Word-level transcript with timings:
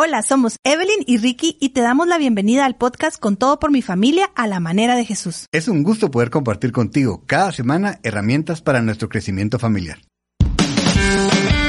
Hola, 0.00 0.22
somos 0.22 0.58
Evelyn 0.62 1.02
y 1.08 1.16
Ricky 1.16 1.56
y 1.58 1.70
te 1.70 1.80
damos 1.80 2.06
la 2.06 2.18
bienvenida 2.18 2.64
al 2.64 2.76
podcast 2.76 3.18
Con 3.18 3.36
todo 3.36 3.58
por 3.58 3.72
mi 3.72 3.82
familia 3.82 4.30
a 4.36 4.46
la 4.46 4.60
manera 4.60 4.94
de 4.94 5.04
Jesús. 5.04 5.46
Es 5.50 5.66
un 5.66 5.82
gusto 5.82 6.08
poder 6.08 6.30
compartir 6.30 6.70
contigo 6.70 7.24
cada 7.26 7.50
semana 7.50 7.98
herramientas 8.04 8.62
para 8.62 8.80
nuestro 8.80 9.08
crecimiento 9.08 9.58
familiar. 9.58 9.98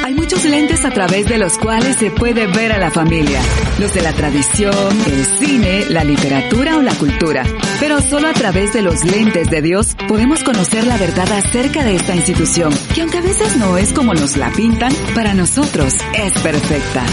Hay 0.03 0.13
muchos 0.13 0.45
lentes 0.45 0.85
a 0.85 0.91
través 0.91 1.27
de 1.27 1.39
los 1.39 1.57
cuales 1.57 1.95
se 1.95 2.11
puede 2.11 2.45
ver 2.45 2.71
a 2.71 2.77
la 2.77 2.91
familia. 2.91 3.41
Los 3.79 3.95
de 3.95 4.03
la 4.03 4.13
tradición, 4.13 5.01
el 5.07 5.25
cine, 5.25 5.85
la 5.89 6.03
literatura 6.03 6.77
o 6.77 6.84
la 6.84 6.93
cultura. 6.93 7.43
Pero 7.79 7.99
solo 7.99 8.27
a 8.27 8.34
través 8.34 8.73
de 8.73 8.84
los 8.84 9.05
lentes 9.05 9.49
de 9.49 9.63
Dios 9.63 9.95
podemos 10.07 10.43
conocer 10.43 10.85
la 10.85 10.98
verdad 10.98 11.31
acerca 11.31 11.84
de 11.84 11.95
esta 11.95 12.15
institución, 12.15 12.71
que 12.93 13.01
aunque 13.01 13.17
a 13.17 13.21
veces 13.21 13.57
no 13.57 13.79
es 13.79 13.91
como 13.91 14.13
nos 14.13 14.37
la 14.37 14.51
pintan, 14.51 14.93
para 15.15 15.34
nosotros 15.34 15.95
es 16.13 16.34
perfecta. 16.43 17.03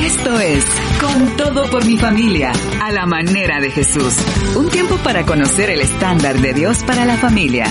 Esto 0.00 0.38
es 0.38 0.64
Con 1.00 1.36
todo 1.36 1.70
por 1.70 1.84
mi 1.84 1.96
familia, 1.96 2.52
a 2.80 2.90
la 2.92 3.06
manera 3.06 3.60
de 3.60 3.70
Jesús. 3.70 4.14
Un 4.56 4.68
tiempo 4.68 4.96
para 4.98 5.24
conocer 5.24 5.70
el 5.70 5.80
estándar 5.80 6.38
de 6.40 6.52
Dios 6.54 6.82
para 6.84 7.04
la 7.04 7.16
familia. 7.16 7.66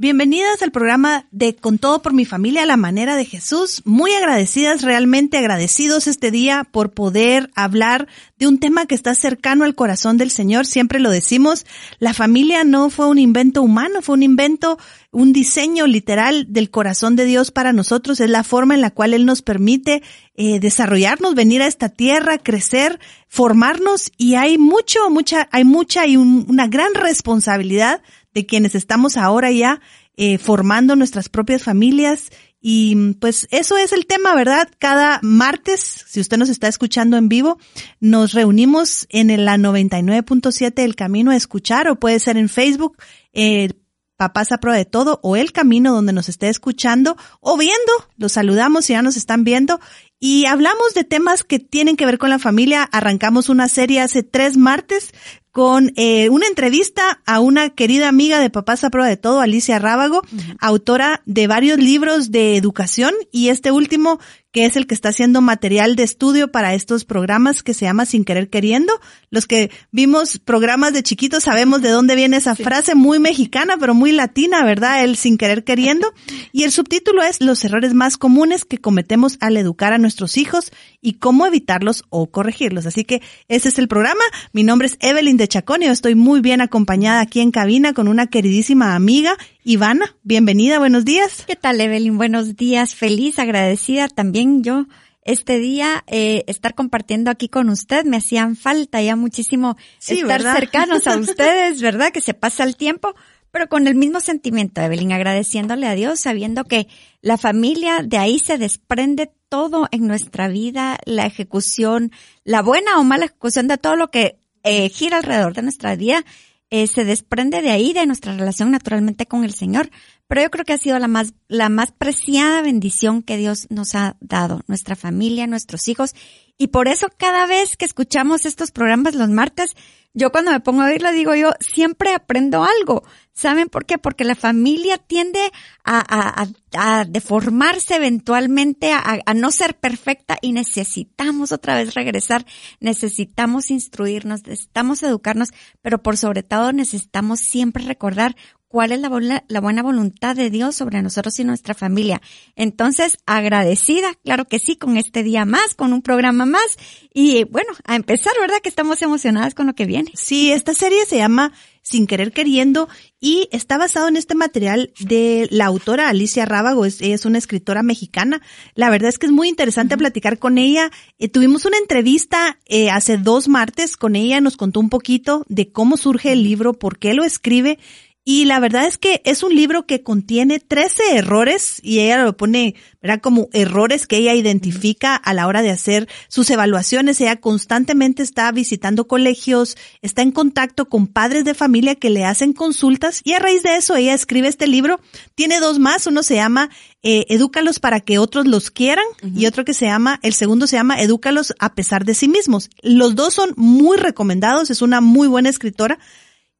Bienvenidas 0.00 0.62
al 0.62 0.70
programa 0.70 1.26
de 1.30 1.54
Con 1.54 1.76
todo 1.76 2.00
por 2.00 2.14
mi 2.14 2.24
familia 2.24 2.64
la 2.64 2.78
manera 2.78 3.16
de 3.16 3.26
Jesús. 3.26 3.82
Muy 3.84 4.14
agradecidas, 4.14 4.80
realmente 4.80 5.36
agradecidos 5.36 6.06
este 6.06 6.30
día 6.30 6.64
por 6.64 6.92
poder 6.92 7.50
hablar 7.54 8.08
de 8.38 8.46
un 8.46 8.58
tema 8.58 8.86
que 8.86 8.94
está 8.94 9.14
cercano 9.14 9.64
al 9.64 9.74
corazón 9.74 10.16
del 10.16 10.30
Señor. 10.30 10.64
Siempre 10.64 11.00
lo 11.00 11.10
decimos, 11.10 11.66
la 11.98 12.14
familia 12.14 12.64
no 12.64 12.88
fue 12.88 13.08
un 13.08 13.18
invento 13.18 13.60
humano, 13.60 14.00
fue 14.00 14.14
un 14.14 14.22
invento, 14.22 14.78
un 15.10 15.34
diseño 15.34 15.86
literal 15.86 16.46
del 16.48 16.70
corazón 16.70 17.14
de 17.14 17.26
Dios 17.26 17.50
para 17.50 17.74
nosotros. 17.74 18.20
Es 18.20 18.30
la 18.30 18.42
forma 18.42 18.72
en 18.74 18.80
la 18.80 18.92
cual 18.92 19.12
Él 19.12 19.26
nos 19.26 19.42
permite 19.42 20.02
eh, 20.34 20.60
desarrollarnos, 20.60 21.34
venir 21.34 21.60
a 21.60 21.66
esta 21.66 21.90
tierra, 21.90 22.38
crecer, 22.38 22.98
formarnos 23.28 24.10
y 24.16 24.36
hay 24.36 24.56
mucho, 24.56 25.10
mucha, 25.10 25.46
hay 25.52 25.64
mucha 25.64 26.06
y 26.06 26.16
una 26.16 26.68
gran 26.68 26.94
responsabilidad 26.94 28.00
de 28.34 28.46
quienes 28.46 28.74
estamos 28.74 29.16
ahora 29.16 29.50
ya 29.50 29.80
eh, 30.16 30.38
formando 30.38 30.96
nuestras 30.96 31.28
propias 31.28 31.62
familias. 31.62 32.30
Y 32.60 33.14
pues 33.14 33.48
eso 33.50 33.78
es 33.78 33.92
el 33.92 34.04
tema, 34.04 34.34
¿verdad? 34.34 34.68
Cada 34.78 35.18
martes, 35.22 36.04
si 36.06 36.20
usted 36.20 36.36
nos 36.36 36.50
está 36.50 36.68
escuchando 36.68 37.16
en 37.16 37.30
vivo, 37.30 37.58
nos 38.00 38.32
reunimos 38.32 39.06
en 39.08 39.44
la 39.44 39.56
99.7 39.56 40.82
El 40.82 40.94
Camino 40.94 41.30
a 41.30 41.36
Escuchar 41.36 41.88
o 41.88 41.96
puede 41.96 42.18
ser 42.20 42.36
en 42.36 42.50
Facebook, 42.50 42.98
eh, 43.32 43.70
Papás 44.18 44.52
a 44.52 44.58
Prueba 44.58 44.76
de 44.76 44.84
Todo 44.84 45.20
o 45.22 45.36
El 45.36 45.52
Camino 45.52 45.94
donde 45.94 46.12
nos 46.12 46.28
esté 46.28 46.50
escuchando 46.50 47.16
o 47.40 47.56
viendo. 47.56 47.92
Los 48.18 48.32
saludamos 48.32 48.84
si 48.84 48.92
ya 48.92 49.00
nos 49.00 49.16
están 49.16 49.44
viendo 49.44 49.80
y 50.18 50.44
hablamos 50.44 50.92
de 50.92 51.04
temas 51.04 51.44
que 51.44 51.58
tienen 51.58 51.96
que 51.96 52.04
ver 52.04 52.18
con 52.18 52.28
la 52.28 52.38
familia. 52.38 52.82
Arrancamos 52.92 53.48
una 53.48 53.68
serie 53.68 54.02
hace 54.02 54.22
tres 54.22 54.58
martes 54.58 55.14
con 55.52 55.92
eh, 55.96 56.28
una 56.28 56.46
entrevista 56.46 57.20
a 57.26 57.40
una 57.40 57.70
querida 57.70 58.08
amiga 58.08 58.38
de 58.38 58.50
Papás 58.50 58.84
a 58.84 58.90
Prueba 58.90 59.08
de 59.08 59.16
Todo, 59.16 59.40
Alicia 59.40 59.78
Rábago, 59.78 60.22
autora 60.60 61.22
de 61.26 61.46
varios 61.46 61.78
libros 61.78 62.30
de 62.30 62.56
educación 62.56 63.12
y 63.32 63.48
este 63.48 63.72
último 63.72 64.20
que 64.52 64.64
es 64.64 64.76
el 64.76 64.86
que 64.86 64.94
está 64.94 65.10
haciendo 65.10 65.40
material 65.40 65.94
de 65.94 66.02
estudio 66.02 66.50
para 66.50 66.74
estos 66.74 67.04
programas 67.04 67.62
que 67.62 67.72
se 67.72 67.84
llama 67.84 68.04
Sin 68.04 68.24
Querer 68.24 68.50
Queriendo. 68.50 68.92
Los 69.30 69.46
que 69.46 69.70
vimos 69.92 70.38
programas 70.38 70.92
de 70.92 71.04
chiquitos 71.04 71.44
sabemos 71.44 71.82
de 71.82 71.90
dónde 71.90 72.16
viene 72.16 72.36
esa 72.36 72.56
frase 72.56 72.96
muy 72.96 73.20
mexicana, 73.20 73.76
pero 73.78 73.94
muy 73.94 74.10
latina, 74.10 74.64
¿verdad? 74.64 75.04
El 75.04 75.16
Sin 75.16 75.38
Querer 75.38 75.62
Queriendo. 75.62 76.12
Y 76.52 76.64
el 76.64 76.72
subtítulo 76.72 77.22
es 77.22 77.40
Los 77.40 77.64
errores 77.64 77.94
más 77.94 78.16
comunes 78.16 78.64
que 78.64 78.78
cometemos 78.78 79.36
al 79.40 79.56
educar 79.56 79.92
a 79.92 79.98
nuestros 79.98 80.36
hijos 80.36 80.72
y 81.00 81.14
cómo 81.14 81.46
evitarlos 81.46 82.04
o 82.10 82.30
corregirlos. 82.30 82.86
Así 82.86 83.04
que 83.04 83.22
ese 83.46 83.68
es 83.68 83.78
el 83.78 83.86
programa. 83.86 84.22
Mi 84.52 84.64
nombre 84.64 84.88
es 84.88 84.96
Evelyn 85.00 85.36
de 85.36 85.46
Chacón 85.46 85.82
y 85.82 85.86
estoy 85.86 86.16
muy 86.16 86.40
bien 86.40 86.60
acompañada 86.60 87.20
aquí 87.20 87.40
en 87.40 87.52
cabina 87.52 87.92
con 87.92 88.08
una 88.08 88.26
queridísima 88.26 88.96
amiga 88.96 89.36
Ivana, 89.62 90.16
bienvenida, 90.22 90.78
buenos 90.78 91.04
días. 91.04 91.44
¿Qué 91.46 91.54
tal, 91.54 91.82
Evelyn? 91.82 92.16
Buenos 92.16 92.56
días, 92.56 92.94
feliz, 92.94 93.38
agradecida 93.38 94.08
también 94.08 94.62
yo 94.62 94.86
este 95.22 95.58
día 95.58 96.02
eh, 96.06 96.44
estar 96.46 96.74
compartiendo 96.74 97.30
aquí 97.30 97.50
con 97.50 97.68
usted. 97.68 98.06
Me 98.06 98.16
hacían 98.16 98.56
falta 98.56 99.02
ya 99.02 99.16
muchísimo 99.16 99.76
estar 100.08 100.40
cercanos 100.40 101.06
a 101.06 101.16
ustedes, 101.18 101.82
¿verdad? 101.82 102.10
Que 102.10 102.22
se 102.22 102.32
pasa 102.32 102.64
el 102.64 102.74
tiempo, 102.76 103.14
pero 103.50 103.68
con 103.68 103.86
el 103.86 103.96
mismo 103.96 104.20
sentimiento, 104.20 104.80
Evelyn, 104.80 105.12
agradeciéndole 105.12 105.86
a 105.88 105.94
Dios, 105.94 106.20
sabiendo 106.20 106.64
que 106.64 106.88
la 107.20 107.36
familia, 107.36 108.00
de 108.02 108.16
ahí 108.16 108.38
se 108.38 108.56
desprende 108.56 109.30
todo 109.50 109.88
en 109.90 110.06
nuestra 110.06 110.48
vida, 110.48 110.96
la 111.04 111.26
ejecución, 111.26 112.12
la 112.44 112.62
buena 112.62 112.98
o 112.98 113.04
mala 113.04 113.26
ejecución 113.26 113.68
de 113.68 113.76
todo 113.76 113.96
lo 113.96 114.10
que 114.10 114.38
eh, 114.62 114.88
gira 114.88 115.18
alrededor 115.18 115.52
de 115.52 115.62
nuestra 115.62 115.96
vida 115.96 116.24
eh, 116.70 116.86
se 116.86 117.04
desprende 117.04 117.62
de 117.62 117.70
ahí, 117.70 117.92
de 117.92 118.06
nuestra 118.06 118.36
relación 118.36 118.70
naturalmente 118.70 119.26
con 119.26 119.44
el 119.44 119.54
Señor. 119.54 119.90
Pero 120.28 120.42
yo 120.42 120.50
creo 120.50 120.64
que 120.64 120.72
ha 120.72 120.78
sido 120.78 120.98
la 120.98 121.08
más, 121.08 121.34
la 121.48 121.68
más 121.68 121.90
preciada 121.90 122.62
bendición 122.62 123.22
que 123.22 123.36
Dios 123.36 123.66
nos 123.70 123.94
ha 123.94 124.16
dado, 124.20 124.62
nuestra 124.68 124.94
familia, 124.94 125.48
nuestros 125.48 125.88
hijos. 125.88 126.14
Y 126.56 126.68
por 126.68 126.88
eso 126.88 127.08
cada 127.16 127.46
vez 127.46 127.76
que 127.76 127.84
escuchamos 127.84 128.46
estos 128.46 128.70
programas 128.70 129.14
los 129.14 129.30
martes, 129.30 129.74
yo 130.12 130.32
cuando 130.32 130.50
me 130.50 130.60
pongo 130.60 130.82
a 130.82 130.86
oírlo 130.86 131.12
digo 131.12 131.34
yo, 131.34 131.52
siempre 131.60 132.14
aprendo 132.14 132.64
algo. 132.64 133.04
¿Saben 133.32 133.68
por 133.68 133.86
qué? 133.86 133.96
Porque 133.96 134.24
la 134.24 134.34
familia 134.34 134.98
tiende 134.98 135.40
a, 135.84 136.46
a, 136.74 137.04
deformarse 137.04 137.96
eventualmente, 137.96 138.92
a, 138.92 139.20
a, 139.24 139.34
no 139.34 139.50
ser 139.50 139.78
perfecta 139.78 140.36
y 140.42 140.52
necesitamos 140.52 141.52
otra 141.52 141.74
vez 141.76 141.94
regresar, 141.94 142.44
necesitamos 142.80 143.70
instruirnos, 143.70 144.46
necesitamos 144.46 145.02
educarnos, 145.02 145.50
pero 145.80 146.02
por 146.02 146.16
sobre 146.16 146.42
todo 146.42 146.72
necesitamos 146.72 147.40
siempre 147.40 147.84
recordar 147.84 148.36
cuál 148.70 148.92
es 148.92 149.00
la, 149.00 149.42
la, 149.48 149.60
buena 149.60 149.82
voluntad 149.82 150.36
de 150.36 150.48
Dios 150.48 150.76
sobre 150.76 151.02
nosotros 151.02 151.40
y 151.40 151.44
nuestra 151.44 151.74
familia. 151.74 152.22
Entonces, 152.54 153.18
agradecida, 153.26 154.14
claro 154.22 154.44
que 154.44 154.60
sí, 154.60 154.76
con 154.76 154.96
este 154.96 155.24
día 155.24 155.44
más, 155.44 155.74
con 155.74 155.92
un 155.92 156.02
programa 156.02 156.46
más. 156.46 156.78
Y 157.12 157.42
bueno, 157.44 157.72
a 157.84 157.96
empezar, 157.96 158.32
¿verdad? 158.40 158.60
Que 158.62 158.68
estamos 158.68 159.02
emocionadas 159.02 159.56
con 159.56 159.66
lo 159.66 159.74
que 159.74 159.86
viene. 159.86 160.12
Sí, 160.14 160.52
esta 160.52 160.72
serie 160.72 161.04
se 161.04 161.16
llama 161.16 161.52
Sin 161.82 162.06
Querer 162.06 162.30
Queriendo 162.30 162.88
y 163.18 163.48
está 163.50 163.76
basado 163.76 164.06
en 164.06 164.16
este 164.16 164.36
material 164.36 164.92
de 165.00 165.48
la 165.50 165.66
autora 165.66 166.08
Alicia 166.08 166.46
Rábago, 166.46 166.84
es, 166.84 167.02
es 167.02 167.24
una 167.26 167.38
escritora 167.38 167.82
mexicana. 167.82 168.40
La 168.76 168.88
verdad 168.88 169.08
es 169.08 169.18
que 169.18 169.26
es 169.26 169.32
muy 169.32 169.48
interesante 169.48 169.98
platicar 169.98 170.38
con 170.38 170.58
ella. 170.58 170.92
Eh, 171.18 171.28
tuvimos 171.28 171.64
una 171.64 171.76
entrevista 171.76 172.60
eh, 172.66 172.88
hace 172.88 173.16
dos 173.16 173.48
martes 173.48 173.96
con 173.96 174.14
ella, 174.14 174.40
nos 174.40 174.56
contó 174.56 174.78
un 174.78 174.90
poquito 174.90 175.44
de 175.48 175.72
cómo 175.72 175.96
surge 175.96 176.30
el 176.30 176.44
libro, 176.44 176.72
por 176.72 177.00
qué 177.00 177.14
lo 177.14 177.24
escribe 177.24 177.80
y 178.22 178.44
la 178.44 178.60
verdad 178.60 178.86
es 178.86 178.98
que 178.98 179.22
es 179.24 179.42
un 179.42 179.54
libro 179.54 179.86
que 179.86 180.02
contiene 180.02 180.60
13 180.60 181.16
errores 181.16 181.80
y 181.82 182.00
ella 182.00 182.22
lo 182.22 182.36
pone, 182.36 182.74
¿verdad? 183.00 183.20
Como 183.22 183.48
errores 183.54 184.06
que 184.06 184.18
ella 184.18 184.34
identifica 184.34 185.16
a 185.16 185.32
la 185.32 185.46
hora 185.46 185.62
de 185.62 185.70
hacer 185.70 186.06
sus 186.28 186.50
evaluaciones. 186.50 187.18
Ella 187.20 187.40
constantemente 187.40 188.22
está 188.22 188.52
visitando 188.52 189.08
colegios, 189.08 189.78
está 190.02 190.20
en 190.20 190.32
contacto 190.32 190.90
con 190.90 191.06
padres 191.06 191.46
de 191.46 191.54
familia 191.54 191.94
que 191.94 192.10
le 192.10 192.26
hacen 192.26 192.52
consultas 192.52 193.22
y 193.24 193.32
a 193.32 193.38
raíz 193.38 193.62
de 193.62 193.76
eso 193.76 193.96
ella 193.96 194.12
escribe 194.12 194.48
este 194.48 194.66
libro. 194.66 195.00
Tiene 195.34 195.58
dos 195.58 195.78
más, 195.78 196.06
uno 196.06 196.22
se 196.22 196.34
llama 196.34 196.68
eh, 197.02 197.24
Edúcalos 197.30 197.80
para 197.80 198.00
que 198.00 198.18
otros 198.18 198.46
los 198.46 198.70
quieran 198.70 199.06
y 199.34 199.46
otro 199.46 199.64
que 199.64 199.72
se 199.72 199.86
llama, 199.86 200.20
el 200.22 200.34
segundo 200.34 200.66
se 200.66 200.76
llama 200.76 201.00
Edúcalos 201.00 201.54
a 201.58 201.74
pesar 201.74 202.04
de 202.04 202.14
sí 202.14 202.28
mismos. 202.28 202.68
Los 202.82 203.14
dos 203.14 203.32
son 203.32 203.54
muy 203.56 203.96
recomendados, 203.96 204.68
es 204.68 204.82
una 204.82 205.00
muy 205.00 205.26
buena 205.26 205.48
escritora. 205.48 205.98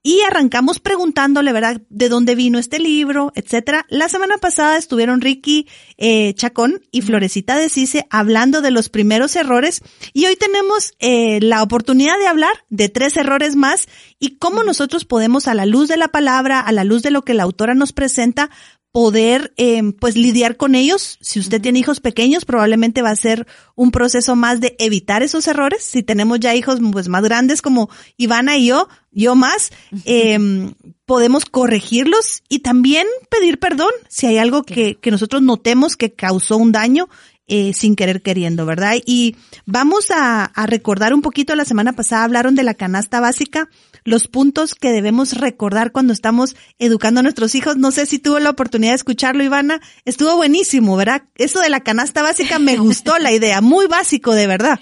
Y 0.02 0.22
arrancamos 0.22 0.80
preguntándole, 0.80 1.52
¿verdad?, 1.52 1.82
de 1.90 2.08
dónde 2.08 2.34
vino 2.34 2.58
este 2.58 2.78
libro, 2.78 3.32
etcétera. 3.34 3.84
La 3.90 4.08
semana 4.08 4.38
pasada 4.38 4.78
estuvieron 4.78 5.20
Ricky 5.20 5.68
eh, 5.98 6.32
Chacón 6.34 6.80
y 6.90 7.02
Florecita 7.02 7.56
de 7.56 7.68
Cise 7.68 8.06
hablando 8.08 8.62
de 8.62 8.70
los 8.70 8.88
primeros 8.88 9.36
errores 9.36 9.82
y 10.14 10.24
hoy 10.24 10.36
tenemos 10.36 10.94
eh, 11.00 11.40
la 11.42 11.62
oportunidad 11.62 12.18
de 12.18 12.28
hablar 12.28 12.64
de 12.70 12.88
tres 12.88 13.18
errores 13.18 13.56
más 13.56 13.88
y 14.18 14.36
cómo 14.36 14.64
nosotros 14.64 15.04
podemos, 15.04 15.48
a 15.48 15.54
la 15.54 15.66
luz 15.66 15.88
de 15.88 15.98
la 15.98 16.08
palabra, 16.08 16.60
a 16.60 16.72
la 16.72 16.84
luz 16.84 17.02
de 17.02 17.10
lo 17.10 17.22
que 17.22 17.34
la 17.34 17.42
autora 17.42 17.74
nos 17.74 17.92
presenta, 17.92 18.48
poder 18.92 19.52
eh, 19.56 19.82
pues 20.00 20.16
lidiar 20.16 20.56
con 20.56 20.74
ellos. 20.74 21.18
Si 21.20 21.38
usted 21.38 21.60
tiene 21.60 21.78
hijos 21.78 22.00
pequeños, 22.00 22.44
probablemente 22.44 23.02
va 23.02 23.10
a 23.10 23.16
ser 23.16 23.46
un 23.76 23.90
proceso 23.90 24.34
más 24.34 24.60
de 24.60 24.74
evitar 24.78 25.22
esos 25.22 25.46
errores. 25.46 25.84
Si 25.84 26.02
tenemos 26.02 26.40
ya 26.40 26.54
hijos 26.54 26.80
pues 26.92 27.08
más 27.08 27.22
grandes 27.22 27.62
como 27.62 27.88
Ivana 28.16 28.56
y 28.56 28.66
yo, 28.66 28.88
yo 29.12 29.34
más, 29.34 29.70
eh, 30.04 30.72
podemos 31.04 31.44
corregirlos 31.44 32.42
y 32.48 32.60
también 32.60 33.06
pedir 33.30 33.58
perdón 33.58 33.90
si 34.08 34.26
hay 34.26 34.38
algo 34.38 34.64
que, 34.64 34.96
que 34.96 35.10
nosotros 35.10 35.42
notemos 35.42 35.96
que 35.96 36.12
causó 36.12 36.56
un 36.56 36.72
daño. 36.72 37.08
Eh, 37.52 37.72
sin 37.74 37.96
querer 37.96 38.22
queriendo, 38.22 38.64
¿verdad? 38.64 38.94
Y 39.04 39.34
vamos 39.66 40.12
a, 40.12 40.44
a 40.44 40.66
recordar 40.68 41.12
un 41.12 41.20
poquito, 41.20 41.56
la 41.56 41.64
semana 41.64 41.94
pasada 41.94 42.22
hablaron 42.22 42.54
de 42.54 42.62
la 42.62 42.74
canasta 42.74 43.18
básica 43.18 43.68
los 44.04 44.28
puntos 44.28 44.74
que 44.74 44.92
debemos 44.92 45.34
recordar 45.34 45.92
cuando 45.92 46.12
estamos 46.12 46.56
educando 46.78 47.20
a 47.20 47.22
nuestros 47.22 47.54
hijos. 47.54 47.76
No 47.76 47.90
sé 47.90 48.06
si 48.06 48.18
tuvo 48.18 48.38
la 48.38 48.50
oportunidad 48.50 48.92
de 48.92 48.96
escucharlo, 48.96 49.42
Ivana. 49.44 49.80
Estuvo 50.04 50.36
buenísimo, 50.36 50.96
¿verdad? 50.96 51.22
Eso 51.36 51.60
de 51.60 51.70
la 51.70 51.80
canasta 51.80 52.22
básica 52.22 52.58
me 52.58 52.76
gustó 52.76 53.18
la 53.18 53.32
idea, 53.32 53.60
muy 53.60 53.86
básico, 53.86 54.34
de 54.34 54.46
verdad. 54.46 54.80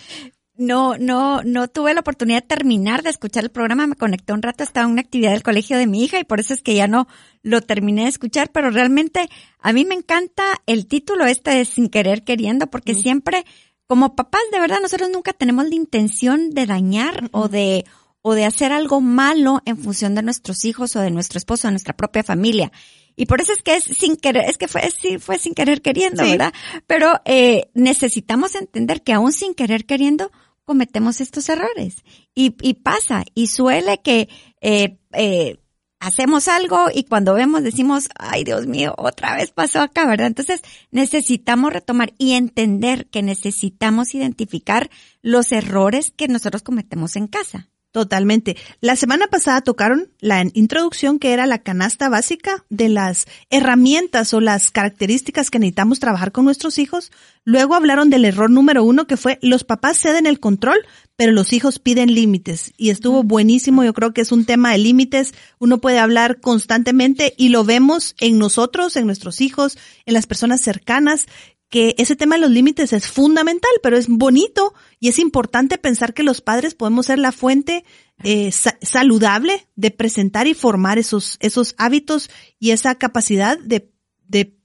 No, 0.59 0.99
no, 0.99 1.45
no 1.45 1.69
tuve 1.69 1.95
la 1.95 2.01
oportunidad 2.01 2.43
de 2.43 2.49
terminar 2.49 3.05
de 3.05 3.11
escuchar 3.11 3.45
el 3.45 3.51
programa, 3.51 3.87
me 3.87 3.95
conecté 3.95 4.33
un 4.33 4.43
rato, 4.43 4.65
estaba 4.65 4.87
en 4.87 4.93
una 4.93 5.03
actividad 5.03 5.31
del 5.31 5.45
colegio 5.45 5.79
de 5.79 5.87
mi 5.87 6.03
hija 6.03 6.19
y 6.19 6.25
por 6.25 6.41
eso 6.41 6.53
es 6.53 6.63
que 6.63 6.75
ya 6.75 6.89
no 6.89 7.07
lo 7.45 7.61
terminé 7.61 8.03
de 8.03 8.09
escuchar, 8.09 8.51
pero 8.51 8.71
realmente 8.71 9.29
a 9.61 9.73
mí 9.73 9.85
me 9.85 9.95
encanta 9.95 10.43
el 10.67 10.89
título 10.89 11.27
este 11.27 11.53
de 11.53 11.65
Sin 11.65 11.89
querer 11.89 12.25
queriendo, 12.25 12.67
porque 12.67 12.97
siempre, 12.97 13.45
como 13.87 14.17
papás, 14.17 14.43
de 14.51 14.59
verdad, 14.59 14.81
nosotros 14.83 15.11
nunca 15.11 15.33
tenemos 15.33 15.69
la 15.69 15.77
intención 15.77 16.51
de 16.51 16.67
dañar 16.67 17.29
o 17.31 17.47
de, 17.47 17.85
o 18.29 18.35
de 18.35 18.45
hacer 18.45 18.73
algo 18.73 19.01
malo 19.01 19.63
en 19.65 19.79
función 19.79 20.15
de 20.15 20.23
nuestros 20.23 20.67
hijos 20.67 20.95
o 20.97 21.01
de 21.01 21.11
nuestro 21.11 21.39
esposo, 21.39 21.67
de 21.67 21.73
nuestra 21.73 21.97
propia 21.97 22.23
familia. 22.23 22.71
Y 23.17 23.25
por 23.25 23.41
eso 23.41 23.55
es 23.55 23.63
que 23.63 23.75
es 23.75 23.85
sin 23.85 24.17
querer, 24.17 24.45
es 24.45 24.59
que 24.59 24.69
fue, 24.69 24.83
sí, 24.91 25.19
fue 25.19 25.39
sin 25.39 25.55
querer 25.55 25.81
queriendo, 25.81 26.23
¿verdad? 26.25 26.53
Pero 26.87 27.23
eh, 27.25 27.71
necesitamos 27.73 28.55
entender 28.55 29.03
que 29.03 29.15
aún 29.15 29.33
sin 29.33 29.55
querer 29.55 29.87
queriendo 29.87 30.31
cometemos 30.67 31.23
estos 31.23 31.49
errores. 31.49 31.97
Y, 32.35 32.55
y 32.61 32.75
pasa, 32.75 33.25
y 33.35 33.47
suele 33.47 34.03
que 34.03 34.29
eh, 34.61 34.99
eh, 35.15 35.57
hacemos 36.01 36.49
algo 36.49 36.89
y 36.93 37.05
cuando 37.05 37.33
vemos 37.33 37.63
decimos, 37.63 38.09
ay 38.19 38.45
Dios 38.45 38.67
mío, 38.67 38.95
otra 38.99 39.37
vez 39.37 39.53
pasó 39.53 39.81
acá, 39.81 40.07
¿verdad? 40.07 40.27
Entonces 40.27 40.61
necesitamos 40.91 41.73
retomar 41.73 42.13
y 42.19 42.35
entender 42.35 43.09
que 43.09 43.23
necesitamos 43.23 44.15
identificar 44.15 44.91
los 45.23 45.51
errores 45.51 46.13
que 46.15 46.29
nosotros 46.29 46.63
cometemos 46.63 47.17
en 47.17 47.27
casa. 47.27 47.71
Totalmente. 47.91 48.57
La 48.83 48.97
semana 48.97 49.29
pasada 49.29 49.63
tocaron 49.63 50.11
la 50.21 50.45
introducción 50.53 51.19
que 51.19 51.33
era 51.33 51.47
la 51.47 51.63
canasta 51.63 52.11
básica 52.11 52.67
de 52.69 52.91
las 52.91 53.25
herramientas 53.49 54.35
o 54.35 54.41
las 54.41 54.71
características 54.71 55.51
que 55.51 55.59
necesitamos 55.59 55.99
trabajar 55.99 56.31
con 56.31 56.45
nuestros 56.45 56.79
hijos. 56.79 57.11
Luego 57.45 57.75
hablaron 57.75 58.11
del 58.11 58.27
error 58.27 58.51
número 58.51 58.85
uno 58.85 59.07
que 59.07 59.17
fue 59.17 59.39
los 59.41 59.65
papás 59.65 60.01
ceden 60.01 60.27
el 60.27 60.39
control, 60.39 60.79
pero 61.17 61.33
los 61.33 61.55
hijos 61.55 61.79
piden 61.79 62.15
límites. 62.15 62.75
Y 62.77 62.91
estuvo 62.91 63.23
buenísimo. 63.23 63.83
Yo 63.83 63.95
creo 63.95 64.13
que 64.13 64.21
es 64.21 64.33
un 64.33 64.45
tema 64.45 64.73
de 64.73 64.79
límites. 64.79 65.33
Uno 65.59 65.79
puede 65.79 65.99
hablar 65.99 66.41
constantemente 66.41 67.33
y 67.39 67.49
lo 67.49 67.65
vemos 67.65 68.15
en 68.21 68.39
nosotros, 68.39 68.97
en 68.97 69.07
nuestros 69.07 69.41
hijos, 69.41 69.79
en 70.05 70.13
las 70.13 70.27
personas 70.27 70.61
cercanas 70.61 71.27
que 71.69 71.95
ese 71.99 72.17
tema 72.17 72.37
de 72.37 72.43
los 72.43 72.51
límites 72.51 72.93
es 72.93 73.09
fundamental, 73.09 73.71
pero 73.83 73.97
es 73.97 74.09
bonito 74.09 74.75
y 75.01 75.09
es 75.09 75.19
importante 75.19 75.77
pensar 75.77 76.15
que 76.15 76.23
los 76.23 76.41
padres 76.41 76.75
podemos 76.75 77.07
ser 77.07 77.19
la 77.19 77.33
fuente 77.33 77.85
eh, 78.25 78.51
saludable 78.83 79.69
de 79.77 79.91
presentar 79.91 80.47
y 80.47 80.55
formar 80.55 80.99
esos, 80.99 81.37
esos 81.41 81.75
hábitos 81.79 82.31
y 82.59 82.71
esa 82.71 82.95
capacidad 82.95 83.59
de, 83.59 83.93
de 84.27 84.59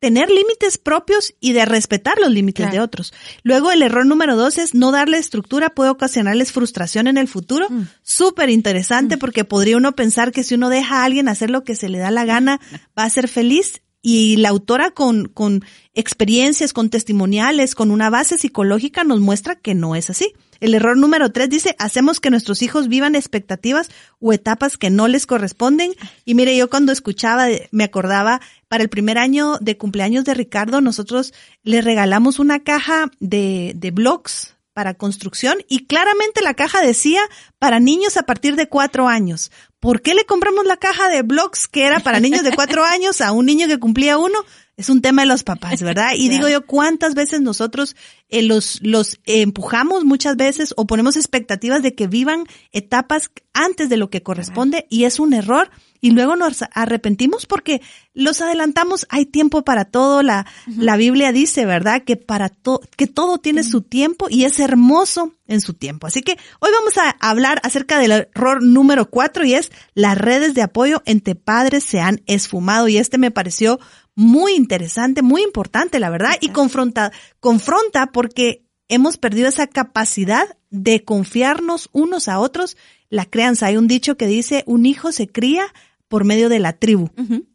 tener 0.00 0.30
límites 0.30 0.78
propios 0.78 1.34
y 1.40 1.52
de 1.52 1.66
respetar 1.66 2.18
los 2.18 2.30
límites 2.30 2.72
de 2.72 2.80
otros. 2.80 3.12
Luego 3.42 3.70
el 3.70 3.82
error 3.82 4.06
número 4.06 4.34
dos 4.34 4.56
es 4.56 4.74
no 4.74 4.92
darle 4.92 5.18
estructura 5.18 5.74
puede 5.74 5.90
ocasionarles 5.90 6.52
frustración 6.52 7.06
en 7.06 7.18
el 7.18 7.28
futuro. 7.28 7.66
Mm. 7.68 7.82
Súper 8.02 8.48
interesante 8.48 9.16
mm. 9.16 9.18
porque 9.18 9.44
podría 9.44 9.76
uno 9.76 9.94
pensar 9.94 10.32
que 10.32 10.42
si 10.42 10.54
uno 10.54 10.70
deja 10.70 11.02
a 11.02 11.04
alguien 11.04 11.28
hacer 11.28 11.50
lo 11.50 11.64
que 11.64 11.76
se 11.76 11.90
le 11.90 11.98
da 11.98 12.10
la 12.10 12.24
gana, 12.24 12.60
va 12.98 13.04
a 13.04 13.10
ser 13.10 13.28
feliz 13.28 13.82
y 14.02 14.36
la 14.36 14.48
autora 14.48 14.90
con, 14.92 15.26
con 15.26 15.64
experiencias, 15.94 16.72
con 16.72 16.88
testimoniales, 16.90 17.74
con 17.74 17.90
una 17.90 18.10
base 18.10 18.38
psicológica 18.38 19.04
nos 19.04 19.20
muestra 19.20 19.56
que 19.56 19.74
no 19.74 19.94
es 19.94 20.10
así. 20.10 20.32
El 20.60 20.74
error 20.74 20.96
número 20.96 21.32
tres 21.32 21.48
dice, 21.48 21.74
hacemos 21.78 22.20
que 22.20 22.30
nuestros 22.30 22.62
hijos 22.62 22.88
vivan 22.88 23.14
expectativas 23.14 23.90
o 24.18 24.32
etapas 24.32 24.76
que 24.76 24.90
no 24.90 25.08
les 25.08 25.26
corresponden. 25.26 25.92
Y 26.24 26.34
mire, 26.34 26.56
yo 26.56 26.68
cuando 26.68 26.92
escuchaba, 26.92 27.46
me 27.70 27.84
acordaba, 27.84 28.40
para 28.68 28.82
el 28.82 28.88
primer 28.88 29.18
año 29.18 29.58
de 29.60 29.76
cumpleaños 29.76 30.24
de 30.24 30.34
Ricardo, 30.34 30.80
nosotros 30.80 31.32
le 31.62 31.80
regalamos 31.80 32.38
una 32.38 32.60
caja 32.60 33.10
de, 33.20 33.72
de 33.74 33.90
blogs 33.90 34.54
para 34.72 34.94
construcción 34.94 35.58
y 35.68 35.86
claramente 35.86 36.42
la 36.42 36.54
caja 36.54 36.80
decía 36.80 37.20
para 37.58 37.80
niños 37.80 38.16
a 38.16 38.22
partir 38.22 38.56
de 38.56 38.68
cuatro 38.68 39.08
años. 39.08 39.50
¿Por 39.80 40.02
qué 40.02 40.14
le 40.14 40.24
compramos 40.24 40.66
la 40.66 40.76
caja 40.76 41.08
de 41.08 41.22
blogs 41.22 41.66
que 41.66 41.84
era 41.84 42.00
para 42.00 42.20
niños 42.20 42.42
de 42.42 42.52
cuatro 42.52 42.84
años 42.96 43.20
a 43.20 43.32
un 43.32 43.46
niño 43.46 43.66
que 43.66 43.78
cumplía 43.78 44.18
uno? 44.18 44.38
Es 44.80 44.88
un 44.88 45.02
tema 45.02 45.22
de 45.22 45.28
los 45.28 45.42
papás, 45.42 45.82
¿verdad? 45.82 46.12
Y 46.16 46.28
digo 46.30 46.48
yo, 46.48 46.64
¿cuántas 46.64 47.14
veces 47.14 47.42
nosotros 47.42 47.96
eh, 48.30 48.42
los, 48.42 48.80
los 48.82 49.20
empujamos 49.24 50.04
muchas 50.04 50.36
veces 50.36 50.72
o 50.76 50.86
ponemos 50.86 51.16
expectativas 51.16 51.82
de 51.82 51.94
que 51.94 52.06
vivan 52.06 52.46
etapas 52.72 53.30
antes 53.52 53.90
de 53.90 53.98
lo 53.98 54.08
que 54.08 54.22
corresponde 54.22 54.86
y 54.88 55.04
es 55.04 55.20
un 55.20 55.34
error? 55.34 55.70
y 56.00 56.10
luego 56.10 56.36
nos 56.36 56.64
arrepentimos 56.72 57.46
porque 57.46 57.82
los 58.14 58.40
adelantamos. 58.40 59.06
Hay 59.10 59.26
tiempo 59.26 59.62
para 59.62 59.84
todo. 59.84 60.22
La, 60.22 60.46
la 60.66 60.96
Biblia 60.96 61.32
dice, 61.32 61.66
¿verdad? 61.66 62.02
Que 62.04 62.16
para 62.16 62.48
todo, 62.48 62.80
que 62.96 63.06
todo 63.06 63.38
tiene 63.38 63.62
su 63.62 63.82
tiempo 63.82 64.26
y 64.28 64.44
es 64.44 64.58
hermoso 64.60 65.34
en 65.46 65.60
su 65.60 65.74
tiempo. 65.74 66.06
Así 66.06 66.22
que 66.22 66.38
hoy 66.60 66.70
vamos 66.72 66.96
a 66.96 67.10
hablar 67.20 67.60
acerca 67.64 67.98
del 67.98 68.12
error 68.12 68.62
número 68.62 69.10
cuatro 69.10 69.44
y 69.44 69.54
es 69.54 69.70
las 69.94 70.16
redes 70.16 70.54
de 70.54 70.62
apoyo 70.62 71.02
entre 71.04 71.34
padres 71.34 71.84
se 71.84 72.00
han 72.00 72.22
esfumado 72.26 72.88
y 72.88 72.96
este 72.96 73.18
me 73.18 73.30
pareció 73.30 73.78
muy 74.14 74.54
interesante, 74.54 75.22
muy 75.22 75.42
importante, 75.42 76.00
la 76.00 76.10
verdad, 76.10 76.36
y 76.40 76.48
confronta, 76.50 77.12
confronta 77.40 78.06
porque 78.06 78.64
hemos 78.88 79.16
perdido 79.16 79.48
esa 79.48 79.66
capacidad 79.66 80.56
de 80.70 81.04
confiarnos 81.04 81.88
unos 81.92 82.28
a 82.28 82.38
otros. 82.38 82.76
La 83.08 83.24
crianza, 83.24 83.66
hay 83.66 83.76
un 83.76 83.88
dicho 83.88 84.16
que 84.16 84.26
dice, 84.26 84.62
un 84.66 84.86
hijo 84.86 85.12
se 85.12 85.28
cría 85.28 85.72
por 86.08 86.24
medio 86.24 86.48
de 86.48 86.58
la 86.58 86.72
tribu. 86.72 87.10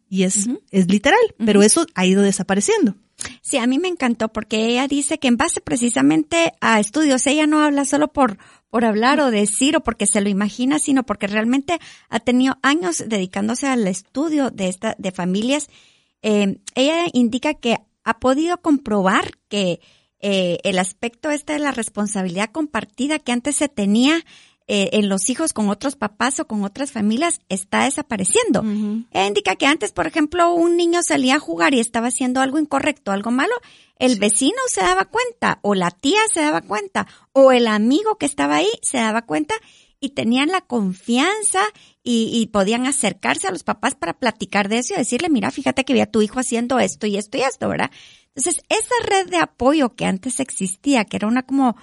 Y 0.08 0.22
es, 0.22 0.48
es 0.70 0.88
literal, 0.88 1.20
pero 1.44 1.62
eso 1.62 1.86
ha 1.94 2.06
ido 2.06 2.22
desapareciendo. 2.22 2.96
Sí, 3.42 3.56
a 3.58 3.66
mí 3.66 3.78
me 3.78 3.88
encantó 3.88 4.28
porque 4.32 4.66
ella 4.66 4.88
dice 4.88 5.18
que 5.18 5.28
en 5.28 5.36
base 5.36 5.60
precisamente 5.60 6.52
a 6.60 6.80
estudios, 6.80 7.26
ella 7.26 7.46
no 7.46 7.60
habla 7.60 7.84
solo 7.84 8.08
por, 8.08 8.38
por 8.70 8.84
hablar 8.84 9.20
o 9.20 9.30
decir 9.30 9.76
o 9.76 9.80
porque 9.82 10.06
se 10.06 10.20
lo 10.20 10.28
imagina, 10.28 10.78
sino 10.78 11.04
porque 11.04 11.26
realmente 11.26 11.78
ha 12.08 12.20
tenido 12.20 12.58
años 12.62 13.04
dedicándose 13.06 13.66
al 13.66 13.86
estudio 13.86 14.50
de 14.50 14.68
esta, 14.68 14.94
de 14.98 15.12
familias. 15.12 15.68
Eh, 16.22 16.58
ella 16.74 17.06
indica 17.12 17.54
que 17.54 17.76
ha 18.04 18.18
podido 18.18 18.58
comprobar 18.58 19.32
que 19.48 19.80
eh, 20.20 20.58
el 20.64 20.78
aspecto 20.78 21.30
este 21.30 21.54
de 21.54 21.58
la 21.58 21.72
responsabilidad 21.72 22.50
compartida 22.50 23.18
que 23.18 23.32
antes 23.32 23.56
se 23.56 23.68
tenía 23.68 24.24
eh, 24.68 24.90
en 24.92 25.08
los 25.08 25.30
hijos 25.30 25.52
con 25.52 25.68
otros 25.68 25.94
papás 25.94 26.40
o 26.40 26.46
con 26.46 26.64
otras 26.64 26.90
familias 26.90 27.40
está 27.48 27.84
desapareciendo. 27.84 28.64
indica 28.64 29.54
que 29.54 29.66
antes, 29.66 29.92
por 29.92 30.08
ejemplo, 30.08 30.52
un 30.54 30.76
niño 30.76 31.02
salía 31.04 31.36
a 31.36 31.40
jugar 31.40 31.74
y 31.74 31.80
estaba 31.80 32.08
haciendo 32.08 32.40
algo 32.40 32.58
incorrecto, 32.58 33.12
algo 33.12 33.30
malo, 33.30 33.54
el 33.98 34.18
vecino 34.18 34.58
se 34.68 34.80
daba 34.80 35.04
cuenta, 35.04 35.60
o 35.62 35.76
la 35.76 35.92
tía 35.92 36.20
se 36.34 36.40
daba 36.40 36.62
cuenta, 36.62 37.06
o 37.32 37.52
el 37.52 37.68
amigo 37.68 38.16
que 38.16 38.26
estaba 38.26 38.56
ahí 38.56 38.70
se 38.82 38.98
daba 38.98 39.22
cuenta 39.22 39.54
y 40.00 40.10
tenían 40.10 40.48
la 40.48 40.60
confianza 40.60 41.60
y, 42.02 42.30
y, 42.32 42.46
podían 42.48 42.86
acercarse 42.86 43.48
a 43.48 43.50
los 43.50 43.64
papás 43.64 43.94
para 43.94 44.18
platicar 44.18 44.68
de 44.68 44.78
eso 44.78 44.94
y 44.94 44.98
decirle, 44.98 45.28
mira, 45.28 45.50
fíjate 45.50 45.84
que 45.84 45.92
vi 45.92 46.00
a 46.00 46.10
tu 46.10 46.22
hijo 46.22 46.38
haciendo 46.38 46.78
esto 46.78 47.06
y 47.06 47.16
esto 47.16 47.38
y 47.38 47.42
esto, 47.42 47.68
¿verdad? 47.68 47.90
Entonces, 48.34 48.62
esa 48.68 48.94
red 49.08 49.30
de 49.30 49.38
apoyo 49.38 49.94
que 49.94 50.04
antes 50.04 50.40
existía, 50.40 51.04
que 51.04 51.16
era 51.16 51.26
una 51.26 51.42
como 51.42 51.76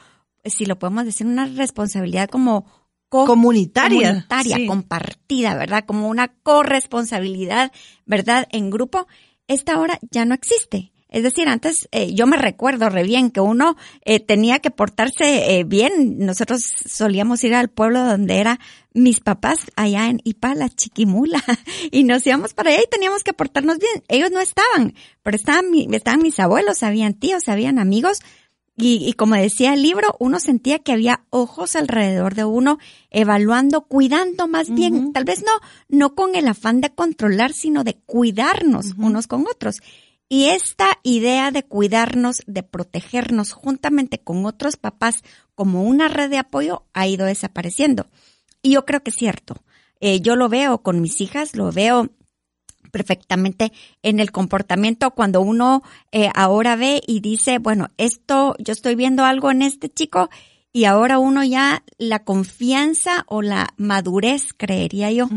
si 0.45 0.65
lo 0.65 0.77
podemos 0.77 1.05
decir, 1.05 1.25
una 1.27 1.45
responsabilidad 1.45 2.29
como 2.29 2.65
comunitaria, 3.09 4.09
comunitaria 4.09 4.67
compartida, 4.67 5.55
¿verdad? 5.55 5.85
Como 5.85 6.07
una 6.07 6.29
corresponsabilidad, 6.29 7.71
¿verdad? 8.05 8.47
En 8.51 8.69
grupo, 8.69 9.07
esta 9.47 9.73
ahora 9.73 9.99
ya 10.09 10.25
no 10.25 10.33
existe. 10.33 10.92
Es 11.13 11.21
decir, 11.21 11.47
antes 11.47 11.87
eh, 11.91 12.15
yo 12.15 12.25
me 12.25 12.37
recuerdo 12.37 12.89
re 12.89 13.03
bien 13.03 13.29
que 13.29 13.39
uno 13.39 13.77
eh, 14.03 14.19
tenía 14.19 14.57
que 14.59 14.71
portarse 14.71 15.59
eh, 15.59 15.63
bien. 15.63 16.17
Nosotros 16.17 16.63
solíamos 16.87 17.43
ir 17.43 17.53
al 17.53 17.69
pueblo 17.69 18.03
donde 18.03 18.39
era 18.39 18.59
mis 18.95 19.19
papás 19.19 19.59
allá 19.75 20.07
en 20.09 20.21
Ipala, 20.23 20.69
Chiquimula, 20.69 21.41
y 21.91 22.03
nos 22.03 22.25
íbamos 22.25 22.55
para 22.55 22.71
allá 22.71 22.81
y 22.81 22.89
teníamos 22.89 23.23
que 23.23 23.31
portarnos 23.31 23.77
bien. 23.77 24.03
Ellos 24.07 24.31
no 24.31 24.39
estaban, 24.39 24.95
pero 25.21 25.37
estaban, 25.37 25.65
estaban 25.93 26.23
mis 26.23 26.39
abuelos, 26.39 26.81
habían 26.81 27.13
tíos, 27.13 27.47
habían 27.47 27.77
amigos 27.77 28.19
Y, 28.75 29.13
como 29.13 29.35
decía 29.35 29.75
el 29.75 29.83
libro, 29.83 30.15
uno 30.17 30.39
sentía 30.39 30.79
que 30.79 30.93
había 30.93 31.25
ojos 31.29 31.75
alrededor 31.75 32.33
de 32.33 32.43
uno, 32.45 32.79
evaluando, 33.11 33.81
cuidando 33.81 34.47
más 34.47 34.71
bien, 34.71 35.13
tal 35.13 35.25
vez 35.25 35.43
no, 35.43 35.51
no 35.89 36.15
con 36.15 36.33
el 36.33 36.47
afán 36.47 36.81
de 36.81 36.89
controlar, 36.89 37.53
sino 37.53 37.83
de 37.83 37.97
cuidarnos 38.07 38.95
unos 38.97 39.27
con 39.27 39.45
otros. 39.45 39.79
Y 40.29 40.45
esta 40.45 40.87
idea 41.03 41.51
de 41.51 41.63
cuidarnos, 41.63 42.41
de 42.47 42.63
protegernos 42.63 43.51
juntamente 43.51 44.19
con 44.19 44.45
otros 44.45 44.77
papás 44.77 45.23
como 45.55 45.83
una 45.83 46.07
red 46.07 46.29
de 46.29 46.39
apoyo 46.39 46.85
ha 46.93 47.07
ido 47.07 47.25
desapareciendo. 47.25 48.07
Y 48.61 48.71
yo 48.71 48.85
creo 48.85 49.03
que 49.03 49.11
es 49.11 49.15
cierto. 49.15 49.63
Eh, 49.99 50.21
yo 50.21 50.35
lo 50.35 50.49
veo 50.49 50.79
con 50.79 51.01
mis 51.01 51.21
hijas, 51.21 51.55
lo 51.55 51.71
veo 51.71 52.09
perfectamente 52.91 53.71
en 54.03 54.19
el 54.19 54.31
comportamiento 54.31 55.11
cuando 55.11 55.41
uno 55.41 55.81
eh, 56.11 56.29
ahora 56.35 56.75
ve 56.75 57.01
y 57.07 57.21
dice, 57.21 57.57
bueno, 57.57 57.89
esto, 57.97 58.55
yo 58.59 58.71
estoy 58.71 58.95
viendo 58.95 59.25
algo 59.25 59.49
en 59.49 59.63
este 59.63 59.89
chico 59.89 60.29
y 60.71 60.85
ahora 60.85 61.19
uno 61.19 61.43
ya 61.43 61.83
la 61.97 62.23
confianza 62.23 63.25
o 63.27 63.41
la 63.41 63.73
madurez, 63.77 64.53
creería 64.55 65.11
yo, 65.11 65.27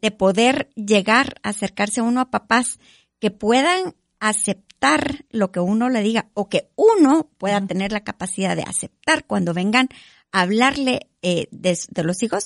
de 0.00 0.10
poder 0.12 0.70
llegar 0.76 1.34
a 1.42 1.50
acercarse 1.50 2.00
a 2.00 2.04
uno 2.04 2.20
a 2.20 2.30
papás 2.30 2.78
que 3.18 3.30
puedan 3.30 3.94
aceptar 4.28 5.26
lo 5.30 5.52
que 5.52 5.60
uno 5.60 5.90
le 5.90 6.02
diga 6.02 6.30
o 6.34 6.48
que 6.48 6.70
uno 6.76 7.30
pueda 7.38 7.60
tener 7.66 7.92
la 7.92 8.04
capacidad 8.04 8.56
de 8.56 8.62
aceptar 8.62 9.26
cuando 9.26 9.52
vengan 9.52 9.88
a 10.32 10.42
hablarle 10.42 11.08
eh, 11.22 11.46
de, 11.50 11.76
los 12.02 12.22
hijos, 12.22 12.44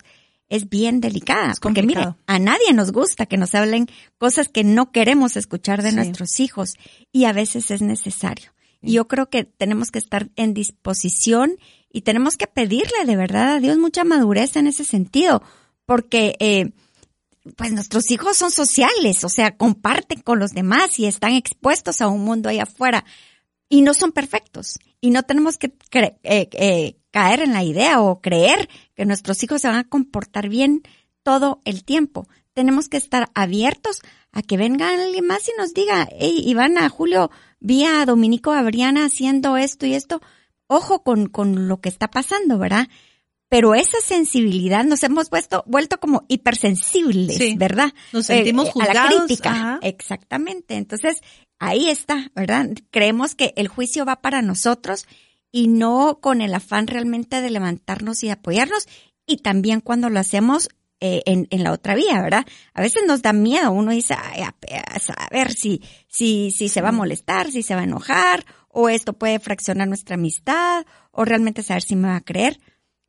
es 0.49 0.69
bien 0.69 1.01
delicada. 1.01 1.55
porque 1.61 1.83
mire, 1.83 2.15
a 2.27 2.39
nadie 2.39 2.73
nos 2.73 2.91
gusta 2.91 3.27
que 3.27 3.37
nos 3.37 3.55
hablen 3.55 3.87
cosas 4.19 4.49
que 4.49 4.65
no 4.65 4.91
queremos 4.91 5.37
escuchar 5.37 5.83
de 5.83 5.93
nuestros 5.93 6.41
hijos 6.41 6.75
y 7.13 7.25
a 7.25 7.33
veces 7.33 7.71
es 7.71 7.81
necesario. 7.81 8.53
Y 8.81 8.93
yo 8.93 9.09
creo 9.09 9.29
que 9.29 9.45
tenemos 9.45 9.91
que 9.91 9.99
estar 9.99 10.31
en 10.37 10.55
disposición 10.55 11.59
y 11.93 12.03
tenemos 12.03 12.37
que 12.37 12.47
pedirle 12.47 13.05
de 13.07 13.17
verdad 13.17 13.57
a 13.57 13.61
Dios 13.61 13.79
mucha 13.79 14.05
madurez 14.05 14.57
en 14.57 14.67
ese 14.67 14.85
sentido, 14.85 15.43
porque 15.87 16.37
eh, 16.39 16.73
pues 17.57 17.73
nuestros 17.73 18.11
hijos 18.11 18.37
son 18.37 18.51
sociales, 18.51 19.25
o 19.25 19.29
sea, 19.29 19.57
comparten 19.57 20.21
con 20.21 20.39
los 20.39 20.53
demás 20.53 20.99
y 20.99 21.07
están 21.07 21.33
expuestos 21.33 22.01
a 22.01 22.09
un 22.09 22.25
mundo 22.25 22.49
ahí 22.49 22.59
afuera 22.59 23.05
y 23.69 23.83
no 23.83 23.95
son 23.95 24.13
perfectos 24.13 24.79
y 25.01 25.11
no 25.11 25.23
tenemos 25.23 25.59
que 25.59 25.73
eh, 25.93 26.49
eh, 26.53 26.97
caer 27.11 27.41
en 27.41 27.53
la 27.53 27.63
idea 27.63 28.01
o 28.01 28.21
creer 28.21 28.69
que 28.95 29.05
nuestros 29.05 29.43
hijos 29.43 29.63
se 29.63 29.69
van 29.69 29.77
a 29.77 29.89
comportar 29.89 30.49
bien 30.49 30.83
todo 31.23 31.61
el 31.65 31.85
tiempo. 31.85 32.29
Tenemos 32.55 32.89
que 32.89 32.97
estar 32.97 33.31
abiertos 33.35 34.01
a 34.33 34.43
que 34.43 34.57
venga 34.57 34.93
alguien 34.93 35.27
más 35.27 35.49
y 35.49 35.53
nos 35.59 35.75
diga, 35.75 36.09
hey, 36.11 36.43
Ivana, 36.45 36.89
Julio, 36.89 37.31
vi 37.61 37.85
a 37.85 38.05
Dominico 38.05 38.53
Abriana 38.53 39.05
haciendo 39.05 39.57
esto 39.57 39.87
y 39.87 39.95
esto. 39.95 40.21
Ojo 40.67 41.03
con, 41.03 41.29
con 41.29 41.69
lo 41.69 41.81
que 41.81 41.89
está 41.89 42.09
pasando, 42.09 42.59
¿verdad? 42.59 42.89
Pero 43.49 43.75
esa 43.75 44.01
sensibilidad 44.05 44.85
nos 44.85 45.03
hemos 45.03 45.31
puesto, 45.31 45.65
vuelto 45.67 45.99
como 45.99 46.25
hipersensibles, 46.29 47.57
¿verdad? 47.57 47.93
Nos 48.13 48.27
sentimos 48.27 48.71
juzgados. 48.71 48.95
Eh, 48.95 48.99
a 48.99 49.05
la 49.05 49.27
crítica. 49.27 49.79
Exactamente. 49.83 50.77
Entonces, 50.77 51.17
ahí 51.59 51.89
está, 51.89 52.31
¿verdad? 52.35 52.67
Creemos 52.91 53.35
que 53.35 53.55
el 53.57 53.69
juicio 53.69 54.05
va 54.05 54.21
para 54.21 54.43
nosotros 54.43 55.07
y 55.51 55.69
no 55.69 56.19
con 56.21 56.43
el 56.43 56.53
afán 56.55 56.87
realmente 56.87 57.41
de 57.41 57.51
levantarnos 57.51 58.23
y 58.23 58.29
apoyarnos. 58.29 58.87
Y 59.27 59.39
también 59.39 59.81
cuando 59.81 60.11
lo 60.11 60.21
hacemos 60.21 60.69
eh, 61.01 61.23
en, 61.25 61.47
en, 61.51 61.65
la 61.65 61.73
otra 61.73 61.95
vía, 61.95 62.21
¿verdad? 62.21 62.45
A 62.75 62.83
veces 62.83 63.05
nos 63.07 63.23
da 63.23 63.33
miedo, 63.33 63.71
uno 63.71 63.93
dice, 63.93 64.15
Ay, 64.15 64.43
a, 64.43 64.49
a, 64.49 65.29
ver 65.31 65.53
si, 65.53 65.81
si, 66.07 66.51
si 66.51 66.69
se 66.69 66.83
va 66.83 66.89
a 66.91 66.93
molestar, 66.93 67.51
si 67.51 67.63
se 67.63 67.75
va 67.75 67.83
a 67.83 67.85
enojar, 67.85 68.45
o 68.69 68.89
esto 68.91 69.13
puede 69.15 69.39
fraccionar 69.39 69.89
nuestra 69.89 70.17
amistad, 70.17 70.85
o 71.13 71.25
realmente 71.25 71.63
saber 71.63 71.83
si 71.83 71.97
me 71.97 72.09
va 72.09 72.17
a 72.17 72.21
creer 72.21 72.59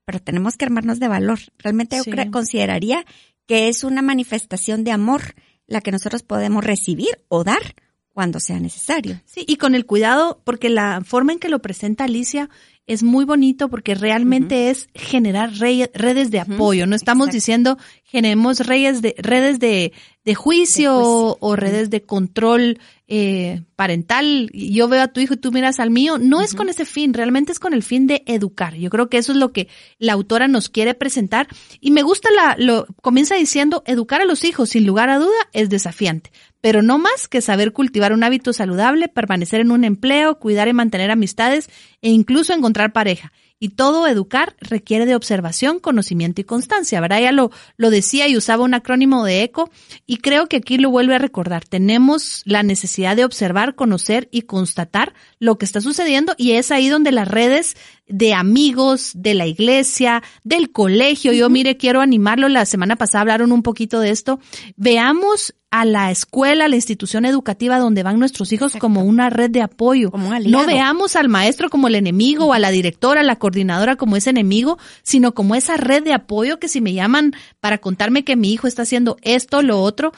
pero 0.09 0.19
tenemos 0.19 0.57
que 0.57 0.65
armarnos 0.65 0.99
de 0.99 1.07
valor. 1.07 1.37
Realmente 1.59 2.01
yo 2.03 2.31
consideraría 2.31 3.05
que 3.45 3.67
es 3.67 3.83
una 3.83 4.01
manifestación 4.01 4.83
de 4.83 4.91
amor 4.91 5.35
la 5.67 5.81
que 5.81 5.91
nosotros 5.91 6.23
podemos 6.23 6.63
recibir 6.63 7.09
o 7.27 7.43
dar 7.43 7.75
cuando 8.11 8.39
sea 8.39 8.59
necesario. 8.59 9.21
Sí, 9.25 9.45
y 9.47 9.57
con 9.57 9.75
el 9.75 9.85
cuidado, 9.85 10.41
porque 10.45 10.69
la 10.69 11.01
forma 11.05 11.33
en 11.33 11.37
que 11.37 11.47
lo 11.47 11.61
presenta 11.61 12.05
Alicia 12.05 12.49
es 12.89 13.03
muy 13.03 13.23
bonito 13.23 13.69
porque 13.69 13.93
realmente 13.93 14.71
es 14.71 14.89
generar 14.95 15.51
redes 15.53 16.31
de 16.31 16.39
apoyo. 16.39 16.87
No 16.87 16.95
estamos 16.95 17.29
diciendo 17.29 17.77
generemos 18.03 18.61
redes 18.61 19.03
de, 19.03 19.13
redes 19.19 19.59
de, 19.59 19.93
de 20.25 20.35
juicio, 20.35 21.37
o 21.39 21.55
redes 21.55 21.91
de 21.91 22.01
control 22.01 22.79
eh, 23.07 23.61
parental. 23.75 24.49
Yo 24.53 24.87
veo 24.87 25.03
a 25.03 25.09
tu 25.09 25.19
hijo 25.19 25.35
y 25.35 25.37
tú 25.37 25.51
miras 25.51 25.79
al 25.79 25.91
mío. 25.91 26.17
No 26.17 26.41
es 26.41 26.55
con 26.55 26.67
ese 26.67 26.85
fin, 26.85 27.13
realmente 27.13 27.51
es 27.51 27.59
con 27.59 27.75
el 27.75 27.83
fin 27.83 28.07
de 28.07 28.23
educar. 28.25 28.73
Yo 28.73 28.89
creo 28.89 29.07
que 29.07 29.19
eso 29.19 29.33
es 29.33 29.37
lo 29.37 29.53
que 29.53 29.67
la 29.99 30.13
autora 30.13 30.47
nos 30.47 30.69
quiere 30.69 30.95
presentar. 30.95 31.47
Y 31.79 31.91
me 31.91 32.01
gusta 32.01 32.29
la, 32.35 32.55
lo, 32.57 32.87
comienza 33.03 33.35
diciendo, 33.35 33.83
educar 33.85 34.21
a 34.21 34.25
los 34.25 34.43
hijos 34.43 34.71
sin 34.71 34.87
lugar 34.87 35.09
a 35.09 35.19
duda 35.19 35.37
es 35.53 35.69
desafiante 35.69 36.31
pero 36.61 36.81
no 36.81 36.97
más 36.97 37.27
que 37.27 37.41
saber 37.41 37.71
cultivar 37.71 38.13
un 38.13 38.23
hábito 38.23 38.53
saludable, 38.53 39.07
permanecer 39.07 39.61
en 39.61 39.71
un 39.71 39.83
empleo, 39.83 40.39
cuidar 40.39 40.67
y 40.67 40.73
mantener 40.73 41.11
amistades 41.11 41.69
e 42.01 42.09
incluso 42.09 42.53
encontrar 42.53 42.93
pareja. 42.93 43.31
Y 43.61 43.69
todo 43.69 44.07
educar 44.07 44.55
requiere 44.61 45.05
de 45.05 45.15
observación, 45.15 45.79
conocimiento 45.79 46.39
y 46.39 46.45
constancia, 46.45 47.01
¿verdad? 47.01 47.29
Lo, 47.33 47.51
lo 47.75 47.89
decía 47.89 48.29
y 48.29 48.37
usaba 48.37 48.63
un 48.63 48.73
acrónimo 48.73 49.25
de 49.25 49.43
ECO 49.43 49.69
y 50.05 50.17
creo 50.17 50.47
que 50.47 50.57
aquí 50.57 50.77
lo 50.77 50.89
vuelve 50.89 51.15
a 51.15 51.19
recordar. 51.19 51.65
Tenemos 51.65 52.41
la 52.45 52.63
necesidad 52.63 53.17
de 53.17 53.25
observar, 53.25 53.75
conocer 53.75 54.29
y 54.31 54.43
constatar 54.43 55.13
lo 55.39 55.57
que 55.57 55.65
está 55.65 55.81
sucediendo 55.81 56.35
y 56.37 56.53
es 56.53 56.71
ahí 56.71 56.87
donde 56.87 57.11
las 57.11 57.27
redes 57.27 57.75
de 58.09 58.33
amigos, 58.33 59.11
de 59.15 59.35
la 59.35 59.45
iglesia, 59.45 60.23
del 60.43 60.71
colegio, 60.71 61.31
yo 61.31 61.49
mire, 61.49 61.77
quiero 61.77 62.01
animarlo, 62.01 62.49
la 62.49 62.65
semana 62.65 62.95
pasada 62.95 63.21
hablaron 63.21 63.51
un 63.51 63.63
poquito 63.63 63.99
de 63.99 64.09
esto, 64.09 64.39
veamos 64.75 65.53
a 65.71 65.85
la 65.85 66.09
escuela, 66.09 66.65
a 66.65 66.67
la 66.67 66.75
institución 66.75 67.25
educativa 67.25 67.77
donde 67.77 68.01
van 68.01 68.17
nuestros 68.17 68.51
hijos 68.51 68.73
como 68.79 69.03
una 69.03 69.29
red 69.29 69.51
de 69.51 69.61
apoyo. 69.61 70.11
no 70.11 70.65
veamos 70.65 71.15
al 71.15 71.29
maestro 71.29 71.69
como 71.69 71.87
el 71.87 71.95
enemigo 71.95 72.47
o 72.47 72.53
a 72.53 72.59
la 72.59 72.71
directora, 72.71 73.21
a 73.21 73.23
la 73.23 73.35
coordinadora 73.35 73.95
como 73.95 74.15
ese 74.15 74.31
enemigo, 74.31 74.79
sino 75.03 75.35
como 75.35 75.53
esa 75.53 75.77
red 75.77 76.03
de 76.03 76.13
apoyo 76.13 76.59
que 76.59 76.67
si 76.67 76.81
me 76.81 76.93
llaman 76.93 77.33
para 77.59 77.77
contarme 77.77 78.23
que 78.23 78.35
mi 78.35 78.51
hijo 78.51 78.67
está 78.67 78.81
haciendo 78.81 79.17
esto, 79.21 79.61
lo 79.61 79.79
otro, 79.81 80.11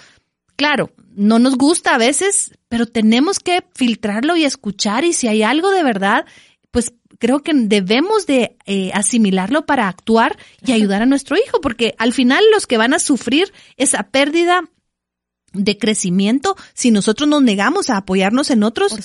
claro, 0.56 0.92
no 1.14 1.40
nos 1.40 1.58
gusta 1.58 1.96
a 1.96 1.98
veces, 1.98 2.52
pero 2.70 2.86
tenemos 2.86 3.40
que 3.40 3.64
filtrarlo 3.76 4.38
y 4.38 4.46
escuchar. 4.46 5.04
Y 5.04 5.12
si 5.12 5.28
hay 5.28 5.44
algo 5.44 5.72
de 5.72 5.84
verdad, 5.84 6.26
creo 7.22 7.44
que 7.44 7.54
debemos 7.54 8.26
de 8.26 8.58
eh, 8.66 8.92
asimilarlo 8.94 9.68
para 9.68 9.88
actuar 9.88 10.38
y 10.66 10.72
ayudar 10.72 11.04
a 11.04 11.06
nuestro 11.06 11.38
hijo, 11.38 11.62
porque 11.62 11.94
al 12.00 12.14
final 12.14 12.44
los 12.52 12.66
que 12.66 12.78
van 12.78 12.96
a 12.96 13.00
sufrir 13.00 13.54
esa 13.78 14.10
pérdida 14.10 14.64
de 15.54 15.78
crecimiento, 15.78 16.56
si 16.74 16.90
nosotros 16.90 17.30
nos 17.30 17.44
negamos 17.44 17.92
a 17.92 17.98
apoyarnos 17.98 18.50
en 18.50 18.64
otros, 18.64 18.96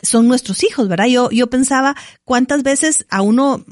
son 0.00 0.28
nuestros 0.28 0.62
hijos, 0.62 0.88
¿verdad? 0.88 1.06
Yo, 1.06 1.30
yo 1.30 1.48
pensaba 1.48 1.96
cuántas 2.24 2.62
veces 2.62 3.04
a 3.10 3.22
uno, 3.22 3.64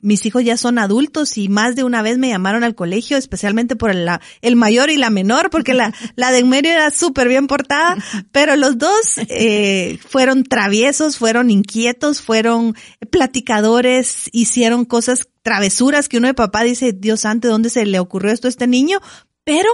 mis 0.00 0.24
hijos 0.26 0.44
ya 0.44 0.56
son 0.56 0.78
adultos 0.78 1.38
y 1.38 1.48
más 1.48 1.74
de 1.74 1.82
una 1.82 2.02
vez 2.02 2.18
me 2.18 2.28
llamaron 2.28 2.64
al 2.64 2.74
colegio, 2.74 3.16
especialmente 3.16 3.76
por 3.76 3.90
el, 3.90 4.08
el 4.42 4.56
mayor 4.56 4.90
y 4.90 4.96
la 4.96 5.10
menor, 5.10 5.50
porque 5.50 5.74
la, 5.74 5.94
la 6.16 6.30
de 6.30 6.38
en 6.38 6.48
medio 6.48 6.72
era 6.72 6.90
súper 6.90 7.28
bien 7.28 7.46
portada, 7.46 7.96
pero 8.32 8.56
los 8.56 8.78
dos 8.78 9.18
eh, 9.28 9.98
fueron 10.06 10.44
traviesos, 10.44 11.18
fueron 11.18 11.50
inquietos, 11.50 12.20
fueron 12.20 12.76
platicadores, 13.10 14.28
hicieron 14.32 14.84
cosas 14.84 15.28
travesuras 15.42 16.08
que 16.08 16.18
uno 16.18 16.28
de 16.28 16.34
papá 16.34 16.62
dice, 16.62 16.92
Dios 16.92 17.20
santo, 17.20 17.48
¿dónde 17.48 17.70
se 17.70 17.86
le 17.86 17.98
ocurrió 17.98 18.32
esto 18.32 18.48
a 18.48 18.50
este 18.50 18.66
niño? 18.66 19.00
Pero 19.44 19.68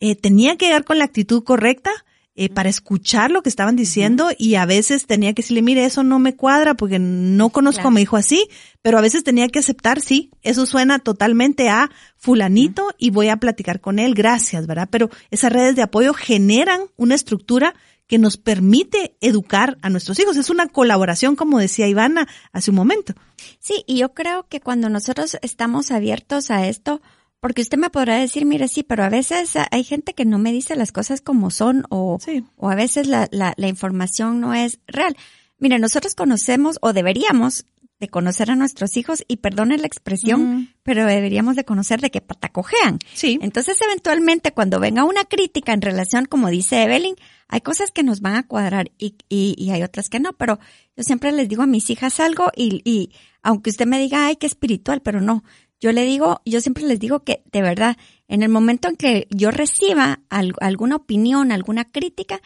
eh, 0.00 0.16
tenía 0.16 0.56
que 0.56 0.66
llegar 0.66 0.84
con 0.84 0.98
la 0.98 1.04
actitud 1.04 1.44
correcta 1.44 1.90
eh, 2.36 2.48
para 2.48 2.68
escuchar 2.68 3.30
lo 3.30 3.42
que 3.42 3.48
estaban 3.48 3.76
diciendo 3.76 4.30
y 4.38 4.54
a 4.54 4.64
veces 4.64 5.06
tenía 5.06 5.32
que 5.34 5.42
decirle, 5.42 5.62
mire, 5.62 5.84
eso 5.84 6.02
no 6.04 6.18
me 6.18 6.36
cuadra 6.36 6.74
porque 6.74 6.98
no 6.98 7.50
conozco 7.50 7.88
a 7.88 7.90
mi 7.90 8.02
hijo 8.02 8.16
así, 8.16 8.48
pero 8.82 8.98
a 8.98 9.00
veces 9.00 9.24
tenía 9.24 9.48
que 9.48 9.58
aceptar, 9.58 10.00
sí, 10.00 10.30
eso 10.42 10.64
suena 10.64 11.00
totalmente 11.00 11.68
a 11.68 11.90
fulanito 12.16 12.94
y 12.98 13.10
voy 13.10 13.28
a 13.28 13.38
platicar 13.38 13.80
con 13.80 13.98
él, 13.98 14.14
gracias, 14.14 14.66
¿verdad? 14.66 14.88
Pero 14.90 15.10
esas 15.30 15.52
redes 15.52 15.74
de 15.74 15.82
apoyo 15.82 16.14
generan 16.14 16.82
una 16.96 17.16
estructura 17.16 17.74
que 18.06 18.18
nos 18.18 18.36
permite 18.36 19.16
educar 19.20 19.78
a 19.82 19.88
nuestros 19.88 20.18
hijos. 20.18 20.36
Es 20.36 20.50
una 20.50 20.66
colaboración, 20.66 21.36
como 21.36 21.60
decía 21.60 21.86
Ivana 21.86 22.26
hace 22.52 22.70
un 22.70 22.76
momento. 22.76 23.14
Sí, 23.60 23.84
y 23.86 23.98
yo 23.98 24.14
creo 24.14 24.48
que 24.48 24.60
cuando 24.60 24.88
nosotros 24.88 25.38
estamos 25.42 25.92
abiertos 25.92 26.50
a 26.50 26.66
esto, 26.66 27.00
porque 27.40 27.62
usted 27.62 27.78
me 27.78 27.90
podrá 27.90 28.16
decir, 28.16 28.44
mire, 28.44 28.68
sí, 28.68 28.82
pero 28.82 29.02
a 29.02 29.08
veces 29.08 29.54
hay 29.70 29.84
gente 29.84 30.14
que 30.14 30.24
no 30.24 30.38
me 30.38 30.52
dice 30.52 30.76
las 30.76 30.92
cosas 30.92 31.20
como 31.20 31.50
son 31.50 31.84
o, 31.88 32.18
o 32.56 32.70
a 32.70 32.74
veces 32.74 33.06
la, 33.06 33.28
la, 33.32 33.54
la 33.56 33.68
información 33.68 34.40
no 34.40 34.54
es 34.54 34.78
real. 34.86 35.16
Mire, 35.58 35.78
nosotros 35.78 36.14
conocemos 36.14 36.78
o 36.80 36.92
deberíamos 36.92 37.66
de 38.00 38.08
conocer 38.08 38.50
a 38.50 38.56
nuestros 38.56 38.96
hijos 38.96 39.24
y 39.28 39.36
perdonen 39.36 39.82
la 39.82 39.86
expresión, 39.86 40.74
pero 40.82 41.04
deberíamos 41.04 41.54
de 41.54 41.66
conocer 41.66 42.00
de 42.00 42.10
qué 42.10 42.22
patacojean. 42.22 42.98
Sí. 43.12 43.38
Entonces, 43.42 43.76
eventualmente, 43.82 44.52
cuando 44.52 44.80
venga 44.80 45.04
una 45.04 45.24
crítica 45.24 45.74
en 45.74 45.82
relación, 45.82 46.24
como 46.24 46.48
dice 46.48 46.82
Evelyn, 46.82 47.14
hay 47.46 47.60
cosas 47.60 47.90
que 47.90 48.02
nos 48.02 48.22
van 48.22 48.36
a 48.36 48.46
cuadrar 48.46 48.90
y, 48.96 49.16
y, 49.28 49.54
y 49.58 49.70
hay 49.70 49.82
otras 49.82 50.08
que 50.08 50.18
no, 50.18 50.32
pero 50.32 50.58
yo 50.96 51.02
siempre 51.02 51.30
les 51.30 51.48
digo 51.48 51.62
a 51.62 51.66
mis 51.66 51.90
hijas 51.90 52.20
algo 52.20 52.50
y, 52.56 52.80
y 52.84 53.12
aunque 53.42 53.68
usted 53.68 53.86
me 53.86 53.98
diga, 53.98 54.26
ay, 54.26 54.36
qué 54.36 54.46
espiritual, 54.46 55.02
pero 55.02 55.20
no, 55.20 55.44
yo 55.80 55.92
le 55.92 56.04
digo, 56.04 56.42
yo 56.44 56.60
siempre 56.60 56.84
les 56.84 57.00
digo 57.00 57.24
que 57.24 57.42
de 57.50 57.62
verdad, 57.62 57.96
en 58.28 58.42
el 58.42 58.48
momento 58.48 58.88
en 58.88 58.96
que 58.96 59.26
yo 59.30 59.50
reciba 59.50 60.20
alguna 60.28 60.96
opinión, 60.96 61.52
alguna 61.52 61.90
crítica, 61.90 62.40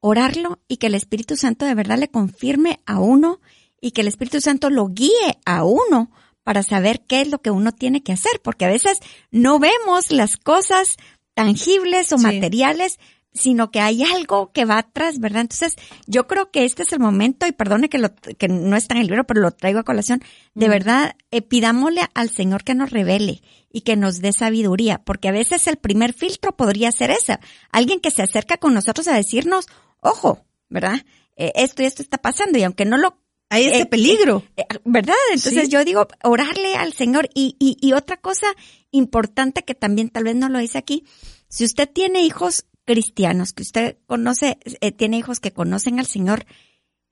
orarlo 0.00 0.60
y 0.68 0.76
que 0.76 0.86
el 0.86 0.94
Espíritu 0.94 1.36
Santo 1.36 1.66
de 1.66 1.74
verdad 1.74 1.98
le 1.98 2.08
confirme 2.08 2.80
a 2.86 3.00
uno 3.00 3.40
y 3.80 3.90
que 3.90 4.02
el 4.02 4.08
Espíritu 4.08 4.40
Santo 4.40 4.70
lo 4.70 4.88
guíe 4.88 5.38
a 5.44 5.64
uno 5.64 6.10
para 6.44 6.62
saber 6.62 7.02
qué 7.06 7.20
es 7.20 7.28
lo 7.28 7.42
que 7.42 7.50
uno 7.50 7.72
tiene 7.72 8.02
que 8.02 8.12
hacer, 8.12 8.40
porque 8.42 8.64
a 8.64 8.68
veces 8.68 9.00
no 9.30 9.58
vemos 9.58 10.10
las 10.10 10.36
cosas 10.36 10.96
tangibles 11.34 12.12
o 12.12 12.18
materiales, 12.18 12.98
sino 13.38 13.70
que 13.70 13.80
hay 13.80 14.02
algo 14.02 14.52
que 14.52 14.64
va 14.64 14.78
atrás, 14.78 15.18
¿verdad? 15.18 15.42
Entonces, 15.42 15.76
yo 16.06 16.26
creo 16.26 16.50
que 16.50 16.64
este 16.64 16.82
es 16.82 16.92
el 16.92 17.00
momento, 17.00 17.46
y 17.46 17.52
perdone 17.52 17.88
que, 17.88 17.98
lo, 17.98 18.14
que 18.14 18.48
no 18.48 18.76
está 18.76 18.94
en 18.94 19.02
el 19.02 19.06
libro, 19.06 19.24
pero 19.24 19.40
lo 19.40 19.50
traigo 19.50 19.78
a 19.78 19.84
colación, 19.84 20.22
de 20.54 20.68
verdad, 20.68 21.16
eh, 21.30 21.42
pidámosle 21.42 22.02
al 22.14 22.30
Señor 22.30 22.64
que 22.64 22.74
nos 22.74 22.90
revele 22.90 23.42
y 23.70 23.82
que 23.82 23.96
nos 23.96 24.20
dé 24.20 24.32
sabiduría, 24.32 24.98
porque 25.04 25.28
a 25.28 25.32
veces 25.32 25.66
el 25.66 25.76
primer 25.76 26.12
filtro 26.12 26.56
podría 26.56 26.90
ser 26.92 27.10
ese, 27.10 27.38
alguien 27.70 28.00
que 28.00 28.10
se 28.10 28.22
acerca 28.22 28.56
con 28.56 28.74
nosotros 28.74 29.08
a 29.08 29.14
decirnos, 29.14 29.66
ojo, 30.00 30.44
¿verdad? 30.68 31.04
Eh, 31.36 31.52
esto 31.54 31.82
y 31.82 31.86
esto 31.86 32.02
está 32.02 32.18
pasando, 32.18 32.58
y 32.58 32.64
aunque 32.64 32.84
no 32.84 32.98
lo 32.98 33.18
hay 33.50 33.64
ese 33.64 33.82
eh, 33.82 33.86
peligro. 33.86 34.44
Eh, 34.56 34.64
¿Verdad? 34.84 35.14
Entonces 35.32 35.68
yo 35.68 35.84
digo, 35.84 36.06
orarle 36.22 36.74
al 36.74 36.92
Señor. 36.92 37.28
Y, 37.34 37.56
y, 37.58 37.76
y, 37.80 37.92
otra 37.92 38.18
cosa 38.18 38.46
importante 38.90 39.64
que 39.64 39.74
también 39.74 40.10
tal 40.10 40.24
vez 40.24 40.36
no 40.36 40.48
lo 40.48 40.58
dice 40.58 40.78
aquí, 40.78 41.04
si 41.48 41.64
usted 41.64 41.88
tiene 41.88 42.22
hijos 42.22 42.66
cristianos, 42.88 43.52
que 43.52 43.62
usted 43.62 43.98
conoce, 44.06 44.58
eh, 44.80 44.92
tiene 44.92 45.18
hijos 45.18 45.40
que 45.40 45.52
conocen 45.52 45.98
al 45.98 46.06
Señor, 46.06 46.46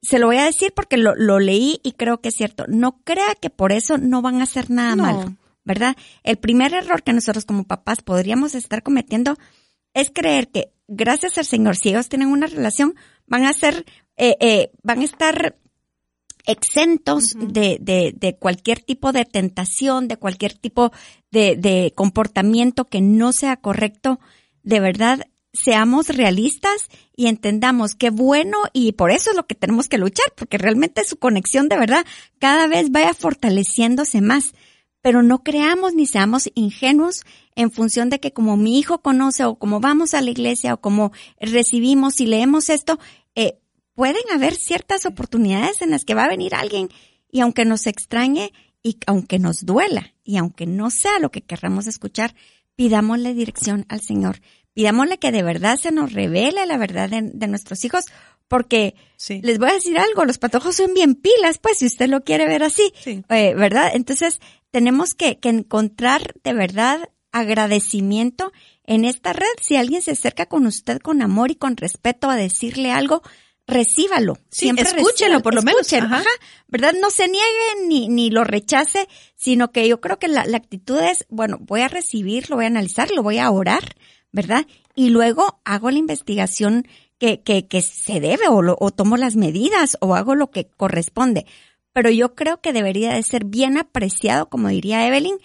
se 0.00 0.18
lo 0.18 0.26
voy 0.26 0.38
a 0.38 0.46
decir 0.46 0.72
porque 0.74 0.96
lo, 0.96 1.14
lo, 1.14 1.38
leí 1.38 1.80
y 1.82 1.92
creo 1.92 2.22
que 2.22 2.30
es 2.30 2.34
cierto. 2.34 2.64
No 2.66 3.02
crea 3.04 3.34
que 3.38 3.50
por 3.50 3.72
eso 3.72 3.98
no 3.98 4.22
van 4.22 4.40
a 4.40 4.44
hacer 4.44 4.70
nada 4.70 4.96
malo, 4.96 5.36
¿verdad? 5.64 5.94
El 6.22 6.38
primer 6.38 6.72
error 6.72 7.02
que 7.02 7.12
nosotros 7.12 7.44
como 7.44 7.64
papás 7.64 8.00
podríamos 8.00 8.54
estar 8.54 8.82
cometiendo 8.82 9.36
es 9.92 10.10
creer 10.14 10.48
que 10.48 10.72
gracias 10.88 11.36
al 11.36 11.44
Señor, 11.44 11.76
si 11.76 11.90
ellos 11.90 12.08
tienen 12.08 12.28
una 12.28 12.46
relación, 12.46 12.94
van 13.26 13.44
a 13.44 13.52
ser, 13.52 13.84
eh, 14.16 14.36
eh, 14.40 14.70
van 14.82 15.00
a 15.00 15.04
estar 15.04 15.58
exentos 16.46 17.34
de, 17.36 17.76
de, 17.82 18.14
de, 18.16 18.36
cualquier 18.38 18.80
tipo 18.80 19.12
de 19.12 19.26
tentación, 19.26 20.08
de 20.08 20.16
cualquier 20.16 20.54
tipo 20.54 20.90
de, 21.30 21.56
de 21.56 21.92
comportamiento 21.94 22.86
que 22.86 23.02
no 23.02 23.32
sea 23.34 23.56
correcto, 23.56 24.20
de 24.62 24.80
verdad 24.80 25.26
seamos 25.62 26.08
realistas 26.08 26.88
y 27.16 27.26
entendamos 27.26 27.94
qué 27.94 28.10
bueno 28.10 28.58
y 28.72 28.92
por 28.92 29.10
eso 29.10 29.30
es 29.30 29.36
lo 29.36 29.46
que 29.46 29.54
tenemos 29.54 29.88
que 29.88 29.98
luchar, 29.98 30.26
porque 30.36 30.58
realmente 30.58 31.04
su 31.04 31.16
conexión 31.16 31.68
de 31.68 31.78
verdad 31.78 32.06
cada 32.38 32.66
vez 32.66 32.90
vaya 32.90 33.14
fortaleciéndose 33.14 34.20
más. 34.20 34.52
Pero 35.02 35.22
no 35.22 35.42
creamos 35.42 35.94
ni 35.94 36.06
seamos 36.06 36.50
ingenuos 36.54 37.24
en 37.54 37.70
función 37.70 38.10
de 38.10 38.18
que 38.18 38.32
como 38.32 38.56
mi 38.56 38.78
hijo 38.78 39.02
conoce 39.02 39.44
o 39.44 39.56
como 39.56 39.80
vamos 39.80 40.14
a 40.14 40.20
la 40.20 40.30
iglesia 40.30 40.74
o 40.74 40.80
como 40.80 41.12
recibimos 41.40 42.20
y 42.20 42.26
leemos 42.26 42.70
esto, 42.70 42.98
eh, 43.34 43.58
pueden 43.94 44.22
haber 44.32 44.54
ciertas 44.54 45.06
oportunidades 45.06 45.80
en 45.80 45.90
las 45.90 46.04
que 46.04 46.14
va 46.14 46.24
a 46.24 46.28
venir 46.28 46.54
alguien 46.54 46.88
y 47.30 47.40
aunque 47.40 47.64
nos 47.64 47.86
extrañe 47.86 48.52
y 48.82 48.98
aunque 49.06 49.38
nos 49.38 49.64
duela 49.64 50.14
y 50.24 50.36
aunque 50.36 50.66
no 50.66 50.90
sea 50.90 51.18
lo 51.18 51.30
que 51.30 51.42
querramos 51.42 51.86
escuchar, 51.86 52.34
pidámosle 52.76 53.34
dirección 53.34 53.86
al 53.88 54.00
Señor, 54.00 54.40
pidámosle 54.76 55.16
que 55.16 55.32
de 55.32 55.42
verdad 55.42 55.80
se 55.80 55.90
nos 55.90 56.12
revele 56.12 56.66
la 56.66 56.76
verdad 56.76 57.08
de, 57.08 57.46
nuestros 57.46 57.82
hijos, 57.86 58.04
porque 58.46 58.94
les 59.26 59.58
voy 59.58 59.70
a 59.70 59.72
decir 59.72 59.98
algo, 59.98 60.26
los 60.26 60.36
patojos 60.36 60.76
son 60.76 60.92
bien 60.92 61.14
pilas, 61.14 61.56
pues 61.56 61.78
si 61.78 61.86
usted 61.86 62.10
lo 62.10 62.24
quiere 62.24 62.46
ver 62.46 62.62
así, 62.62 62.92
eh, 63.06 63.54
¿verdad? 63.54 63.92
Entonces 63.94 64.38
tenemos 64.70 65.14
que, 65.14 65.38
que 65.38 65.48
encontrar 65.48 66.34
de 66.44 66.52
verdad 66.52 67.08
agradecimiento 67.32 68.52
en 68.84 69.06
esta 69.06 69.32
red. 69.32 69.46
Si 69.62 69.76
alguien 69.76 70.02
se 70.02 70.10
acerca 70.10 70.44
con 70.44 70.66
usted 70.66 70.98
con 70.98 71.22
amor 71.22 71.50
y 71.50 71.54
con 71.54 71.78
respeto 71.78 72.28
a 72.28 72.36
decirle 72.36 72.92
algo, 72.92 73.22
recíbalo. 73.66 74.36
Siempre 74.50 74.84
escúchelo, 74.84 75.40
por 75.40 75.54
lo 75.54 75.62
menos. 75.62 75.90
Ajá. 75.90 76.22
¿Verdad? 76.68 76.92
No 77.00 77.10
se 77.10 77.28
niegue 77.28 77.86
ni, 77.86 78.08
ni 78.08 78.28
lo 78.28 78.44
rechace, 78.44 79.08
sino 79.34 79.72
que 79.72 79.88
yo 79.88 80.02
creo 80.02 80.18
que 80.18 80.28
la, 80.28 80.42
actitud 80.42 80.98
es, 80.98 81.24
bueno, 81.30 81.56
voy 81.60 81.80
a 81.80 81.88
recibir, 81.88 82.50
lo 82.50 82.56
voy 82.56 82.66
a 82.66 82.68
analizar, 82.68 83.10
lo 83.10 83.22
voy 83.22 83.38
a 83.38 83.50
orar, 83.50 83.96
¿verdad? 84.36 84.66
Y 84.94 85.08
luego 85.08 85.60
hago 85.64 85.90
la 85.90 85.98
investigación 85.98 86.86
que, 87.18 87.40
que, 87.40 87.66
que 87.66 87.80
se 87.80 88.20
debe 88.20 88.48
o, 88.48 88.60
o 88.78 88.90
tomo 88.90 89.16
las 89.16 89.34
medidas 89.34 89.96
o 90.00 90.14
hago 90.14 90.34
lo 90.34 90.50
que 90.50 90.68
corresponde. 90.68 91.46
Pero 91.94 92.10
yo 92.10 92.34
creo 92.34 92.60
que 92.60 92.74
debería 92.74 93.14
de 93.14 93.22
ser 93.22 93.46
bien 93.46 93.78
apreciado, 93.78 94.50
como 94.50 94.68
diría 94.68 95.08
Evelyn, 95.08 95.38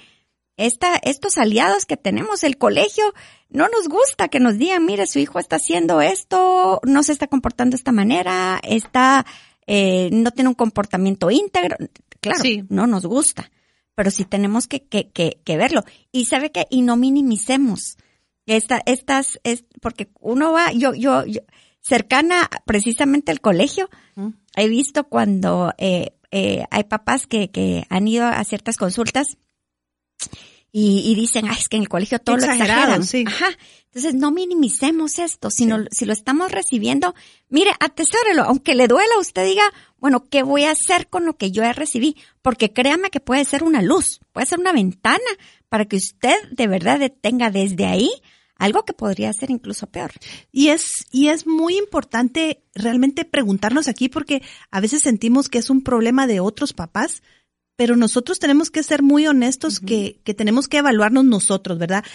esta, 0.58 0.97
estos 0.97 1.38
aliados 1.38 1.86
que 1.86 1.95
tenemos, 1.95 2.43
el 2.43 2.58
colegio, 2.58 3.13
no 3.49 3.69
nos 3.69 3.88
gusta 3.88 4.27
que 4.27 4.41
nos 4.41 4.58
digan, 4.58 4.86
mire, 4.86 5.08
su 5.08 5.19
hijo 5.19 5.39
está 5.39 5.56
haciendo 5.56 6.01
esto, 6.01 6.82
no 6.84 7.01
se 7.01 7.13
está 7.13 7.27
comportando 7.27 7.71
de 7.71 7.77
esta 7.77 7.93
manera, 7.93 8.60
está, 8.62 9.25
eh, 9.67 10.10
no 10.12 10.32
tiene 10.32 10.49
un 10.49 10.56
comportamiento 10.56 11.32
íntegro. 11.32 11.77
Claro, 12.19 12.43
no 12.67 12.88
nos 12.88 13.06
gusta, 13.06 13.49
pero 13.95 14.12
sí 14.12 14.25
tenemos 14.25 14.67
que, 14.67 14.84
que, 14.84 15.10
que, 15.10 15.39
que 15.45 15.56
verlo. 15.56 15.86
Y 16.12 16.25
sabe 16.25 16.51
que, 16.51 16.67
y 16.69 16.82
no 16.82 16.97
minimicemos. 16.97 17.95
Esta, 18.45 18.82
estas, 18.86 19.39
es, 19.43 19.65
porque 19.82 20.10
uno 20.19 20.51
va, 20.51 20.71
yo, 20.71 20.93
yo, 20.93 21.25
yo 21.25 21.41
cercana 21.80 22.49
precisamente 22.65 23.32
al 23.32 23.41
colegio, 23.41 23.89
he 24.56 24.67
visto 24.67 25.06
cuando 25.06 25.73
eh, 25.77 26.13
eh, 26.32 26.65
hay 26.69 26.84
papás 26.84 27.27
que, 27.27 27.49
que 27.49 27.86
han 27.89 28.08
ido 28.08 28.25
a 28.25 28.43
ciertas 28.43 28.77
consultas 28.77 29.38
y, 30.73 31.15
dicen, 31.15 31.45
Ay, 31.49 31.57
es 31.60 31.67
que 31.67 31.75
en 31.75 31.84
el 31.84 31.89
colegio 31.89 32.19
todo 32.19 32.38
lo 32.38 32.43
exageran. 32.43 33.05
Sí. 33.05 33.25
Ajá. 33.27 33.49
Entonces 33.88 34.13
no 34.15 34.31
minimicemos 34.31 35.19
esto, 35.19 35.49
sino 35.49 35.84
si 35.91 36.05
lo 36.05 36.13
estamos 36.13 36.49
recibiendo, 36.49 37.13
mire, 37.49 37.71
atesórelo, 37.81 38.43
aunque 38.43 38.73
le 38.73 38.88
duela, 38.88 39.19
usted 39.19 39.45
diga, 39.45 39.63
bueno, 39.97 40.29
¿qué 40.29 40.43
voy 40.43 40.63
a 40.63 40.71
hacer 40.71 41.10
con 41.10 41.25
lo 41.25 41.36
que 41.36 41.51
yo 41.51 41.63
he 41.63 41.73
recibido? 41.73 42.21
Porque 42.41 42.71
créame 42.71 43.10
que 43.10 43.19
puede 43.19 43.43
ser 43.43 43.63
una 43.63 43.81
luz, 43.81 44.21
puede 44.31 44.47
ser 44.47 44.60
una 44.60 44.71
ventana 44.71 45.19
para 45.67 45.84
que 45.86 45.97
usted 45.97 46.36
de 46.51 46.67
verdad 46.67 47.12
tenga 47.19 47.51
desde 47.51 47.86
ahí 47.86 48.10
algo 48.55 48.86
que 48.86 48.93
podría 48.93 49.34
ser 49.34 49.49
incluso 49.49 49.88
peor. 49.88 50.12
Y 50.51 50.69
es, 50.69 50.86
y 51.12 51.27
es 51.27 51.45
muy 51.45 51.77
importante 51.77 52.63
realmente 52.75 53.25
preguntarnos 53.25 53.88
aquí 53.88 54.07
porque 54.07 54.41
a 54.69 54.79
veces 54.79 55.01
sentimos 55.01 55.49
que 55.49 55.57
es 55.57 55.69
un 55.69 55.81
problema 55.81 56.27
de 56.27 56.39
otros 56.39 56.71
papás, 56.71 57.23
pero 57.82 57.96
nosotros 57.96 58.38
tenemos 58.38 58.70
que 58.70 58.84
ser 58.84 59.02
muy 59.02 59.26
honestos 59.26 59.80
que, 59.80 60.20
que, 60.24 60.36
tenemos 60.36 60.67
que 60.67 60.78
evaluarnos 60.78 61.26
nosotros, 61.26 61.80
¿verdad? 61.80 62.06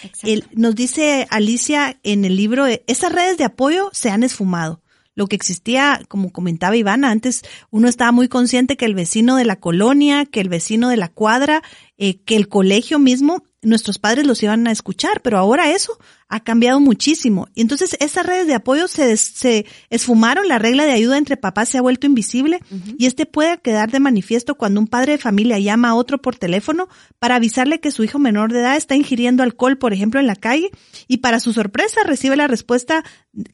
nos 0.53 0.75
dice 0.75 1.27
Alicia 1.29 1.99
en 2.03 2.23
el 2.23 2.37
libro, 2.37 2.67
esas 2.87 3.11
redes 3.11 3.37
de 3.37 3.43
apoyo 3.43 3.89
se 3.91 4.09
han 4.09 4.23
esfumado. 4.23 4.81
Lo 5.13 5.27
que 5.27 5.35
existía, 5.35 5.99
como 6.07 6.31
comentaba 6.31 6.77
Ivana, 6.77 7.11
antes 7.11 7.41
uno 7.69 7.89
estaba 7.89 8.13
muy 8.13 8.29
consciente 8.29 8.77
que 8.77 8.85
el 8.85 8.95
vecino 8.95 9.35
de 9.35 9.43
la 9.43 9.57
colonia, 9.57 10.25
que 10.25 10.39
el 10.39 10.47
vecino 10.47 10.87
de 10.87 10.95
la 10.95 11.09
cuadra, 11.09 11.61
eh, 11.97 12.21
que 12.21 12.37
el 12.37 12.47
colegio 12.47 12.97
mismo 12.97 13.43
nuestros 13.61 13.97
padres 13.97 14.27
los 14.27 14.41
iban 14.43 14.67
a 14.67 14.71
escuchar, 14.71 15.21
pero 15.21 15.37
ahora 15.37 15.71
eso 15.71 15.97
ha 16.29 16.41
cambiado 16.41 16.79
muchísimo. 16.79 17.47
Y 17.55 17.61
entonces 17.61 17.97
esas 17.99 18.25
redes 18.25 18.47
de 18.47 18.53
apoyo 18.53 18.87
se, 18.87 19.15
se 19.17 19.65
esfumaron, 19.89 20.47
la 20.47 20.59
regla 20.59 20.85
de 20.85 20.91
ayuda 20.91 21.17
entre 21.17 21.37
papás 21.37 21.69
se 21.69 21.77
ha 21.77 21.81
vuelto 21.81 22.05
invisible 22.05 22.59
y 22.97 23.05
este 23.05 23.25
puede 23.25 23.59
quedar 23.59 23.91
de 23.91 23.99
manifiesto 23.99 24.55
cuando 24.55 24.79
un 24.79 24.87
padre 24.87 25.13
de 25.13 25.17
familia 25.17 25.57
llama 25.59 25.89
a 25.89 25.95
otro 25.95 26.21
por 26.21 26.35
teléfono 26.35 26.87
para 27.19 27.35
avisarle 27.35 27.79
que 27.79 27.91
su 27.91 28.03
hijo 28.03 28.19
menor 28.19 28.51
de 28.51 28.59
edad 28.59 28.75
está 28.75 28.95
ingiriendo 28.95 29.43
alcohol, 29.43 29.77
por 29.77 29.93
ejemplo, 29.93 30.19
en 30.19 30.27
la 30.27 30.35
calle 30.35 30.69
y 31.07 31.17
para 31.17 31.39
su 31.39 31.53
sorpresa 31.53 32.01
recibe 32.05 32.35
la 32.35 32.47
respuesta 32.47 33.03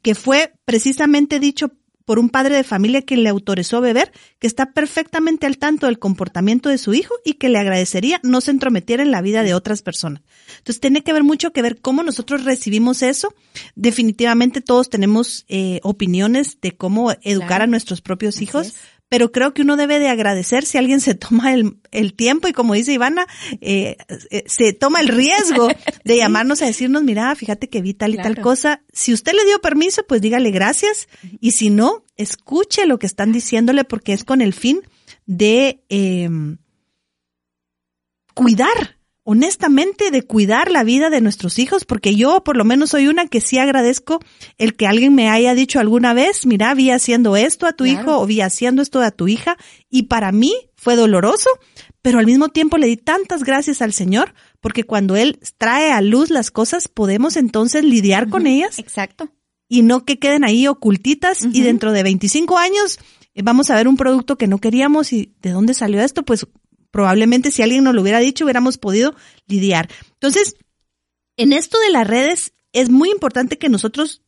que 0.02 0.16
fue 0.16 0.54
precisamente 0.66 1.40
dicho 1.40 1.72
por 2.06 2.20
un 2.20 2.30
padre 2.30 2.56
de 2.56 2.64
familia 2.64 3.02
que 3.02 3.18
le 3.18 3.30
autorizó 3.30 3.82
beber, 3.82 4.12
que 4.40 4.48
está 4.48 4.74
perfectamente 4.74 5.46
al 5.46 5.58
tanto 5.58 5.88
del 5.88 6.00
comportamiento 6.00 6.70
de 6.70 6.78
su 6.78 6.94
hijo 6.94 7.14
y 7.24 7.34
que 7.34 7.50
le 7.50 7.60
agradecería 7.60 8.20
no 8.24 8.42
se 8.42 8.52
entrometiera 8.52 9.04
en 9.04 9.12
la 9.12 9.22
vida 9.22 9.44
de 9.44 9.54
otras 9.54 9.82
personas. 9.82 10.22
Entonces 10.58 10.80
tiene 10.80 11.04
que 11.04 11.14
ver 11.14 11.24
mucho 11.24 11.52
que 11.52 11.62
ver 11.62 11.80
cómo 11.80 12.04
nosotros 12.04 12.44
recibimos 12.44 13.02
eso. 13.02 13.34
Definitivamente 13.76 14.62
todos 14.62 14.90
tenemos 14.90 15.46
eh, 15.48 15.80
opiniones 15.84 16.58
de 16.62 16.76
cómo 16.76 17.12
educar 17.22 17.62
a 17.62 17.68
nuestros 17.68 18.02
propios 18.02 18.42
hijos, 18.42 18.76
pero 19.14 19.32
creo 19.32 19.54
que 19.54 19.62
uno 19.62 19.78
debe 19.78 20.00
de 20.00 20.10
agradecer 20.10 20.66
si 20.66 20.80
alguien 20.80 21.00
se 21.00 21.14
toma 21.14 21.54
el, 21.54 21.78
el 21.92 22.16
tiempo 22.16 22.48
y 22.48 22.52
como 22.52 22.74
dice 22.74 22.94
Ivana, 22.94 23.28
eh, 23.62 23.96
eh, 24.32 24.44
se 24.48 24.74
toma 24.74 25.02
el 25.02 25.08
riesgo 25.08 25.68
de 26.04 26.18
llamarnos 26.18 26.64
a 26.64 26.66
decirnos, 26.66 27.04
mira, 27.04 27.36
fíjate 27.36 27.70
que 27.70 27.84
vi 27.84 27.94
tal 27.94 28.16
y 28.16 28.18
tal 28.18 28.42
cosa. 28.42 28.82
Si 28.92 29.14
usted 29.14 29.34
le 29.34 29.46
dio 29.46 29.62
permiso, 29.62 30.04
pues 30.08 30.20
dígale 30.20 30.50
gracias. 30.50 31.08
Y 31.40 31.52
si 31.52 31.70
no, 31.70 32.04
escuche 32.18 32.88
lo 32.88 32.98
que 32.98 33.06
están 33.06 33.32
diciéndole 33.32 33.84
porque 33.84 34.14
es 34.14 34.24
con 34.24 34.42
el 34.42 34.52
fin 34.52 34.82
de, 35.28 35.84
eh, 35.90 36.28
cuidar, 38.34 38.98
honestamente, 39.24 40.12
de 40.12 40.24
cuidar 40.24 40.70
la 40.70 40.84
vida 40.84 41.10
de 41.10 41.22
nuestros 41.22 41.58
hijos, 41.60 41.86
porque 41.86 42.16
yo 42.16 42.44
por 42.44 42.58
lo 42.58 42.66
menos 42.66 42.92
soy 42.92 43.08
una 43.08 43.28
que 43.28 43.42
sí 43.42 43.58
agradezco 43.58 44.20
el 44.58 44.76
que 44.76 44.88
alguien 44.88 45.16
me 45.16 45.30
haya 45.30 45.56
dicho 45.56 45.80
alguna 45.80 46.14
vez, 46.14 46.46
mira, 46.46 46.74
vi 46.74 46.92
haciendo 46.92 47.36
esto 47.36 47.66
a 47.66 47.74
tu 47.74 47.86
hijo 47.86 48.20
o 48.20 48.26
vi 48.26 48.42
haciendo 48.42 48.82
esto 48.82 49.02
a 49.02 49.12
tu 49.12 49.28
hija, 49.28 49.58
y 49.90 50.04
para 50.04 50.32
mí 50.32 50.54
fue 50.76 50.96
doloroso, 50.96 51.50
pero 52.02 52.20
al 52.20 52.26
mismo 52.26 52.50
tiempo 52.50 52.78
le 52.78 52.88
di 52.88 52.98
tantas 52.98 53.44
gracias 53.44 53.82
al 53.82 53.94
Señor, 53.94 54.34
porque 54.60 54.84
cuando 54.84 55.16
Él 55.16 55.40
trae 55.58 55.92
a 55.92 56.02
luz 56.02 56.30
las 56.30 56.52
cosas, 56.52 56.90
podemos 56.90 57.38
entonces 57.38 57.84
lidiar 57.84 58.30
con 58.30 58.46
ellas. 58.46 58.78
Exacto. 58.78 59.30
Y 59.70 59.82
no 59.82 60.04
que 60.04 60.20
queden 60.20 60.44
ahí 60.44 60.68
ocultitas 60.68 61.40
y 61.42 61.62
dentro 61.62 61.94
de 61.94 62.04
25 62.04 62.58
años 62.58 63.00
eh, 63.34 63.42
vamos 63.44 63.70
a 63.70 63.76
ver 63.76 63.88
un 63.88 63.98
producto 63.98 64.38
que 64.38 64.48
no 64.48 64.60
queríamos 64.60 65.14
y 65.14 65.34
¿de 65.42 65.52
dónde 65.52 65.74
salió 65.74 66.02
esto? 66.02 66.24
Pues 66.24 66.46
probablemente 66.94 67.50
si 67.50 67.64
alguien 67.64 67.84
nos 67.84 67.96
lo 67.96 68.04
hubiera 68.04 68.20
dicho 68.20 68.46
hubiéramos 68.46 68.78
podido 68.78 69.16
lidiar. 69.48 69.90
Entonces, 70.12 70.56
en 71.38 71.52
esto 71.52 71.80
de 71.80 71.90
las 71.90 72.08
redes 72.08 72.54
es 72.72 72.92
muy 72.92 73.10
importante 73.10 73.58
que 73.58 73.68
nosotros 73.68 74.22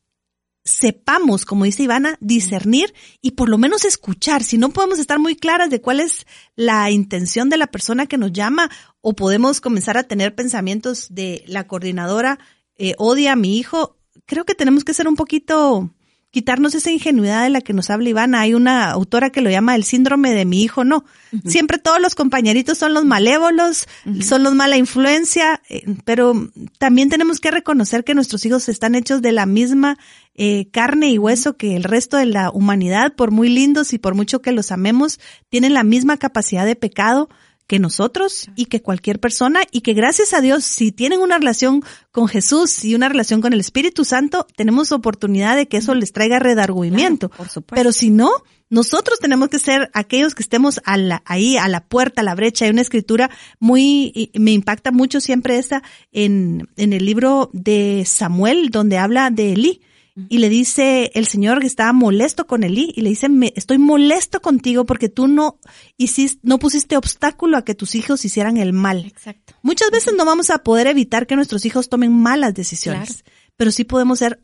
sepamos, 0.64 1.46
como 1.46 1.66
dice 1.66 1.84
Ivana, 1.84 2.18
discernir 2.22 2.96
y 3.22 3.32
por 3.32 3.50
lo 3.50 3.60
menos 3.60 3.86
escuchar. 3.86 4.42
Si 4.42 4.58
no 4.58 4.72
podemos 4.72 4.98
estar 4.98 5.20
muy 5.20 5.36
claras 5.36 5.70
de 5.70 5.80
cuál 5.80 6.00
es 6.00 6.26
la 6.56 6.90
intención 6.90 7.50
de 7.50 7.58
la 7.58 7.68
persona 7.68 8.08
que 8.08 8.18
nos 8.18 8.34
llama 8.34 8.72
o 9.00 9.14
podemos 9.14 9.62
comenzar 9.62 9.96
a 10.00 10.04
tener 10.04 10.34
pensamientos 10.34 11.10
de 11.12 11.44
la 11.46 11.68
coordinadora 11.68 12.40
eh, 12.78 12.96
odia 12.98 13.34
a 13.34 13.36
mi 13.36 13.60
hijo, 13.60 14.00
creo 14.26 14.44
que 14.44 14.56
tenemos 14.56 14.84
que 14.84 14.96
ser 14.96 15.08
un 15.08 15.16
poquito 15.16 15.94
quitarnos 16.36 16.76
esa 16.76 16.92
ingenuidad 16.92 17.44
de 17.44 17.50
la 17.50 17.62
que 17.62 17.72
nos 17.72 17.90
habla 17.90 18.10
Ivana. 18.10 18.42
Hay 18.42 18.54
una 18.54 18.92
autora 18.92 19.30
que 19.30 19.40
lo 19.40 19.50
llama 19.50 19.74
el 19.74 19.86
síndrome 19.86 20.34
de 20.34 20.44
mi 20.44 20.62
hijo, 20.62 20.84
no. 20.84 21.06
Siempre 21.46 21.78
todos 21.78 22.02
los 22.02 22.14
compañeritos 22.14 22.78
son 22.78 22.94
los 22.94 23.06
malévolos, 23.06 23.88
son 24.20 24.44
los 24.44 24.54
mala 24.54 24.76
influencia, 24.76 25.62
eh, 25.70 25.86
pero 26.04 26.34
también 26.78 27.08
tenemos 27.08 27.40
que 27.40 27.52
reconocer 27.52 28.04
que 28.04 28.14
nuestros 28.14 28.46
hijos 28.46 28.68
están 28.68 28.96
hechos 28.96 29.22
de 29.22 29.32
la 29.32 29.46
misma 29.46 29.98
eh, 30.34 30.68
carne 30.72 31.10
y 31.10 31.18
hueso 31.18 31.56
que 31.56 31.78
el 31.78 31.86
resto 31.86 32.18
de 32.18 32.26
la 32.26 32.52
humanidad, 32.52 33.16
por 33.16 33.32
muy 33.32 33.48
lindos 33.48 33.94
y 33.94 33.98
por 33.98 34.14
mucho 34.14 34.42
que 34.42 34.52
los 34.52 34.74
amemos, 34.74 35.22
tienen 35.48 35.74
la 35.74 35.86
misma 35.86 36.18
capacidad 36.18 36.66
de 36.66 36.76
pecado 36.76 37.30
que 37.68 37.80
nosotros 37.80 38.50
y 38.56 38.66
que 38.66 38.82
cualquier 38.82 39.20
persona 39.20 39.62
y 39.72 39.82
que 39.82 39.94
gracias 39.94 40.34
a 40.34 40.42
Dios, 40.42 40.66
si 40.66 40.92
tienen 40.92 41.20
una 41.20 41.38
relación 41.38 41.84
con 42.12 42.28
Jesús 42.28 42.86
y 42.86 42.96
una 42.96 43.10
relación 43.10 43.42
con 43.42 43.54
el 43.54 43.60
Espíritu 43.60 44.06
Santo, 44.06 44.46
tenemos 44.56 44.92
oportunidad 44.92 45.56
de 45.56 45.68
que 45.68 45.78
eso 45.78 45.96
les 45.96 46.12
traiga 46.12 46.40
redargüimiento. 46.40 47.32
Pero 47.68 47.92
si 47.92 48.12
no, 48.12 48.32
nosotros 48.70 49.20
tenemos 49.20 49.50
que 49.50 49.60
ser 49.60 49.90
aquellos 49.94 50.36
que 50.36 50.44
estemos 50.44 50.80
a 50.86 50.98
la, 50.98 51.24
ahí 51.26 51.58
a 51.58 51.68
la 51.68 51.86
puerta, 51.86 52.22
a 52.22 52.24
la 52.24 52.36
brecha. 52.36 52.66
Hay 52.66 52.72
una 52.72 52.82
escritura 52.82 53.30
muy, 53.60 54.32
me 54.34 54.52
impacta 54.52 54.92
mucho 54.92 55.20
siempre 55.20 55.58
esta 55.58 55.82
en, 56.12 56.68
en 56.78 56.94
el 56.94 57.06
libro 57.06 57.50
de 57.54 58.04
Samuel, 58.06 58.70
donde 58.70 58.98
habla 58.98 59.30
de 59.32 59.54
Elí 59.54 59.82
y 60.30 60.38
le 60.38 60.48
dice 60.48 61.12
el 61.14 61.28
Señor 61.28 61.60
que 61.60 61.68
estaba 61.68 61.92
molesto 61.92 62.48
con 62.48 62.64
Elí 62.64 62.94
y 62.96 63.02
le 63.02 63.10
dice, 63.10 63.28
me, 63.28 63.52
estoy 63.56 63.78
molesto 63.78 64.42
contigo 64.42 64.86
porque 64.86 65.10
tú 65.10 65.28
no 65.28 65.60
hiciste, 65.98 66.40
no 66.44 66.58
pusiste 66.58 66.96
obstáculo 66.96 67.58
a 67.58 67.66
que 67.66 67.76
tus 67.76 67.96
hijos 67.96 68.24
hicieran 68.24 68.56
el 68.56 68.72
mal. 68.72 69.06
Exacto. 69.06 69.56
Muchas 69.62 69.92
veces 69.92 70.14
no 70.16 70.24
vamos 70.24 70.50
a 70.52 70.60
poder 70.60 70.88
evitar 70.88 71.28
que 71.28 71.36
nuestros 71.36 71.66
hijos 71.66 71.90
tomen 71.90 72.14
malas 72.14 72.54
decisiones, 72.54 73.26
pero 73.58 73.72
sí 73.72 73.84
podemos 73.84 74.20
ser 74.20 74.40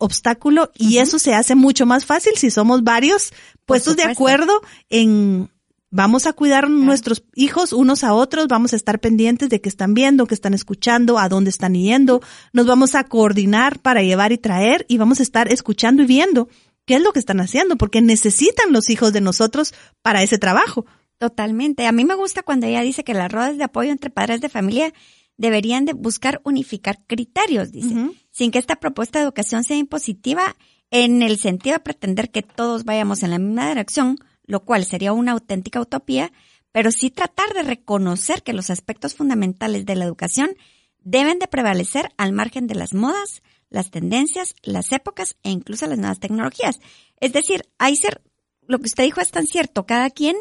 obstáculo 0.00 0.72
y 0.76 0.98
eso 0.98 1.20
se 1.20 1.34
hace 1.34 1.54
mucho 1.54 1.86
más 1.86 2.04
fácil 2.04 2.32
si 2.36 2.50
somos 2.50 2.82
varios 2.82 3.32
puestos 3.66 3.96
de 3.96 4.02
acuerdo 4.02 4.62
en 4.90 5.48
Vamos 5.96 6.26
a 6.26 6.32
cuidar 6.32 6.68
nuestros 6.68 7.22
hijos 7.36 7.72
unos 7.72 8.02
a 8.02 8.14
otros, 8.14 8.48
vamos 8.48 8.72
a 8.72 8.76
estar 8.76 8.98
pendientes 8.98 9.48
de 9.48 9.60
qué 9.60 9.68
están 9.68 9.94
viendo, 9.94 10.26
qué 10.26 10.34
están 10.34 10.52
escuchando, 10.52 11.20
a 11.20 11.28
dónde 11.28 11.50
están 11.50 11.74
yendo, 11.74 12.20
nos 12.52 12.66
vamos 12.66 12.96
a 12.96 13.04
coordinar 13.04 13.78
para 13.78 14.02
llevar 14.02 14.32
y 14.32 14.38
traer 14.38 14.86
y 14.88 14.98
vamos 14.98 15.20
a 15.20 15.22
estar 15.22 15.52
escuchando 15.52 16.02
y 16.02 16.06
viendo 16.06 16.48
qué 16.84 16.96
es 16.96 17.00
lo 17.00 17.12
que 17.12 17.20
están 17.20 17.38
haciendo, 17.40 17.76
porque 17.76 18.02
necesitan 18.02 18.72
los 18.72 18.90
hijos 18.90 19.12
de 19.12 19.20
nosotros 19.20 19.72
para 20.02 20.24
ese 20.24 20.36
trabajo. 20.36 20.84
Totalmente. 21.18 21.86
A 21.86 21.92
mí 21.92 22.04
me 22.04 22.16
gusta 22.16 22.42
cuando 22.42 22.66
ella 22.66 22.80
dice 22.80 23.04
que 23.04 23.14
las 23.14 23.30
ruedas 23.30 23.56
de 23.56 23.62
apoyo 23.62 23.92
entre 23.92 24.10
padres 24.10 24.40
de 24.40 24.48
familia 24.48 24.92
deberían 25.36 25.84
de 25.84 25.92
buscar 25.92 26.40
unificar 26.42 27.04
criterios, 27.06 27.70
dice, 27.70 28.10
sin 28.32 28.50
que 28.50 28.58
esta 28.58 28.80
propuesta 28.80 29.20
de 29.20 29.26
educación 29.26 29.62
sea 29.62 29.76
impositiva 29.76 30.56
en 30.90 31.22
el 31.22 31.38
sentido 31.38 31.74
de 31.74 31.84
pretender 31.84 32.32
que 32.32 32.42
todos 32.42 32.84
vayamos 32.84 33.22
en 33.22 33.30
la 33.30 33.38
misma 33.38 33.68
dirección, 33.68 34.16
lo 34.44 34.64
cual 34.64 34.84
sería 34.84 35.12
una 35.12 35.32
auténtica 35.32 35.80
utopía, 35.80 36.32
pero 36.72 36.90
sí 36.90 37.10
tratar 37.10 37.54
de 37.54 37.62
reconocer 37.62 38.42
que 38.42 38.52
los 38.52 38.70
aspectos 38.70 39.14
fundamentales 39.14 39.86
de 39.86 39.94
la 39.94 40.04
educación 40.04 40.56
deben 41.04 41.38
de 41.38 41.46
prevalecer 41.46 42.12
al 42.16 42.32
margen 42.32 42.66
de 42.66 42.74
las 42.74 42.94
modas, 42.94 43.42
las 43.70 43.90
tendencias, 43.90 44.54
las 44.62 44.90
épocas 44.92 45.36
e 45.42 45.50
incluso 45.50 45.86
las 45.86 45.98
nuevas 45.98 46.18
tecnologías. 46.18 46.80
Es 47.20 47.32
decir, 47.32 47.62
hay 47.78 47.96
ser, 47.96 48.22
lo 48.66 48.78
que 48.78 48.86
usted 48.86 49.04
dijo 49.04 49.20
es 49.20 49.30
tan 49.30 49.46
cierto, 49.46 49.86
cada 49.86 50.10
quien 50.10 50.36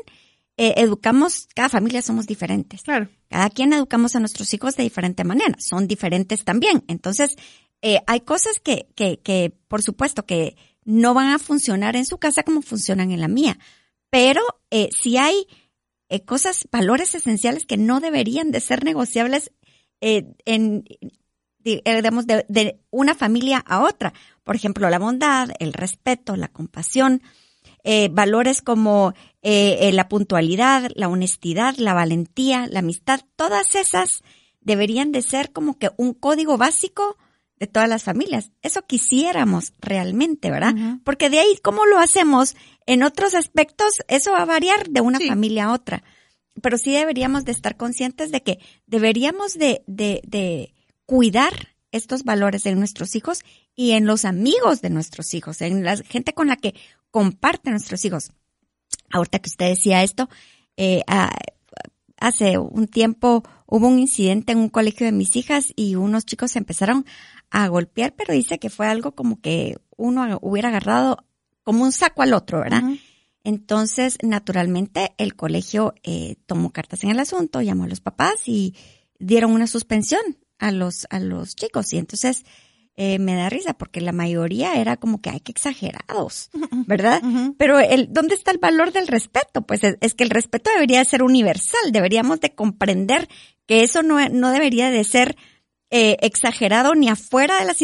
eh, 0.58 0.74
educamos, 0.78 1.48
cada 1.56 1.70
familia 1.70 2.02
somos 2.02 2.26
diferentes. 2.26 2.82
Claro. 2.82 3.10
Cada 3.30 3.50
quien 3.50 3.74
educamos 3.74 4.16
a 4.16 4.20
nuestros 4.20 4.54
hijos 4.54 4.76
de 4.76 4.84
diferente 4.84 5.24
manera, 5.24 5.56
son 5.60 5.88
diferentes 5.88 6.44
también. 6.44 6.84
Entonces, 6.88 7.36
eh, 7.82 8.00
hay 8.08 8.22
cosas 8.22 8.60
que, 8.60 8.88
que, 8.96 9.20
que, 9.20 9.54
por 9.68 9.82
supuesto, 9.82 10.26
que 10.26 10.56
no 10.86 11.14
van 11.14 11.28
a 11.28 11.40
funcionar 11.40 11.96
en 11.96 12.06
su 12.06 12.18
casa 12.18 12.44
como 12.44 12.62
funcionan 12.62 13.12
en 13.12 13.22
la 13.22 13.28
mía 13.28 13.58
pero 14.14 14.44
eh, 14.70 14.90
si 14.96 15.18
hay 15.18 15.48
eh, 16.08 16.24
cosas, 16.24 16.68
valores 16.72 17.16
esenciales 17.16 17.66
que 17.66 17.78
no 17.78 18.00
deberían 18.00 18.52
de 18.52 18.60
ser 18.60 18.84
negociables 18.84 19.52
eh, 20.02 20.36
en, 20.46 20.86
digamos, 21.64 22.28
de, 22.28 22.80
una 22.92 23.16
familia 23.16 23.58
a 23.66 23.82
otra. 23.82 24.14
Por 24.44 24.56
ejemplo, 24.56 24.88
la 24.92 25.00
bondad, 25.00 25.50
el 25.58 25.74
respeto, 25.74 26.36
la 26.36 26.50
compasión, 26.50 27.24
valores 28.12 28.62
como 28.62 29.16
la 29.42 30.10
puntualidad, 30.10 30.92
la 30.94 31.08
honestidad, 31.08 31.76
la 31.78 31.96
valentía, 31.96 32.68
la 32.68 32.80
amistad, 32.80 33.22
todas 33.36 33.74
esas 33.74 34.22
deberían 34.62 35.12
de 35.12 35.24
ser 35.24 35.52
como 35.52 35.80
que 35.80 35.90
un 35.98 36.14
código 36.14 36.58
básico 36.60 37.18
de 37.64 37.68
todas 37.68 37.88
las 37.88 38.04
familias. 38.04 38.52
Eso 38.62 38.82
quisiéramos 38.86 39.74
realmente, 39.80 40.52
¿verdad? 40.52 40.76
Porque 41.04 41.30
de 41.30 41.40
ahí, 41.40 41.58
¿cómo 41.64 41.86
lo 41.86 41.98
hacemos? 41.98 42.56
En 42.86 43.04
otros 43.04 43.36
aspectos, 43.36 43.94
eso 44.08 44.32
va 44.32 44.42
a 44.42 44.46
variar 44.46 44.90
de 44.90 45.02
una 45.02 45.20
familia 45.20 45.66
a 45.66 45.74
otra. 45.74 46.04
Pero 46.62 46.78
sí 46.78 46.92
deberíamos 46.92 47.46
de 47.46 47.54
estar 47.54 47.78
conscientes 47.78 48.32
de 48.32 48.44
que 48.44 48.60
deberíamos 48.86 49.54
de, 49.54 49.84
de, 49.88 50.22
de 50.26 50.74
cuidar 51.06 51.70
estos 51.92 52.24
valores 52.24 52.66
en 52.66 52.78
nuestros 52.78 53.16
hijos 53.16 53.40
y 53.76 53.92
en 53.92 54.06
los 54.06 54.26
amigos 54.26 54.82
de 54.82 54.90
nuestros 54.90 55.34
hijos, 55.34 55.62
en 55.62 55.84
la 55.84 55.96
gente 55.98 56.34
con 56.34 56.48
la 56.48 56.58
que 56.58 56.76
comparten 57.12 57.72
nuestros 57.72 58.04
hijos. 58.04 58.32
Ahorita 59.12 59.40
que 59.40 59.50
usted 59.50 59.70
decía 59.70 60.04
esto, 60.04 60.28
eh, 60.76 61.04
hace 62.18 62.58
un 62.58 62.88
tiempo 62.88 63.44
hubo 63.68 63.88
un 63.88 64.00
incidente 64.00 64.52
en 64.52 64.60
un 64.60 64.70
colegio 64.70 65.06
de 65.06 65.12
mis 65.12 65.36
hijas 65.36 65.74
y 65.76 65.96
unos 65.96 66.26
chicos 66.26 66.56
empezaron 66.56 67.06
a 67.54 67.68
golpear, 67.68 68.16
pero 68.16 68.34
dice 68.34 68.58
que 68.58 68.72
fue 68.72 68.88
algo 68.88 69.14
como 69.14 69.40
que 69.40 69.78
uno 69.96 70.40
hubiera 70.42 70.70
agarrado 70.70 71.24
como 71.62 71.84
un 71.84 71.92
saco 71.92 72.24
al 72.24 72.34
otro, 72.34 72.60
¿verdad? 72.60 72.82
Entonces, 73.44 74.18
naturalmente, 74.24 75.14
el 75.20 75.36
colegio 75.36 75.94
eh, 76.02 76.36
tomó 76.48 76.72
cartas 76.72 77.04
en 77.04 77.12
el 77.12 77.20
asunto, 77.20 77.62
llamó 77.62 77.84
a 77.84 77.88
los 77.88 78.02
papás 78.02 78.48
y 78.48 78.76
dieron 79.20 79.52
una 79.52 79.68
suspensión 79.68 80.22
a 80.58 80.72
los, 80.72 81.06
a 81.12 81.20
los 81.20 81.56
chicos. 81.56 81.94
Y 81.94 82.00
entonces 82.00 82.44
eh, 82.96 83.20
me 83.20 83.36
da 83.36 83.50
risa 83.50 83.76
porque 83.76 84.02
la 84.02 84.14
mayoría 84.14 84.74
era 84.74 84.98
como 84.98 85.22
que 85.22 85.30
hay 85.30 85.40
que 85.40 85.52
exagerados, 85.52 86.50
¿verdad? 86.88 87.22
Pero 87.60 87.80
el, 87.80 88.12
¿dónde 88.12 88.34
está 88.34 88.50
el 88.50 88.58
valor 88.58 88.94
del 88.94 89.08
respeto? 89.08 89.62
Pues 89.62 89.84
es, 89.84 89.98
es, 90.02 90.16
que 90.16 90.24
el 90.24 90.32
respeto 90.32 90.72
debería 90.72 91.06
ser 91.06 91.22
universal, 91.22 91.92
deberíamos 91.92 92.40
de 92.40 92.56
comprender 92.56 93.30
que 93.68 93.84
eso 93.84 94.02
no, 94.02 94.28
no 94.30 94.50
debería 94.50 94.90
de 94.90 95.04
ser 95.04 95.38
eh, 95.96 96.18
exagerado 96.22 96.96
ni 96.96 97.08
afuera 97.08 97.60
de 97.60 97.66
las 97.66 97.78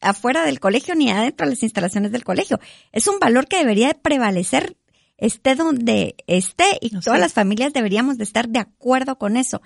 afuera 0.00 0.46
del 0.46 0.58
colegio 0.58 0.94
ni 0.94 1.10
adentro 1.10 1.44
de 1.44 1.50
las 1.50 1.62
instalaciones 1.62 2.10
del 2.10 2.24
colegio. 2.24 2.58
Es 2.92 3.08
un 3.08 3.18
valor 3.18 3.46
que 3.46 3.58
debería 3.58 3.88
de 3.88 3.94
prevalecer 3.94 4.78
esté 5.18 5.54
donde 5.54 6.16
esté 6.26 6.78
y 6.80 6.98
todas 7.00 7.20
las 7.20 7.34
familias 7.34 7.74
deberíamos 7.74 8.16
de 8.16 8.24
estar 8.24 8.48
de 8.48 8.58
acuerdo 8.58 9.18
con 9.18 9.36
eso. 9.36 9.60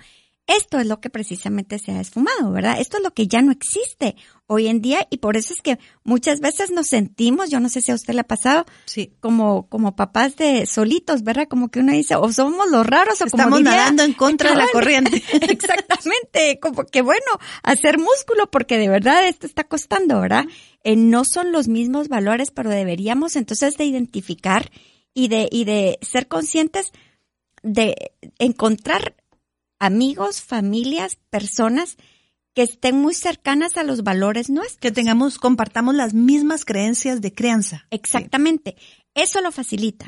Esto 0.47 0.79
es 0.79 0.87
lo 0.87 1.01
que 1.01 1.09
precisamente 1.09 1.77
se 1.77 1.91
ha 1.91 1.99
esfumado, 1.99 2.51
¿verdad? 2.53 2.79
Esto 2.79 2.97
es 2.97 3.03
lo 3.03 3.13
que 3.13 3.27
ya 3.27 3.41
no 3.41 3.51
existe 3.51 4.15
hoy 4.45 4.67
en 4.67 4.81
día 4.81 5.05
y 5.09 5.17
por 5.17 5.35
eso 5.35 5.53
es 5.53 5.61
que 5.61 5.77
muchas 6.05 6.39
veces 6.39 6.71
nos 6.71 6.87
sentimos, 6.87 7.49
yo 7.49 7.59
no 7.59 7.67
sé 7.67 7.81
si 7.81 7.91
a 7.91 7.95
usted 7.95 8.13
le 8.13 8.21
ha 8.21 8.27
pasado, 8.27 8.65
sí. 8.85 9.13
como, 9.19 9.67
como 9.67 9.97
papás 9.97 10.37
de 10.37 10.65
solitos, 10.65 11.23
¿verdad? 11.23 11.49
Como 11.49 11.67
que 11.67 11.81
uno 11.81 11.91
dice, 11.91 12.15
o 12.15 12.31
somos 12.31 12.71
los 12.71 12.87
raros 12.87 13.21
o 13.21 13.25
Estamos 13.25 13.61
nadando 13.61 14.03
en 14.03 14.13
contra 14.13 14.51
de 14.51 14.55
la 14.55 14.67
corriente. 14.71 15.21
Exactamente, 15.33 16.59
como 16.61 16.85
que 16.85 17.01
bueno, 17.01 17.27
hacer 17.63 17.97
músculo 17.97 18.49
porque 18.49 18.77
de 18.77 18.87
verdad 18.87 19.27
esto 19.27 19.47
está 19.47 19.65
costando, 19.65 20.21
¿verdad? 20.21 20.45
Eh, 20.85 20.95
no 20.95 21.23
son 21.25 21.51
los 21.51 21.67
mismos 21.67 22.07
valores, 22.07 22.51
pero 22.51 22.69
deberíamos 22.69 23.35
entonces 23.35 23.75
de 23.75 23.83
identificar 23.83 24.71
y 25.13 25.27
de, 25.27 25.49
y 25.51 25.65
de 25.65 25.99
ser 26.01 26.29
conscientes 26.29 26.93
de 27.63 28.13
encontrar 28.39 29.16
amigos, 29.79 30.41
familias, 30.41 31.17
personas 31.29 31.97
que 32.53 32.63
estén 32.63 32.97
muy 32.97 33.13
cercanas 33.13 33.77
a 33.77 33.83
los 33.83 34.03
valores 34.03 34.49
nuestros. 34.49 34.79
Que 34.79 34.91
tengamos, 34.91 35.37
compartamos 35.37 35.93
las 35.93 36.13
mismas 36.13 36.65
creencias 36.65 37.21
de 37.21 37.33
crianza. 37.33 37.85
Exactamente. 37.91 38.75
Eso 39.17 39.41
lo 39.41 39.51
facilita. 39.51 40.05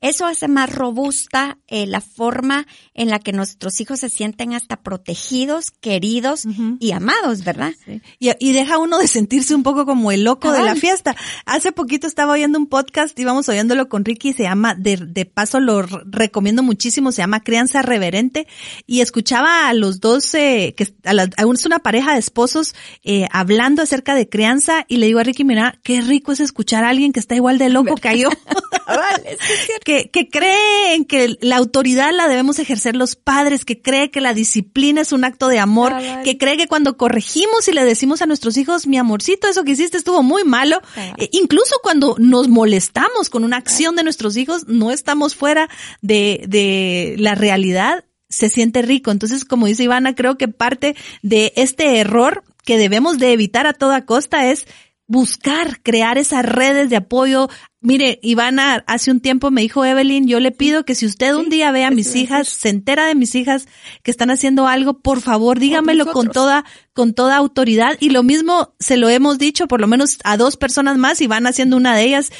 Eso 0.00 0.24
hace 0.24 0.46
más 0.46 0.72
robusta 0.72 1.58
eh, 1.66 1.84
la 1.84 2.00
forma 2.00 2.64
en 2.94 3.10
la 3.10 3.18
que 3.18 3.32
nuestros 3.32 3.80
hijos 3.80 3.98
se 3.98 4.08
sienten 4.08 4.54
hasta 4.54 4.82
protegidos, 4.82 5.72
queridos 5.72 6.44
y 6.78 6.92
amados, 6.92 7.42
¿verdad? 7.42 7.72
Y, 8.20 8.52
deja 8.52 8.78
uno 8.78 8.98
de 8.98 9.08
sentirse 9.08 9.56
un 9.56 9.64
poco 9.64 9.84
como 9.84 10.12
el 10.12 10.22
loco 10.22 10.52
de 10.52 10.62
la 10.62 10.76
fiesta. 10.76 11.16
Hace 11.44 11.72
poquito 11.72 12.06
estaba 12.06 12.34
oyendo 12.34 12.56
un 12.56 12.68
podcast, 12.68 13.18
íbamos 13.18 13.48
oyéndolo 13.48 13.88
con 13.88 14.04
Ricky, 14.04 14.32
se 14.32 14.44
llama, 14.44 14.76
de, 14.76 14.96
de 14.96 15.24
paso 15.24 15.58
lo 15.58 15.82
recomiendo 15.82 16.62
muchísimo, 16.62 17.10
se 17.10 17.22
llama 17.22 17.40
Crianza 17.40 17.82
Reverente, 17.82 18.46
y 18.86 19.00
escuchaba 19.00 19.68
a 19.68 19.74
los 19.74 19.98
dos, 19.98 20.32
eh, 20.34 20.74
que 20.76 20.94
a 21.02 21.14
la, 21.14 21.24
es 21.24 21.66
una 21.66 21.80
pareja 21.80 22.12
de 22.12 22.20
esposos 22.20 22.76
eh, 23.02 23.26
hablando 23.32 23.82
acerca 23.82 24.14
de 24.14 24.28
crianza, 24.28 24.84
y 24.86 24.98
le 24.98 25.06
digo 25.06 25.18
a 25.18 25.24
Ricky, 25.24 25.42
mira, 25.42 25.80
qué 25.82 26.00
rico 26.00 26.30
es 26.30 26.38
escuchar 26.38 26.84
a 26.84 26.90
alguien 26.90 27.12
que 27.12 27.18
está 27.18 27.34
igual 27.34 27.58
de 27.58 27.68
loco 27.68 27.96
que 27.96 28.18
yo. 28.18 28.28
que, 29.84 30.10
que 30.10 30.28
cree 30.28 31.04
que 31.06 31.36
la 31.40 31.56
autoridad 31.56 32.12
la 32.12 32.28
debemos 32.28 32.58
ejercer 32.58 32.96
los 32.96 33.16
padres, 33.16 33.64
que 33.64 33.80
cree 33.80 34.10
que 34.10 34.20
la 34.20 34.34
disciplina 34.34 35.00
es 35.00 35.12
un 35.12 35.24
acto 35.24 35.48
de 35.48 35.58
amor, 35.58 35.94
que 36.24 36.38
cree 36.38 36.56
que 36.56 36.68
cuando 36.68 36.96
corregimos 36.96 37.68
y 37.68 37.72
le 37.72 37.84
decimos 37.84 38.22
a 38.22 38.26
nuestros 38.26 38.56
hijos, 38.56 38.86
mi 38.86 38.98
amorcito, 38.98 39.48
eso 39.48 39.64
que 39.64 39.72
hiciste 39.72 39.96
estuvo 39.96 40.22
muy 40.22 40.44
malo, 40.44 40.80
eh, 40.96 41.28
incluso 41.32 41.76
cuando 41.82 42.16
nos 42.18 42.48
molestamos 42.48 43.30
con 43.30 43.44
una 43.44 43.56
acción 43.56 43.96
de 43.96 44.04
nuestros 44.04 44.36
hijos, 44.36 44.66
no 44.68 44.90
estamos 44.90 45.34
fuera 45.34 45.68
de, 46.00 46.44
de 46.48 47.16
la 47.18 47.34
realidad, 47.34 48.04
se 48.28 48.48
siente 48.48 48.82
rico. 48.82 49.10
Entonces, 49.10 49.44
como 49.44 49.66
dice 49.66 49.84
Ivana, 49.84 50.14
creo 50.14 50.36
que 50.38 50.48
parte 50.48 50.96
de 51.22 51.52
este 51.56 51.98
error 51.98 52.44
que 52.64 52.78
debemos 52.78 53.18
de 53.18 53.32
evitar 53.32 53.66
a 53.66 53.74
toda 53.74 54.06
costa 54.06 54.50
es 54.50 54.66
buscar, 55.06 55.82
crear 55.82 56.18
esas 56.18 56.44
redes 56.44 56.88
de 56.90 56.96
apoyo. 56.96 57.48
Mire, 57.84 58.20
Ivana, 58.22 58.84
hace 58.86 59.10
un 59.10 59.18
tiempo 59.18 59.50
me 59.50 59.60
dijo 59.60 59.84
Evelyn, 59.84 60.28
yo 60.28 60.38
le 60.38 60.52
pido 60.52 60.84
que 60.84 60.94
si 60.94 61.04
usted 61.04 61.34
un 61.34 61.48
día 61.48 61.72
ve 61.72 61.84
a 61.84 61.90
mis 61.90 62.14
hijas, 62.14 62.46
se 62.46 62.68
entera 62.68 63.06
de 63.06 63.16
mis 63.16 63.34
hijas 63.34 63.66
que 64.04 64.12
están 64.12 64.30
haciendo 64.30 64.68
algo, 64.68 65.00
por 65.00 65.20
favor, 65.20 65.58
dígamelo 65.58 66.06
con 66.06 66.30
toda, 66.30 66.64
con 66.92 67.12
toda 67.12 67.36
autoridad. 67.36 67.96
Y 67.98 68.10
lo 68.10 68.22
mismo 68.22 68.72
se 68.78 68.96
lo 68.96 69.08
hemos 69.08 69.38
dicho 69.38 69.66
por 69.66 69.80
lo 69.80 69.88
menos 69.88 70.18
a 70.22 70.36
dos 70.36 70.56
personas 70.56 70.96
más 70.96 71.20
y 71.20 71.26
van 71.26 71.48
haciendo 71.48 71.76
una 71.76 71.96
de 71.96 72.04
ellas 72.04 72.30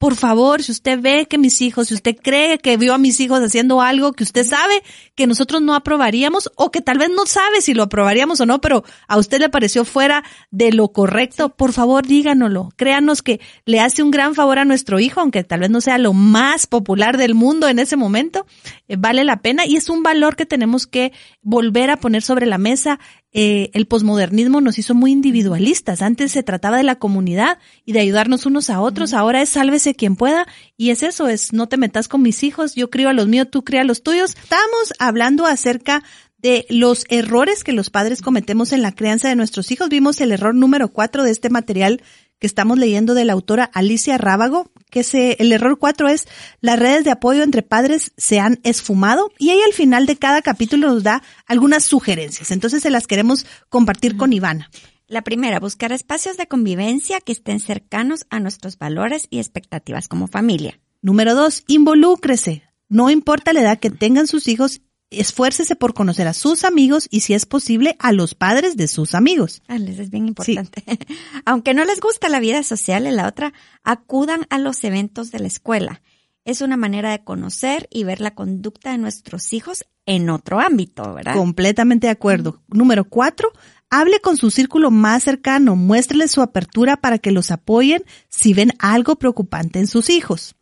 por 0.00 0.16
favor, 0.16 0.62
si 0.62 0.72
usted 0.72 0.98
ve 0.98 1.26
que 1.28 1.36
mis 1.36 1.60
hijos, 1.60 1.88
si 1.88 1.94
usted 1.94 2.16
cree 2.16 2.56
que 2.56 2.78
vio 2.78 2.94
a 2.94 2.98
mis 2.98 3.20
hijos 3.20 3.42
haciendo 3.42 3.82
algo 3.82 4.14
que 4.14 4.24
usted 4.24 4.46
sabe 4.46 4.82
que 5.14 5.26
nosotros 5.26 5.60
no 5.60 5.74
aprobaríamos 5.74 6.50
o 6.56 6.70
que 6.70 6.80
tal 6.80 6.96
vez 6.96 7.10
no 7.14 7.26
sabe 7.26 7.60
si 7.60 7.74
lo 7.74 7.82
aprobaríamos 7.82 8.40
o 8.40 8.46
no, 8.46 8.62
pero 8.62 8.82
a 9.08 9.18
usted 9.18 9.40
le 9.40 9.50
pareció 9.50 9.84
fuera 9.84 10.24
de 10.50 10.72
lo 10.72 10.88
correcto, 10.88 11.50
por 11.50 11.74
favor 11.74 12.06
díganoslo. 12.06 12.70
Créanos 12.76 13.20
que 13.20 13.42
le 13.66 13.80
hace 13.80 14.02
un 14.02 14.10
gran 14.10 14.34
favor 14.34 14.58
a 14.58 14.64
nuestro 14.64 15.00
hijo, 15.00 15.20
aunque 15.20 15.44
tal 15.44 15.60
vez 15.60 15.68
no 15.68 15.82
sea 15.82 15.98
lo 15.98 16.14
más 16.14 16.66
popular 16.66 17.18
del 17.18 17.34
mundo 17.34 17.68
en 17.68 17.78
ese 17.78 17.96
momento, 17.96 18.46
eh, 18.88 18.96
vale 18.98 19.22
la 19.22 19.42
pena 19.42 19.66
y 19.66 19.76
es 19.76 19.90
un 19.90 20.02
valor 20.02 20.34
que 20.34 20.46
tenemos 20.46 20.86
que 20.86 21.12
volver 21.42 21.90
a 21.90 21.98
poner 21.98 22.22
sobre 22.22 22.46
la 22.46 22.56
mesa 22.56 23.00
eh, 23.32 23.70
el 23.74 23.86
posmodernismo 23.86 24.60
nos 24.60 24.78
hizo 24.78 24.94
muy 24.94 25.12
individualistas. 25.12 26.02
Antes 26.02 26.32
se 26.32 26.42
trataba 26.42 26.78
de 26.78 26.82
la 26.82 26.96
comunidad 26.98 27.58
y 27.84 27.92
de 27.92 28.00
ayudarnos 28.00 28.46
unos 28.46 28.70
a 28.70 28.80
otros. 28.80 29.14
Ahora 29.14 29.40
es 29.40 29.50
sálvese 29.50 29.94
quien 29.94 30.16
pueda. 30.16 30.46
Y 30.76 30.90
es 30.90 31.02
eso, 31.02 31.28
es 31.28 31.52
no 31.52 31.68
te 31.68 31.76
metas 31.76 32.08
con 32.08 32.22
mis 32.22 32.42
hijos, 32.42 32.74
yo 32.74 32.90
crío 32.90 33.08
a 33.08 33.12
los 33.12 33.28
míos, 33.28 33.48
tú 33.50 33.62
cría 33.62 33.82
a 33.82 33.84
los 33.84 34.02
tuyos. 34.02 34.36
Estamos 34.36 34.92
hablando 34.98 35.46
acerca 35.46 36.02
de 36.38 36.66
los 36.70 37.04
errores 37.08 37.64
que 37.64 37.72
los 37.72 37.90
padres 37.90 38.22
cometemos 38.22 38.72
en 38.72 38.82
la 38.82 38.92
crianza 38.92 39.28
de 39.28 39.36
nuestros 39.36 39.70
hijos. 39.70 39.88
Vimos 39.88 40.20
el 40.20 40.32
error 40.32 40.54
número 40.54 40.88
cuatro 40.88 41.22
de 41.22 41.30
este 41.30 41.50
material 41.50 42.02
que 42.38 42.46
estamos 42.46 42.78
leyendo 42.78 43.14
de 43.14 43.26
la 43.26 43.34
autora 43.34 43.64
Alicia 43.64 44.16
Rábago, 44.16 44.70
que 44.90 45.02
se, 45.02 45.36
el 45.40 45.52
error 45.52 45.78
cuatro 45.78 46.08
es 46.08 46.26
las 46.60 46.78
redes 46.78 47.04
de 47.04 47.10
apoyo 47.10 47.42
entre 47.42 47.62
padres 47.62 48.12
se 48.16 48.40
han 48.40 48.60
esfumado 48.62 49.30
y 49.38 49.50
ahí 49.50 49.60
al 49.62 49.72
final 49.72 50.06
de 50.06 50.16
cada 50.16 50.42
capítulo 50.42 50.88
nos 50.88 51.02
da 51.02 51.22
algunas 51.46 51.84
sugerencias. 51.84 52.50
Entonces 52.50 52.82
se 52.82 52.90
las 52.90 53.06
queremos 53.06 53.46
compartir 53.68 54.16
con 54.16 54.32
Ivana. 54.32 54.70
La 55.06 55.22
primera, 55.22 55.58
buscar 55.58 55.90
espacios 55.92 56.36
de 56.36 56.46
convivencia 56.46 57.20
que 57.20 57.32
estén 57.32 57.58
cercanos 57.58 58.26
a 58.30 58.38
nuestros 58.38 58.78
valores 58.78 59.26
y 59.28 59.38
expectativas 59.38 60.06
como 60.06 60.28
familia. 60.28 60.78
Número 61.02 61.34
dos, 61.34 61.64
involúcrese. 61.66 62.62
No 62.88 63.10
importa 63.10 63.52
la 63.52 63.60
edad 63.60 63.78
que 63.80 63.90
tengan 63.90 64.26
sus 64.26 64.46
hijos, 64.46 64.82
esfuércese 65.10 65.76
por 65.76 65.94
conocer 65.94 66.28
a 66.28 66.34
sus 66.34 66.64
amigos 66.64 67.08
y 67.10 67.20
si 67.20 67.34
es 67.34 67.46
posible 67.46 67.96
a 67.98 68.12
los 68.12 68.34
padres 68.34 68.76
de 68.76 68.88
sus 68.88 69.14
amigos. 69.14 69.62
Ah, 69.68 69.78
les 69.78 69.98
es 69.98 70.10
bien 70.10 70.28
importante. 70.28 70.84
Aunque 71.44 71.74
no 71.74 71.84
les 71.84 72.00
gusta 72.00 72.28
la 72.28 72.40
vida 72.40 72.62
social 72.62 73.06
en 73.06 73.16
la 73.16 73.26
otra, 73.26 73.52
acudan 73.82 74.46
a 74.50 74.58
los 74.58 74.82
eventos 74.84 75.30
de 75.30 75.40
la 75.40 75.48
escuela. 75.48 76.02
Es 76.44 76.62
una 76.62 76.76
manera 76.76 77.10
de 77.10 77.22
conocer 77.22 77.86
y 77.90 78.04
ver 78.04 78.20
la 78.20 78.34
conducta 78.34 78.92
de 78.92 78.98
nuestros 78.98 79.52
hijos 79.52 79.84
en 80.06 80.30
otro 80.30 80.58
ámbito, 80.58 81.14
¿verdad? 81.14 81.34
Completamente 81.34 82.06
de 82.06 82.12
acuerdo. 82.12 82.62
Número 82.68 83.04
cuatro, 83.04 83.52
hable 83.90 84.20
con 84.20 84.36
su 84.36 84.50
círculo 84.50 84.90
más 84.90 85.24
cercano, 85.24 85.76
muéstreles 85.76 86.30
su 86.30 86.40
apertura 86.40 86.96
para 86.96 87.18
que 87.18 87.30
los 87.30 87.50
apoyen 87.50 88.04
si 88.28 88.54
ven 88.54 88.72
algo 88.78 89.16
preocupante 89.16 89.80
en 89.80 89.86
sus 89.86 90.08
hijos. 90.08 90.54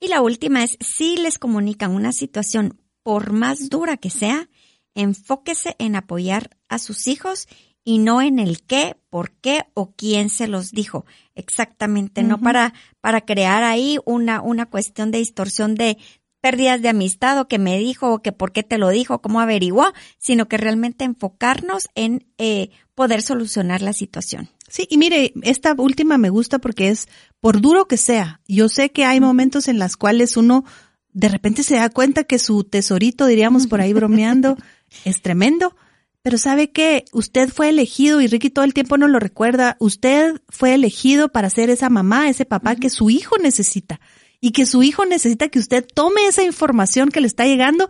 Y 0.00 0.08
la 0.08 0.20
última 0.20 0.64
es, 0.64 0.76
si 0.80 1.16
les 1.16 1.38
comunican 1.38 1.92
una 1.92 2.12
situación 2.12 2.81
por 3.02 3.32
más 3.32 3.68
dura 3.68 3.96
que 3.96 4.10
sea, 4.10 4.48
enfóquese 4.94 5.76
en 5.78 5.96
apoyar 5.96 6.50
a 6.68 6.78
sus 6.78 7.06
hijos 7.06 7.48
y 7.84 7.98
no 7.98 8.22
en 8.22 8.38
el 8.38 8.62
qué, 8.62 8.96
por 9.10 9.32
qué 9.32 9.64
o 9.74 9.92
quién 9.92 10.28
se 10.28 10.46
los 10.46 10.70
dijo. 10.70 11.04
Exactamente, 11.34 12.22
no 12.22 12.38
para, 12.38 12.74
para 13.00 13.22
crear 13.22 13.64
ahí 13.64 13.98
una, 14.04 14.40
una 14.40 14.66
cuestión 14.66 15.10
de 15.10 15.18
distorsión 15.18 15.74
de 15.74 15.98
pérdidas 16.40 16.82
de 16.82 16.88
amistad 16.88 17.38
o 17.38 17.48
que 17.48 17.58
me 17.58 17.78
dijo 17.78 18.12
o 18.12 18.20
que 18.20 18.32
por 18.32 18.52
qué 18.52 18.62
te 18.62 18.76
lo 18.76 18.90
dijo, 18.90 19.22
cómo 19.22 19.40
averiguó, 19.40 19.92
sino 20.18 20.48
que 20.48 20.56
realmente 20.56 21.04
enfocarnos 21.04 21.88
en 21.94 22.26
eh, 22.36 22.70
poder 22.94 23.22
solucionar 23.22 23.80
la 23.80 23.92
situación. 23.92 24.50
Sí, 24.68 24.86
y 24.90 24.98
mire, 24.98 25.32
esta 25.42 25.74
última 25.76 26.18
me 26.18 26.30
gusta 26.30 26.58
porque 26.58 26.88
es 26.88 27.08
por 27.40 27.60
duro 27.60 27.86
que 27.86 27.96
sea. 27.96 28.40
Yo 28.48 28.68
sé 28.68 28.90
que 28.90 29.04
hay 29.04 29.20
momentos 29.20 29.68
en 29.68 29.78
los 29.78 29.96
cuales 29.96 30.36
uno 30.36 30.64
de 31.12 31.28
repente 31.28 31.62
se 31.62 31.76
da 31.76 31.90
cuenta 31.90 32.24
que 32.24 32.38
su 32.38 32.64
tesorito, 32.64 33.26
diríamos 33.26 33.66
por 33.66 33.80
ahí 33.80 33.92
bromeando, 33.92 34.56
es 35.04 35.22
tremendo. 35.22 35.76
Pero 36.22 36.38
sabe 36.38 36.70
que 36.70 37.04
usted 37.12 37.48
fue 37.48 37.68
elegido 37.68 38.20
y 38.20 38.28
Ricky 38.28 38.48
todo 38.48 38.64
el 38.64 38.74
tiempo 38.74 38.96
no 38.96 39.08
lo 39.08 39.18
recuerda. 39.18 39.76
Usted 39.80 40.40
fue 40.48 40.72
elegido 40.74 41.30
para 41.30 41.50
ser 41.50 41.68
esa 41.68 41.90
mamá, 41.90 42.28
ese 42.28 42.44
papá 42.44 42.76
que 42.76 42.90
su 42.90 43.10
hijo 43.10 43.36
necesita 43.38 44.00
y 44.40 44.52
que 44.52 44.64
su 44.64 44.84
hijo 44.84 45.04
necesita 45.04 45.48
que 45.48 45.58
usted 45.58 45.84
tome 45.92 46.26
esa 46.26 46.44
información 46.44 47.08
que 47.08 47.20
le 47.20 47.26
está 47.26 47.44
llegando, 47.44 47.88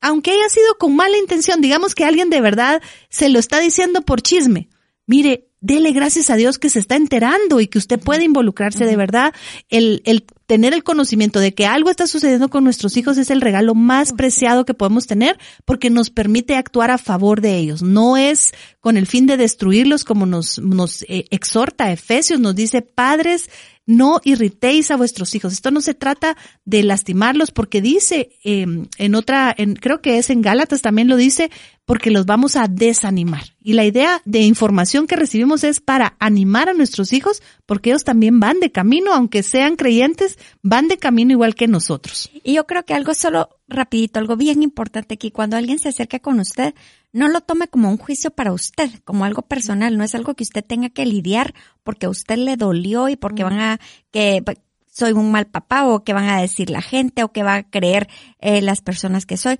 aunque 0.00 0.30
haya 0.30 0.48
sido 0.50 0.78
con 0.78 0.94
mala 0.94 1.18
intención. 1.18 1.60
Digamos 1.60 1.96
que 1.96 2.04
alguien 2.04 2.30
de 2.30 2.40
verdad 2.40 2.80
se 3.08 3.28
lo 3.28 3.40
está 3.40 3.58
diciendo 3.58 4.02
por 4.02 4.22
chisme. 4.22 4.68
Mire, 5.06 5.48
dele 5.64 5.92
gracias 5.92 6.28
a 6.28 6.36
Dios 6.36 6.58
que 6.58 6.68
se 6.68 6.78
está 6.78 6.94
enterando 6.96 7.58
y 7.58 7.68
que 7.68 7.78
usted 7.78 7.98
puede 7.98 8.22
involucrarse 8.22 8.84
de 8.84 8.96
verdad. 8.96 9.32
El, 9.70 10.02
el 10.04 10.26
tener 10.46 10.74
el 10.74 10.84
conocimiento 10.84 11.40
de 11.40 11.54
que 11.54 11.64
algo 11.64 11.88
está 11.88 12.06
sucediendo 12.06 12.50
con 12.50 12.64
nuestros 12.64 12.98
hijos 12.98 13.16
es 13.16 13.30
el 13.30 13.40
regalo 13.40 13.74
más 13.74 14.12
preciado 14.12 14.66
que 14.66 14.74
podemos 14.74 15.06
tener 15.06 15.38
porque 15.64 15.88
nos 15.88 16.10
permite 16.10 16.56
actuar 16.56 16.90
a 16.90 16.98
favor 16.98 17.40
de 17.40 17.56
ellos. 17.56 17.82
No 17.82 18.18
es 18.18 18.52
con 18.80 18.98
el 18.98 19.06
fin 19.06 19.24
de 19.24 19.38
destruirlos 19.38 20.04
como 20.04 20.26
nos, 20.26 20.58
nos 20.58 21.02
eh, 21.04 21.24
exhorta 21.30 21.90
Efesios, 21.90 22.40
nos 22.40 22.54
dice, 22.54 22.82
padres, 22.82 23.48
no 23.86 24.20
irritéis 24.24 24.90
a 24.90 24.96
vuestros 24.96 25.34
hijos. 25.34 25.52
Esto 25.52 25.70
no 25.70 25.80
se 25.80 25.94
trata 25.94 26.36
de 26.64 26.82
lastimarlos 26.82 27.50
porque 27.50 27.82
dice 27.82 28.30
em, 28.42 28.86
en 28.98 29.14
otra, 29.14 29.54
en, 29.56 29.74
creo 29.74 30.00
que 30.00 30.18
es 30.18 30.30
en 30.30 30.42
Gálatas 30.42 30.82
también 30.82 31.08
lo 31.08 31.16
dice, 31.16 31.50
porque 31.84 32.10
los 32.10 32.24
vamos 32.24 32.56
a 32.56 32.66
desanimar. 32.66 33.44
Y 33.62 33.74
la 33.74 33.84
idea 33.84 34.22
de 34.24 34.40
información 34.40 35.06
que 35.06 35.16
recibimos 35.16 35.64
es 35.64 35.80
para 35.80 36.16
animar 36.18 36.68
a 36.68 36.74
nuestros 36.74 37.12
hijos 37.12 37.42
porque 37.66 37.90
ellos 37.90 38.04
también 38.04 38.40
van 38.40 38.60
de 38.60 38.72
camino, 38.72 39.12
aunque 39.12 39.42
sean 39.42 39.76
creyentes, 39.76 40.38
van 40.62 40.88
de 40.88 40.96
camino 40.96 41.32
igual 41.32 41.54
que 41.54 41.68
nosotros. 41.68 42.30
Y 42.42 42.54
yo 42.54 42.66
creo 42.66 42.84
que 42.84 42.94
algo 42.94 43.14
solo 43.14 43.50
rapidito, 43.68 44.18
algo 44.18 44.36
bien 44.36 44.62
importante 44.62 45.18
que 45.18 45.32
cuando 45.32 45.56
alguien 45.56 45.78
se 45.78 45.90
acerca 45.90 46.18
con 46.18 46.40
usted, 46.40 46.74
no 47.14 47.28
lo 47.28 47.40
tome 47.40 47.68
como 47.68 47.88
un 47.88 47.96
juicio 47.96 48.32
para 48.32 48.52
usted, 48.52 48.90
como 49.04 49.24
algo 49.24 49.42
personal, 49.42 49.96
no 49.96 50.02
es 50.02 50.14
algo 50.16 50.34
que 50.34 50.42
usted 50.42 50.64
tenga 50.64 50.90
que 50.90 51.06
lidiar 51.06 51.54
porque 51.84 52.06
a 52.06 52.10
usted 52.10 52.36
le 52.36 52.56
dolió 52.56 53.08
y 53.08 53.14
porque 53.14 53.44
van 53.44 53.60
a 53.60 53.80
que 54.10 54.42
soy 54.90 55.12
un 55.12 55.30
mal 55.30 55.46
papá 55.46 55.86
o 55.86 56.02
que 56.02 56.12
van 56.12 56.28
a 56.28 56.40
decir 56.40 56.70
la 56.70 56.82
gente 56.82 57.22
o 57.22 57.32
que 57.32 57.44
va 57.44 57.54
a 57.54 57.70
creer 57.70 58.08
eh, 58.40 58.60
las 58.60 58.80
personas 58.80 59.26
que 59.26 59.36
soy 59.36 59.58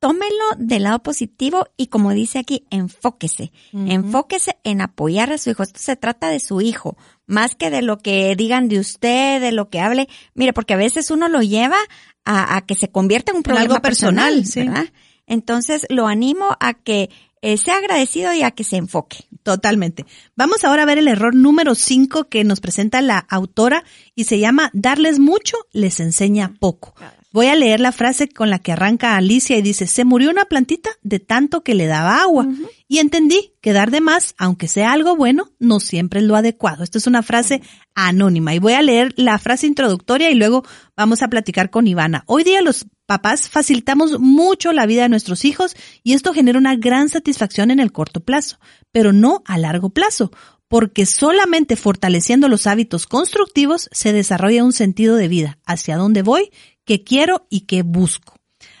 tómelo 0.00 0.44
del 0.56 0.84
lado 0.84 1.02
positivo 1.02 1.68
y 1.76 1.88
como 1.88 2.10
dice 2.12 2.38
aquí, 2.38 2.64
enfóquese. 2.70 3.52
Enfóquese 3.72 4.56
en 4.64 4.80
apoyar 4.80 5.30
a 5.30 5.38
su 5.38 5.50
hijo. 5.50 5.62
Esto 5.62 5.78
se 5.78 5.94
trata 5.94 6.30
de 6.30 6.40
su 6.40 6.60
hijo, 6.62 6.96
más 7.26 7.54
que 7.54 7.70
de 7.70 7.82
lo 7.82 7.98
que 7.98 8.34
digan 8.34 8.68
de 8.68 8.80
usted, 8.80 9.40
de 9.40 9.52
lo 9.52 9.68
que 9.68 9.78
hable. 9.78 10.08
Mire, 10.34 10.54
porque 10.54 10.74
a 10.74 10.78
veces 10.78 11.10
uno 11.10 11.28
lo 11.28 11.42
lleva 11.42 11.76
a, 12.24 12.62
que 12.66 12.74
se 12.74 12.90
convierta 12.90 13.32
en 13.32 13.38
un 13.38 13.42
problema 13.42 13.80
personal, 13.80 14.42
¿verdad? 14.54 14.86
Entonces 15.30 15.86
lo 15.88 16.08
animo 16.08 16.56
a 16.58 16.74
que 16.74 17.08
eh, 17.40 17.56
sea 17.56 17.78
agradecido 17.78 18.34
y 18.34 18.42
a 18.42 18.50
que 18.50 18.64
se 18.64 18.76
enfoque. 18.76 19.24
Totalmente. 19.44 20.04
Vamos 20.34 20.64
ahora 20.64 20.82
a 20.82 20.86
ver 20.86 20.98
el 20.98 21.08
error 21.08 21.34
número 21.34 21.74
5 21.74 22.28
que 22.28 22.42
nos 22.42 22.60
presenta 22.60 23.00
la 23.00 23.18
autora 23.18 23.84
y 24.16 24.24
se 24.24 24.40
llama 24.40 24.70
darles 24.74 25.20
mucho 25.20 25.56
les 25.72 26.00
enseña 26.00 26.54
poco. 26.58 26.94
Voy 27.32 27.46
a 27.46 27.54
leer 27.54 27.78
la 27.78 27.92
frase 27.92 28.28
con 28.28 28.50
la 28.50 28.58
que 28.58 28.72
arranca 28.72 29.16
Alicia 29.16 29.56
y 29.56 29.62
dice, 29.62 29.86
se 29.86 30.04
murió 30.04 30.30
una 30.30 30.46
plantita 30.46 30.90
de 31.02 31.20
tanto 31.20 31.62
que 31.62 31.76
le 31.76 31.86
daba 31.86 32.22
agua. 32.22 32.48
Y 32.88 32.98
entendí 32.98 33.52
que 33.60 33.72
dar 33.72 33.92
de 33.92 34.00
más, 34.00 34.34
aunque 34.36 34.66
sea 34.66 34.90
algo 34.90 35.14
bueno, 35.14 35.52
no 35.60 35.78
siempre 35.78 36.18
es 36.18 36.26
lo 36.26 36.34
adecuado. 36.34 36.82
Esto 36.82 36.98
es 36.98 37.06
una 37.06 37.22
frase 37.22 37.62
anónima 37.94 38.52
y 38.52 38.58
voy 38.58 38.72
a 38.72 38.82
leer 38.82 39.14
la 39.16 39.38
frase 39.38 39.68
introductoria 39.68 40.28
y 40.28 40.34
luego 40.34 40.64
vamos 40.96 41.22
a 41.22 41.28
platicar 41.28 41.70
con 41.70 41.86
Ivana. 41.86 42.24
Hoy 42.26 42.42
día 42.42 42.62
los 42.62 42.86
papás 43.06 43.48
facilitamos 43.48 44.18
mucho 44.18 44.72
la 44.72 44.86
vida 44.86 45.02
de 45.02 45.08
nuestros 45.08 45.44
hijos 45.44 45.76
y 46.02 46.14
esto 46.14 46.34
genera 46.34 46.58
una 46.58 46.74
gran 46.74 47.08
satisfacción 47.08 47.70
en 47.70 47.78
el 47.78 47.92
corto 47.92 48.18
plazo, 48.24 48.58
pero 48.90 49.12
no 49.12 49.44
a 49.46 49.56
largo 49.56 49.90
plazo, 49.90 50.32
porque 50.66 51.06
solamente 51.06 51.76
fortaleciendo 51.76 52.48
los 52.48 52.66
hábitos 52.66 53.06
constructivos 53.06 53.88
se 53.92 54.12
desarrolla 54.12 54.64
un 54.64 54.72
sentido 54.72 55.14
de 55.14 55.28
vida, 55.28 55.58
hacia 55.64 55.96
dónde 55.96 56.22
voy 56.22 56.50
que 56.90 57.04
quiero 57.04 57.46
y 57.48 57.60
que 57.66 57.84
busco. 57.84 58.34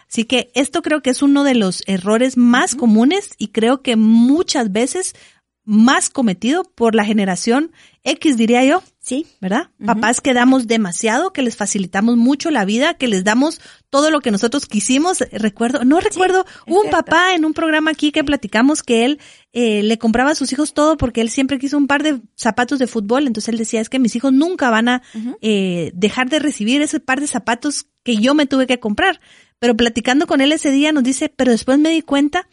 Así 0.08 0.24
que 0.24 0.50
esto 0.56 0.82
creo 0.82 1.00
que 1.00 1.10
es 1.10 1.22
uno 1.22 1.44
de 1.44 1.54
los 1.54 1.84
errores 1.86 2.36
más 2.36 2.74
comunes 2.74 3.30
y 3.38 3.52
creo 3.52 3.82
que 3.82 3.94
muchas 3.94 4.72
veces 4.72 5.14
más 5.62 6.10
cometido 6.10 6.64
por 6.64 6.96
la 6.96 7.04
generación 7.04 7.70
X, 8.02 8.36
diría 8.36 8.64
yo. 8.64 8.82
Sí. 8.98 9.28
¿Verdad? 9.40 9.70
Papás 9.86 10.20
que 10.20 10.34
damos 10.34 10.66
demasiado, 10.66 11.32
que 11.32 11.42
les 11.42 11.56
facilitamos 11.56 12.16
mucho 12.16 12.50
la 12.50 12.64
vida, 12.64 12.94
que 12.94 13.06
les 13.06 13.22
damos 13.22 13.60
todo 13.90 14.10
lo 14.10 14.20
que 14.20 14.32
nosotros 14.32 14.66
quisimos. 14.66 15.20
Recuerdo, 15.30 15.84
no 15.84 16.00
recuerdo, 16.00 16.44
un 16.66 16.90
papá 16.90 17.34
en 17.34 17.44
un 17.44 17.54
programa 17.54 17.92
aquí 17.92 18.10
que 18.10 18.24
platicamos 18.24 18.82
que 18.82 19.04
él 19.04 19.20
eh, 19.52 19.82
le 19.82 19.98
compraba 19.98 20.30
a 20.30 20.34
sus 20.34 20.52
hijos 20.52 20.74
todo 20.74 20.96
porque 20.96 21.20
él 21.20 21.28
siempre 21.28 21.58
quiso 21.58 21.76
un 21.76 21.88
par 21.88 22.02
de 22.02 22.20
zapatos 22.36 22.78
de 22.78 22.86
fútbol. 22.86 23.26
Entonces 23.26 23.48
él 23.48 23.58
decía, 23.58 23.80
es 23.80 23.88
que 23.88 23.98
mis 23.98 24.14
hijos 24.14 24.32
nunca 24.32 24.70
van 24.70 24.88
a 24.88 25.02
eh, 25.40 25.90
dejar 25.94 26.28
de 26.28 26.38
recibir 26.38 26.82
ese 26.82 27.00
par 27.00 27.20
de 27.20 27.26
zapatos 27.26 27.86
que 28.04 28.16
yo 28.16 28.34
me 28.34 28.46
tuve 28.46 28.66
que 28.66 28.78
comprar. 28.78 29.20
Pero 29.58 29.76
platicando 29.76 30.26
con 30.26 30.40
él 30.40 30.52
ese 30.52 30.70
día 30.70 30.92
nos 30.92 31.02
dice, 31.02 31.32
pero 31.34 31.50
después 31.50 31.78
me 31.78 31.90
di 31.90 32.02
cuenta 32.02 32.46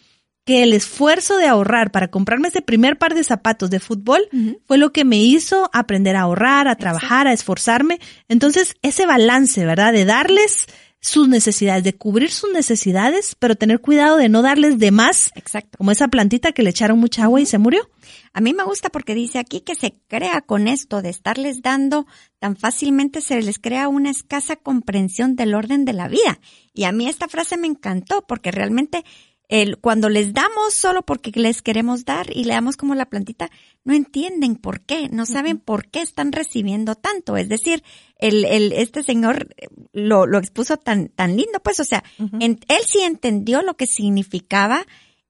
que 0.43 0.63
el 0.63 0.71
esfuerzo 0.73 1.37
de 1.37 1.45
ahorrar 1.45 1.91
para 1.91 2.09
comprarme 2.09 2.47
ese 2.47 2.61
primer 2.61 2.97
par 2.97 3.13
de 3.13 3.25
zapatos 3.25 3.69
de 3.69 3.81
fútbol 3.81 4.29
fue 4.65 4.77
lo 4.77 4.93
que 4.93 5.03
me 5.03 5.17
hizo 5.17 5.69
aprender 5.73 6.15
a 6.15 6.21
ahorrar, 6.21 6.69
a 6.69 6.77
trabajar, 6.77 7.27
a 7.27 7.33
esforzarme. 7.33 7.99
Entonces, 8.29 8.75
ese 8.81 9.05
balance, 9.05 9.65
¿verdad? 9.65 9.91
De 9.91 10.05
darles 10.05 10.67
sus 10.99 11.27
necesidades, 11.27 11.83
de 11.83 11.95
cubrir 11.95 12.31
sus 12.31 12.51
necesidades, 12.51 13.35
pero 13.35 13.55
tener 13.55 13.79
cuidado 13.79 14.17
de 14.17 14.29
no 14.29 14.41
darles 14.41 14.79
de 14.79 14.91
más. 14.91 15.31
Exacto. 15.35 15.77
Como 15.77 15.91
esa 15.91 16.07
plantita 16.07 16.51
que 16.51 16.63
le 16.63 16.71
echaron 16.71 16.99
mucha 16.99 17.23
agua 17.23 17.39
y 17.39 17.45
se 17.45 17.57
murió. 17.57 17.89
A 18.33 18.41
mí 18.41 18.53
me 18.53 18.63
gusta 18.63 18.89
porque 18.89 19.15
dice 19.15 19.39
aquí 19.39 19.61
que 19.61 19.75
se 19.75 19.93
crea 20.07 20.41
con 20.41 20.67
esto 20.67 21.01
de 21.01 21.09
estarles 21.09 21.61
dando 21.61 22.07
tan 22.39 22.55
fácilmente, 22.55 23.21
se 23.21 23.41
les 23.41 23.59
crea 23.59 23.87
una 23.87 24.09
escasa 24.09 24.55
comprensión 24.55 25.35
del 25.35 25.55
orden 25.55 25.85
de 25.85 25.93
la 25.93 26.07
vida. 26.07 26.39
Y 26.73 26.83
a 26.83 26.91
mí 26.91 27.07
esta 27.07 27.27
frase 27.27 27.57
me 27.57 27.67
encantó 27.67 28.25
porque 28.27 28.51
realmente 28.51 29.03
el, 29.49 29.77
cuando 29.77 30.09
les 30.09 30.33
damos 30.33 30.73
solo 30.73 31.03
porque 31.03 31.31
les 31.33 31.61
queremos 31.61 32.03
dar 32.03 32.35
y 32.35 32.43
le 32.43 32.53
damos 32.53 32.75
como 32.75 32.95
la 32.95 33.05
plantita, 33.05 33.49
no 33.85 33.93
entienden 33.93 34.55
por 34.55 34.81
qué, 34.81 35.07
no 35.09 35.25
saben 35.25 35.57
por 35.57 35.87
qué 35.89 36.01
están 36.01 36.31
recibiendo 36.31 36.95
tanto. 36.95 37.37
Es 37.37 37.47
decir, 37.47 37.83
el, 38.17 38.43
el, 38.45 38.73
este 38.73 39.03
señor 39.03 39.55
lo, 39.93 40.25
lo 40.25 40.37
expuso 40.37 40.77
tan, 40.77 41.07
tan 41.09 41.37
lindo, 41.37 41.59
pues, 41.63 41.79
o 41.79 41.85
sea, 41.85 42.03
él 42.39 42.59
sí 42.85 42.99
entendió 43.01 43.61
lo 43.61 43.75
que 43.75 43.87
significaba 43.87 44.85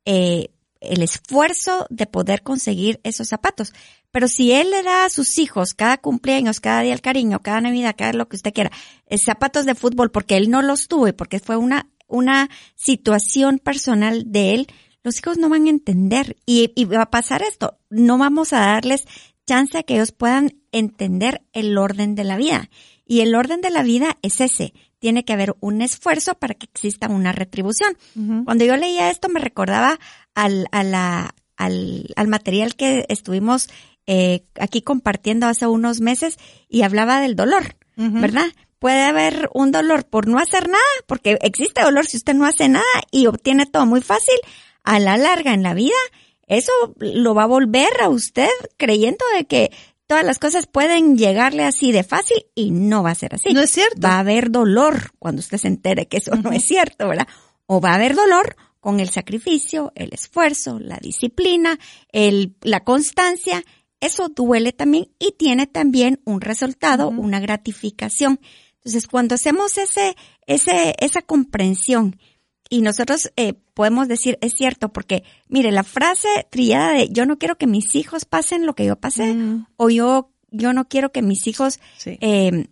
eh, 0.06 0.50
el 0.82 1.02
esfuerzo 1.02 1.86
de 1.90 2.08
poder 2.08 2.42
conseguir 2.42 3.00
esos 3.04 3.28
zapatos. 3.28 3.74
Pero 4.12 4.28
si 4.28 4.52
él 4.52 4.72
le 4.72 4.84
da 4.84 5.06
a 5.06 5.10
sus 5.10 5.38
hijos 5.38 5.74
cada 5.74 5.98
cumpleaños, 5.98 6.60
cada 6.60 6.82
día 6.82 6.94
el 6.94 7.02
cariño, 7.02 7.42
cada 7.42 7.62
Navidad, 7.62 7.96
cada 7.98 8.14
lo 8.14 8.28
que 8.28 8.38
usted 8.38 8.54
quiera, 8.54 8.72
eh, 9.08 9.18
zapatos 9.18 9.66
de 9.66 9.76
fútbol 9.76 10.12
porque 10.12 10.38
él 10.38 10.50
no 10.50 10.62
los 10.62 10.88
tuvo 10.88 11.08
y 11.08 11.12
porque 11.12 11.40
fue 11.40 11.58
una 11.58 11.88
una 12.08 12.50
situación 12.76 13.60
personal 13.60 14.24
de 14.32 14.54
él, 14.54 14.68
los 15.04 15.18
hijos 15.20 15.38
no 15.38 15.50
van 15.50 15.68
a 15.68 15.70
entender 15.70 16.38
y, 16.46 16.72
va 16.86 17.04
a 17.04 17.12
pasar 17.12 17.42
esto. 17.42 17.78
No 17.90 18.18
vamos 18.18 18.54
a 18.54 18.60
darles 18.60 19.06
chance 19.46 19.78
a 19.78 19.84
que 19.84 19.96
ellos 19.96 20.12
puedan 20.12 20.56
entender 20.72 21.42
el 21.54 21.78
orden 21.78 22.16
de 22.16 22.24
la 22.24 22.38
vida. 22.38 22.70
Y 23.06 23.22
el 23.22 23.34
orden 23.36 23.62
de 23.62 23.70
la 23.70 23.84
vida 23.84 24.18
es 24.22 24.42
ese. 24.42 24.74
Tiene 25.00 25.24
que 25.24 25.32
haber 25.32 25.56
un 25.62 25.82
esfuerzo 25.82 26.36
para 26.36 26.56
que 26.56 26.66
exista 26.66 27.08
una 27.08 27.32
retribución. 27.32 27.98
Cuando 28.44 28.66
yo 28.66 28.76
leía 28.76 29.10
esto 29.10 29.30
me 29.30 29.40
recordaba 29.40 30.00
al, 30.36 30.68
a 30.72 30.84
la, 30.84 31.36
al, 31.56 32.08
al 32.16 32.28
material 32.28 32.76
que 32.76 33.06
estuvimos 33.08 33.70
eh, 34.08 34.46
aquí 34.58 34.82
compartiendo 34.82 35.48
hace 35.48 35.68
unos 35.68 36.00
meses 36.00 36.38
y 36.70 36.84
hablaba 36.84 37.20
del 37.20 37.36
dolor, 37.36 37.76
¿verdad? 37.98 38.48
Puede 38.80 39.02
haber 39.04 39.50
un 39.54 39.72
dolor 39.72 40.06
por 40.06 40.28
no 40.28 40.40
hacer 40.40 40.68
nada, 40.68 40.84
porque 41.06 41.38
existe 41.42 41.82
dolor 41.82 42.06
si 42.06 42.18
usted 42.18 42.34
no 42.34 42.46
hace 42.46 42.70
nada 42.70 42.86
y 43.12 43.28
obtiene 43.28 43.66
todo 43.66 43.86
muy 43.86 44.02
fácil. 44.02 44.38
A 44.84 45.00
la 45.00 45.18
larga 45.18 45.54
en 45.54 45.64
la 45.64 45.74
vida, 45.74 45.98
eso 46.48 46.72
lo 46.98 47.36
va 47.36 47.44
a 47.44 47.48
volver 47.48 48.02
a 48.02 48.10
usted 48.10 48.50
creyendo 48.78 49.26
de 49.36 49.46
que 49.46 49.72
todas 50.08 50.24
las 50.24 50.40
cosas 50.40 50.66
pueden 50.66 51.18
llegarle 51.18 51.64
así 51.64 51.92
de 51.92 52.04
fácil 52.04 52.46
y 52.56 52.72
no 52.72 53.04
va 53.04 53.12
a 53.12 53.16
ser 53.16 53.36
así. 53.36 53.54
No 53.54 53.62
es 53.62 53.72
cierto. 53.72 54.00
Va 54.02 54.14
a 54.14 54.20
haber 54.20 54.50
dolor 54.50 55.12
cuando 55.20 55.42
usted 55.42 55.58
se 55.58 55.68
entere 55.68 56.08
que 56.08 56.18
eso 56.18 56.36
no 56.36 56.52
es 56.52 56.64
cierto, 56.64 57.10
¿verdad? 57.10 57.28
O 57.66 57.82
va 57.82 57.92
a 57.92 57.96
haber 57.96 58.16
dolor 58.16 58.56
con 58.80 59.02
el 59.02 59.10
sacrificio, 59.10 59.92
el 59.96 60.14
esfuerzo, 60.14 60.80
la 60.80 60.98
disciplina, 61.02 61.78
el, 62.14 62.56
la 62.62 62.86
constancia. 62.86 63.64
Eso 64.00 64.30
duele 64.30 64.72
también 64.72 65.10
y 65.20 65.34
tiene 65.34 65.68
también 65.68 66.22
un 66.24 66.40
resultado, 66.40 67.10
una 67.10 67.42
gratificación. 67.42 68.40
Entonces, 68.88 69.08
cuando 69.08 69.36
hacemos 69.36 69.78
ese, 69.78 70.16
ese, 70.46 70.96
esa 71.00 71.22
comprensión 71.22 72.18
y 72.70 72.80
nosotros 72.80 73.34
eh, 73.36 73.52
podemos 73.74 74.08
decir, 74.08 74.38
es 74.40 74.54
cierto, 74.54 74.94
porque 74.94 75.26
mire, 75.50 75.74
la 75.74 75.84
frase 75.84 76.30
trillada 76.50 76.94
de 76.94 77.10
yo 77.10 77.26
no 77.26 77.38
quiero 77.38 77.58
que 77.58 77.68
mis 77.68 77.96
hijos 77.96 78.24
pasen 78.24 78.66
lo 78.66 78.76
que 78.76 78.86
yo 78.86 78.96
pasé, 78.96 79.34
mm. 79.34 79.68
o 79.76 79.90
yo, 79.90 80.32
yo 80.52 80.72
no 80.72 80.88
quiero 80.88 81.12
que 81.12 81.22
mis 81.22 81.48
hijos 81.48 81.82
em, 82.06 82.68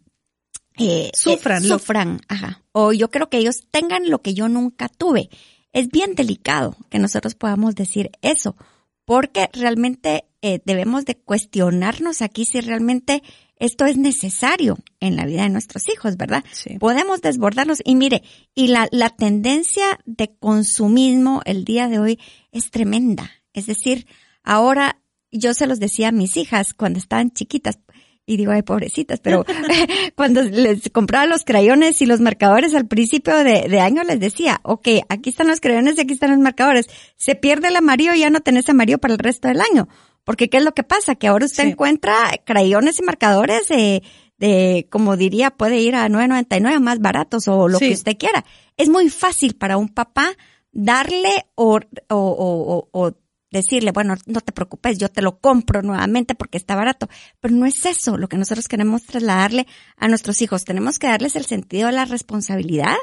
eh, 0.77 1.11
sufran, 1.13 1.61
sufran, 1.61 2.21
ajá, 2.29 2.63
o 2.71 2.93
yo 2.93 3.09
quiero 3.09 3.29
que 3.29 3.39
ellos 3.39 3.67
tengan 3.69 4.09
lo 4.09 4.21
que 4.21 4.33
yo 4.33 4.47
nunca 4.47 4.87
tuve. 4.87 5.29
Es 5.73 5.89
bien 5.89 6.15
delicado 6.15 6.77
que 6.89 6.97
nosotros 6.97 7.35
podamos 7.35 7.75
decir 7.75 8.11
eso, 8.21 8.55
porque 9.03 9.49
realmente 9.51 10.23
eh, 10.41 10.61
debemos 10.63 11.03
de 11.03 11.15
cuestionarnos 11.17 12.21
aquí 12.21 12.45
si 12.45 12.61
realmente 12.61 13.21
esto 13.57 13.85
es 13.85 13.97
necesario 13.97 14.77
en 14.99 15.15
la 15.15 15.25
vida 15.25 15.43
de 15.43 15.49
nuestros 15.49 15.87
hijos, 15.89 16.17
¿verdad? 16.17 16.43
Podemos 16.79 17.21
desbordarnos 17.21 17.81
y 17.83 17.95
mire, 17.95 18.23
y 18.53 18.67
la, 18.67 18.87
la 18.91 19.09
tendencia 19.09 19.99
de 20.05 20.35
consumismo 20.35 21.41
el 21.45 21.63
día 21.63 21.87
de 21.87 21.99
hoy 21.99 22.19
es 22.51 22.71
tremenda. 22.71 23.31
Es 23.53 23.65
decir, 23.65 24.07
ahora 24.43 24.99
yo 25.31 25.53
se 25.53 25.67
los 25.67 25.79
decía 25.79 26.09
a 26.09 26.11
mis 26.11 26.37
hijas 26.37 26.73
cuando 26.73 26.99
estaban 26.99 27.31
chiquitas, 27.31 27.79
y 28.27 28.37
digo, 28.37 28.51
ay, 28.51 28.63
pobrecitas, 28.63 29.19
pero 29.19 29.45
cuando 30.15 30.41
les 30.41 30.89
compraba 30.89 31.25
los 31.25 31.43
crayones 31.43 32.01
y 32.01 32.05
los 32.05 32.21
marcadores 32.21 32.73
al 32.73 32.87
principio 32.87 33.35
de, 33.37 33.67
de, 33.69 33.79
año 33.79 34.03
les 34.03 34.19
decía, 34.19 34.59
ok, 34.63 34.87
aquí 35.09 35.29
están 35.29 35.47
los 35.47 35.59
crayones 35.59 35.97
y 35.97 36.01
aquí 36.01 36.13
están 36.13 36.31
los 36.31 36.39
marcadores. 36.39 36.87
Se 37.17 37.35
pierde 37.35 37.67
el 37.67 37.75
amarillo 37.75 38.13
y 38.13 38.19
ya 38.19 38.29
no 38.29 38.41
tenés 38.41 38.67
amarillo 38.69 38.97
para 38.97 39.13
el 39.13 39.19
resto 39.19 39.47
del 39.47 39.61
año. 39.61 39.87
Porque 40.25 40.49
¿qué 40.49 40.57
es 40.57 40.63
lo 40.63 40.73
que 40.73 40.83
pasa? 40.83 41.15
Que 41.15 41.27
ahora 41.27 41.45
usted 41.45 41.65
encuentra 41.65 42.17
crayones 42.43 42.99
y 42.99 43.03
marcadores 43.03 43.69
de, 43.69 44.03
de, 44.37 44.87
como 44.89 45.15
diría, 45.15 45.51
puede 45.51 45.79
ir 45.79 45.95
a 45.95 46.09
9.99 46.09 46.79
más 46.81 46.99
baratos 46.99 47.47
o 47.47 47.69
lo 47.69 47.79
que 47.79 47.93
usted 47.93 48.17
quiera. 48.17 48.43
Es 48.75 48.89
muy 48.89 49.09
fácil 49.09 49.55
para 49.55 49.77
un 49.77 49.87
papá 49.87 50.31
darle 50.71 51.45
o, 51.55 51.79
o, 52.09 52.17
o, 52.17 52.89
o 52.91 53.11
decirle, 53.51 53.91
bueno, 53.91 54.15
no 54.25 54.41
te 54.41 54.51
preocupes, 54.51 54.97
yo 54.97 55.09
te 55.09 55.21
lo 55.21 55.39
compro 55.39 55.81
nuevamente 55.81 56.35
porque 56.35 56.57
está 56.57 56.75
barato. 56.75 57.07
Pero 57.39 57.53
no 57.53 57.65
es 57.65 57.85
eso 57.85 58.17
lo 58.17 58.27
que 58.27 58.37
nosotros 58.37 58.67
queremos 58.67 59.03
trasladarle 59.03 59.65
a 59.97 60.07
nuestros 60.07 60.41
hijos. 60.41 60.65
Tenemos 60.65 60.99
que 60.99 61.07
darles 61.07 61.35
el 61.35 61.45
sentido 61.45 61.87
de 61.87 61.93
la 61.93 62.05
responsabilidad 62.05 62.97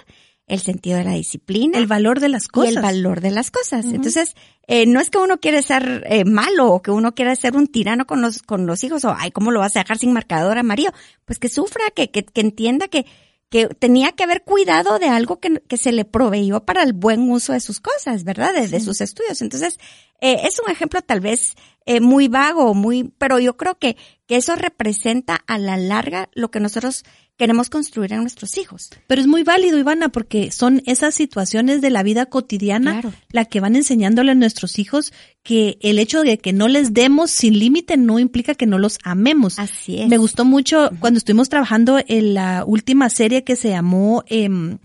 el 0.47 0.61
sentido 0.61 0.99
de 0.99 1.05
la 1.05 1.13
disciplina. 1.13 1.79
El 1.79 1.87
valor 1.87 2.21
de 2.21 2.29
las 2.29 2.49
cosas. 2.49 2.73
Y 2.73 2.77
el 2.77 2.83
valor 2.83 3.21
de 3.21 3.31
las 3.31 3.51
cosas. 3.51 3.87
Entonces, 3.87 4.35
eh, 4.67 4.87
no 4.87 5.01
es 5.01 5.11
que 5.11 5.19
uno 5.19 5.39
quiere 5.39 5.63
ser 5.63 6.05
eh, 6.07 6.25
malo 6.25 6.73
o 6.73 6.83
que 6.83 6.91
uno 6.91 7.15
quiera 7.15 7.35
ser 7.37 7.57
un 7.57 7.67
tirano 7.67 8.07
con 8.07 8.21
los, 8.21 8.43
con 8.43 8.67
los 8.67 8.85
hijos 8.85 9.05
o, 9.05 9.15
ay, 9.17 9.31
¿cómo 9.31 9.51
lo 9.51 9.61
vas 9.61 9.77
a 9.77 9.81
dejar 9.81 9.99
sin 9.99 10.13
marcador 10.13 10.59
amarillo? 10.59 10.91
Pues 11.25 11.39
que 11.39 11.49
sufra, 11.49 11.85
que, 11.95 12.11
que, 12.11 12.25
que 12.25 12.41
entienda 12.41 12.89
que, 12.89 13.07
que 13.53 13.69
tenía 13.69 14.13
que 14.13 14.25
haber 14.25 14.45
cuidado 14.45 14.99
de 14.99 15.09
algo 15.09 15.39
que, 15.39 15.63
que, 15.69 15.77
se 15.77 15.93
le 15.93 16.05
proveyó 16.05 16.65
para 16.65 16.83
el 16.83 16.95
buen 16.95 17.31
uso 17.31 17.53
de 17.53 17.61
sus 17.61 17.81
cosas, 17.81 18.25
¿verdad? 18.25 18.55
De, 18.55 18.81
sus 18.81 19.01
estudios. 19.03 19.43
Entonces, 19.43 19.79
eh, 20.21 20.41
es 20.45 20.59
un 20.59 20.71
ejemplo 20.71 21.03
tal 21.03 21.21
vez 21.21 21.55
eh, 21.87 22.01
muy 22.01 22.29
vago, 22.29 22.75
muy, 22.75 23.13
pero 23.19 23.39
yo 23.39 23.57
creo 23.57 23.79
que, 23.79 23.97
que 24.27 24.37
eso 24.37 24.57
representa 24.57 25.37
a 25.47 25.59
la 25.59 25.77
larga 25.77 26.29
lo 26.35 26.51
que 26.51 26.61
nosotros 26.61 27.05
queremos 27.37 27.71
construir 27.71 28.13
en 28.13 28.21
nuestros 28.21 28.57
hijos. 28.57 28.91
Pero 29.07 29.21
es 29.21 29.27
muy 29.27 29.43
válido, 29.43 29.79
Ivana, 29.79 30.11
porque 30.11 30.51
son 30.51 30.83
esas 30.87 31.15
situaciones 31.15 31.81
de 31.81 31.91
la 31.91 32.03
vida 32.03 32.27
cotidiana 32.27 33.01
la 33.31 33.45
que 33.47 33.61
van 33.61 33.75
enseñándole 33.75 34.33
a 34.33 34.35
nuestros 34.37 34.79
hijos 34.79 35.13
que 35.43 35.79
el 35.81 35.99
hecho 35.99 36.23
de 36.23 36.39
que 36.39 36.53
no 36.53 36.69
les 36.69 36.93
demos 36.93 37.31
sin 37.31 37.59
límite 37.59 37.97
no 37.97 38.19
implica 38.19 38.55
que 38.55 38.67
no 38.67 38.79
los 38.79 38.99
amemos. 39.03 39.59
Así 39.59 40.01
es. 40.01 40.09
Me 40.09 40.19
gustó 40.19 40.45
mucho 40.45 40.91
cuando 41.01 41.19
estuvimos 41.19 41.49
trabajando 41.49 41.99
en 42.07 42.35
la 42.35 42.65
última 42.65 43.09
serie 43.09 43.45
que 43.45 43.57
se 43.57 43.71
llamó 43.71 44.23
em, 44.29 44.79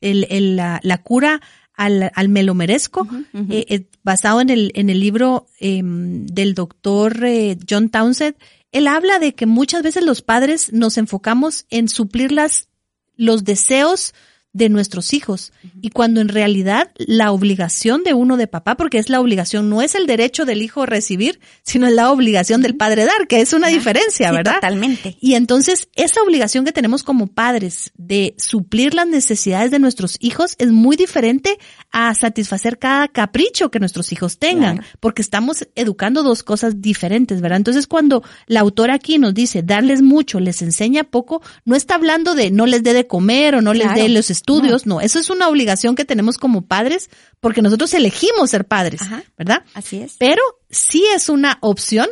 el, 0.00 0.56
la, 0.56 1.00
cura 1.02 1.40
al, 1.74 2.10
al 2.14 2.28
me 2.28 2.42
lo 2.42 2.54
merezco, 2.54 3.06
eh, 3.34 3.66
eh, 3.68 3.86
basado 4.02 4.40
en 4.40 4.50
el, 4.50 4.70
en 4.74 4.90
el 4.90 5.00
libro 5.00 5.46
em, 5.58 6.26
del 6.26 6.54
doctor 6.54 7.24
eh, 7.24 7.58
John 7.68 7.88
Townsend, 7.88 8.36
él 8.72 8.86
habla 8.86 9.18
de 9.18 9.34
que 9.34 9.46
muchas 9.46 9.82
veces 9.82 10.04
los 10.04 10.22
padres 10.22 10.72
nos 10.72 10.98
enfocamos 10.98 11.66
en 11.70 11.88
suplir 11.88 12.32
las, 12.32 12.68
los 13.16 13.44
deseos 13.44 14.14
de 14.54 14.68
nuestros 14.68 15.12
hijos. 15.12 15.52
Y 15.82 15.90
cuando 15.90 16.20
en 16.20 16.28
realidad 16.28 16.90
la 16.96 17.32
obligación 17.32 18.04
de 18.04 18.14
uno 18.14 18.36
de 18.36 18.46
papá, 18.46 18.76
porque 18.76 18.98
es 18.98 19.10
la 19.10 19.20
obligación, 19.20 19.68
no 19.68 19.82
es 19.82 19.96
el 19.96 20.06
derecho 20.06 20.46
del 20.46 20.62
hijo 20.62 20.86
recibir, 20.86 21.40
sino 21.64 21.88
es 21.88 21.92
la 21.92 22.10
obligación 22.12 22.62
del 22.62 22.76
padre 22.76 23.04
dar, 23.04 23.26
que 23.26 23.40
es 23.40 23.52
una 23.52 23.66
diferencia, 23.66 24.30
¿verdad? 24.30 24.54
Totalmente. 24.54 25.18
Y 25.20 25.34
entonces 25.34 25.88
esa 25.96 26.22
obligación 26.22 26.64
que 26.64 26.70
tenemos 26.70 27.02
como 27.02 27.26
padres 27.26 27.90
de 27.96 28.36
suplir 28.38 28.94
las 28.94 29.08
necesidades 29.08 29.72
de 29.72 29.80
nuestros 29.80 30.16
hijos 30.20 30.54
es 30.58 30.70
muy 30.70 30.96
diferente 30.96 31.58
a 31.90 32.14
satisfacer 32.14 32.78
cada 32.78 33.08
capricho 33.08 33.72
que 33.72 33.80
nuestros 33.80 34.12
hijos 34.12 34.38
tengan, 34.38 34.84
porque 35.00 35.20
estamos 35.20 35.66
educando 35.74 36.22
dos 36.22 36.44
cosas 36.44 36.80
diferentes, 36.80 37.40
¿verdad? 37.40 37.58
Entonces 37.58 37.88
cuando 37.88 38.22
la 38.46 38.60
autora 38.60 38.94
aquí 38.94 39.18
nos 39.18 39.34
dice 39.34 39.64
darles 39.64 40.00
mucho, 40.00 40.38
les 40.38 40.62
enseña 40.62 41.02
poco, 41.02 41.42
no 41.64 41.74
está 41.74 41.96
hablando 41.96 42.36
de 42.36 42.52
no 42.52 42.66
les 42.66 42.84
dé 42.84 42.92
de 42.92 43.08
comer 43.08 43.56
o 43.56 43.62
no 43.62 43.74
les 43.74 43.92
dé 43.94 44.08
los 44.08 44.30
estudios, 44.44 44.84
no. 44.84 45.00
eso 45.00 45.18
es 45.18 45.30
una 45.30 45.48
obligación 45.48 45.96
que 45.96 46.04
tenemos 46.04 46.36
como 46.36 46.66
padres 46.66 47.08
porque 47.40 47.62
nosotros 47.62 47.94
elegimos 47.94 48.50
ser 48.50 48.66
padres, 48.66 49.00
¿verdad? 49.38 49.64
Así 49.72 49.98
es. 49.98 50.16
Pero 50.18 50.42
sí 50.68 51.04
es 51.14 51.30
una 51.30 51.58
opción 51.62 52.08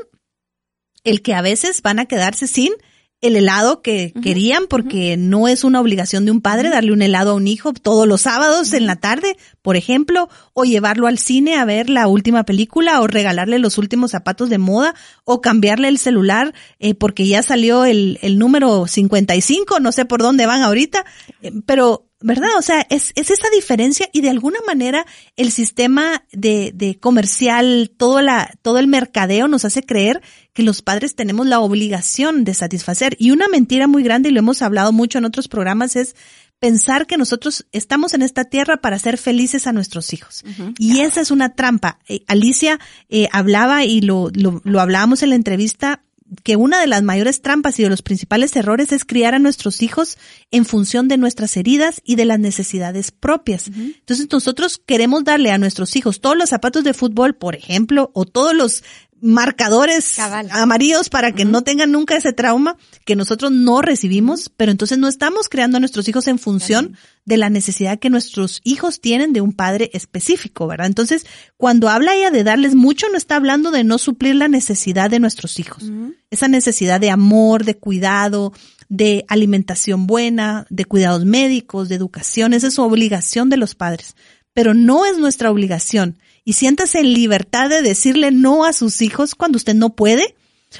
el 1.04 1.20
que 1.20 1.34
a 1.34 1.42
veces 1.42 1.82
van 1.82 1.98
a 1.98 2.06
quedarse 2.06 2.46
sin 2.46 2.72
el 3.20 3.36
helado 3.36 3.82
que 3.82 4.12
querían 4.20 4.66
porque 4.66 5.16
no 5.16 5.46
es 5.46 5.62
una 5.62 5.80
obligación 5.80 6.24
de 6.24 6.32
un 6.32 6.40
padre 6.40 6.70
darle 6.70 6.92
un 6.92 7.02
helado 7.02 7.30
a 7.30 7.34
un 7.34 7.46
hijo 7.46 7.72
todos 7.72 8.08
los 8.08 8.22
sábados 8.22 8.72
en 8.72 8.84
la 8.84 8.96
tarde, 8.96 9.36
por 9.62 9.76
ejemplo, 9.76 10.28
o 10.54 10.64
llevarlo 10.64 11.06
al 11.06 11.18
cine 11.18 11.56
a 11.56 11.64
ver 11.64 11.88
la 11.88 12.08
última 12.08 12.42
película 12.42 13.00
o 13.00 13.06
regalarle 13.06 13.60
los 13.60 13.78
últimos 13.78 14.10
zapatos 14.10 14.50
de 14.50 14.58
moda 14.58 14.96
o 15.24 15.40
cambiarle 15.40 15.86
el 15.86 15.98
celular 15.98 16.52
eh, 16.80 16.94
porque 16.94 17.28
ya 17.28 17.44
salió 17.44 17.84
el, 17.84 18.18
el 18.22 18.40
número 18.40 18.88
55, 18.88 19.78
no 19.78 19.92
sé 19.92 20.04
por 20.04 20.20
dónde 20.20 20.46
van 20.46 20.62
ahorita, 20.62 21.04
eh, 21.42 21.52
pero 21.64 22.08
¿verdad? 22.22 22.50
O 22.58 22.62
sea, 22.62 22.86
es, 22.90 23.12
es 23.14 23.30
esa 23.30 23.48
diferencia 23.54 24.08
y 24.12 24.20
de 24.20 24.30
alguna 24.30 24.58
manera 24.66 25.06
el 25.36 25.52
sistema 25.52 26.24
de, 26.32 26.72
de 26.74 26.98
comercial, 26.98 27.92
todo, 27.96 28.20
la, 28.20 28.54
todo 28.62 28.78
el 28.78 28.86
mercadeo 28.86 29.48
nos 29.48 29.64
hace 29.64 29.82
creer 29.82 30.22
que 30.52 30.62
los 30.62 30.82
padres 30.82 31.14
tenemos 31.14 31.46
la 31.46 31.60
obligación 31.60 32.44
de 32.44 32.54
satisfacer. 32.54 33.16
Y 33.18 33.30
una 33.30 33.48
mentira 33.48 33.86
muy 33.86 34.02
grande, 34.02 34.28
y 34.28 34.32
lo 34.32 34.40
hemos 34.40 34.62
hablado 34.62 34.92
mucho 34.92 35.18
en 35.18 35.24
otros 35.24 35.48
programas, 35.48 35.96
es 35.96 36.14
pensar 36.58 37.08
que 37.08 37.16
nosotros 37.16 37.66
estamos 37.72 38.14
en 38.14 38.22
esta 38.22 38.44
tierra 38.44 38.76
para 38.76 38.98
ser 38.98 39.18
felices 39.18 39.66
a 39.66 39.72
nuestros 39.72 40.12
hijos. 40.12 40.44
y 40.78 41.00
esa 41.00 41.20
es 41.20 41.30
una 41.32 41.54
trampa. 41.54 41.98
Eh, 42.08 42.22
Alicia 42.28 42.78
eh, 43.08 43.28
hablaba 43.32 43.84
y 43.84 44.00
lo, 44.00 44.30
lo, 44.32 44.60
lo 44.64 44.80
hablábamos 44.80 45.22
en 45.24 45.30
la 45.30 45.34
entrevista 45.34 46.04
que 46.42 46.56
una 46.56 46.80
de 46.80 46.86
las 46.86 47.02
mayores 47.02 47.42
trampas 47.42 47.78
y 47.78 47.82
de 47.82 47.90
los 47.90 48.02
principales 48.02 48.54
errores 48.56 48.92
es 48.92 49.04
criar 49.04 49.34
a 49.34 49.38
nuestros 49.38 49.82
hijos 49.82 50.18
en 50.50 50.64
función 50.64 51.08
de 51.08 51.16
nuestras 51.16 51.56
heridas 51.56 52.00
y 52.04 52.16
de 52.16 52.24
las 52.24 52.38
necesidades 52.38 53.10
propias. 53.10 53.68
Entonces 53.68 54.28
nosotros 54.30 54.80
queremos 54.84 55.24
darle 55.24 55.50
a 55.50 55.58
nuestros 55.58 55.96
hijos 55.96 56.20
todos 56.20 56.36
los 56.36 56.50
zapatos 56.50 56.84
de 56.84 56.94
fútbol, 56.94 57.34
por 57.34 57.54
ejemplo, 57.54 58.10
o 58.14 58.24
todos 58.24 58.54
los 58.54 58.82
marcadores 59.22 60.18
amarillos 60.18 61.08
para 61.08 61.32
que 61.32 61.44
no 61.44 61.62
tengan 61.62 61.92
nunca 61.92 62.16
ese 62.16 62.32
trauma 62.32 62.76
que 63.04 63.14
nosotros 63.14 63.52
no 63.52 63.80
recibimos, 63.80 64.50
pero 64.56 64.72
entonces 64.72 64.98
no 64.98 65.06
estamos 65.06 65.48
creando 65.48 65.76
a 65.76 65.80
nuestros 65.80 66.08
hijos 66.08 66.26
en 66.26 66.40
función 66.40 66.96
de 67.24 67.36
la 67.36 67.48
necesidad 67.48 68.00
que 68.00 68.10
nuestros 68.10 68.60
hijos 68.64 69.00
tienen 69.00 69.32
de 69.32 69.40
un 69.40 69.52
padre 69.52 69.90
específico, 69.94 70.66
¿verdad? 70.66 70.88
Entonces, 70.88 71.24
cuando 71.56 71.88
habla 71.88 72.16
ella 72.16 72.32
de 72.32 72.42
darles 72.42 72.74
mucho, 72.74 73.06
no 73.10 73.16
está 73.16 73.36
hablando 73.36 73.70
de 73.70 73.84
no 73.84 73.98
suplir 73.98 74.34
la 74.34 74.48
necesidad 74.48 75.08
de 75.08 75.20
nuestros 75.20 75.60
hijos. 75.60 75.84
Esa 76.30 76.48
necesidad 76.48 77.00
de 77.00 77.10
amor, 77.10 77.64
de 77.64 77.78
cuidado, 77.78 78.52
de 78.88 79.24
alimentación 79.28 80.08
buena, 80.08 80.66
de 80.68 80.84
cuidados 80.84 81.24
médicos, 81.24 81.88
de 81.88 81.94
educación, 81.94 82.54
esa 82.54 82.66
es 82.66 82.74
su 82.74 82.82
obligación 82.82 83.50
de 83.50 83.56
los 83.56 83.76
padres. 83.76 84.16
Pero 84.52 84.74
no 84.74 85.06
es 85.06 85.16
nuestra 85.16 85.50
obligación 85.50 86.18
y 86.44 86.54
siéntase 86.54 87.00
en 87.00 87.12
libertad 87.12 87.68
de 87.68 87.82
decirle 87.82 88.30
no 88.30 88.64
a 88.64 88.72
sus 88.72 89.02
hijos 89.02 89.34
cuando 89.34 89.56
usted 89.56 89.74
no 89.74 89.94
puede 89.94 90.34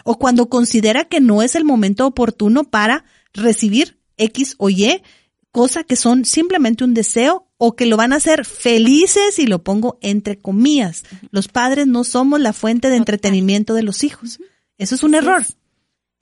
o 0.05 0.19
cuando 0.19 0.49
considera 0.49 1.05
que 1.05 1.21
no 1.21 1.43
es 1.43 1.55
el 1.55 1.65
momento 1.65 2.07
oportuno 2.07 2.65
para 2.65 3.05
recibir 3.33 3.99
X 4.17 4.55
o 4.59 4.71
Y, 4.71 5.03
cosa 5.51 5.85
que 5.85 5.97
son 5.97 6.25
simplemente 6.25 6.85
un 6.85 6.95
deseo 6.95 7.47
o 7.59 7.77
que 7.77 7.87
lo 7.87 7.97
van 7.97 8.13
a 8.13 8.17
hacer 8.17 8.45
felices 8.45 9.39
y 9.39 9.47
lo 9.47 9.63
pongo 9.63 9.99
entre 10.01 10.39
comillas. 10.39 11.05
Los 11.31 11.49
padres 11.49 11.87
no 11.87 12.05
somos 12.05 12.41
la 12.41 12.53
fuente 12.53 12.89
de 12.89 12.97
entretenimiento 12.97 13.75
de 13.75 13.83
los 13.83 14.03
hijos. 14.03 14.41
Eso 14.79 14.95
es 14.95 15.03
un 15.03 15.15
error. 15.15 15.45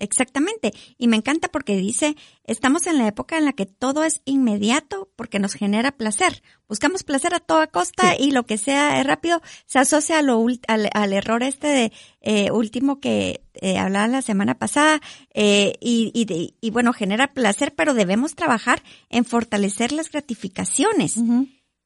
Exactamente. 0.01 0.73
Y 0.99 1.09
me 1.09 1.17
encanta 1.17 1.49
porque 1.49 1.77
dice, 1.77 2.17
estamos 2.45 2.87
en 2.87 2.99
la 2.99 3.07
época 3.07 3.39
en 3.39 3.45
la 3.45 3.53
que 3.53 3.67
todo 3.67 4.03
es 4.03 4.23
inmediato 4.25 5.11
porque 5.15 5.39
nos 5.39 5.55
genera 5.55 5.93
placer. 5.93 6.43
Buscamos 6.69 7.05
placer 7.05 7.35
a 7.35 7.41
toda 7.41 7.67
costa 7.67 8.17
y 8.19 8.31
lo 8.31 8.45
que 8.45 8.59
sea 8.59 9.03
rápido 9.05 9.43
se 9.67 9.79
asocia 9.79 10.19
a 10.19 10.23
lo, 10.23 10.45
al, 10.67 11.13
error 11.13 11.43
este 11.43 11.69
de 11.69 11.93
eh, 12.23 12.51
último 12.51 12.99
que 12.99 13.43
eh, 13.55 13.79
hablaba 13.79 14.09
la 14.09 14.23
semana 14.23 14.59
pasada 14.59 15.01
eh, 15.35 15.75
y, 15.81 16.11
y, 16.15 16.57
y, 16.61 16.71
bueno, 16.71 16.93
genera 16.93 17.29
placer, 17.29 17.75
pero 17.77 17.95
debemos 17.95 18.35
trabajar 18.35 18.83
en 19.11 19.25
fortalecer 19.25 19.93
las 19.93 20.11
gratificaciones. 20.11 21.17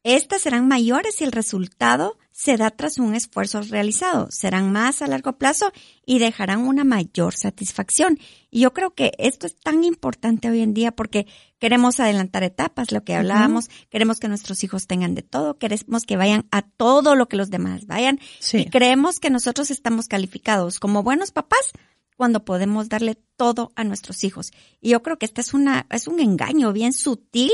Estas 0.05 0.43
serán 0.43 0.69
mayores 0.69 1.17
si 1.17 1.25
el 1.25 1.33
resultado 1.33 2.19
se 2.31 2.59
da 2.59 2.71
tras 2.71 2.99
un 2.99 3.15
esfuerzo 3.15 3.63
realizado, 3.63 4.29
serán 4.31 4.71
más 4.71 5.01
a 5.01 5.07
largo 5.07 5.39
plazo 5.39 5.73
y 6.05 6.19
dejarán 6.19 6.67
una 6.67 6.85
mayor 6.85 7.33
satisfacción. 7.35 8.19
Y 8.51 8.61
yo 8.61 8.75
creo 8.75 8.93
que 8.95 9.13
esto 9.19 9.47
es 9.47 9.57
tan 9.57 9.83
importante 9.83 10.51
hoy 10.51 10.61
en 10.61 10.75
día 10.75 10.93
porque 10.93 11.27
queremos 11.59 12.01
adelantar 12.01 12.43
etapas, 12.43 12.93
lo 12.93 13.03
que 13.03 13.15
hablábamos, 13.15 13.71
queremos 13.89 14.21
que 14.21 14.29
nuestros 14.29 14.63
hijos 14.63 14.87
tengan 14.87 15.15
de 15.15 15.23
todo, 15.23 15.57
queremos 15.57 16.05
que 16.05 16.19
vayan 16.19 16.47
a 16.51 16.61
todo 16.61 17.15
lo 17.15 17.27
que 17.27 17.39
los 17.39 17.49
demás 17.49 17.87
vayan. 17.87 18.21
Y 18.53 18.69
creemos 18.69 19.21
que 19.21 19.31
nosotros 19.31 19.71
estamos 19.71 20.07
calificados 20.07 20.81
como 20.81 21.03
buenos 21.03 21.31
papás 21.31 21.73
cuando 22.19 22.45
podemos 22.45 22.91
darle 22.91 23.17
todo 23.37 23.73
a 23.75 23.85
nuestros 23.85 24.23
hijos. 24.23 24.51
Y 24.83 24.91
yo 24.91 25.03
creo 25.03 25.19
que 25.19 25.25
este 25.25 25.41
es 25.41 25.55
una 25.55 25.87
es 25.91 26.09
un 26.09 26.21
engaño 26.21 26.75
bien 26.75 26.93
sutil 26.93 27.53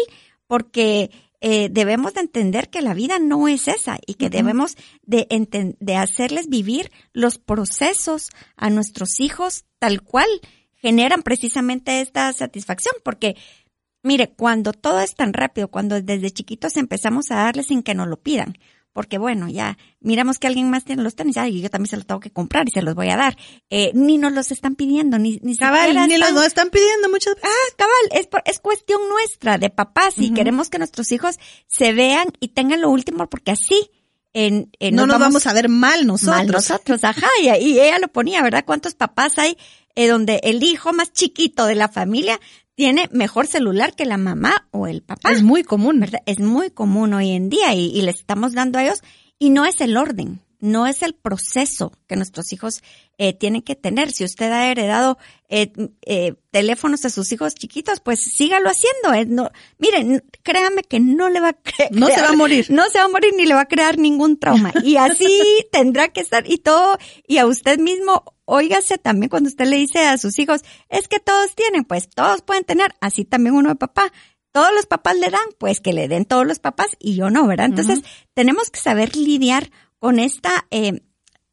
porque 0.49 1.13
eh, 1.41 1.69
debemos 1.71 2.15
de 2.15 2.21
entender 2.21 2.69
que 2.69 2.83
la 2.83 2.95
vida 2.95 3.19
no 3.19 3.49
es 3.49 3.69
esa 3.69 3.99
y 4.07 4.15
que 4.15 4.29
debemos 4.29 4.77
de, 5.03 5.27
de 5.79 5.97
hacerles 5.97 6.49
vivir 6.49 6.91
los 7.13 7.39
procesos 7.39 8.29
a 8.57 8.69
nuestros 8.71 9.21
hijos 9.21 9.65
tal 9.79 10.03
cual 10.03 10.29
generan 10.75 11.23
precisamente 11.23 12.01
esta 12.01 12.33
satisfacción, 12.33 12.95
porque 13.05 13.37
mire, 14.03 14.31
cuando 14.31 14.73
todo 14.73 15.01
es 15.01 15.15
tan 15.15 15.33
rápido, 15.33 15.69
cuando 15.69 16.01
desde 16.01 16.31
chiquitos 16.31 16.77
empezamos 16.77 17.31
a 17.31 17.37
darles 17.37 17.67
sin 17.67 17.83
que 17.83 17.95
nos 17.95 18.09
lo 18.09 18.17
pidan, 18.17 18.57
porque 18.93 19.19
bueno, 19.19 19.49
ya 19.49 19.79
miramos 20.01 20.39
que 20.39 20.47
alguien 20.47 20.71
más 20.71 20.85
tiene 20.85 21.03
los 21.03 21.15
tenis, 21.15 21.37
y 21.49 21.61
yo 21.61 21.71
también 21.71 21.89
se 21.89 21.97
los 21.97 22.07
tengo 22.07 22.21
que 22.21 22.31
comprar 22.31 22.67
y 22.69 22.73
se 22.73 22.83
los 22.83 22.95
voy 22.95 23.11
a 23.11 23.17
dar. 23.17 23.37
Eh, 23.71 23.93
ni 23.95 24.19
nos 24.19 24.33
los 24.33 24.51
están 24.51 24.75
pidiendo, 24.75 25.19
ni, 25.19 25.39
ni 25.43 25.57
cabal, 25.57 25.95
ni 26.09 26.19
los 26.19 26.33
no 26.33 26.43
están 26.43 26.71
pidiendo 26.71 27.09
muchas 27.09 27.35
veces. 27.35 27.51
Ah, 27.51 27.75
cabal, 27.77 28.21
es, 28.21 28.29
es 28.45 28.61
cuestión 28.61 29.01
nuestra 29.09 29.59
de 29.59 29.71
papás 29.71 30.15
y 30.17 30.33
queremos 30.33 30.71
que 30.71 30.79
nuestros 30.79 31.13
hijos 31.13 31.39
se 31.67 31.93
vean 31.93 32.29
y 32.41 32.49
tengan 32.49 32.81
lo 32.81 32.91
último 32.91 33.29
porque 33.29 33.53
así 33.53 33.91
en, 34.33 34.71
no 34.93 35.07
nos 35.07 35.19
vamos, 35.19 35.47
a 35.47 35.53
ver 35.53 35.69
mal 35.69 36.07
nosotros. 36.07 36.37
Mal 36.37 36.47
nosotros, 36.47 37.05
ajá, 37.05 37.27
y, 37.43 37.49
y 37.49 37.81
ella 37.81 37.99
lo 37.99 38.09
ponía, 38.09 38.43
¿verdad? 38.43 38.65
¿Cuántos 38.65 38.95
papás 38.95 39.39
hay 39.39 39.57
eh, 39.97 40.07
donde 40.07 40.41
el 40.45 40.63
hijo 40.63 40.93
más 40.93 41.13
chiquito 41.13 41.67
de 41.67 41.75
la 41.75 41.89
familia 41.89 42.41
tiene 42.81 43.11
mejor 43.13 43.47
celular 43.47 43.95
que 43.95 44.07
la 44.07 44.17
mamá 44.17 44.67
o 44.71 44.87
el 44.87 45.03
papá. 45.03 45.33
Es 45.33 45.43
muy 45.43 45.65
común. 45.65 46.01
¿verdad? 46.01 46.21
Es 46.25 46.39
muy 46.39 46.71
común 46.71 47.13
hoy 47.13 47.33
en 47.33 47.51
día 47.51 47.75
y, 47.75 47.95
y 47.95 48.01
les 48.01 48.21
estamos 48.21 48.55
dando 48.55 48.79
a 48.79 48.83
ellos 48.83 49.03
y 49.39 49.51
no 49.51 49.67
es 49.67 49.83
el 49.83 49.99
orden, 49.99 50.41
no 50.61 50.87
es 50.87 51.03
el 51.03 51.13
proceso 51.15 51.93
que 52.07 52.17
nuestros 52.17 52.55
hijos 52.55 52.83
eh, 53.19 53.35
tienen 53.35 53.61
que 53.61 53.75
tener. 53.75 54.13
Si 54.13 54.25
usted 54.25 54.51
ha 54.51 54.71
heredado 54.71 55.19
eh, 55.51 55.71
eh, 56.07 56.37
teléfonos 56.51 57.03
de 57.03 57.11
sus 57.11 57.31
hijos 57.33 57.55
chiquitos, 57.55 58.01
pues 58.01 58.21
sígalo 58.21 58.71
haciendo. 58.71 59.13
Eh, 59.13 59.27
no, 59.27 59.51
miren, 59.77 60.25
créame 60.43 60.83
que 60.83 61.01
no 61.01 61.29
le 61.29 61.41
va 61.41 61.49
a 61.49 61.53
crear, 61.53 61.93
no 61.93 62.07
se 62.07 62.23
va 62.23 62.31
a 62.31 62.33
morir, 62.33 62.71
no 62.71 62.89
se 62.89 62.97
va 62.97 63.05
a 63.05 63.09
morir 63.09 63.35
ni 63.37 63.45
le 63.45 63.53
va 63.53 63.61
a 63.61 63.69
crear 63.69 63.99
ningún 63.99 64.39
trauma. 64.39 64.73
Y 64.83 64.97
así 64.97 65.29
tendrá 65.71 66.09
que 66.09 66.21
estar 66.21 66.51
y 66.51 66.57
todo 66.57 66.97
y 67.27 67.37
a 67.37 67.47
usted 67.47 67.79
mismo 67.79 68.25
óigase 68.51 68.99
también 68.99 69.31
cuando 69.31 69.49
usted 69.49 69.67
le 69.67 69.77
dice 69.77 70.01
a 70.01 70.19
sus 70.19 70.39
hijos, 70.39 70.63
es 70.89 71.09
que 71.09 71.21
todos 71.21 71.55
tienen, 71.55 71.85
pues 71.85 72.09
todos 72.09 72.43
pueden 72.43 72.65
tener, 72.65 72.95
así 73.01 73.25
también 73.25 73.55
uno 73.55 73.71
de 73.71 73.77
papá. 73.77 74.13
Todos 74.53 74.75
los 74.75 74.87
papás 74.87 75.17
le 75.17 75.31
dan, 75.31 75.47
pues 75.59 75.79
que 75.79 75.93
le 75.93 76.09
den 76.09 76.25
todos 76.25 76.45
los 76.45 76.59
papás 76.59 76.89
y 76.99 77.15
yo 77.15 77.31
no, 77.31 77.47
¿verdad? 77.47 77.67
Entonces, 77.67 78.01
tenemos 78.35 78.69
que 78.69 78.81
saber 78.81 79.15
lidiar 79.15 79.71
con 80.01 80.19
esta 80.19 80.67
eh, 80.73 81.03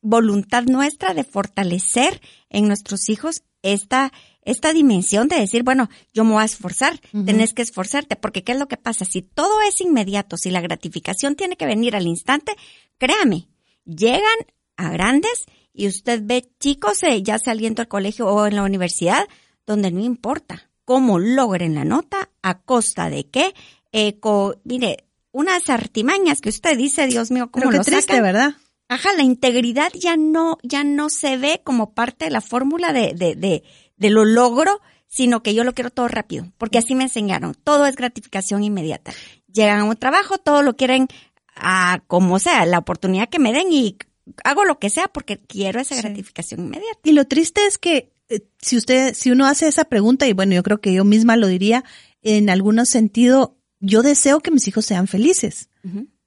voluntad 0.01 0.63
nuestra 0.63 1.13
de 1.13 1.23
fortalecer 1.23 2.19
en 2.49 2.67
nuestros 2.67 3.07
hijos 3.09 3.43
esta, 3.61 4.11
esta 4.41 4.73
dimensión 4.73 5.27
de 5.27 5.39
decir, 5.39 5.61
bueno, 5.61 5.89
yo 6.11 6.23
me 6.23 6.33
voy 6.33 6.41
a 6.41 6.45
esforzar, 6.45 6.99
tenés 7.25 7.53
que 7.53 7.61
esforzarte, 7.61 8.15
porque 8.15 8.43
¿qué 8.43 8.53
es 8.53 8.57
lo 8.57 8.67
que 8.67 8.77
pasa? 8.77 9.05
Si 9.05 9.21
todo 9.21 9.61
es 9.61 9.79
inmediato, 9.79 10.35
si 10.35 10.49
la 10.49 10.61
gratificación 10.61 11.35
tiene 11.35 11.55
que 11.55 11.67
venir 11.67 11.95
al 11.95 12.07
instante, 12.07 12.55
créame, 12.97 13.47
llegan 13.85 14.39
a 14.75 14.89
grandes 14.89 15.45
y 15.77 15.87
usted 15.87 16.21
ve 16.23 16.49
chicos 16.59 17.03
eh, 17.03 17.21
ya 17.21 17.37
saliendo 17.37 17.81
al 17.81 17.87
colegio 17.87 18.27
o 18.27 18.47
en 18.47 18.55
la 18.55 18.63
universidad, 18.63 19.27
donde 19.65 19.91
no 19.91 20.03
importa 20.03 20.69
cómo 20.83 21.19
logren 21.19 21.75
la 21.75 21.85
nota, 21.85 22.29
a 22.41 22.59
costa 22.59 23.09
de 23.09 23.29
qué, 23.29 23.53
eh, 23.91 24.19
mire, 24.63 25.05
unas 25.31 25.69
artimañas 25.69 26.41
que 26.41 26.49
usted 26.49 26.77
dice, 26.77 27.05
Dios 27.07 27.29
mío, 27.29 27.51
cómo 27.51 27.69
Pero 27.69 27.83
qué 27.83 27.91
triste, 27.91 28.21
¿verdad? 28.21 28.55
Ajá, 28.89 29.09
la 29.15 29.23
integridad 29.23 29.91
ya 29.93 30.17
no, 30.17 30.57
ya 30.63 30.83
no 30.83 31.09
se 31.09 31.37
ve 31.37 31.61
como 31.63 31.93
parte 31.93 32.25
de 32.25 32.31
la 32.31 32.41
fórmula 32.41 32.91
de, 32.91 33.13
de, 33.13 33.35
de, 33.35 33.63
de 33.97 34.09
lo 34.09 34.25
logro, 34.25 34.81
sino 35.07 35.43
que 35.43 35.53
yo 35.53 35.63
lo 35.63 35.73
quiero 35.73 35.91
todo 35.91 36.07
rápido, 36.07 36.51
porque 36.57 36.79
así 36.79 36.95
me 36.95 37.03
enseñaron. 37.03 37.53
Todo 37.53 37.85
es 37.85 37.95
gratificación 37.95 38.63
inmediata. 38.63 39.11
Llegan 39.51 39.79
a 39.79 39.83
un 39.83 39.95
trabajo, 39.95 40.37
todo 40.37 40.63
lo 40.63 40.75
quieren 40.75 41.07
a 41.55 42.01
como 42.07 42.39
sea, 42.39 42.65
la 42.65 42.79
oportunidad 42.79 43.29
que 43.29 43.39
me 43.39 43.51
den 43.51 43.71
y 43.71 43.97
hago 44.43 44.65
lo 44.65 44.79
que 44.79 44.89
sea 44.89 45.07
porque 45.07 45.39
quiero 45.39 45.79
esa 45.79 45.95
gratificación 45.95 46.61
inmediata. 46.61 46.99
Y 47.03 47.11
lo 47.11 47.25
triste 47.25 47.65
es 47.65 47.77
que 47.77 48.11
eh, 48.29 48.41
si 48.61 48.77
usted, 48.77 49.13
si 49.13 49.31
uno 49.31 49.45
hace 49.45 49.67
esa 49.67 49.85
pregunta, 49.85 50.27
y 50.27 50.33
bueno, 50.33 50.53
yo 50.53 50.63
creo 50.63 50.81
que 50.81 50.93
yo 50.93 51.03
misma 51.03 51.37
lo 51.37 51.47
diría, 51.47 51.83
en 52.21 52.49
algún 52.49 52.85
sentido, 52.85 53.57
yo 53.79 54.01
deseo 54.01 54.39
que 54.39 54.51
mis 54.51 54.67
hijos 54.67 54.85
sean 54.85 55.07
felices. 55.07 55.69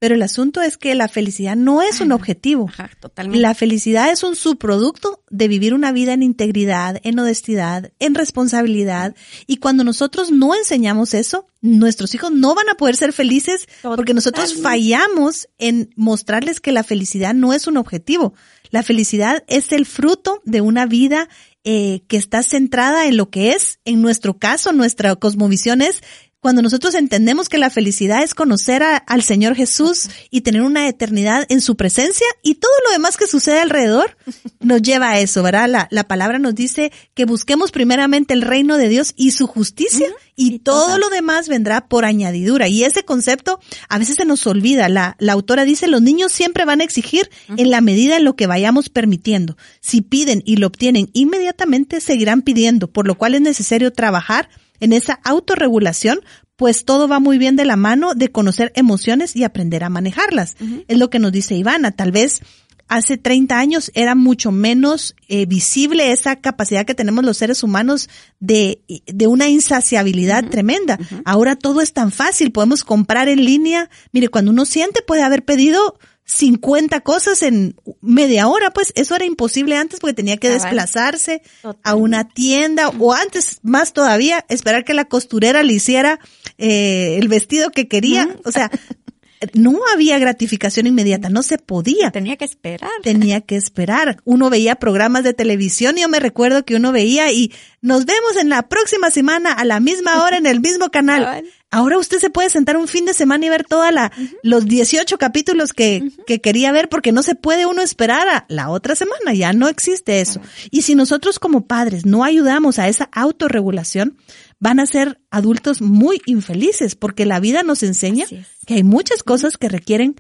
Pero 0.01 0.15
el 0.15 0.23
asunto 0.23 0.63
es 0.63 0.79
que 0.79 0.95
la 0.95 1.09
felicidad 1.09 1.57
no 1.57 1.83
es 1.83 2.01
un 2.01 2.11
objetivo. 2.13 2.71
totalmente. 3.01 3.39
La 3.39 3.55
felicidad 3.55 4.11
es 4.11 4.23
un 4.23 4.35
subproducto 4.35 5.23
de 5.29 5.47
vivir 5.47 5.75
una 5.75 5.93
vida 5.93 6.15
en 6.15 6.23
integridad, 6.23 6.99
en 7.05 7.19
honestidad, 7.19 7.93
en 7.99 8.15
responsabilidad. 8.15 9.15
Y 9.47 9.59
cuando 9.59 9.85
nosotros 9.85 10.31
no 10.31 10.55
enseñamos 10.55 11.13
eso, 11.13 11.47
nuestros 11.61 12.15
hijos 12.15 12.33
no 12.33 12.55
van 12.55 12.71
a 12.71 12.77
poder 12.77 12.97
ser 12.97 13.13
felices 13.13 13.69
porque 13.83 14.15
nosotros 14.15 14.55
fallamos 14.55 15.51
en 15.59 15.91
mostrarles 15.97 16.61
que 16.61 16.73
la 16.73 16.83
felicidad 16.83 17.35
no 17.35 17.53
es 17.53 17.67
un 17.67 17.77
objetivo. 17.77 18.33
La 18.71 18.83
felicidad 18.83 19.45
es 19.49 19.71
el 19.71 19.85
fruto 19.85 20.41
de 20.47 20.63
una 20.63 20.87
vida 20.87 21.29
eh, 21.63 22.05
que 22.09 22.17
está 22.17 22.43
centrada 22.43 23.07
en 23.07 23.19
lo 23.19 23.29
que 23.29 23.53
es, 23.53 23.81
en 23.85 24.01
nuestro 24.01 24.39
caso, 24.39 24.73
nuestra 24.73 25.15
cosmovisión 25.17 25.83
es 25.83 26.03
cuando 26.41 26.63
nosotros 26.63 26.95
entendemos 26.95 27.49
que 27.49 27.59
la 27.59 27.69
felicidad 27.69 28.23
es 28.23 28.35
conocer 28.35 28.83
al 28.83 29.23
Señor 29.23 29.55
Jesús 29.55 30.09
y 30.31 30.41
tener 30.41 30.63
una 30.63 30.89
eternidad 30.89 31.45
en 31.51 31.61
su 31.61 31.77
presencia 31.77 32.27
y 32.43 32.55
todo 32.55 32.73
lo 32.87 32.93
demás 32.93 33.19
que 33.19 33.27
sucede 33.27 33.61
alrededor 33.61 34.17
nos 34.61 34.81
lleva 34.81 35.11
a 35.11 35.21
eso, 35.21 35.43
¿verdad? 35.43 35.69
La, 35.69 35.89
la 35.91 36.05
palabra 36.05 36.39
nos 36.39 36.55
dice 36.55 36.93
que 37.15 37.27
busquemos 37.27 37.73
primeramente 37.73 38.33
el 38.33 38.41
reino 38.41 38.79
de 38.79 38.89
Dios 38.89 39.13
y 39.17 39.33
su 39.33 39.47
justicia 39.47 40.09
y 40.35 40.61
todo 40.61 40.97
lo 40.97 41.11
demás 41.11 41.49
vendrá 41.49 41.89
por 41.89 42.07
añadidura. 42.07 42.69
Y 42.69 42.85
ese 42.85 43.05
concepto 43.05 43.61
a 43.91 43.99
veces 43.99 44.17
se 44.17 44.25
nos 44.25 44.47
olvida. 44.47 44.89
La, 44.89 45.17
la 45.19 45.35
autora 45.35 45.67
dice, 45.67 45.87
los 45.89 46.01
niños 46.01 46.33
siempre 46.33 46.65
van 46.65 46.81
a 46.81 46.85
exigir 46.85 47.29
en 47.55 47.71
la 47.71 47.83
medida 47.83 48.17
en 48.17 48.25
lo 48.25 48.37
que 48.37 48.47
vayamos 48.47 48.89
permitiendo. 48.89 49.59
Si 49.81 50.01
piden 50.01 50.43
y 50.47 50.57
lo 50.57 50.69
obtienen 50.69 51.11
inmediatamente, 51.13 52.01
seguirán 52.01 52.41
pidiendo, 52.41 52.91
por 52.91 53.07
lo 53.07 53.19
cual 53.19 53.35
es 53.35 53.43
necesario 53.43 53.93
trabajar 53.93 54.49
en 54.81 54.93
esa 54.93 55.21
autorregulación, 55.25 56.21
pues 56.57 56.85
todo 56.85 57.09
va 57.09 57.21
muy 57.21 57.39
bien 57.39 57.57
de 57.57 57.65
la 57.65 57.77
mano 57.77 58.15
de 58.15 58.29
conocer 58.29 58.73
emociones 58.75 59.35
y 59.35 59.45
aprender 59.45 59.83
a 59.85 59.89
manejarlas. 59.89 60.57
Es 60.89 60.99
lo 60.99 61.09
que 61.09 61.19
nos 61.19 61.33
dice 61.33 61.55
Ivana. 61.55 61.93
Tal 61.93 62.13
vez 62.13 62.43
hace 62.91 63.17
30 63.17 63.59
años 63.59 63.91
era 63.95 64.15
mucho 64.15 64.51
menos 64.51 65.15
eh, 65.29 65.47
visible 65.47 66.13
esa 66.13 66.37
capacidad 66.37 66.85
que 66.85 66.95
tenemos 66.95 67.25
los 67.25 67.37
seres 67.37 67.63
humanos 67.63 68.11
de, 68.41 68.83
de 69.07 69.27
una 69.29 69.49
insaciabilidad 69.49 70.45
tremenda. 70.51 70.99
Ahora 71.25 71.57
todo 71.57 71.81
es 71.81 71.93
tan 71.93 72.11
fácil, 72.11 72.53
podemos 72.53 72.85
comprar 72.85 73.29
en 73.29 73.45
línea. 73.45 73.89
Mire, 74.13 74.29
cuando 74.29 74.51
uno 74.51 74.67
siente 74.67 75.03
puede 75.03 75.23
haber 75.23 75.45
pedido 75.45 75.99
50 76.33 77.01
cosas 77.01 77.43
en 77.43 77.75
media 78.01 78.47
hora, 78.47 78.71
pues 78.71 78.93
eso 78.95 79.17
era 79.17 79.25
imposible 79.25 79.77
antes 79.77 79.99
porque 79.99 80.15
tenía 80.15 80.37
que 80.37 80.49
desplazarse 80.49 81.43
a 81.83 81.95
una 81.95 82.29
tienda 82.29 82.89
o 82.89 83.13
antes 83.13 83.59
más 83.63 83.93
todavía 83.93 84.45
esperar 84.49 84.85
que 84.85 84.95
la 84.95 85.07
costurera 85.07 85.63
le 85.63 85.73
hiciera 85.73 86.21
eh, 86.59 87.19
el 87.19 87.29
vestido 87.29 87.71
que 87.71 87.89
quería. 87.89 88.37
O 88.45 88.53
sea, 88.53 88.71
no 89.55 89.81
había 89.93 90.19
gratificación 90.19 90.87
inmediata, 90.87 91.31
no 91.31 91.43
se 91.43 91.59
podía. 91.59 92.11
Tenía 92.11 92.37
que 92.37 92.45
esperar. 92.45 92.91
Tenía 93.03 93.41
que 93.41 93.57
esperar. 93.57 94.21
Uno 94.25 94.51
veía 94.51 94.77
programas 94.77 95.25
de 95.25 95.35
televisión 95.35 95.99
y 95.99 96.03
yo 96.03 96.09
me 96.09 96.21
recuerdo 96.21 96.65
que 96.65 96.77
uno 96.77 96.93
veía 96.93 97.33
y 97.33 97.53
nos 97.81 98.07
vemos 98.07 98.37
en 98.37 98.51
la 98.51 98.69
próxima 98.69 99.11
semana 99.11 99.53
a 99.53 99.65
la 99.65 99.81
misma 99.81 100.23
hora 100.23 100.37
en 100.37 100.47
el 100.47 100.61
mismo 100.61 100.91
canal. 100.91 101.45
Ahora 101.73 101.99
usted 101.99 102.19
se 102.19 102.31
puede 102.31 102.51
sentar 102.51 102.77
un 102.77 102.89
fin 102.89 103.05
de 103.05 103.15
semana 103.15 103.47
y 103.47 103.49
ver 103.49 103.65
toda 103.65 103.93
la, 103.93 104.13
los 104.43 104.67
18 104.67 105.19
capítulos 105.19 105.73
que, 105.73 106.11
que 106.27 106.41
quería 106.41 106.73
ver 106.73 106.89
porque 106.89 107.13
no 107.13 107.23
se 107.23 107.37
puede 107.37 107.65
uno 107.65 107.81
esperar 107.81 108.29
a 108.29 108.45
la 108.49 108.71
otra 108.71 108.97
semana. 108.97 109.35
Ya 109.35 109.53
no 109.53 109.69
existe 109.69 110.21
eso. 110.21 110.41
Y 110.73 110.83
si 110.83 110.97
nosotros 110.97 111.39
como 111.39 111.67
padres 111.67 112.07
no 112.07 112.25
ayudamos 112.25 112.81
a 112.81 112.89
esa 112.89 113.09
autorregulación, 113.13 114.17
van 114.59 114.81
a 114.81 114.87
ser 114.87 115.21
adultos 115.31 115.81
muy 115.81 116.21
infelices 116.27 116.97
porque 116.97 117.25
la 117.25 117.39
vida 117.39 117.63
nos 117.63 117.83
enseña 117.83 118.27
que 118.67 118.75
hay 118.75 118.83
muchas 118.83 119.23
cosas 119.23 119.57
que 119.57 119.69
requieren 119.69 120.17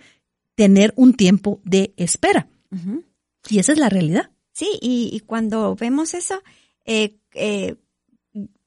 tener 0.55 0.93
un 0.97 1.15
tiempo 1.15 1.61
de 1.65 1.95
espera. 1.97 2.49
Y 3.49 3.59
esa 3.59 3.73
es 3.73 3.79
la 3.79 3.89
realidad. 3.89 4.31
Sí, 4.53 4.79
y, 4.81 5.21
cuando 5.27 5.75
vemos 5.75 6.15
eso, 6.15 6.43
eh, 6.85 7.19
eh, 7.35 7.77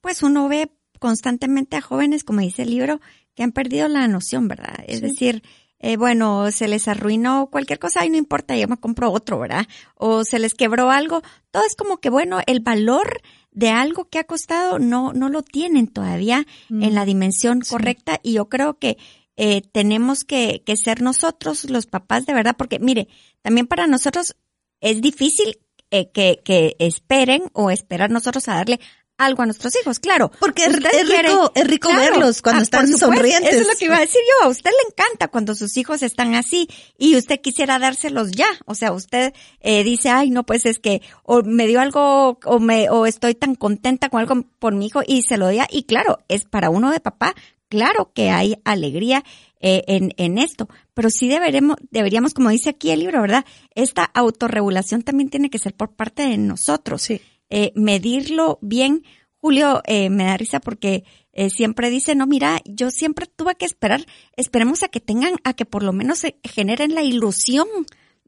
pues 0.02 0.24
uno 0.24 0.48
ve 0.48 0.72
constantemente 1.04 1.76
a 1.76 1.82
jóvenes, 1.82 2.24
como 2.24 2.40
dice 2.40 2.62
el 2.62 2.70
libro, 2.70 3.02
que 3.36 3.44
han 3.44 3.52
perdido 3.52 3.90
la 3.90 4.08
noción, 4.08 4.48
¿verdad? 4.48 4.86
Es 4.88 5.02
decir, 5.02 5.44
eh, 5.80 5.98
bueno, 5.98 6.50
se 6.50 6.70
les 6.70 6.88
arruinó 6.88 7.50
cualquier 7.52 7.78
cosa 7.78 8.06
y 8.06 8.10
no 8.10 8.16
importa, 8.16 8.56
yo 8.56 8.70
me 8.70 8.78
compro 8.78 9.12
otro, 9.12 9.38
¿verdad? 9.38 9.68
O 9.96 10.24
se 10.24 10.40
les 10.40 10.54
quebró 10.54 10.92
algo. 10.92 11.22
Todo 11.52 11.66
es 11.66 11.76
como 11.76 11.98
que, 11.98 12.10
bueno, 12.10 12.40
el 12.48 12.62
valor 12.62 13.22
de 13.52 13.70
algo 13.70 14.06
que 14.06 14.18
ha 14.18 14.24
costado 14.24 14.80
no, 14.80 15.12
no 15.12 15.28
lo 15.28 15.44
tienen 15.44 15.88
todavía 15.88 16.46
en 16.70 16.92
mm. 16.92 16.94
la 16.94 17.04
dimensión 17.04 17.60
correcta 17.70 18.22
y 18.24 18.36
yo 18.36 18.48
creo 18.48 18.80
que 18.80 18.98
eh, 19.36 19.62
tenemos 19.74 20.24
que, 20.24 20.64
que 20.66 20.78
ser 20.78 21.02
nosotros 21.02 21.70
los 21.70 21.86
papás 21.86 22.26
de 22.26 22.34
verdad, 22.34 22.56
porque 22.58 22.80
mire, 22.80 23.10
también 23.42 23.68
para 23.68 23.88
nosotros 23.88 24.38
es 24.80 25.02
difícil 25.02 25.58
eh, 25.92 26.12
que, 26.12 26.40
que 26.46 26.78
esperen 26.80 27.44
o 27.52 27.70
esperar 27.72 28.10
nosotros 28.10 28.48
a 28.48 28.56
darle 28.56 28.80
algo 29.18 29.44
a 29.44 29.46
nuestros 29.46 29.74
hijos, 29.80 30.00
claro. 30.00 30.32
Porque 30.40 30.66
es, 30.66 30.76
rico, 30.76 31.52
es 31.54 31.68
rico 31.68 31.90
verlos 31.96 32.42
cuando 32.42 32.62
ah, 32.62 32.64
están 32.64 32.88
sonrientes. 32.88 33.54
Eso 33.54 33.62
es 33.62 33.68
lo 33.68 33.78
que 33.78 33.86
iba 33.86 33.98
a 33.98 34.02
decir 34.02 34.22
yo. 34.22 34.48
A 34.48 34.50
usted 34.50 34.72
le 34.72 34.92
encanta 34.92 35.28
cuando 35.28 35.56
sus 35.56 35.78
hijos 35.78 36.02
están 36.02 36.36
así 36.36 36.68
y 36.98 37.16
usted 37.16 37.40
quisiera 37.40 37.80
dárselos 37.80 38.32
ya. 38.32 38.48
O 38.66 38.76
sea, 38.76 38.92
usted 38.92 39.34
eh, 39.62 39.84
dice, 39.84 40.10
ay, 40.10 40.30
no, 40.30 40.44
pues 40.44 40.66
es 40.66 40.80
que 40.80 41.02
o 41.24 41.44
me 41.44 41.68
dio 41.68 41.80
algo 41.80 42.40
o 42.44 42.60
me 42.60 42.90
o 42.90 43.06
estoy 43.06 43.36
tan 43.36 43.56
contenta 43.56 44.10
con 44.10 44.20
algo 44.20 44.44
por 44.60 44.74
mi 44.74 44.88
hijo 44.88 45.02
y 45.06 45.22
se 45.24 45.38
lo 45.38 45.46
doy. 45.46 45.60
Y 45.70 45.84
claro, 45.84 46.20
es 46.28 46.46
para 46.46 46.70
uno 46.70 46.92
de 46.92 47.00
papá. 47.00 47.36
Claro 47.70 48.12
que 48.14 48.30
hay 48.30 48.58
alegría 48.66 49.24
eh, 49.60 49.84
en, 49.88 50.14
en 50.18 50.38
esto, 50.38 50.70
pero 50.94 51.10
sí 51.10 51.28
deberemos, 51.28 51.78
deberíamos, 51.90 52.36
como 52.36 52.50
dice 52.50 52.70
aquí 52.70 52.92
el 52.92 53.00
libro, 53.00 53.22
¿verdad? 53.22 53.46
Esta 53.74 54.04
autorregulación 54.04 55.02
también 55.02 55.30
tiene 55.30 55.50
que 55.50 55.58
ser 55.58 55.74
por 55.74 55.96
parte 55.96 56.22
de 56.22 56.38
nosotros. 56.38 57.02
Sí 57.02 57.20
eh, 57.50 57.72
medirlo 57.76 58.60
bien. 58.62 59.04
Julio 59.38 59.82
eh, 59.86 60.10
me 60.10 60.26
da 60.26 60.38
risa 60.38 60.60
porque 60.60 61.04
eh, 61.34 61.50
siempre 61.50 61.90
dice, 61.90 62.16
no, 62.16 62.28
mira, 62.28 62.62
yo 62.66 62.92
siempre 62.92 63.26
tuve 63.26 63.56
que 63.56 63.66
esperar, 63.66 64.06
esperemos 64.38 64.84
a 64.84 64.88
que 64.88 65.00
tengan, 65.00 65.36
a 65.44 65.54
que 65.54 65.66
por 65.66 65.84
lo 65.84 65.92
menos 65.92 66.20
se 66.20 66.38
generen 66.44 66.96
la 66.96 67.02
ilusión 67.02 67.68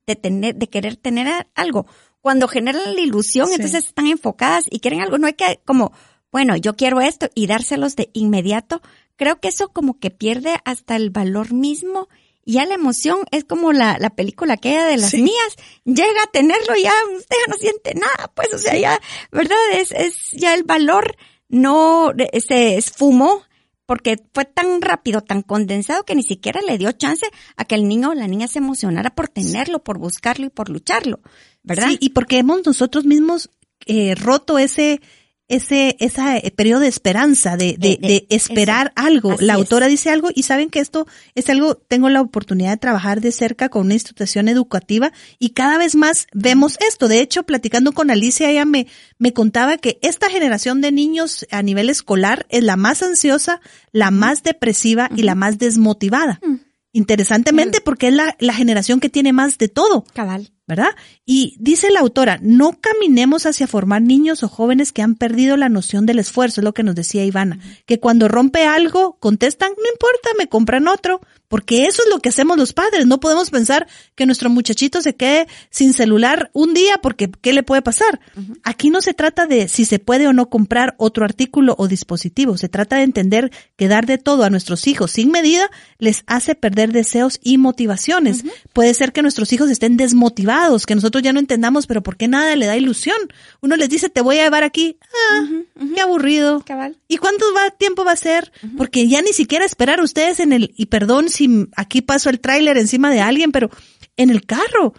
de 0.05 0.15
tener, 0.15 0.55
de 0.55 0.67
querer 0.67 0.97
tener 0.97 1.47
algo. 1.55 1.85
Cuando 2.19 2.47
generan 2.47 2.95
la 2.95 3.01
ilusión, 3.01 3.49
entonces 3.51 3.85
están 3.85 4.07
enfocadas 4.07 4.65
y 4.69 4.79
quieren 4.79 5.01
algo, 5.01 5.17
no 5.17 5.27
hay 5.27 5.33
que 5.33 5.61
como, 5.63 5.91
bueno, 6.31 6.55
yo 6.57 6.75
quiero 6.75 6.99
esto 6.99 7.29
y 7.35 7.47
dárselos 7.47 7.95
de 7.95 8.09
inmediato. 8.13 8.81
Creo 9.15 9.39
que 9.39 9.47
eso 9.47 9.69
como 9.69 9.99
que 9.99 10.11
pierde 10.11 10.57
hasta 10.65 10.95
el 10.95 11.11
valor 11.11 11.53
mismo 11.53 12.09
ya 12.45 12.65
la 12.65 12.75
emoción 12.75 13.19
es 13.31 13.43
como 13.43 13.73
la, 13.73 13.97
la 13.99 14.11
película 14.11 14.53
aquella 14.53 14.85
de 14.85 14.97
las 14.97 15.13
mías, 15.13 15.55
llega 15.83 16.23
a 16.23 16.31
tenerlo 16.31 16.75
ya, 16.75 16.93
usted 17.17 17.35
ya 17.45 17.51
no 17.51 17.57
siente 17.57 17.95
nada, 17.95 18.31
pues, 18.35 18.53
o 18.53 18.57
sea, 18.57 18.77
ya, 18.77 18.99
¿verdad? 19.31 19.57
Es, 19.73 19.91
es 19.91 20.15
ya 20.31 20.53
el 20.53 20.63
valor 20.63 21.15
no 21.49 22.13
se 22.47 22.77
esfumó, 22.77 23.43
porque 23.85 24.17
fue 24.33 24.45
tan 24.45 24.81
rápido, 24.81 25.21
tan 25.21 25.41
condensado 25.41 26.03
que 26.03 26.15
ni 26.15 26.23
siquiera 26.23 26.61
le 26.61 26.77
dio 26.77 26.91
chance 26.91 27.25
a 27.55 27.65
que 27.65 27.75
el 27.75 27.87
niño 27.87 28.09
o 28.09 28.13
la 28.13 28.27
niña 28.27 28.47
se 28.47 28.59
emocionara 28.59 29.13
por 29.13 29.27
tenerlo, 29.27 29.83
por 29.83 29.99
buscarlo 29.99 30.47
y 30.47 30.49
por 30.49 30.69
lucharlo, 30.69 31.19
¿verdad? 31.63 31.89
Sí, 31.89 31.97
y 31.99 32.09
porque 32.09 32.39
hemos 32.39 32.65
nosotros 32.65 33.05
mismos 33.05 33.49
eh, 33.85 34.15
roto 34.15 34.57
ese 34.57 35.01
ese, 35.47 35.95
ese 35.99 36.37
eh, 36.37 36.51
periodo 36.51 36.81
de 36.81 36.87
esperanza, 36.87 37.55
de, 37.55 37.75
de, 37.77 37.97
de 38.01 38.25
esperar 38.29 38.91
algo. 38.95 39.35
la 39.39 39.53
autora 39.53 39.87
dice 39.87 40.09
algo 40.09 40.29
y 40.33 40.43
saben 40.43 40.69
que 40.69 40.79
esto 40.79 41.05
es 41.35 41.49
algo, 41.49 41.75
tengo 41.75 42.09
la 42.09 42.21
oportunidad 42.21 42.71
de 42.71 42.77
trabajar 42.77 43.21
de 43.21 43.31
cerca 43.31 43.69
con 43.69 43.85
una 43.85 43.93
institución 43.93 44.47
educativa 44.47 45.11
y 45.37 45.49
cada 45.51 45.77
vez 45.77 45.95
más 45.95 46.27
vemos 46.33 46.77
esto. 46.87 47.07
De 47.07 47.19
hecho, 47.19 47.43
platicando 47.43 47.91
con 47.91 48.09
Alicia, 48.09 48.49
ella 48.49 48.65
me, 48.65 48.87
me 49.19 49.33
contaba 49.33 49.77
que 49.77 49.99
esta 50.01 50.29
generación 50.29 50.81
de 50.81 50.91
niños 50.91 51.45
a 51.51 51.61
nivel 51.61 51.89
escolar 51.89 52.45
es 52.49 52.63
la 52.63 52.75
más 52.75 53.03
ansiosa, 53.03 53.61
la 53.91 54.09
más 54.11 54.41
depresiva 54.41 55.09
y 55.15 55.23
la 55.23 55.35
más 55.35 55.59
desmotivada. 55.59 56.39
Mm. 56.43 56.55
Interesantemente, 56.91 57.81
porque 57.81 58.07
es 58.07 58.13
la, 58.13 58.37
la 58.39 58.53
generación 58.53 59.01
que 59.01 59.09
tiene 59.09 59.33
más 59.33 59.57
de 59.57 59.67
todo. 59.67 60.05
Cabal. 60.13 60.54
¿Verdad? 60.67 60.95
Y 61.25 61.55
dice 61.59 61.91
la 61.91 61.99
autora, 61.99 62.39
no 62.41 62.79
caminemos 62.81 63.45
hacia 63.45 63.67
formar 63.67 64.01
niños 64.01 64.41
o 64.41 64.47
jóvenes 64.47 64.91
que 64.91 65.03
han 65.03 65.15
perdido 65.15 65.57
la 65.57 65.69
noción 65.69 66.05
del 66.07 66.19
esfuerzo, 66.19 66.61
es 66.61 66.65
lo 66.65 66.73
que 66.73 66.83
nos 66.83 66.95
decía 66.95 67.23
Ivana, 67.23 67.59
que 67.85 67.99
cuando 67.99 68.27
rompe 68.27 68.65
algo 68.65 69.17
contestan, 69.19 69.69
no 69.77 69.91
importa, 69.91 70.29
me 70.39 70.47
compran 70.47 70.87
otro, 70.87 71.21
porque 71.47 71.85
eso 71.85 72.01
es 72.03 72.09
lo 72.09 72.19
que 72.19 72.29
hacemos 72.29 72.57
los 72.57 72.73
padres, 72.73 73.05
no 73.05 73.19
podemos 73.19 73.51
pensar 73.51 73.87
que 74.15 74.25
nuestro 74.25 74.49
muchachito 74.49 75.01
se 75.01 75.15
quede 75.15 75.47
sin 75.69 75.93
celular 75.93 76.49
un 76.53 76.73
día 76.73 76.97
porque 76.97 77.29
¿qué 77.29 77.53
le 77.53 77.61
puede 77.61 77.83
pasar? 77.83 78.19
Aquí 78.63 78.89
no 78.89 79.01
se 79.01 79.13
trata 79.13 79.45
de 79.45 79.67
si 79.67 79.85
se 79.85 79.99
puede 79.99 80.27
o 80.27 80.33
no 80.33 80.49
comprar 80.49 80.95
otro 80.97 81.25
artículo 81.25 81.75
o 81.77 81.87
dispositivo, 81.87 82.57
se 82.57 82.69
trata 82.69 82.97
de 82.97 83.03
entender 83.03 83.51
que 83.75 83.87
dar 83.87 84.07
de 84.07 84.17
todo 84.17 84.43
a 84.43 84.49
nuestros 84.49 84.87
hijos 84.87 85.11
sin 85.11 85.29
medida 85.29 85.69
les 85.99 86.23
hace 86.25 86.55
perder 86.55 86.91
deseos 86.91 87.39
y 87.43 87.59
motivaciones. 87.59 88.43
Puede 88.73 88.93
ser 88.95 89.13
que 89.13 89.21
nuestros 89.21 89.53
hijos 89.53 89.69
estén 89.69 89.97
desmotivados 89.97 90.54
que 90.85 90.95
nosotros 90.95 91.23
ya 91.23 91.33
no 91.33 91.39
entendamos, 91.39 91.87
pero 91.87 92.03
¿por 92.03 92.17
qué 92.17 92.27
nada 92.27 92.55
le 92.55 92.65
da 92.65 92.77
ilusión? 92.77 93.17
Uno 93.61 93.75
les 93.75 93.89
dice, 93.89 94.09
te 94.09 94.21
voy 94.21 94.39
a 94.39 94.43
llevar 94.43 94.63
aquí, 94.63 94.97
ah, 95.29 95.45
qué 95.93 96.01
aburrido. 96.01 96.63
¿Y 97.07 97.17
cuánto 97.17 97.45
va, 97.53 97.71
tiempo 97.71 98.03
va 98.03 98.11
a 98.13 98.17
ser? 98.17 98.51
Porque 98.77 99.07
ya 99.07 99.21
ni 99.21 99.33
siquiera 99.33 99.65
esperar 99.65 100.01
ustedes 100.01 100.39
en 100.39 100.53
el, 100.53 100.73
y 100.75 100.87
perdón 100.87 101.29
si 101.29 101.67
aquí 101.75 102.01
paso 102.01 102.29
el 102.29 102.39
tráiler 102.39 102.77
encima 102.77 103.11
de 103.11 103.21
alguien, 103.21 103.51
pero 103.51 103.69
en 104.17 104.29
el 104.29 104.45
carro. 104.45 104.93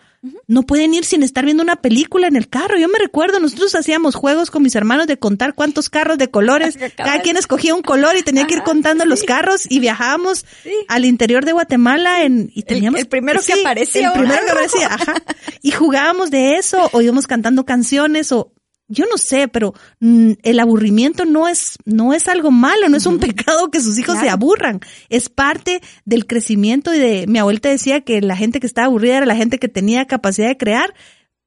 No 0.46 0.62
pueden 0.62 0.94
ir 0.94 1.04
sin 1.04 1.22
estar 1.22 1.44
viendo 1.44 1.62
una 1.62 1.76
película 1.76 2.26
en 2.26 2.36
el 2.36 2.48
carro. 2.48 2.78
Yo 2.78 2.88
me 2.88 2.98
recuerdo, 2.98 3.40
nosotros 3.40 3.74
hacíamos 3.74 4.14
juegos 4.14 4.50
con 4.50 4.62
mis 4.62 4.74
hermanos 4.74 5.06
de 5.06 5.18
contar 5.18 5.54
cuántos 5.54 5.88
carros 5.88 6.18
de 6.18 6.30
colores. 6.30 6.78
Cada 6.96 7.20
quien 7.20 7.36
escogía 7.36 7.74
un 7.74 7.82
color 7.82 8.16
y 8.16 8.22
tenía 8.22 8.46
que 8.46 8.54
ir 8.54 8.62
contando 8.62 9.04
los 9.04 9.22
carros 9.22 9.62
y 9.68 9.80
viajábamos 9.80 10.44
al 10.88 11.04
interior 11.04 11.44
de 11.44 11.52
Guatemala 11.52 12.24
en, 12.24 12.50
y 12.54 12.62
teníamos. 12.62 13.00
El, 13.00 13.06
primero 13.06 13.40
que 13.42 13.52
aparecía. 13.54 14.08
El 14.08 14.20
primero 14.20 14.44
que 14.44 14.50
aparecía, 14.50 14.86
ajá. 14.88 15.14
Y 15.62 15.72
jugábamos 15.72 16.30
de 16.30 16.56
eso 16.56 16.88
o 16.92 17.00
íbamos 17.00 17.26
cantando 17.26 17.64
canciones 17.64 18.30
o 18.30 18.52
yo 18.88 19.04
no 19.10 19.18
sé, 19.18 19.48
pero 19.48 19.74
mm, 20.00 20.32
el 20.42 20.60
aburrimiento 20.60 21.24
no 21.24 21.48
es, 21.48 21.76
no 21.84 22.14
es 22.14 22.28
algo 22.28 22.50
malo, 22.50 22.88
no 22.88 22.96
es 22.96 23.06
un 23.06 23.18
pecado 23.18 23.70
que 23.70 23.80
sus 23.80 23.98
hijos 23.98 24.18
se 24.18 24.28
aburran. 24.28 24.80
Es 25.08 25.28
parte 25.28 25.82
del 26.04 26.26
crecimiento 26.26 26.94
y 26.94 26.98
de, 26.98 27.26
mi 27.26 27.38
abuelita 27.38 27.68
decía 27.68 28.02
que 28.02 28.20
la 28.20 28.36
gente 28.36 28.60
que 28.60 28.66
estaba 28.66 28.86
aburrida 28.86 29.18
era 29.18 29.26
la 29.26 29.36
gente 29.36 29.58
que 29.58 29.68
tenía 29.68 30.06
capacidad 30.06 30.48
de 30.48 30.56
crear, 30.56 30.94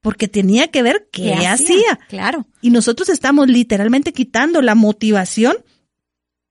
porque 0.01 0.27
tenía 0.27 0.67
que 0.67 0.81
ver 0.81 1.09
qué, 1.11 1.33
hacía? 1.45 1.99
Claro. 2.07 2.47
Y 2.61 2.69
nosotros 2.69 3.09
estamos 3.09 3.47
literalmente 3.47 4.13
quitando 4.13 4.61
la 4.61 4.75
motivación 4.75 5.57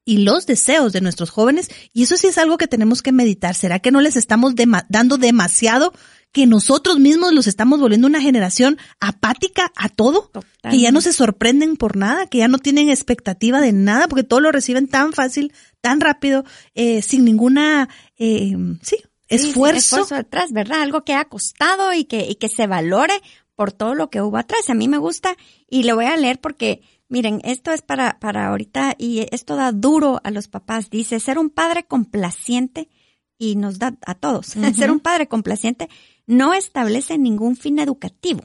y 0.05 0.19
los 0.19 0.47
deseos 0.47 0.95
de 0.95 1.03
nuestros 1.03 1.29
jóvenes, 1.29 1.69
y 1.93 2.05
eso 2.05 2.17
sí 2.17 2.29
es 2.29 2.39
algo 2.39 2.57
que 2.57 2.67
tenemos 2.67 3.03
que 3.03 3.13
meditar. 3.13 3.55
¿Será 3.55 3.79
que 3.79 3.91
no 3.91 4.01
les 4.01 4.17
estamos 4.17 4.55
dando 4.89 5.19
demasiado 5.19 5.93
que 6.33 6.47
nosotros 6.47 6.99
mismos 6.99 7.33
los 7.33 7.47
estamos 7.47 7.81
volviendo 7.81 8.07
una 8.07 8.21
generación 8.21 8.79
apática 9.01 9.73
a 9.77 9.89
todo, 9.89 10.31
que 10.71 10.79
ya 10.79 10.93
no 10.93 11.01
se 11.01 11.13
sorprenden 11.13 11.77
por 11.77 11.97
nada, 11.97 12.27
que 12.27 12.39
ya 12.39 12.49
no 12.49 12.59
tienen 12.59 12.91
expectativa 12.91 13.61
de 13.61 13.73
nada, 13.73 14.09
porque 14.09 14.25
todo 14.25 14.41
lo 14.41 14.53
reciben 14.53 14.89
tan 14.89 15.13
fácil, 15.13 15.53
tan 15.81 16.01
rápido, 16.01 16.45
eh, 16.75 17.03
sin 17.03 17.25
ninguna, 17.25 17.89
eh, 18.19 18.55
sí, 18.83 18.97
esfuerzo. 19.29 19.97
esfuerzo 19.97 20.15
detrás, 20.17 20.53
¿verdad? 20.53 20.83
Algo 20.83 21.05
que 21.05 21.15
ha 21.15 21.25
costado 21.25 21.93
y 21.93 22.05
que, 22.05 22.27
y 22.29 22.35
que 22.37 22.49
se 22.49 22.67
valore 22.67 23.15
por 23.55 23.73
todo 23.73 23.95
lo 23.95 24.11
que 24.11 24.21
hubo 24.21 24.37
atrás. 24.37 24.69
A 24.69 24.75
mí 24.75 24.87
me 24.87 24.99
gusta 24.99 25.37
y 25.69 25.85
le 25.85 25.93
voy 25.93 26.07
a 26.07 26.17
leer 26.17 26.41
porque 26.41 26.83
Miren, 27.11 27.41
esto 27.43 27.73
es 27.73 27.81
para, 27.81 28.19
para 28.21 28.49
ahorita 28.49 28.95
y 28.99 29.27
esto 29.31 29.57
da 29.57 29.73
duro 29.73 30.21
a 30.25 30.31
los 30.31 30.47
papás. 30.47 30.91
Dice, 30.91 31.21
ser 31.21 31.39
un 31.39 31.49
padre 31.49 31.85
complaciente 31.85 32.91
y 33.39 33.57
nos 33.57 33.79
da 33.79 33.97
a 34.05 34.15
todos. 34.15 34.47
Ser 34.77 34.91
un 34.91 35.01
padre 35.01 35.27
complaciente 35.29 35.89
no 36.29 36.53
establece 36.53 37.17
ningún 37.19 37.57
fin 37.57 37.79
educativo, 37.79 38.43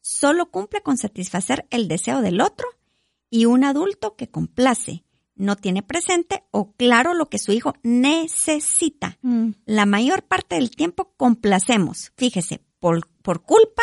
solo 0.00 0.50
cumple 0.50 0.80
con 0.80 0.96
satisfacer 0.96 1.66
el 1.70 1.86
deseo 1.86 2.22
del 2.22 2.40
otro 2.40 2.66
y 3.30 3.44
un 3.44 3.64
adulto 3.64 4.16
que 4.16 4.30
complace 4.30 5.04
no 5.34 5.54
tiene 5.54 5.82
presente 5.82 6.42
o 6.50 6.72
claro 6.72 7.12
lo 7.12 7.28
que 7.28 7.38
su 7.38 7.52
hijo 7.52 7.74
necesita. 7.82 9.18
Mm. 9.20 9.50
La 9.66 9.84
mayor 9.84 10.22
parte 10.22 10.56
del 10.56 10.70
tiempo 10.70 11.12
complacemos, 11.18 12.12
fíjese, 12.16 12.62
por, 12.80 13.06
por 13.22 13.42
culpa, 13.42 13.82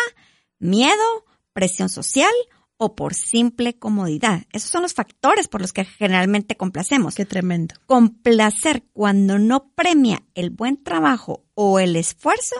miedo, 0.58 1.26
presión 1.54 1.88
social 1.88 2.34
o 2.78 2.96
por 2.96 3.14
simple 3.14 3.78
comodidad. 3.78 4.44
Esos 4.52 4.72
son 4.72 4.82
los 4.82 4.96
factores 4.96 5.48
por 5.48 5.62
los 5.62 5.72
que 5.72 5.86
generalmente 5.86 6.58
complacemos. 6.58 7.14
Qué 7.14 7.26
tremendo. 7.26 7.76
Complacer 7.86 8.84
cuando 8.92 9.38
no 9.38 9.70
premia 9.76 10.24
el 10.34 10.50
buen 10.50 10.84
trabajo 10.84 11.46
o 11.54 11.80
el 11.80 11.96
esfuerzo 11.96 12.56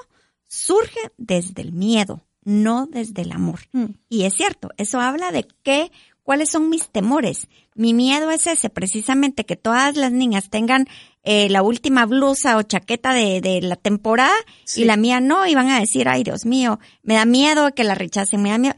surge 0.56 1.00
desde 1.18 1.62
el 1.62 1.74
miedo, 1.74 2.26
no 2.44 2.88
desde 2.88 3.24
el 3.24 3.32
amor. 3.32 3.62
Mm. 3.74 3.86
Y 4.10 4.24
es 4.24 4.34
cierto, 4.36 4.70
eso 4.78 5.00
habla 5.00 5.32
de 5.32 5.48
qué, 5.64 5.92
cuáles 6.24 6.50
son 6.50 6.70
mis 6.70 6.90
temores. 6.90 7.48
Mi 7.76 7.94
miedo 7.94 8.32
es 8.32 8.48
ese, 8.48 8.70
precisamente, 8.70 9.46
que 9.46 9.58
todas 9.58 9.98
las 9.98 10.12
niñas 10.12 10.50
tengan 10.50 10.88
eh, 11.24 11.50
la 11.50 11.62
última 11.62 12.06
blusa 12.06 12.58
o 12.58 12.64
chaqueta 12.64 13.14
de, 13.14 13.42
de 13.42 13.62
la 13.62 13.76
temporada 13.76 14.36
y 14.76 14.86
la 14.86 14.96
mía 14.96 15.20
no, 15.20 15.46
y 15.46 15.56
van 15.56 15.70
a 15.70 15.80
decir, 15.80 16.08
ay 16.08 16.24
Dios 16.24 16.46
mío, 16.46 16.80
me 17.04 17.16
da 17.16 17.26
miedo 17.26 17.74
que 17.74 17.84
la 17.84 17.96
rechacen, 17.96 18.42
me 18.42 18.52
da 18.52 18.58
miedo. 18.58 18.76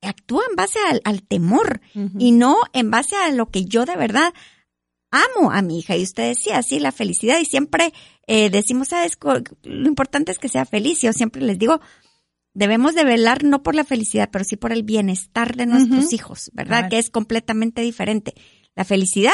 Actúa 0.00 0.42
en 0.50 0.56
base 0.56 0.80
al, 1.04 1.22
temor 1.22 1.80
y 2.18 2.32
no 2.32 2.56
en 2.72 2.90
base 2.90 3.14
a 3.14 3.30
lo 3.30 3.50
que 3.50 3.66
yo 3.66 3.84
de 3.84 3.94
verdad 3.94 4.34
amo 5.12 5.52
a 5.52 5.62
mi 5.62 5.78
hija. 5.78 5.96
Y 5.96 6.02
usted 6.02 6.30
decía, 6.30 6.60
sí, 6.62 6.80
la 6.80 6.90
felicidad. 6.90 7.38
Y 7.38 7.44
siempre 7.44 7.92
eh, 8.26 8.50
decimos, 8.50 8.88
¿sabes? 8.88 9.16
Lo 9.62 9.88
importante 9.88 10.32
es 10.32 10.38
que 10.38 10.48
sea 10.48 10.64
feliz. 10.64 11.00
Yo 11.02 11.12
siempre 11.12 11.42
les 11.42 11.58
digo, 11.58 11.80
debemos 12.54 12.94
de 12.94 13.04
velar 13.04 13.44
no 13.44 13.62
por 13.62 13.74
la 13.74 13.84
felicidad, 13.84 14.30
pero 14.32 14.44
sí 14.44 14.56
por 14.56 14.72
el 14.72 14.82
bienestar 14.82 15.56
de 15.56 15.66
nuestros 15.66 16.12
hijos, 16.12 16.50
¿verdad? 16.54 16.88
Que 16.88 16.98
es 16.98 17.10
completamente 17.10 17.82
diferente. 17.82 18.34
La 18.74 18.84
felicidad 18.84 19.32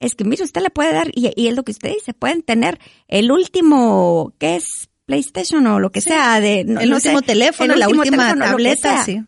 es 0.00 0.14
que, 0.14 0.24
mire, 0.24 0.44
usted 0.44 0.62
le 0.62 0.70
puede 0.70 0.92
dar, 0.92 1.10
y, 1.14 1.32
es 1.48 1.54
lo 1.54 1.64
que 1.64 1.72
usted 1.72 1.92
dice, 1.92 2.14
pueden 2.14 2.42
tener 2.42 2.78
el 3.08 3.30
último, 3.30 4.34
¿qué 4.38 4.56
es? 4.56 4.88
PlayStation 5.06 5.66
o 5.66 5.80
lo 5.80 5.90
que 5.90 6.02
sea, 6.02 6.38
de, 6.38 6.60
el 6.60 6.92
último 6.92 7.22
teléfono, 7.22 7.74
la 7.74 7.88
última 7.88 8.36
tableta, 8.36 9.04
sí. 9.04 9.22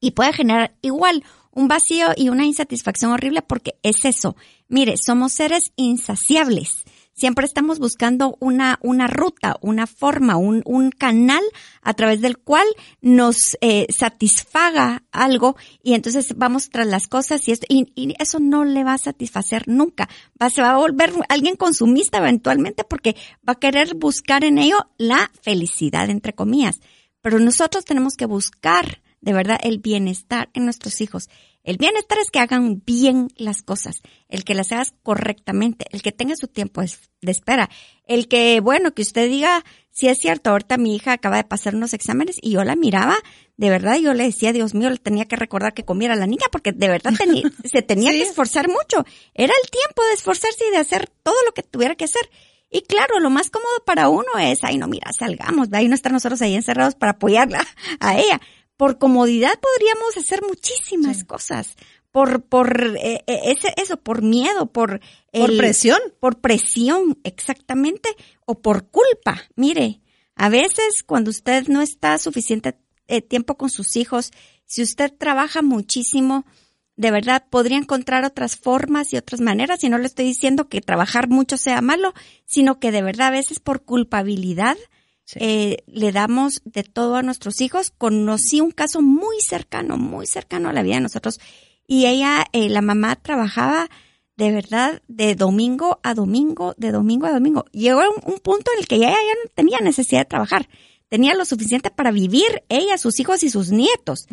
Y 0.00 0.12
puede 0.12 0.32
generar 0.32 0.74
igual 0.80 1.22
un 1.54 1.68
vacío 1.68 2.08
y 2.16 2.28
una 2.28 2.44
insatisfacción 2.44 3.12
horrible 3.12 3.42
porque 3.42 3.76
es 3.82 4.04
eso. 4.04 4.36
Mire, 4.68 4.94
somos 4.96 5.32
seres 5.32 5.72
insaciables. 5.76 6.84
Siempre 7.16 7.46
estamos 7.46 7.78
buscando 7.78 8.36
una, 8.40 8.80
una 8.82 9.06
ruta, 9.06 9.56
una 9.60 9.86
forma, 9.86 10.36
un, 10.36 10.62
un 10.64 10.90
canal 10.90 11.42
a 11.80 11.94
través 11.94 12.20
del 12.20 12.38
cual 12.38 12.66
nos 13.02 13.56
eh, 13.60 13.86
satisfaga 13.96 15.04
algo 15.12 15.54
y 15.80 15.94
entonces 15.94 16.34
vamos 16.36 16.70
tras 16.70 16.88
las 16.88 17.06
cosas 17.06 17.46
y, 17.46 17.52
esto, 17.52 17.66
y, 17.68 18.16
eso 18.18 18.40
no 18.40 18.64
le 18.64 18.82
va 18.82 18.94
a 18.94 18.98
satisfacer 18.98 19.68
nunca. 19.68 20.08
Va, 20.42 20.50
se 20.50 20.60
va 20.60 20.72
a 20.72 20.76
volver 20.76 21.12
alguien 21.28 21.54
consumista 21.54 22.18
eventualmente 22.18 22.82
porque 22.82 23.14
va 23.48 23.52
a 23.52 23.60
querer 23.60 23.94
buscar 23.94 24.42
en 24.42 24.58
ello 24.58 24.78
la 24.98 25.30
felicidad, 25.40 26.10
entre 26.10 26.32
comillas. 26.32 26.80
Pero 27.20 27.38
nosotros 27.38 27.84
tenemos 27.84 28.16
que 28.16 28.26
buscar 28.26 29.03
de 29.24 29.32
verdad 29.32 29.58
el 29.62 29.78
bienestar 29.78 30.50
en 30.52 30.66
nuestros 30.66 31.00
hijos. 31.00 31.30
El 31.64 31.78
bienestar 31.78 32.18
es 32.18 32.30
que 32.30 32.40
hagan 32.40 32.82
bien 32.84 33.28
las 33.36 33.62
cosas, 33.62 34.02
el 34.28 34.44
que 34.44 34.52
las 34.52 34.70
hagas 34.70 34.92
correctamente, 35.02 35.86
el 35.92 36.02
que 36.02 36.12
tenga 36.12 36.36
su 36.36 36.46
tiempo 36.46 36.82
de 36.82 37.32
espera, 37.32 37.70
el 38.06 38.28
que, 38.28 38.60
bueno, 38.60 38.92
que 38.92 39.00
usted 39.00 39.30
diga, 39.30 39.64
si 39.90 40.08
es 40.08 40.18
cierto, 40.18 40.50
ahorita 40.50 40.76
mi 40.76 40.94
hija 40.94 41.12
acaba 41.12 41.38
de 41.38 41.44
pasar 41.44 41.74
unos 41.74 41.94
exámenes 41.94 42.36
y 42.42 42.50
yo 42.50 42.64
la 42.64 42.76
miraba, 42.76 43.16
de 43.56 43.70
verdad, 43.70 43.96
yo 43.96 44.12
le 44.12 44.24
decía, 44.24 44.52
Dios 44.52 44.74
mío, 44.74 44.90
le 44.90 44.98
tenía 44.98 45.24
que 45.24 45.36
recordar 45.36 45.72
que 45.72 45.86
comiera 45.86 46.16
la 46.16 46.26
niña 46.26 46.48
porque 46.52 46.72
de 46.72 46.88
verdad 46.88 47.12
se 47.64 47.80
tenía 47.80 48.10
que 48.10 48.22
esforzar 48.22 48.68
mucho. 48.68 49.06
Era 49.32 49.54
el 49.62 49.70
tiempo 49.70 50.02
de 50.04 50.12
esforzarse 50.12 50.66
y 50.68 50.70
de 50.70 50.78
hacer 50.78 51.08
todo 51.22 51.36
lo 51.46 51.52
que 51.52 51.62
tuviera 51.62 51.94
que 51.94 52.04
hacer. 52.04 52.28
Y 52.70 52.82
claro, 52.82 53.20
lo 53.20 53.30
más 53.30 53.48
cómodo 53.48 53.84
para 53.86 54.10
uno 54.10 54.38
es, 54.38 54.64
ay, 54.64 54.76
no, 54.76 54.86
mira, 54.86 55.08
salgamos, 55.18 55.68
ahí 55.72 55.88
no 55.88 55.94
estar 55.94 56.12
nosotros 56.12 56.42
ahí 56.42 56.54
encerrados 56.54 56.94
para 56.94 57.12
apoyarla 57.12 57.66
a 58.00 58.18
ella 58.18 58.38
por 58.76 58.98
comodidad 58.98 59.58
podríamos 59.60 60.16
hacer 60.16 60.42
muchísimas 60.42 61.24
cosas. 61.24 61.76
por, 62.10 62.44
por 62.44 62.96
eh, 62.96 63.24
eh, 63.26 63.40
ese, 63.46 63.74
eso, 63.76 63.96
por 63.96 64.22
miedo, 64.22 64.66
por... 64.66 65.00
por 65.32 65.56
presión. 65.56 65.98
Por 66.20 66.40
presión, 66.40 67.18
exactamente, 67.24 68.08
o 68.46 68.60
por 68.60 68.88
culpa. 68.88 69.42
Mire, 69.56 70.00
a 70.36 70.48
veces 70.48 71.02
cuando 71.04 71.30
usted 71.30 71.66
no 71.68 71.82
está 71.82 72.18
suficiente 72.18 72.76
eh, 73.08 73.20
tiempo 73.20 73.56
con 73.56 73.68
sus 73.68 73.96
hijos, 73.96 74.30
si 74.64 74.82
usted 74.82 75.12
trabaja 75.16 75.62
muchísimo, 75.62 76.44
de 76.96 77.10
verdad 77.10 77.46
podría 77.50 77.78
encontrar 77.78 78.24
otras 78.24 78.56
formas 78.56 79.12
y 79.12 79.16
otras 79.16 79.40
maneras. 79.40 79.82
Y 79.84 79.88
no 79.88 79.98
le 79.98 80.06
estoy 80.06 80.24
diciendo 80.24 80.68
que 80.68 80.80
trabajar 80.80 81.28
mucho 81.28 81.56
sea 81.56 81.80
malo, 81.80 82.14
sino 82.44 82.78
que 82.78 82.92
de 82.92 83.02
verdad 83.02 83.28
a 83.28 83.32
veces 83.32 83.60
por 83.60 83.84
culpabilidad 83.84 84.76
le 85.36 86.12
damos 86.12 86.60
de 86.64 86.82
todo 86.82 87.16
a 87.16 87.22
nuestros 87.22 87.60
hijos. 87.60 87.90
Conocí 87.90 88.60
un 88.60 88.70
caso 88.70 89.02
muy 89.02 89.36
cercano, 89.40 89.96
muy 89.96 90.26
cercano 90.26 90.68
a 90.68 90.72
la 90.72 90.82
vida 90.82 90.96
de 90.96 91.02
nosotros 91.02 91.38
y 91.86 92.06
ella, 92.06 92.46
eh, 92.52 92.68
la 92.68 92.80
mamá 92.80 93.16
trabajaba 93.16 93.90
de 94.36 94.50
verdad 94.50 95.02
de 95.06 95.34
domingo 95.34 96.00
a 96.02 96.14
domingo, 96.14 96.74
de 96.76 96.92
domingo 96.92 97.26
a 97.26 97.32
domingo. 97.32 97.66
Llegó 97.72 98.00
a 98.00 98.08
un, 98.08 98.38
punto 98.38 98.70
en 98.72 98.80
el 98.80 98.88
que 98.88 98.96
ella 98.96 99.10
ya 99.10 99.34
no 99.44 99.50
tenía 99.54 99.78
necesidad 99.80 100.20
de 100.20 100.24
trabajar. 100.24 100.68
Tenía 101.08 101.34
lo 101.34 101.44
suficiente 101.44 101.90
para 101.90 102.10
vivir 102.10 102.64
ella, 102.68 102.98
sus 102.98 103.20
hijos 103.20 103.42
y 103.42 103.50
sus 103.50 103.70
nietos. 103.70 104.26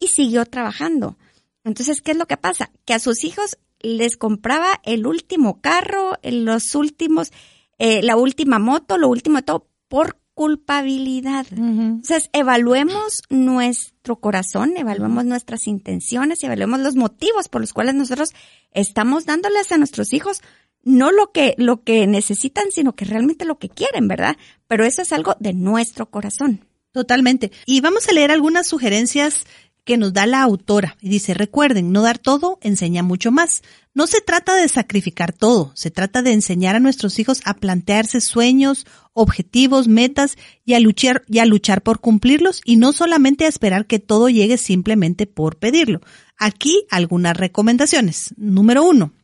Y 0.00 0.08
siguió 0.08 0.44
trabajando. 0.46 1.16
Entonces, 1.62 2.00
¿qué 2.00 2.12
es 2.12 2.16
lo 2.16 2.26
que 2.26 2.36
pasa? 2.36 2.70
Que 2.84 2.94
a 2.94 2.98
sus 2.98 3.22
hijos 3.24 3.58
les 3.80 4.16
compraba 4.16 4.80
el 4.84 5.06
último 5.06 5.60
carro, 5.60 6.14
los 6.22 6.74
últimos, 6.74 7.30
eh, 7.78 8.02
la 8.02 8.16
última 8.16 8.58
moto, 8.58 8.98
lo 8.98 9.08
último 9.08 9.36
de 9.36 9.42
todo, 9.42 9.68
por 9.88 10.18
culpabilidad. 10.36 11.46
Entonces, 11.50 12.28
evaluemos 12.34 13.22
nuestro 13.30 14.16
corazón, 14.16 14.74
evaluemos 14.76 15.24
nuestras 15.24 15.66
intenciones, 15.66 16.44
evaluemos 16.44 16.80
los 16.80 16.94
motivos 16.94 17.48
por 17.48 17.62
los 17.62 17.72
cuales 17.72 17.94
nosotros 17.94 18.34
estamos 18.70 19.24
dándoles 19.24 19.72
a 19.72 19.78
nuestros 19.78 20.12
hijos 20.12 20.42
no 20.82 21.10
lo 21.10 21.32
que, 21.32 21.54
lo 21.56 21.82
que 21.82 22.06
necesitan, 22.06 22.66
sino 22.70 22.94
que 22.94 23.06
realmente 23.06 23.46
lo 23.46 23.58
que 23.58 23.70
quieren, 23.70 24.08
¿verdad? 24.08 24.36
Pero 24.68 24.84
eso 24.84 25.00
es 25.00 25.10
algo 25.12 25.36
de 25.40 25.54
nuestro 25.54 26.10
corazón. 26.10 26.66
Totalmente. 26.92 27.50
Y 27.64 27.80
vamos 27.80 28.06
a 28.08 28.12
leer 28.12 28.30
algunas 28.30 28.66
sugerencias 28.66 29.46
que 29.86 29.96
nos 29.96 30.12
da 30.12 30.26
la 30.26 30.42
autora. 30.42 30.98
Y 31.00 31.08
dice, 31.08 31.32
recuerden, 31.32 31.92
no 31.92 32.02
dar 32.02 32.18
todo 32.18 32.58
enseña 32.60 33.04
mucho 33.04 33.30
más. 33.30 33.62
No 33.94 34.08
se 34.08 34.20
trata 34.20 34.56
de 34.56 34.68
sacrificar 34.68 35.32
todo, 35.32 35.70
se 35.74 35.90
trata 35.90 36.20
de 36.20 36.32
enseñar 36.32 36.74
a 36.74 36.80
nuestros 36.80 37.18
hijos 37.20 37.40
a 37.44 37.54
plantearse 37.54 38.20
sueños, 38.20 38.84
objetivos, 39.14 39.86
metas 39.86 40.36
y 40.64 40.74
a 40.74 40.80
luchar, 40.80 41.24
y 41.28 41.38
a 41.38 41.46
luchar 41.46 41.82
por 41.82 42.00
cumplirlos 42.00 42.60
y 42.64 42.76
no 42.76 42.92
solamente 42.92 43.46
a 43.46 43.48
esperar 43.48 43.86
que 43.86 44.00
todo 44.00 44.28
llegue 44.28 44.58
simplemente 44.58 45.26
por 45.26 45.56
pedirlo. 45.56 46.00
Aquí 46.36 46.84
algunas 46.90 47.36
recomendaciones. 47.36 48.34
Número 48.36 48.82
uno. 48.82 49.14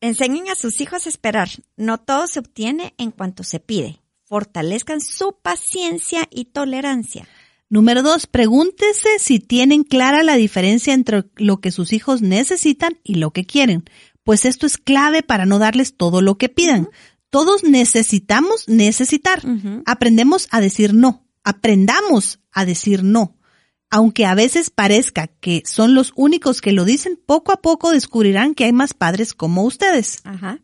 enseñen 0.00 0.48
a 0.48 0.54
sus 0.54 0.80
hijos 0.80 1.04
a 1.04 1.10
esperar. 1.10 1.50
No 1.76 1.98
todo 1.98 2.26
se 2.26 2.40
obtiene 2.40 2.94
en 2.96 3.10
cuanto 3.10 3.44
se 3.44 3.60
pide. 3.60 4.00
Fortalezcan 4.24 5.02
su 5.02 5.36
paciencia 5.42 6.26
y 6.30 6.46
tolerancia. 6.46 7.28
Número 7.70 8.02
dos, 8.02 8.26
pregúntese 8.26 9.20
si 9.20 9.38
tienen 9.38 9.84
clara 9.84 10.24
la 10.24 10.34
diferencia 10.34 10.92
entre 10.92 11.24
lo 11.36 11.60
que 11.60 11.70
sus 11.70 11.92
hijos 11.92 12.20
necesitan 12.20 12.98
y 13.04 13.14
lo 13.14 13.30
que 13.30 13.46
quieren, 13.46 13.84
pues 14.24 14.44
esto 14.44 14.66
es 14.66 14.76
clave 14.76 15.22
para 15.22 15.46
no 15.46 15.60
darles 15.60 15.96
todo 15.96 16.20
lo 16.20 16.36
que 16.36 16.48
pidan. 16.48 16.88
Todos 17.30 17.62
necesitamos 17.62 18.68
necesitar. 18.68 19.42
Aprendemos 19.86 20.48
a 20.50 20.60
decir 20.60 20.94
no. 20.94 21.28
Aprendamos 21.44 22.40
a 22.50 22.64
decir 22.64 23.04
no. 23.04 23.36
Aunque 23.88 24.26
a 24.26 24.34
veces 24.34 24.70
parezca 24.70 25.28
que 25.28 25.62
son 25.64 25.94
los 25.94 26.12
únicos 26.16 26.60
que 26.60 26.72
lo 26.72 26.84
dicen, 26.84 27.20
poco 27.24 27.52
a 27.52 27.62
poco 27.62 27.92
descubrirán 27.92 28.54
que 28.56 28.64
hay 28.64 28.72
más 28.72 28.94
padres 28.94 29.32
como 29.32 29.62
ustedes. 29.62 30.20
Ajá. 30.24 30.58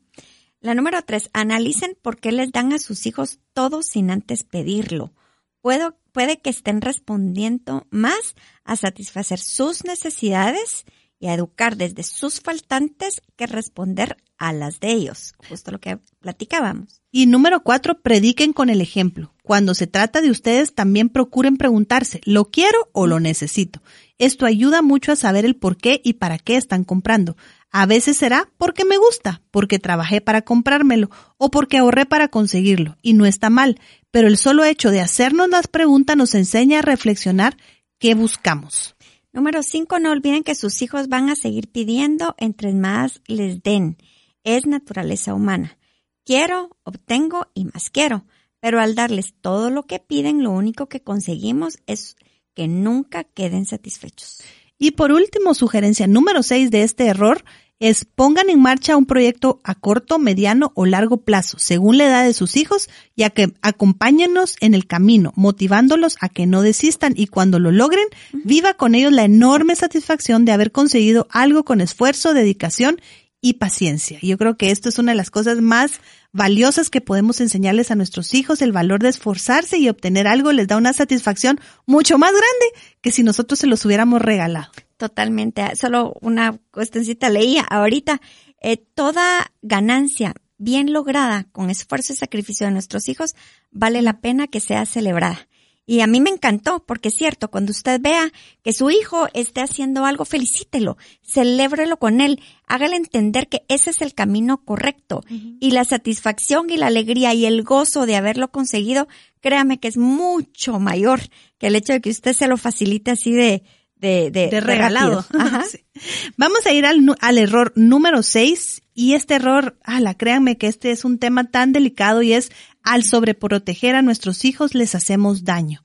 La 0.60 0.74
número 0.74 1.00
tres, 1.02 1.30
analicen 1.32 1.96
por 2.02 2.18
qué 2.18 2.32
les 2.32 2.50
dan 2.50 2.72
a 2.72 2.80
sus 2.80 3.06
hijos 3.06 3.38
todo 3.52 3.82
sin 3.82 4.10
antes 4.10 4.42
pedirlo. 4.42 5.12
Puedo 5.60 5.96
puede 6.16 6.38
que 6.38 6.48
estén 6.48 6.80
respondiendo 6.80 7.86
más 7.90 8.36
a 8.64 8.76
satisfacer 8.76 9.38
sus 9.38 9.84
necesidades 9.84 10.86
y 11.18 11.26
a 11.26 11.34
educar 11.34 11.76
desde 11.76 12.04
sus 12.04 12.40
faltantes 12.40 13.20
que 13.36 13.46
responder 13.46 14.16
a 14.38 14.54
las 14.54 14.80
de 14.80 14.92
ellos, 14.92 15.34
justo 15.46 15.72
lo 15.72 15.78
que 15.78 15.98
platicábamos. 16.20 17.02
Y 17.12 17.26
número 17.26 17.62
cuatro, 17.62 18.00
prediquen 18.00 18.54
con 18.54 18.70
el 18.70 18.80
ejemplo. 18.80 19.34
Cuando 19.42 19.74
se 19.74 19.86
trata 19.86 20.22
de 20.22 20.30
ustedes, 20.30 20.74
también 20.74 21.10
procuren 21.10 21.58
preguntarse, 21.58 22.22
¿lo 22.24 22.46
quiero 22.50 22.88
o 22.92 23.06
lo 23.06 23.20
necesito? 23.20 23.82
Esto 24.16 24.46
ayuda 24.46 24.80
mucho 24.80 25.12
a 25.12 25.16
saber 25.16 25.44
el 25.44 25.56
por 25.56 25.76
qué 25.76 26.00
y 26.02 26.14
para 26.14 26.38
qué 26.38 26.56
están 26.56 26.84
comprando. 26.84 27.36
A 27.70 27.86
veces 27.86 28.16
será 28.16 28.48
porque 28.56 28.84
me 28.84 28.96
gusta, 28.96 29.42
porque 29.50 29.78
trabajé 29.78 30.20
para 30.20 30.42
comprármelo 30.42 31.10
o 31.36 31.50
porque 31.50 31.78
ahorré 31.78 32.06
para 32.06 32.28
conseguirlo, 32.28 32.96
y 33.02 33.12
no 33.12 33.26
está 33.26 33.50
mal, 33.50 33.80
pero 34.10 34.28
el 34.28 34.38
solo 34.38 34.64
hecho 34.64 34.90
de 34.90 35.00
hacernos 35.00 35.48
las 35.48 35.66
preguntas 35.66 36.16
nos 36.16 36.34
enseña 36.34 36.78
a 36.78 36.82
reflexionar 36.82 37.56
qué 37.98 38.14
buscamos. 38.14 38.96
Número 39.32 39.62
cinco, 39.62 39.98
no 39.98 40.12
olviden 40.12 40.42
que 40.42 40.54
sus 40.54 40.80
hijos 40.80 41.08
van 41.08 41.28
a 41.28 41.36
seguir 41.36 41.70
pidiendo 41.70 42.34
entre 42.38 42.72
más 42.72 43.20
les 43.26 43.62
den. 43.62 43.98
Es 44.44 44.64
naturaleza 44.64 45.34
humana. 45.34 45.76
Quiero, 46.24 46.70
obtengo 46.84 47.48
y 47.52 47.66
más 47.66 47.90
quiero. 47.90 48.24
Pero 48.60 48.80
al 48.80 48.94
darles 48.94 49.34
todo 49.40 49.70
lo 49.70 49.82
que 49.82 49.98
piden, 50.00 50.42
lo 50.42 50.50
único 50.52 50.88
que 50.88 51.02
conseguimos 51.02 51.78
es 51.86 52.16
que 52.54 52.66
nunca 52.66 53.24
queden 53.24 53.66
satisfechos. 53.66 54.40
Y 54.78 54.92
por 54.92 55.12
último, 55.12 55.54
sugerencia 55.54 56.06
número 56.06 56.42
seis 56.42 56.70
de 56.70 56.82
este 56.82 57.06
error 57.06 57.44
es 57.78 58.06
pongan 58.06 58.48
en 58.48 58.60
marcha 58.60 58.96
un 58.96 59.04
proyecto 59.04 59.60
a 59.62 59.74
corto, 59.74 60.18
mediano 60.18 60.72
o 60.74 60.86
largo 60.86 61.18
plazo, 61.18 61.58
según 61.58 61.98
la 61.98 62.06
edad 62.06 62.24
de 62.24 62.32
sus 62.32 62.56
hijos, 62.56 62.88
ya 63.16 63.30
que 63.30 63.52
acompáñenos 63.60 64.56
en 64.60 64.74
el 64.74 64.86
camino, 64.86 65.32
motivándolos 65.36 66.16
a 66.20 66.28
que 66.28 66.46
no 66.46 66.62
desistan 66.62 67.12
y 67.16 67.26
cuando 67.26 67.58
lo 67.58 67.72
logren, 67.72 68.06
viva 68.32 68.74
con 68.74 68.94
ellos 68.94 69.12
la 69.12 69.24
enorme 69.24 69.76
satisfacción 69.76 70.44
de 70.44 70.52
haber 70.52 70.72
conseguido 70.72 71.26
algo 71.30 71.64
con 71.64 71.80
esfuerzo, 71.80 72.32
dedicación 72.32 73.00
y 73.46 73.54
paciencia. 73.54 74.18
Yo 74.22 74.38
creo 74.38 74.56
que 74.56 74.72
esto 74.72 74.88
es 74.88 74.98
una 74.98 75.12
de 75.12 75.16
las 75.16 75.30
cosas 75.30 75.60
más 75.60 76.00
valiosas 76.32 76.90
que 76.90 77.00
podemos 77.00 77.40
enseñarles 77.40 77.92
a 77.92 77.94
nuestros 77.94 78.34
hijos, 78.34 78.60
el 78.60 78.72
valor 78.72 79.00
de 79.04 79.08
esforzarse 79.08 79.78
y 79.78 79.88
obtener 79.88 80.26
algo 80.26 80.50
les 80.50 80.66
da 80.66 80.76
una 80.76 80.92
satisfacción 80.92 81.60
mucho 81.86 82.18
más 82.18 82.32
grande 82.32 82.88
que 83.00 83.12
si 83.12 83.22
nosotros 83.22 83.60
se 83.60 83.68
los 83.68 83.84
hubiéramos 83.84 84.20
regalado. 84.20 84.72
Totalmente. 84.96 85.76
Solo 85.76 86.16
una 86.22 86.58
cuestioncita 86.72 87.30
leía 87.30 87.62
ahorita. 87.62 88.20
Eh, 88.60 88.78
toda 88.78 89.52
ganancia 89.62 90.34
bien 90.58 90.92
lograda 90.92 91.44
con 91.52 91.70
esfuerzo 91.70 92.14
y 92.14 92.16
sacrificio 92.16 92.66
de 92.66 92.72
nuestros 92.72 93.08
hijos 93.08 93.36
vale 93.70 94.02
la 94.02 94.18
pena 94.20 94.48
que 94.48 94.58
sea 94.58 94.86
celebrada. 94.86 95.46
Y 95.88 96.00
a 96.00 96.08
mí 96.08 96.20
me 96.20 96.30
encantó, 96.30 96.84
porque 96.84 97.08
es 97.08 97.14
cierto, 97.14 97.48
cuando 97.48 97.70
usted 97.70 98.00
vea 98.00 98.32
que 98.64 98.72
su 98.72 98.90
hijo 98.90 99.28
esté 99.34 99.60
haciendo 99.60 100.04
algo, 100.04 100.24
felicítelo, 100.24 100.96
celébrelo 101.22 101.98
con 101.98 102.20
él, 102.20 102.42
hágale 102.66 102.96
entender 102.96 103.48
que 103.48 103.62
ese 103.68 103.90
es 103.90 104.00
el 104.00 104.12
camino 104.12 104.64
correcto. 104.64 105.22
Y 105.60 105.70
la 105.70 105.84
satisfacción 105.84 106.70
y 106.70 106.76
la 106.76 106.88
alegría 106.88 107.34
y 107.34 107.46
el 107.46 107.62
gozo 107.62 108.04
de 108.04 108.16
haberlo 108.16 108.50
conseguido, 108.50 109.06
créame 109.40 109.78
que 109.78 109.86
es 109.86 109.96
mucho 109.96 110.80
mayor 110.80 111.20
que 111.58 111.68
el 111.68 111.76
hecho 111.76 111.92
de 111.92 112.00
que 112.00 112.10
usted 112.10 112.32
se 112.32 112.48
lo 112.48 112.56
facilite 112.56 113.12
así 113.12 113.30
de, 113.30 113.62
de, 113.94 114.32
de, 114.32 114.60
regalado. 114.60 115.24
Vamos 116.36 116.66
a 116.66 116.72
ir 116.72 116.84
al, 116.84 117.16
al 117.20 117.38
error 117.38 117.72
número 117.76 118.24
6 118.24 118.82
y 118.94 119.14
este 119.14 119.34
error, 119.34 119.78
ala, 119.84 120.14
créanme 120.14 120.56
que 120.56 120.66
este 120.66 120.90
es 120.90 121.04
un 121.04 121.18
tema 121.18 121.50
tan 121.50 121.72
delicado 121.72 122.22
y 122.22 122.32
es 122.32 122.50
al 122.86 123.02
sobreproteger 123.02 123.96
a 123.96 124.02
nuestros 124.02 124.44
hijos 124.46 124.74
les 124.74 124.94
hacemos 124.94 125.44
daño. 125.44 125.82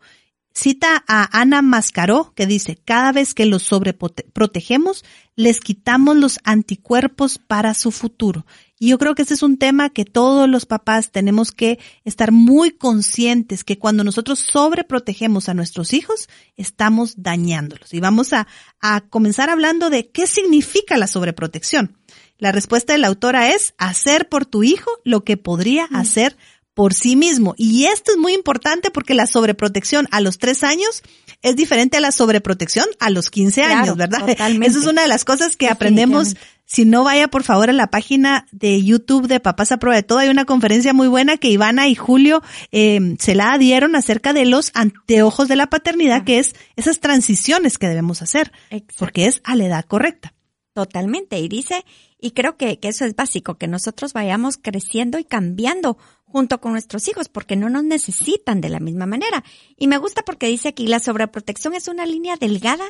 Cita 0.53 1.03
a 1.07 1.39
Ana 1.39 1.61
Mascaró 1.61 2.33
que 2.35 2.45
dice, 2.45 2.75
cada 2.75 3.11
vez 3.11 3.33
que 3.33 3.45
los 3.45 3.63
sobreprotegemos, 3.63 5.03
les 5.35 5.61
quitamos 5.61 6.17
los 6.17 6.39
anticuerpos 6.43 7.39
para 7.39 7.73
su 7.73 7.91
futuro. 7.91 8.45
Y 8.77 8.89
yo 8.89 8.99
creo 8.99 9.15
que 9.15 9.21
ese 9.23 9.33
es 9.33 9.43
un 9.43 9.57
tema 9.57 9.89
que 9.89 10.05
todos 10.05 10.47
los 10.49 10.65
papás 10.65 11.11
tenemos 11.11 11.51
que 11.51 11.79
estar 12.03 12.31
muy 12.31 12.71
conscientes 12.71 13.63
que 13.63 13.79
cuando 13.79 14.03
nosotros 14.03 14.39
sobreprotegemos 14.39 15.49
a 15.49 15.53
nuestros 15.53 15.93
hijos, 15.93 16.29
estamos 16.57 17.13
dañándolos. 17.17 17.93
Y 17.93 17.99
vamos 17.99 18.33
a, 18.33 18.47
a 18.81 19.01
comenzar 19.01 19.49
hablando 19.49 19.89
de 19.89 20.09
qué 20.09 20.27
significa 20.27 20.97
la 20.97 21.07
sobreprotección. 21.07 21.97
La 22.37 22.51
respuesta 22.51 22.93
de 22.93 22.99
la 22.99 23.07
autora 23.07 23.51
es 23.51 23.73
hacer 23.77 24.27
por 24.27 24.45
tu 24.45 24.63
hijo 24.63 24.91
lo 25.05 25.23
que 25.23 25.37
podría 25.37 25.87
mm. 25.89 25.95
hacer 25.95 26.37
por 26.73 26.93
sí 26.93 27.15
mismo. 27.15 27.53
Y 27.57 27.85
esto 27.85 28.11
es 28.11 28.17
muy 28.17 28.33
importante 28.33 28.91
porque 28.91 29.13
la 29.13 29.27
sobreprotección 29.27 30.07
a 30.11 30.21
los 30.21 30.37
tres 30.37 30.63
años 30.63 31.03
es 31.41 31.55
diferente 31.55 31.97
a 31.97 32.01
la 32.01 32.11
sobreprotección 32.11 32.85
a 32.99 33.09
los 33.09 33.29
15 33.29 33.63
años, 33.63 33.97
¿verdad? 33.97 34.29
Eso 34.29 34.79
es 34.79 34.85
una 34.85 35.01
de 35.01 35.07
las 35.07 35.25
cosas 35.25 35.55
que 35.55 35.67
aprendemos. 35.67 36.35
Si 36.65 36.85
no 36.85 37.03
vaya 37.03 37.27
por 37.27 37.43
favor 37.43 37.69
a 37.69 37.73
la 37.73 37.87
página 37.87 38.45
de 38.53 38.81
YouTube 38.81 39.27
de 39.27 39.41
Papás 39.41 39.73
a 39.73 39.77
Prueba 39.77 39.97
de 39.97 40.03
Todo, 40.03 40.19
hay 40.19 40.29
una 40.29 40.45
conferencia 40.45 40.93
muy 40.93 41.09
buena 41.09 41.35
que 41.35 41.49
Ivana 41.49 41.89
y 41.89 41.95
Julio 41.95 42.41
eh, 42.71 43.17
se 43.19 43.35
la 43.35 43.57
dieron 43.57 43.97
acerca 43.97 44.31
de 44.31 44.45
los 44.45 44.71
anteojos 44.73 45.49
de 45.49 45.57
la 45.57 45.67
paternidad, 45.67 46.23
que 46.23 46.39
es 46.39 46.55
esas 46.77 47.01
transiciones 47.01 47.77
que 47.77 47.89
debemos 47.89 48.21
hacer, 48.21 48.53
porque 48.97 49.25
es 49.25 49.41
a 49.43 49.57
la 49.57 49.65
edad 49.65 49.85
correcta. 49.85 50.33
Totalmente. 50.73 51.37
Y 51.39 51.49
dice, 51.49 51.83
y 52.17 52.31
creo 52.31 52.55
que, 52.55 52.79
que, 52.79 52.87
eso 52.87 53.03
es 53.03 53.15
básico, 53.15 53.55
que 53.55 53.67
nosotros 53.67 54.13
vayamos 54.13 54.55
creciendo 54.55 55.19
y 55.19 55.25
cambiando 55.25 55.97
junto 56.31 56.61
con 56.61 56.71
nuestros 56.71 57.07
hijos, 57.07 57.29
porque 57.29 57.55
no 57.55 57.69
nos 57.69 57.83
necesitan 57.83 58.61
de 58.61 58.69
la 58.69 58.79
misma 58.79 59.05
manera. 59.05 59.43
Y 59.77 59.87
me 59.87 59.97
gusta 59.97 60.23
porque 60.23 60.47
dice 60.47 60.69
aquí, 60.69 60.87
la 60.87 60.99
sobreprotección 60.99 61.73
es 61.73 61.87
una 61.87 62.05
línea 62.05 62.37
delgada 62.37 62.85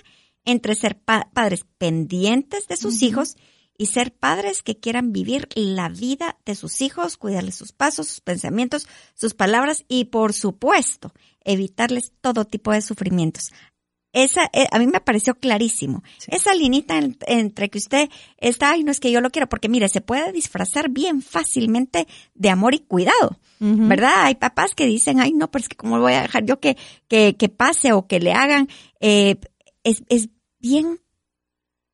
entre 0.45 0.75
ser 0.75 0.99
padres 0.99 1.65
pendientes 1.77 2.67
de 2.67 2.77
sus 2.77 3.01
hijos 3.01 3.35
y 3.77 3.87
ser 3.87 4.13
padres 4.13 4.61
que 4.61 4.79
quieran 4.79 5.11
vivir 5.11 5.47
la 5.55 5.89
vida 5.89 6.37
de 6.45 6.55
sus 6.55 6.81
hijos, 6.81 7.17
cuidarles 7.17 7.55
sus 7.55 7.71
pasos, 7.71 8.07
sus 8.07 8.21
pensamientos, 8.21 8.87
sus 9.15 9.33
palabras 9.33 9.85
y, 9.87 10.05
por 10.05 10.33
supuesto, 10.33 11.13
evitarles 11.43 12.13
todo 12.21 12.45
tipo 12.45 12.71
de 12.71 12.81
sufrimientos. 12.81 13.51
Esa, 14.13 14.49
eh, 14.51 14.67
a 14.71 14.79
mí 14.79 14.87
me 14.87 14.99
pareció 14.99 15.35
clarísimo. 15.35 16.03
Esa 16.27 16.53
linita 16.53 16.99
entre 17.27 17.69
que 17.69 17.77
usted 17.77 18.09
está, 18.37 18.71
ay, 18.71 18.83
no 18.83 18.91
es 18.91 18.99
que 18.99 19.11
yo 19.11 19.21
lo 19.21 19.29
quiero, 19.29 19.47
porque 19.47 19.69
mire, 19.69 19.87
se 19.87 20.01
puede 20.01 20.31
disfrazar 20.31 20.89
bien 20.89 21.21
fácilmente 21.21 22.07
de 22.33 22.49
amor 22.49 22.73
y 22.73 22.79
cuidado, 22.79 23.39
¿verdad? 23.59 24.23
Hay 24.25 24.35
papás 24.35 24.73
que 24.75 24.85
dicen, 24.85 25.19
ay, 25.19 25.33
no, 25.33 25.49
pero 25.49 25.61
es 25.61 25.69
que 25.69 25.75
cómo 25.75 25.99
voy 25.99 26.13
a 26.13 26.23
dejar 26.23 26.45
yo 26.45 26.59
que, 26.59 26.77
que, 27.07 27.35
que 27.37 27.47
pase 27.47 27.93
o 27.93 28.07
que 28.07 28.19
le 28.19 28.33
hagan, 28.33 28.67
eh, 28.99 29.35
es, 29.83 30.03
es 30.09 30.29
bien 30.59 30.99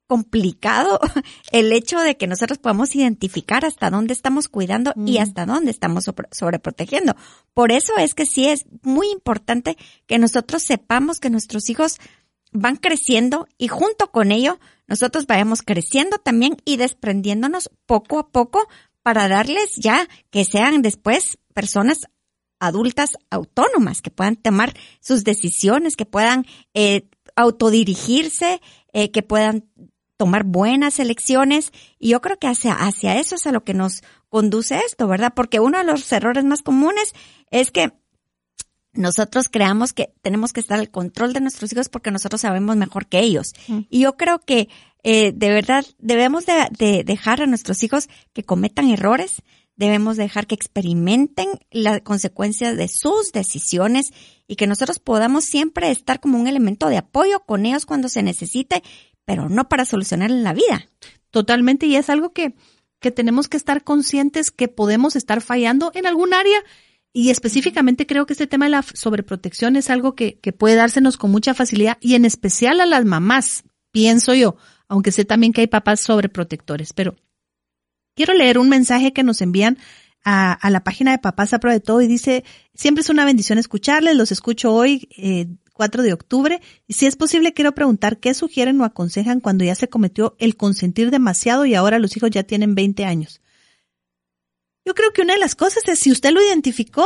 complicado 0.08 1.00
el 1.52 1.72
hecho 1.72 2.00
de 2.00 2.18
que 2.18 2.28
nosotros 2.28 2.58
podamos 2.58 2.96
identificar 2.96 3.66
hasta 3.66 3.90
dónde 3.90 4.14
estamos 4.14 4.48
cuidando 4.48 4.94
y 5.06 5.18
hasta 5.20 5.46
dónde 5.46 5.72
estamos 5.72 6.06
sobreprotegiendo. 6.32 7.16
Por 7.54 7.72
eso 7.72 7.94
es 7.98 8.14
que 8.14 8.26
sí 8.26 8.48
es 8.48 8.66
muy 8.82 9.10
importante 9.10 9.78
que 10.08 10.18
nosotros 10.18 10.64
sepamos 10.64 11.20
que 11.20 11.30
nuestros 11.30 11.70
hijos 11.70 11.98
van 12.52 12.78
creciendo 12.78 13.48
y 13.58 13.68
junto 13.68 14.12
con 14.12 14.32
ello 14.32 14.60
nosotros 14.88 15.28
vayamos 15.28 15.62
creciendo 15.62 16.18
también 16.18 16.58
y 16.66 16.78
desprendiéndonos 16.78 17.70
poco 17.86 18.20
a 18.20 18.30
poco 18.30 18.68
para 19.04 19.28
darles 19.28 19.72
ya 19.78 20.08
que 20.32 20.46
sean 20.46 20.82
después 20.82 21.38
personas 21.54 22.00
adultas 22.60 23.12
autónomas, 23.30 24.02
que 24.02 24.12
puedan 24.12 24.36
tomar 24.36 24.74
sus 25.00 25.24
decisiones, 25.24 25.96
que 25.96 26.06
puedan 26.06 26.46
eh, 26.74 27.08
autodirigirse, 27.36 28.62
eh, 28.94 29.12
que 29.12 29.22
puedan 29.22 29.70
tomar 30.18 30.44
buenas 30.44 31.00
elecciones 31.00 31.72
y 32.00 32.10
yo 32.10 32.22
creo 32.22 32.38
que 32.38 32.48
hacia, 32.48 32.74
hacia 32.74 33.20
eso 33.20 33.36
es 33.36 33.46
a 33.46 33.52
lo 33.52 33.64
que 33.64 33.74
nos 33.74 34.02
conduce 34.30 34.80
esto, 34.86 35.08
¿verdad? 35.08 35.34
Porque 35.36 35.60
uno 35.60 35.78
de 35.78 35.84
los 35.84 36.12
errores 36.12 36.44
más 36.44 36.62
comunes 36.62 37.14
es 37.52 37.72
que 37.72 37.94
nosotros 38.94 39.48
creamos 39.48 39.94
que 39.94 40.14
tenemos 40.22 40.54
que 40.54 40.60
estar 40.60 40.80
al 40.80 40.90
control 40.90 41.34
de 41.34 41.42
nuestros 41.42 41.72
hijos 41.72 41.88
porque 41.88 42.12
nosotros 42.12 42.42
sabemos 42.42 42.76
mejor 42.76 43.06
que 43.06 43.20
ellos. 43.20 43.54
Y 43.90 44.00
yo 44.00 44.18
creo 44.18 44.40
que 44.40 44.70
eh, 45.04 45.32
de 45.34 45.50
verdad 45.50 45.86
debemos 46.00 46.46
de, 46.46 46.68
de, 46.78 47.04
dejar 47.04 47.42
a 47.42 47.46
nuestros 47.48 47.84
hijos 47.84 48.10
que 48.34 48.44
cometan 48.44 48.90
errores, 48.90 49.44
debemos 49.76 50.18
dejar 50.18 50.48
que 50.48 50.56
experimenten 50.56 51.48
las 51.70 52.02
consecuencias 52.02 52.76
de 52.76 52.88
sus 52.88 53.32
decisiones 53.32 54.08
y 54.48 54.56
que 54.56 54.66
nosotros 54.66 54.98
podamos 54.98 55.46
siempre 55.46 55.92
estar 55.92 56.20
como 56.20 56.40
un 56.40 56.48
elemento 56.48 56.90
de 56.90 56.98
apoyo 56.98 57.42
con 57.42 57.66
ellos 57.66 57.86
cuando 57.86 58.10
se 58.10 58.24
necesite 58.24 58.82
pero 59.28 59.50
no 59.50 59.68
para 59.68 59.84
solucionar 59.84 60.32
la 60.32 60.54
vida. 60.54 60.90
Totalmente, 61.32 61.86
y 61.86 61.98
es 61.98 62.10
algo 62.10 62.32
que, 62.32 62.56
que 63.02 63.12
tenemos 63.12 63.50
que 63.50 63.58
estar 63.58 63.84
conscientes 63.84 64.52
que 64.52 64.70
podemos 64.70 65.18
estar 65.18 65.42
fallando 65.42 65.92
en 65.94 66.08
algún 66.08 66.34
área. 66.34 66.58
Y 67.12 67.30
específicamente 67.30 68.08
creo 68.08 68.26
que 68.26 68.32
este 68.32 68.48
tema 68.48 68.66
de 68.66 68.72
la 68.72 68.82
sobreprotección 68.82 69.76
es 69.76 69.90
algo 69.90 70.16
que, 70.16 70.40
que 70.40 70.54
puede 70.54 70.76
dársenos 70.76 71.18
con 71.18 71.30
mucha 71.30 71.54
facilidad 71.54 71.98
y 72.00 72.16
en 72.16 72.24
especial 72.24 72.80
a 72.80 72.86
las 72.86 73.04
mamás, 73.04 73.66
pienso 73.92 74.34
yo, 74.34 74.56
aunque 74.88 75.12
sé 75.12 75.26
también 75.26 75.52
que 75.52 75.60
hay 75.60 75.68
papás 75.68 76.00
sobreprotectores. 76.00 76.94
Pero 76.94 77.18
quiero 78.16 78.34
leer 78.34 78.58
un 78.58 78.70
mensaje 78.70 79.12
que 79.12 79.24
nos 79.24 79.42
envían 79.42 79.78
a, 80.24 80.54
a, 80.54 80.70
la 80.70 80.86
página 80.86 81.12
de 81.12 81.20
Papás 81.20 81.54
a 81.54 81.60
Prueba 81.60 81.74
de 81.74 81.82
Todo 81.82 82.02
y 82.02 82.08
dice, 82.08 82.46
siempre 82.74 83.02
es 83.02 83.10
una 83.10 83.26
bendición 83.26 83.60
escucharles, 83.60 84.16
los 84.16 84.32
escucho 84.32 84.74
hoy 84.74 85.10
eh, 85.18 85.48
4 85.78 86.04
de 86.04 86.12
octubre. 86.12 86.60
Y 86.88 86.94
si 86.94 87.06
es 87.06 87.16
posible, 87.16 87.54
quiero 87.54 87.74
preguntar 87.74 88.20
qué 88.20 88.34
sugieren 88.34 88.82
o 88.82 88.84
aconsejan 88.84 89.40
cuando 89.40 89.64
ya 89.64 89.76
se 89.76 89.88
cometió 89.88 90.36
el 90.40 90.58
consentir 90.58 91.12
demasiado 91.12 91.66
y 91.66 91.76
ahora 91.76 92.00
los 92.00 92.18
hijos 92.18 92.32
ya 92.32 92.44
tienen 92.44 92.76
20 92.76 93.06
años. 93.06 93.42
Yo 94.86 94.96
creo 94.96 95.14
que 95.14 95.22
una 95.22 95.34
de 95.34 95.40
las 95.40 95.56
cosas 95.56 95.88
es 95.88 96.00
si 96.00 96.12
usted 96.12 96.32
lo 96.32 96.42
identificó 96.42 97.06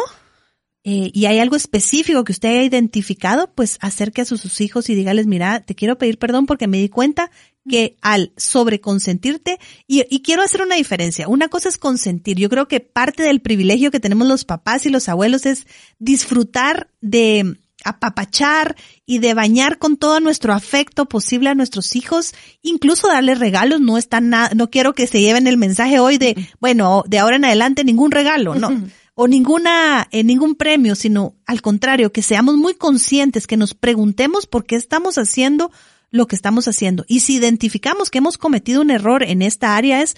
eh, 0.84 1.12
y 1.14 1.26
hay 1.26 1.38
algo 1.38 1.56
específico 1.56 2.24
que 2.24 2.32
usted 2.32 2.50
haya 2.50 2.64
identificado, 2.64 3.54
pues 3.54 3.78
acerque 3.82 4.22
a 4.22 4.26
sus, 4.26 4.62
hijos 4.62 4.90
y 4.90 4.96
dígales, 4.96 5.28
mira, 5.28 5.60
te 5.60 5.76
quiero 5.76 5.98
pedir 5.98 6.18
perdón 6.18 6.48
porque 6.48 6.68
me 6.68 6.80
di 6.80 6.90
cuenta 6.90 7.30
que 7.70 7.98
al 8.02 8.34
sobreconsentirte, 8.38 9.60
y, 9.86 10.04
y 10.10 10.24
quiero 10.24 10.42
hacer 10.42 10.64
una 10.64 10.76
diferencia, 10.76 11.28
una 11.28 11.50
cosa 11.50 11.70
es 11.70 11.78
consentir, 11.78 12.38
yo 12.38 12.50
creo 12.50 12.68
que 12.68 12.80
parte 12.80 13.22
del 13.22 13.42
privilegio 13.42 13.92
que 13.92 14.00
tenemos 14.00 14.28
los 14.28 14.46
papás 14.46 14.88
y 14.88 14.90
los 14.90 15.08
abuelos 15.08 15.46
es 15.46 15.68
disfrutar 16.00 16.90
de, 17.02 17.58
apapachar 17.84 18.76
y 19.06 19.20
de 19.20 19.34
bañar 19.34 19.78
con 19.78 19.98
todo 19.98 20.20
nuestro 20.20 20.54
afecto 20.54 21.06
posible 21.06 21.50
a 21.50 21.56
nuestros 21.56 21.96
hijos, 21.96 22.34
incluso 22.62 23.08
darles 23.08 23.40
regalos, 23.40 23.82
no 23.82 23.98
está 23.98 24.22
nada, 24.22 24.52
no 24.56 24.70
quiero 24.70 24.94
que 24.94 25.08
se 25.08 25.22
lleven 25.22 25.48
el 25.48 25.58
mensaje 25.58 26.00
hoy 26.00 26.18
de, 26.18 26.50
bueno, 26.60 27.04
de 27.08 27.20
ahora 27.20 27.36
en 27.38 27.46
adelante 27.46 27.84
ningún 27.84 28.12
regalo, 28.12 28.56
no, 28.56 28.70
o 29.14 29.28
ninguna, 29.28 30.08
eh, 30.12 30.24
ningún 30.24 30.56
premio, 30.56 30.96
sino 30.96 31.36
al 31.46 31.62
contrario, 31.62 32.12
que 32.12 32.22
seamos 32.22 32.56
muy 32.56 32.74
conscientes, 32.74 33.48
que 33.48 33.58
nos 33.58 33.74
preguntemos 33.74 34.48
por 34.48 34.66
qué 34.66 34.76
estamos 34.76 35.18
haciendo 35.18 35.72
lo 36.12 36.28
que 36.28 36.36
estamos 36.36 36.68
haciendo. 36.68 37.06
Y 37.08 37.22
si 37.22 37.36
identificamos 37.36 38.10
que 38.10 38.20
hemos 38.20 38.38
cometido 38.38 38.82
un 38.82 38.92
error 38.92 39.24
en 39.24 39.42
esta 39.42 39.76
área 39.76 40.02
es 40.02 40.16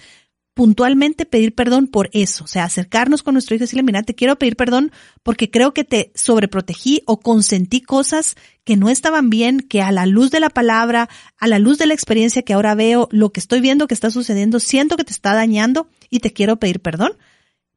puntualmente 0.54 1.26
pedir 1.26 1.56
perdón 1.56 1.88
por 1.88 2.10
eso, 2.14 2.44
o 2.44 2.48
sea, 2.48 2.66
acercarnos 2.66 3.24
con 3.24 3.34
nuestro 3.34 3.56
hijo 3.56 3.64
y 3.64 3.66
decirle, 3.66 3.84
mira, 3.84 4.04
te 4.04 4.14
quiero 4.14 4.38
pedir 4.38 4.56
perdón 4.56 4.92
porque 5.24 5.50
creo 5.50 5.74
que 5.74 5.84
te 5.84 6.12
sobreprotegí 6.16 7.02
o 7.06 7.20
consentí 7.20 7.82
cosas 7.82 8.36
que 8.64 8.78
no 8.78 8.90
estaban 8.90 9.30
bien, 9.30 9.62
que 9.62 9.82
a 9.82 9.92
la 9.92 10.06
luz 10.06 10.30
de 10.30 10.40
la 10.40 10.50
palabra, 10.50 11.10
a 11.40 11.48
la 11.48 11.60
luz 11.60 11.80
de 11.80 11.88
la 11.88 11.94
experiencia 11.94 12.44
que 12.44 12.54
ahora 12.54 12.76
veo, 12.76 13.08
lo 13.12 13.32
que 13.32 13.40
estoy 13.40 13.62
viendo 13.62 13.88
que 13.88 13.96
está 13.96 14.12
sucediendo, 14.12 14.60
siento 14.60 14.96
que 14.96 15.04
te 15.04 15.14
está 15.14 15.34
dañando 15.34 15.88
y 16.10 16.20
te 16.20 16.34
quiero 16.34 16.58
pedir 16.58 16.80
perdón 16.80 17.14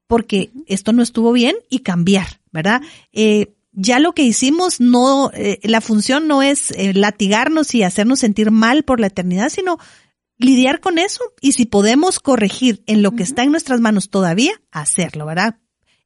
porque 0.07 0.51
esto 0.67 0.93
no 0.93 1.03
estuvo 1.03 1.33
bien 1.33 1.57
y 1.69 1.81
cambiar, 1.81 2.41
¿verdad? 2.53 2.83
Eh, 3.13 3.55
ya 3.73 3.99
lo 3.99 4.13
que 4.13 4.23
hicimos 4.23 4.81
no, 4.81 5.31
eh, 5.35 5.61
la 5.63 5.81
función 5.81 6.29
no 6.29 6.43
es 6.43 6.71
eh, 6.73 6.95
latigarnos 6.95 7.75
y 7.75 7.83
hacernos 7.83 8.21
sentir 8.21 8.51
mal 8.51 8.85
por 8.85 9.01
la 9.01 9.09
eternidad, 9.09 9.51
sino 9.51 9.79
lidiar 10.39 10.81
con 10.81 10.99
eso 10.99 11.23
y 11.41 11.53
si 11.53 11.67
podemos 11.67 12.21
corregir 12.21 12.83
en 12.87 13.03
lo 13.03 13.13
que 13.13 13.23
está 13.23 13.43
en 13.43 13.51
nuestras 13.51 13.81
manos 13.81 14.11
todavía, 14.11 14.53
hacerlo, 14.71 15.27
¿verdad? 15.27 15.59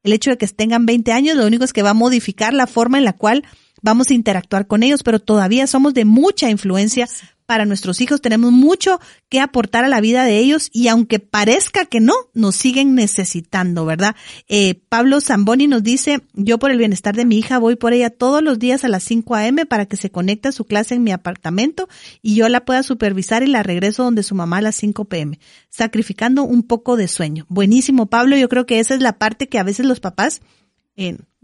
El 0.02 0.12
hecho 0.12 0.30
de 0.30 0.38
que 0.38 0.46
tengan 0.48 0.86
20 0.86 1.12
años 1.12 1.36
lo 1.36 1.46
único 1.46 1.64
es 1.64 1.72
que 1.72 1.82
va 1.82 1.90
a 1.90 1.94
modificar 1.94 2.54
la 2.54 2.66
forma 2.66 2.98
en 2.98 3.04
la 3.04 3.12
cual 3.12 3.44
vamos 3.82 4.10
a 4.10 4.14
interactuar 4.14 4.66
con 4.66 4.82
ellos, 4.82 5.02
pero 5.02 5.20
todavía 5.20 5.66
somos 5.66 5.94
de 5.94 6.04
mucha 6.04 6.50
influencia 6.50 7.08
para 7.50 7.64
nuestros 7.64 8.00
hijos, 8.00 8.20
tenemos 8.20 8.52
mucho 8.52 9.00
que 9.28 9.40
aportar 9.40 9.84
a 9.84 9.88
la 9.88 10.00
vida 10.00 10.22
de 10.22 10.38
ellos 10.38 10.70
y 10.72 10.86
aunque 10.86 11.18
parezca 11.18 11.84
que 11.84 11.98
no, 11.98 12.14
nos 12.32 12.54
siguen 12.54 12.94
necesitando, 12.94 13.84
¿verdad? 13.84 14.14
Eh, 14.46 14.80
Pablo 14.88 15.20
Zamboni 15.20 15.66
nos 15.66 15.82
dice, 15.82 16.20
yo 16.34 16.60
por 16.60 16.70
el 16.70 16.78
bienestar 16.78 17.16
de 17.16 17.24
mi 17.24 17.38
hija 17.38 17.58
voy 17.58 17.74
por 17.74 17.92
ella 17.92 18.08
todos 18.08 18.40
los 18.40 18.60
días 18.60 18.84
a 18.84 18.88
las 18.88 19.02
5 19.02 19.34
a.m. 19.34 19.66
para 19.66 19.86
que 19.86 19.96
se 19.96 20.12
conecte 20.12 20.46
a 20.46 20.52
su 20.52 20.64
clase 20.64 20.94
en 20.94 21.02
mi 21.02 21.10
apartamento 21.10 21.88
y 22.22 22.36
yo 22.36 22.48
la 22.48 22.64
pueda 22.64 22.84
supervisar 22.84 23.42
y 23.42 23.48
la 23.48 23.64
regreso 23.64 24.04
donde 24.04 24.22
su 24.22 24.36
mamá 24.36 24.58
a 24.58 24.62
las 24.62 24.76
5 24.76 25.06
p.m., 25.06 25.40
sacrificando 25.70 26.44
un 26.44 26.62
poco 26.62 26.96
de 26.96 27.08
sueño. 27.08 27.46
Buenísimo, 27.48 28.06
Pablo, 28.06 28.36
yo 28.36 28.48
creo 28.48 28.64
que 28.64 28.78
esa 28.78 28.94
es 28.94 29.00
la 29.00 29.18
parte 29.18 29.48
que 29.48 29.58
a 29.58 29.64
veces 29.64 29.86
los 29.86 29.98
papás 29.98 30.40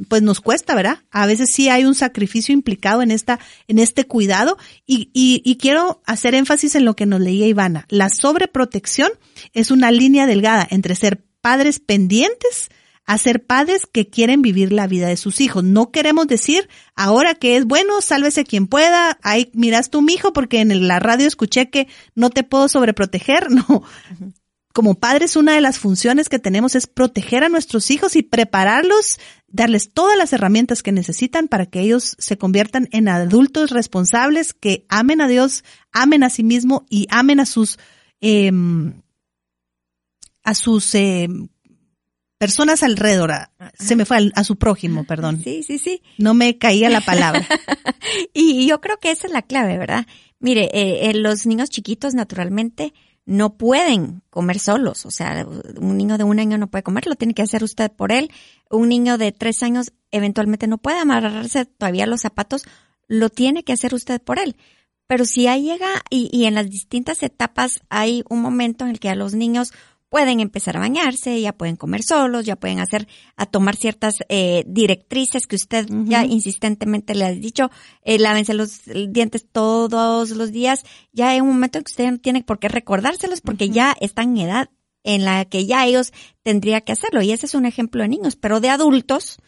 pues 0.09 0.23
nos 0.23 0.41
cuesta, 0.41 0.75
¿verdad? 0.75 0.99
A 1.11 1.27
veces 1.27 1.51
sí 1.53 1.69
hay 1.69 1.85
un 1.85 1.95
sacrificio 1.95 2.53
implicado 2.53 3.03
en 3.03 3.11
esta, 3.11 3.39
en 3.67 3.79
este 3.79 4.05
cuidado 4.05 4.59
y, 4.87 5.11
y, 5.13 5.43
y 5.45 5.57
quiero 5.57 6.03
hacer 6.07 6.35
énfasis 6.35 6.75
en 6.75 6.85
lo 6.85 6.95
que 6.97 7.07
nos 7.07 7.21
leía 7.21 7.47
Ivana. 7.47 7.87
La 7.89 8.09
sobreprotección 8.09 9.11
es 9.53 9.71
una 9.71 9.91
línea 9.91 10.27
delgada 10.27 10.67
entre 10.71 10.95
ser 10.95 11.25
padres 11.41 11.81
pendientes 11.81 12.69
a 13.07 13.19
ser 13.19 13.45
padres 13.45 13.83
que 13.91 14.09
quieren 14.09 14.43
vivir 14.43 14.73
la 14.73 14.89
vida 14.89 15.07
de 15.07 15.17
sus 15.17 15.41
hijos. 15.41 15.63
No 15.63 15.93
queremos 15.93 16.27
decir 16.27 16.69
ahora 16.97 17.35
que 17.35 17.57
es 17.57 17.65
bueno, 17.65 18.03
sálvese 18.03 18.45
quien 18.45 18.67
pueda, 18.67 19.19
ahí 19.23 19.51
miras 19.55 19.91
tú, 19.91 20.03
mi 20.03 20.15
hijo, 20.15 20.33
porque 20.33 20.61
en 20.61 20.89
la 20.89 20.99
radio 20.99 21.27
escuché 21.27 21.71
que 21.71 21.87
no 22.15 22.31
te 22.31 22.43
puedo 22.43 22.69
sobreproteger. 22.69 23.49
No, 23.57 23.85
como 24.77 24.97
padres, 24.97 25.37
una 25.37 25.55
de 25.55 25.63
las 25.63 25.79
funciones 25.79 26.29
que 26.29 26.39
tenemos 26.39 26.75
es 26.75 26.87
proteger 26.87 27.43
a 27.43 27.49
nuestros 27.49 27.91
hijos 27.91 28.15
y 28.15 28.23
prepararlos, 28.23 29.19
darles 29.49 29.93
todas 29.93 30.19
las 30.19 30.33
herramientas 30.33 30.83
que 30.83 30.93
necesitan 30.93 31.49
para 31.49 31.67
que 31.67 31.81
ellos 31.81 32.17
se 32.19 32.37
conviertan 32.37 32.89
en 32.93 33.09
adultos 33.09 33.71
responsables 33.71 34.53
que 34.53 34.85
amen 34.89 35.21
a 35.21 35.29
Dios, 35.29 35.65
amen 35.93 36.23
a 36.23 36.31
sí 36.31 36.43
mismo 36.43 36.85
y 36.91 37.07
amen 37.11 37.41
a 37.41 37.47
sus, 37.47 37.79
em, 38.21 39.03
a 40.43 40.55
sus 40.55 40.95
eh, 40.95 41.29
personas 42.39 42.83
alrededor. 42.83 43.33
Se 43.79 43.97
me 43.97 44.05
fue 44.05 44.31
a, 44.35 44.45
su 44.45 44.57
prójimo, 44.57 45.05
perdón. 45.05 45.41
Sí, 45.43 45.63
sí, 45.63 45.79
sí. 45.79 46.03
No 46.19 46.35
me 46.35 46.59
caía 46.59 46.91
la 46.91 47.01
palabra. 47.01 47.47
y 48.35 48.67
yo 48.67 48.81
creo 48.81 48.99
que 48.99 49.11
esa 49.11 49.27
es 49.27 49.33
la 49.33 49.43
clave, 49.43 49.79
¿verdad? 49.79 50.07
Mire, 50.39 50.71
eh, 50.75 51.09
eh, 51.11 51.15
los 51.15 51.47
niños 51.47 51.71
chiquitos 51.71 52.15
naturalmente 52.15 52.93
no 53.27 53.59
pueden 53.59 54.23
comer 54.31 54.59
solos. 54.59 55.05
O 55.05 55.11
sea, 55.11 55.47
un 55.79 55.97
niño 55.97 56.17
de 56.17 56.25
un 56.25 56.39
año 56.39 56.57
no 56.57 56.69
puede 56.69 56.85
comer, 56.85 57.07
lo 57.07 57.17
tiene 57.17 57.35
que 57.35 57.43
hacer 57.43 57.63
usted 57.63 57.91
por 57.91 58.13
él. 58.13 58.31
Un 58.71 58.89
niño 58.89 59.19
de 59.19 59.33
tres 59.33 59.63
años 59.63 59.93
eventualmente 60.13 60.69
no 60.69 60.79
puede 60.79 61.01
amarrarse 61.01 61.67
todavía 61.67 62.07
los 62.07 62.23
zapatos, 62.23 62.65
lo 63.09 63.29
tiene 63.29 63.65
que 63.65 63.73
hacer 63.73 63.95
usted 63.95 64.23
por 64.23 64.39
él. 64.39 64.57
Pero 65.09 65.25
si 65.25 65.47
ahí 65.49 65.65
llega 65.65 65.89
y, 66.09 66.31
y 66.33 66.47
en 66.47 66.55
las 66.55 66.71
distintas 66.71 67.23
etapas 67.23 67.81
hay 67.91 68.25
un 68.29 68.41
momento 68.41 68.85
en 68.85 68.93
el 68.93 69.01
que 69.01 69.11
a 69.11 69.15
los 69.15 69.35
niños 69.35 69.73
pueden 70.09 70.41
empezar 70.41 70.77
a 70.77 70.81
bañarse, 70.81 71.41
ya 71.41 71.53
pueden 71.53 71.77
comer 71.77 72.03
solos, 72.03 72.45
ya 72.47 72.57
pueden 72.57 72.79
hacer, 72.79 73.09
a 73.37 73.47
tomar 73.47 73.77
ciertas 73.77 74.15
eh, 74.29 74.65
directrices 74.67 75.47
que 75.47 75.57
usted 75.57 75.87
ya 76.05 76.25
insistentemente 76.25 77.15
le 77.15 77.25
ha 77.25 77.31
dicho, 77.33 77.71
eh, 78.03 78.19
lávense 78.19 78.55
los 78.55 78.83
dientes 79.09 79.47
todos 79.51 80.31
los 80.31 80.53
días, 80.53 80.85
ya 81.13 81.31
hay 81.31 81.41
un 81.41 81.49
momento 81.49 81.79
en 81.79 81.85
que 81.85 81.93
usted 81.93 82.11
no 82.11 82.19
tiene 82.19 82.43
por 82.43 82.59
qué 82.59 82.69
recordárselos 82.69 83.41
porque 83.41 83.71
ya 83.71 83.97
están 84.01 84.37
en 84.37 84.49
edad 84.49 84.71
en 85.03 85.25
la 85.25 85.45
que 85.45 85.67
ya 85.67 85.87
ellos 85.87 86.13
tendría 86.43 86.81
que 86.81 86.93
hacerlo. 86.93 87.23
Y 87.23 87.31
ese 87.31 87.47
es 87.47 87.55
un 87.55 87.65
ejemplo 87.65 88.03
de 88.03 88.09
niños, 88.09 88.35
pero 88.37 88.61
de 88.61 88.71
adultos, 88.71 89.39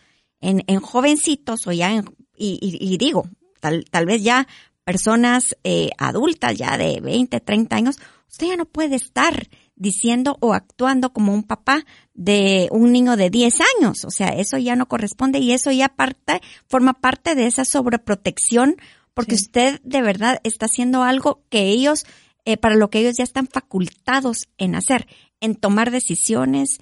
en, 0.40 0.62
en 0.68 0.80
jovencitos 0.80 1.66
o 1.66 1.72
ya 1.72 1.92
en, 1.92 2.04
y, 2.36 2.58
y, 2.60 2.96
digo, 2.96 3.28
tal, 3.60 3.84
tal 3.90 4.06
vez 4.06 4.22
ya 4.22 4.46
personas 4.84 5.56
eh, 5.64 5.90
adultas, 5.98 6.56
ya 6.56 6.78
de 6.78 7.00
20, 7.00 7.40
30 7.40 7.76
años, 7.76 7.96
usted 8.28 8.46
ya 8.46 8.56
no 8.56 8.64
puede 8.64 8.94
estar 8.94 9.48
diciendo 9.78 10.36
o 10.40 10.54
actuando 10.54 11.12
como 11.12 11.32
un 11.32 11.42
papá 11.42 11.84
de 12.14 12.68
un 12.70 12.92
niño 12.92 13.16
de 13.16 13.30
10 13.30 13.54
años. 13.76 14.04
O 14.04 14.10
sea, 14.10 14.28
eso 14.28 14.58
ya 14.58 14.76
no 14.76 14.86
corresponde 14.86 15.38
y 15.38 15.52
eso 15.52 15.70
ya 15.70 15.88
parte, 15.88 16.40
forma 16.68 16.94
parte 16.94 17.34
de 17.34 17.46
esa 17.46 17.64
sobreprotección 17.64 18.76
porque 19.18 19.34
usted 19.34 19.80
de 19.82 20.00
verdad 20.00 20.38
está 20.44 20.66
haciendo 20.66 21.02
algo 21.02 21.42
que 21.50 21.70
ellos, 21.70 22.06
eh, 22.44 22.56
para 22.56 22.76
lo 22.76 22.88
que 22.88 23.00
ellos 23.00 23.16
ya 23.18 23.24
están 23.24 23.48
facultados 23.48 24.48
en 24.58 24.76
hacer, 24.76 25.08
en 25.40 25.56
tomar 25.56 25.90
decisiones, 25.90 26.78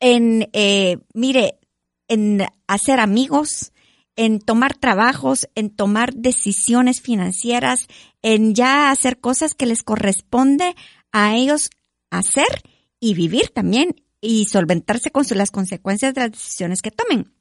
en, 0.00 0.48
eh, 0.52 0.98
mire, 1.14 1.60
en 2.08 2.44
hacer 2.66 2.98
amigos, 2.98 3.72
en 4.16 4.40
tomar 4.40 4.74
trabajos, 4.74 5.48
en 5.54 5.70
tomar 5.70 6.12
decisiones 6.12 7.00
financieras, 7.00 7.86
en 8.20 8.56
ya 8.56 8.90
hacer 8.90 9.20
cosas 9.20 9.54
que 9.54 9.66
les 9.66 9.84
corresponde 9.84 10.74
a 11.12 11.36
ellos 11.36 11.70
hacer 12.18 12.62
y 13.00 13.14
vivir 13.14 13.48
también 13.48 13.94
y 14.20 14.46
solventarse 14.46 15.10
con 15.10 15.24
las 15.30 15.50
consecuencias 15.50 16.14
de 16.14 16.22
las 16.22 16.32
decisiones 16.32 16.82
que 16.82 16.90
tomen. 16.90 17.32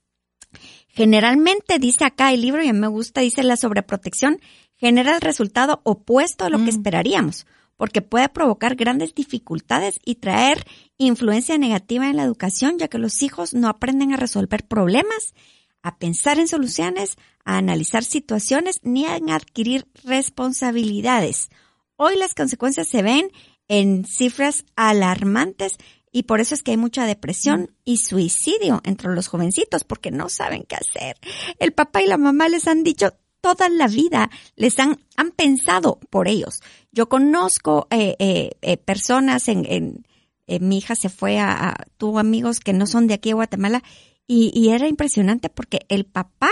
Generalmente 0.88 1.80
dice 1.80 2.06
acá 2.06 2.32
el 2.32 2.42
libro, 2.42 2.64
y 2.64 2.70
a 2.70 2.74
mí 2.74 2.80
me 2.80 2.88
gusta, 2.88 3.22
dice 3.22 3.44
la 3.44 3.58
sobreprotección 3.58 4.40
genera 4.78 5.16
el 5.16 5.22
resultado 5.22 5.82
opuesto 5.84 6.46
a 6.46 6.50
lo 6.50 6.58
que 6.58 6.66
mm. 6.66 6.70
esperaríamos, 6.70 7.48
porque 7.78 8.02
puede 8.02 8.30
provocar 8.30 8.76
grandes 8.76 9.14
dificultades 9.14 10.00
y 10.06 10.16
traer 10.16 10.66
influencia 10.98 11.58
negativa 11.58 12.10
en 12.10 12.18
la 12.18 12.24
educación, 12.24 12.78
ya 12.78 12.88
que 12.88 12.98
los 12.98 13.22
hijos 13.24 13.54
no 13.54 13.68
aprenden 13.68 14.14
a 14.14 14.18
resolver 14.18 14.66
problemas, 14.66 15.34
a 15.82 15.98
pensar 15.98 16.40
en 16.40 16.48
soluciones, 16.48 17.18
a 17.44 17.58
analizar 17.58 18.04
situaciones, 18.04 18.80
ni 18.84 19.06
a 19.06 19.16
adquirir 19.16 19.88
responsabilidades. 20.04 21.50
Hoy 21.98 22.18
las 22.18 22.34
consecuencias 22.34 22.88
se 22.88 23.02
ven 23.02 23.32
en 23.68 24.06
cifras 24.06 24.66
alarmantes 24.76 25.78
y 26.12 26.24
por 26.24 26.40
eso 26.40 26.56
es 26.56 26.64
que 26.64 26.72
hay 26.72 26.78
mucha 26.78 27.06
depresión 27.06 27.76
y 27.84 27.98
suicidio 27.98 28.80
entre 28.86 29.14
los 29.14 29.28
jovencitos 29.28 29.84
porque 29.84 30.12
no 30.12 30.30
saben 30.30 30.64
qué 30.64 30.76
hacer. 30.76 31.18
El 31.60 31.74
papá 31.74 32.02
y 32.02 32.08
la 32.08 32.18
mamá 32.18 32.48
les 32.48 32.68
han 32.70 32.84
dicho 32.84 33.14
toda 33.42 33.68
la 33.68 33.88
vida, 33.88 34.30
les 34.56 34.80
han, 34.80 34.98
han 35.18 35.32
pensado 35.32 36.00
por 36.10 36.30
ellos. 36.30 36.62
Yo 36.92 37.10
conozco 37.10 37.88
eh, 37.90 38.16
eh, 38.20 38.52
eh 38.62 38.78
personas 38.78 39.50
en, 39.50 39.66
en 39.70 40.06
eh, 40.48 40.60
mi 40.62 40.78
hija 40.78 40.96
se 40.96 41.10
fue 41.10 41.38
a, 41.38 41.76
tuvo 41.98 42.20
amigos 42.20 42.62
que 42.62 42.72
no 42.72 42.88
son 42.88 43.08
de 43.08 43.16
aquí 43.16 43.30
de 43.30 43.34
Guatemala 43.34 43.84
y, 44.26 44.52
y 44.58 44.70
era 44.70 44.88
impresionante 44.88 45.50
porque 45.50 45.82
el 45.90 46.06
papá 46.06 46.50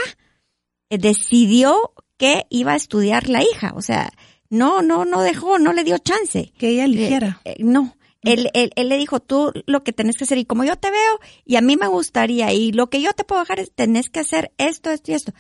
decidió 0.90 1.94
que 2.18 2.46
iba 2.50 2.74
a 2.74 2.76
estudiar 2.76 3.30
la 3.30 3.44
hija, 3.44 3.72
o 3.76 3.82
sea, 3.82 4.12
no, 4.54 4.82
no, 4.82 5.04
no 5.04 5.22
dejó, 5.22 5.58
no 5.58 5.74
le 5.74 5.84
dio 5.84 5.98
chance. 5.98 6.54
Que 6.58 6.70
ella 6.70 6.86
eligiera. 6.86 7.42
Eh, 7.44 7.56
eh, 7.58 7.64
no. 7.64 7.98
Él, 8.22 8.50
él, 8.54 8.72
él, 8.76 8.88
le 8.88 8.98
dijo, 8.98 9.20
tú 9.20 9.52
lo 9.66 9.84
que 9.84 9.92
tenés 9.92 10.16
que 10.16 10.24
hacer, 10.24 10.38
y 10.38 10.46
como 10.46 10.64
yo 10.64 10.78
te 10.78 10.92
veo, 10.92 11.20
y 11.44 11.58
a 11.58 11.62
mí 11.62 11.76
me 11.76 11.88
gustaría, 11.88 12.54
y 12.54 12.72
lo 12.72 12.90
que 12.90 13.02
yo 13.02 13.12
te 13.14 13.26
puedo 13.26 13.42
dejar 13.42 13.60
es, 13.60 13.74
tenés 13.74 14.10
que 14.10 14.22
hacer 14.22 14.54
esto, 14.58 14.92
esto 14.92 15.12
y 15.12 15.16
esto. 15.16 15.34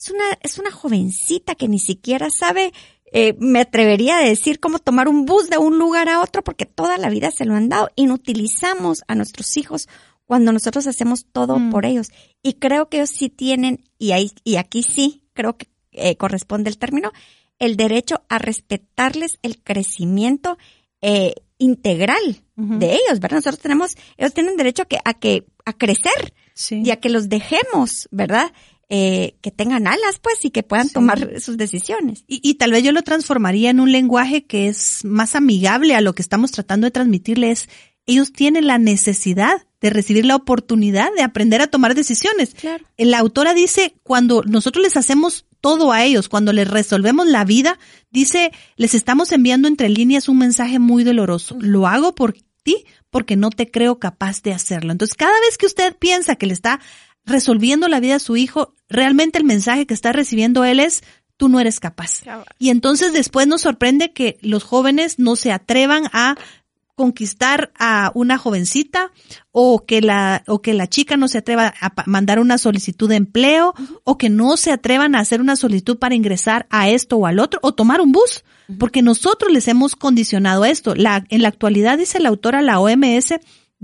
Es 0.00 0.10
una, 0.10 0.24
es 0.40 0.58
una 0.58 0.70
jovencita 0.70 1.54
que 1.54 1.68
ni 1.68 1.78
siquiera 1.78 2.28
sabe, 2.30 2.72
eh, 3.12 3.34
me 3.38 3.60
atrevería 3.60 4.18
a 4.18 4.24
decir 4.24 4.58
cómo 4.58 4.78
tomar 4.78 5.08
un 5.08 5.26
bus 5.26 5.50
de 5.50 5.58
un 5.58 5.78
lugar 5.78 6.08
a 6.08 6.22
otro, 6.22 6.42
porque 6.42 6.64
toda 6.64 6.96
la 6.96 7.10
vida 7.10 7.30
se 7.30 7.44
lo 7.44 7.54
han 7.54 7.68
dado. 7.68 7.90
Inutilizamos 7.96 9.02
a 9.06 9.14
nuestros 9.14 9.56
hijos 9.56 9.88
cuando 10.24 10.52
nosotros 10.52 10.86
hacemos 10.86 11.26
todo 11.30 11.58
mm. 11.58 11.70
por 11.70 11.84
ellos. 11.84 12.08
Y 12.42 12.54
creo 12.54 12.88
que 12.88 12.98
ellos 12.98 13.10
sí 13.10 13.28
tienen, 13.28 13.84
y 13.98 14.12
ahí, 14.12 14.30
y 14.44 14.56
aquí 14.56 14.82
sí, 14.82 15.22
creo 15.34 15.56
que 15.56 15.68
eh, 15.92 16.16
corresponde 16.16 16.70
el 16.70 16.78
término, 16.78 17.12
el 17.58 17.76
derecho 17.76 18.22
a 18.28 18.38
respetarles 18.38 19.38
el 19.42 19.62
crecimiento 19.62 20.58
eh, 21.00 21.34
integral 21.58 22.42
de 22.56 22.94
ellos, 22.94 23.20
¿verdad? 23.20 23.38
Nosotros 23.38 23.60
tenemos, 23.60 23.92
ellos 24.16 24.32
tienen 24.32 24.56
derecho 24.56 24.82
a 24.82 24.86
que, 24.86 24.98
a 25.04 25.14
que, 25.14 25.44
a 25.64 25.72
crecer 25.72 26.34
y 26.70 26.90
a 26.90 26.96
que 26.96 27.08
los 27.08 27.28
dejemos, 27.28 28.08
¿verdad? 28.10 28.52
Eh, 28.88 29.36
que 29.40 29.50
tengan 29.50 29.86
alas, 29.86 30.20
pues, 30.22 30.44
y 30.44 30.50
que 30.50 30.62
puedan 30.62 30.88
tomar 30.88 31.40
sus 31.40 31.56
decisiones. 31.56 32.24
Y, 32.28 32.40
y, 32.48 32.54
tal 32.54 32.70
vez 32.70 32.84
yo 32.84 32.92
lo 32.92 33.02
transformaría 33.02 33.70
en 33.70 33.80
un 33.80 33.90
lenguaje 33.90 34.44
que 34.44 34.68
es 34.68 35.04
más 35.04 35.34
amigable 35.34 35.94
a 35.94 36.00
lo 36.00 36.14
que 36.14 36.22
estamos 36.22 36.52
tratando 36.52 36.86
de 36.86 36.90
transmitirles. 36.90 37.68
Ellos 38.06 38.32
tienen 38.32 38.66
la 38.66 38.78
necesidad 38.78 39.66
de 39.80 39.90
recibir 39.90 40.24
la 40.24 40.36
oportunidad 40.36 41.08
de 41.16 41.22
aprender 41.22 41.60
a 41.60 41.66
tomar 41.66 41.94
decisiones. 41.94 42.54
Claro. 42.54 42.84
La 42.96 43.18
autora 43.18 43.52
dice, 43.52 43.94
cuando 44.02 44.42
nosotros 44.42 44.82
les 44.82 44.96
hacemos 44.96 45.46
todo 45.64 45.92
a 45.92 46.04
ellos, 46.04 46.28
cuando 46.28 46.52
les 46.52 46.68
resolvemos 46.68 47.26
la 47.26 47.42
vida, 47.46 47.78
dice, 48.10 48.52
les 48.76 48.94
estamos 48.94 49.32
enviando 49.32 49.66
entre 49.66 49.88
líneas 49.88 50.28
un 50.28 50.36
mensaje 50.36 50.78
muy 50.78 51.04
doloroso. 51.04 51.56
Lo 51.58 51.86
hago 51.86 52.14
por 52.14 52.34
ti 52.62 52.84
porque 53.08 53.34
no 53.34 53.48
te 53.48 53.70
creo 53.70 53.98
capaz 53.98 54.42
de 54.42 54.52
hacerlo. 54.52 54.92
Entonces, 54.92 55.16
cada 55.16 55.32
vez 55.40 55.56
que 55.56 55.64
usted 55.64 55.96
piensa 55.96 56.36
que 56.36 56.44
le 56.44 56.52
está 56.52 56.80
resolviendo 57.24 57.88
la 57.88 57.98
vida 57.98 58.16
a 58.16 58.18
su 58.18 58.36
hijo, 58.36 58.74
realmente 58.90 59.38
el 59.38 59.44
mensaje 59.44 59.86
que 59.86 59.94
está 59.94 60.12
recibiendo 60.12 60.66
él 60.66 60.80
es, 60.80 61.02
tú 61.38 61.48
no 61.48 61.60
eres 61.60 61.80
capaz. 61.80 62.20
Y 62.58 62.68
entonces 62.68 63.14
después 63.14 63.46
nos 63.46 63.62
sorprende 63.62 64.12
que 64.12 64.36
los 64.42 64.64
jóvenes 64.64 65.18
no 65.18 65.34
se 65.34 65.50
atrevan 65.50 66.10
a 66.12 66.36
conquistar 66.94 67.72
a 67.78 68.12
una 68.14 68.38
jovencita 68.38 69.12
o 69.50 69.84
que 69.84 70.00
la 70.00 70.42
o 70.46 70.62
que 70.62 70.74
la 70.74 70.86
chica 70.86 71.16
no 71.16 71.28
se 71.28 71.38
atreva 71.38 71.74
a 71.80 71.92
mandar 72.06 72.38
una 72.38 72.58
solicitud 72.58 73.08
de 73.08 73.16
empleo 73.16 73.74
o 74.04 74.16
que 74.16 74.30
no 74.30 74.56
se 74.56 74.70
atrevan 74.70 75.14
a 75.14 75.20
hacer 75.20 75.40
una 75.40 75.56
solicitud 75.56 75.98
para 75.98 76.14
ingresar 76.14 76.66
a 76.70 76.88
esto 76.88 77.16
o 77.16 77.26
al 77.26 77.40
otro 77.40 77.58
o 77.62 77.72
tomar 77.72 78.00
un 78.00 78.12
bus 78.12 78.44
porque 78.78 79.02
nosotros 79.02 79.52
les 79.52 79.68
hemos 79.68 79.94
condicionado 79.94 80.64
esto. 80.64 80.94
La, 80.94 81.24
en 81.28 81.42
la 81.42 81.48
actualidad 81.48 81.98
dice 81.98 82.20
la 82.20 82.30
autora 82.30 82.62
la 82.62 82.80
OMS 82.80 83.34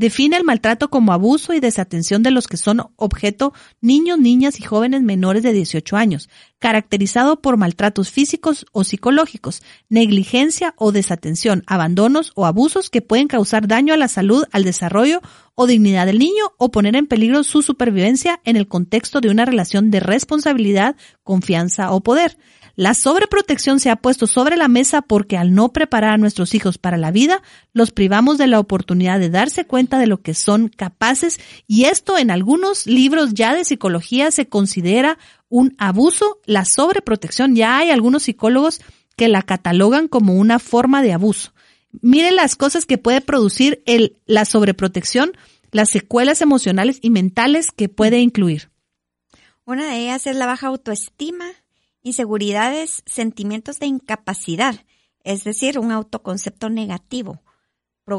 Define 0.00 0.38
el 0.38 0.44
maltrato 0.44 0.88
como 0.88 1.12
abuso 1.12 1.52
y 1.52 1.60
desatención 1.60 2.22
de 2.22 2.30
los 2.30 2.48
que 2.48 2.56
son 2.56 2.86
objeto 2.96 3.52
niños, 3.82 4.18
niñas 4.18 4.58
y 4.58 4.62
jóvenes 4.62 5.02
menores 5.02 5.42
de 5.42 5.52
18 5.52 5.94
años, 5.94 6.30
caracterizado 6.58 7.42
por 7.42 7.58
maltratos 7.58 8.10
físicos 8.10 8.64
o 8.72 8.82
psicológicos, 8.82 9.62
negligencia 9.90 10.72
o 10.78 10.90
desatención, 10.90 11.64
abandonos 11.66 12.32
o 12.34 12.46
abusos 12.46 12.88
que 12.88 13.02
pueden 13.02 13.28
causar 13.28 13.68
daño 13.68 13.92
a 13.92 13.98
la 13.98 14.08
salud, 14.08 14.44
al 14.52 14.64
desarrollo 14.64 15.20
o 15.54 15.66
dignidad 15.66 16.06
del 16.06 16.18
niño 16.18 16.52
o 16.56 16.70
poner 16.70 16.96
en 16.96 17.06
peligro 17.06 17.44
su 17.44 17.60
supervivencia 17.60 18.40
en 18.44 18.56
el 18.56 18.68
contexto 18.68 19.20
de 19.20 19.28
una 19.28 19.44
relación 19.44 19.90
de 19.90 20.00
responsabilidad, 20.00 20.96
confianza 21.24 21.92
o 21.92 22.00
poder. 22.00 22.38
La 22.80 22.94
sobreprotección 22.94 23.78
se 23.78 23.90
ha 23.90 23.96
puesto 23.96 24.26
sobre 24.26 24.56
la 24.56 24.66
mesa 24.66 25.02
porque 25.02 25.36
al 25.36 25.52
no 25.52 25.70
preparar 25.70 26.14
a 26.14 26.16
nuestros 26.16 26.54
hijos 26.54 26.78
para 26.78 26.96
la 26.96 27.10
vida, 27.10 27.42
los 27.74 27.90
privamos 27.90 28.38
de 28.38 28.46
la 28.46 28.58
oportunidad 28.58 29.20
de 29.20 29.28
darse 29.28 29.66
cuenta 29.66 29.98
de 29.98 30.06
lo 30.06 30.22
que 30.22 30.32
son 30.32 30.68
capaces 30.68 31.40
y 31.66 31.84
esto 31.84 32.16
en 32.16 32.30
algunos 32.30 32.86
libros 32.86 33.34
ya 33.34 33.54
de 33.54 33.66
psicología 33.66 34.30
se 34.30 34.48
considera 34.48 35.18
un 35.50 35.74
abuso. 35.76 36.40
La 36.46 36.64
sobreprotección, 36.64 37.54
ya 37.54 37.76
hay 37.76 37.90
algunos 37.90 38.22
psicólogos 38.22 38.80
que 39.14 39.28
la 39.28 39.42
catalogan 39.42 40.08
como 40.08 40.36
una 40.36 40.58
forma 40.58 41.02
de 41.02 41.12
abuso. 41.12 41.52
Mire 42.00 42.30
las 42.30 42.56
cosas 42.56 42.86
que 42.86 42.96
puede 42.96 43.20
producir 43.20 43.82
el, 43.84 44.16
la 44.24 44.46
sobreprotección, 44.46 45.32
las 45.70 45.90
secuelas 45.90 46.40
emocionales 46.40 46.98
y 47.02 47.10
mentales 47.10 47.72
que 47.76 47.90
puede 47.90 48.20
incluir. 48.20 48.70
Una 49.66 49.90
de 49.90 49.98
ellas 49.98 50.26
es 50.26 50.34
la 50.34 50.46
baja 50.46 50.68
autoestima, 50.68 51.44
inseguridades, 52.02 53.02
sentimientos 53.06 53.78
de 53.78 53.86
incapacidad, 53.86 54.74
es 55.22 55.44
decir, 55.44 55.78
un 55.78 55.92
autoconcepto 55.92 56.70
negativo. 56.70 57.42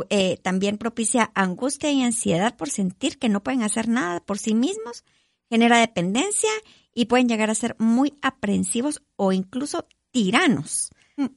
Eh, 0.10 0.38
también 0.38 0.78
propicia 0.78 1.32
angustia 1.36 1.92
y 1.92 2.02
ansiedad 2.02 2.56
por 2.56 2.70
sentir 2.70 3.20
que 3.20 3.30
no 3.30 3.44
pueden 3.44 3.64
hacer 3.64 3.90
nada 3.90 4.22
por 4.22 4.40
sí 4.40 4.54
mismos, 4.54 5.04
genera 5.50 5.80
dependencia 5.80 6.50
y 6.94 7.06
pueden 7.06 7.28
llegar 7.28 7.50
a 7.50 7.56
ser 7.56 7.76
muy 7.78 8.14
aprensivos 8.22 9.02
o 9.18 9.34
incluso 9.34 9.88
tiranos. 10.12 10.92
Mm. 11.18 11.28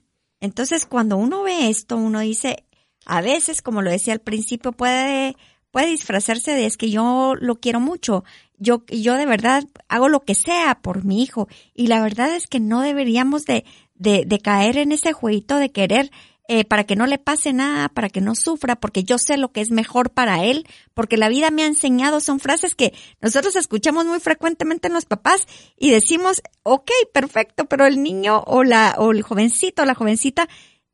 Entonces, 0.40 0.86
cuando 0.86 1.16
uno 1.16 1.42
ve 1.42 1.68
esto, 1.68 1.96
uno 1.96 2.20
dice, 2.20 2.64
a 3.06 3.20
veces, 3.20 3.60
como 3.60 3.82
lo 3.82 3.90
decía 3.90 4.12
al 4.12 4.20
principio, 4.20 4.72
puede, 4.72 5.36
puede 5.70 5.88
disfrazarse 5.88 6.52
de 6.52 6.66
es 6.66 6.76
que 6.76 6.90
yo 6.90 7.34
lo 7.34 7.56
quiero 7.56 7.80
mucho, 7.80 8.24
yo, 8.58 8.84
yo 8.88 9.14
de 9.14 9.26
verdad 9.26 9.64
hago 9.88 10.08
lo 10.08 10.20
que 10.20 10.34
sea 10.34 10.80
por 10.82 11.04
mi 11.04 11.22
hijo. 11.22 11.48
Y 11.74 11.86
la 11.88 12.02
verdad 12.02 12.34
es 12.34 12.46
que 12.46 12.60
no 12.60 12.80
deberíamos 12.80 13.44
de, 13.44 13.64
de, 13.94 14.24
de 14.26 14.38
caer 14.38 14.78
en 14.78 14.92
ese 14.92 15.12
jueguito 15.12 15.56
de 15.56 15.72
querer 15.72 16.10
eh, 16.46 16.66
para 16.66 16.84
que 16.84 16.94
no 16.94 17.06
le 17.06 17.16
pase 17.16 17.54
nada, 17.54 17.88
para 17.88 18.10
que 18.10 18.20
no 18.20 18.34
sufra, 18.34 18.76
porque 18.76 19.02
yo 19.02 19.16
sé 19.16 19.38
lo 19.38 19.50
que 19.50 19.62
es 19.62 19.70
mejor 19.70 20.10
para 20.10 20.44
él, 20.44 20.66
porque 20.92 21.16
la 21.16 21.30
vida 21.30 21.50
me 21.50 21.62
ha 21.62 21.66
enseñado, 21.66 22.20
son 22.20 22.38
frases 22.38 22.74
que 22.74 22.92
nosotros 23.22 23.56
escuchamos 23.56 24.04
muy 24.04 24.20
frecuentemente 24.20 24.88
en 24.88 24.94
los 24.94 25.06
papás 25.06 25.46
y 25.74 25.90
decimos, 25.90 26.42
ok, 26.62 26.90
perfecto, 27.14 27.64
pero 27.64 27.86
el 27.86 28.02
niño 28.02 28.44
o 28.46 28.62
la, 28.62 28.94
o 28.98 29.12
el 29.12 29.22
jovencito 29.22 29.84
o 29.84 29.86
la 29.86 29.94
jovencita 29.94 30.46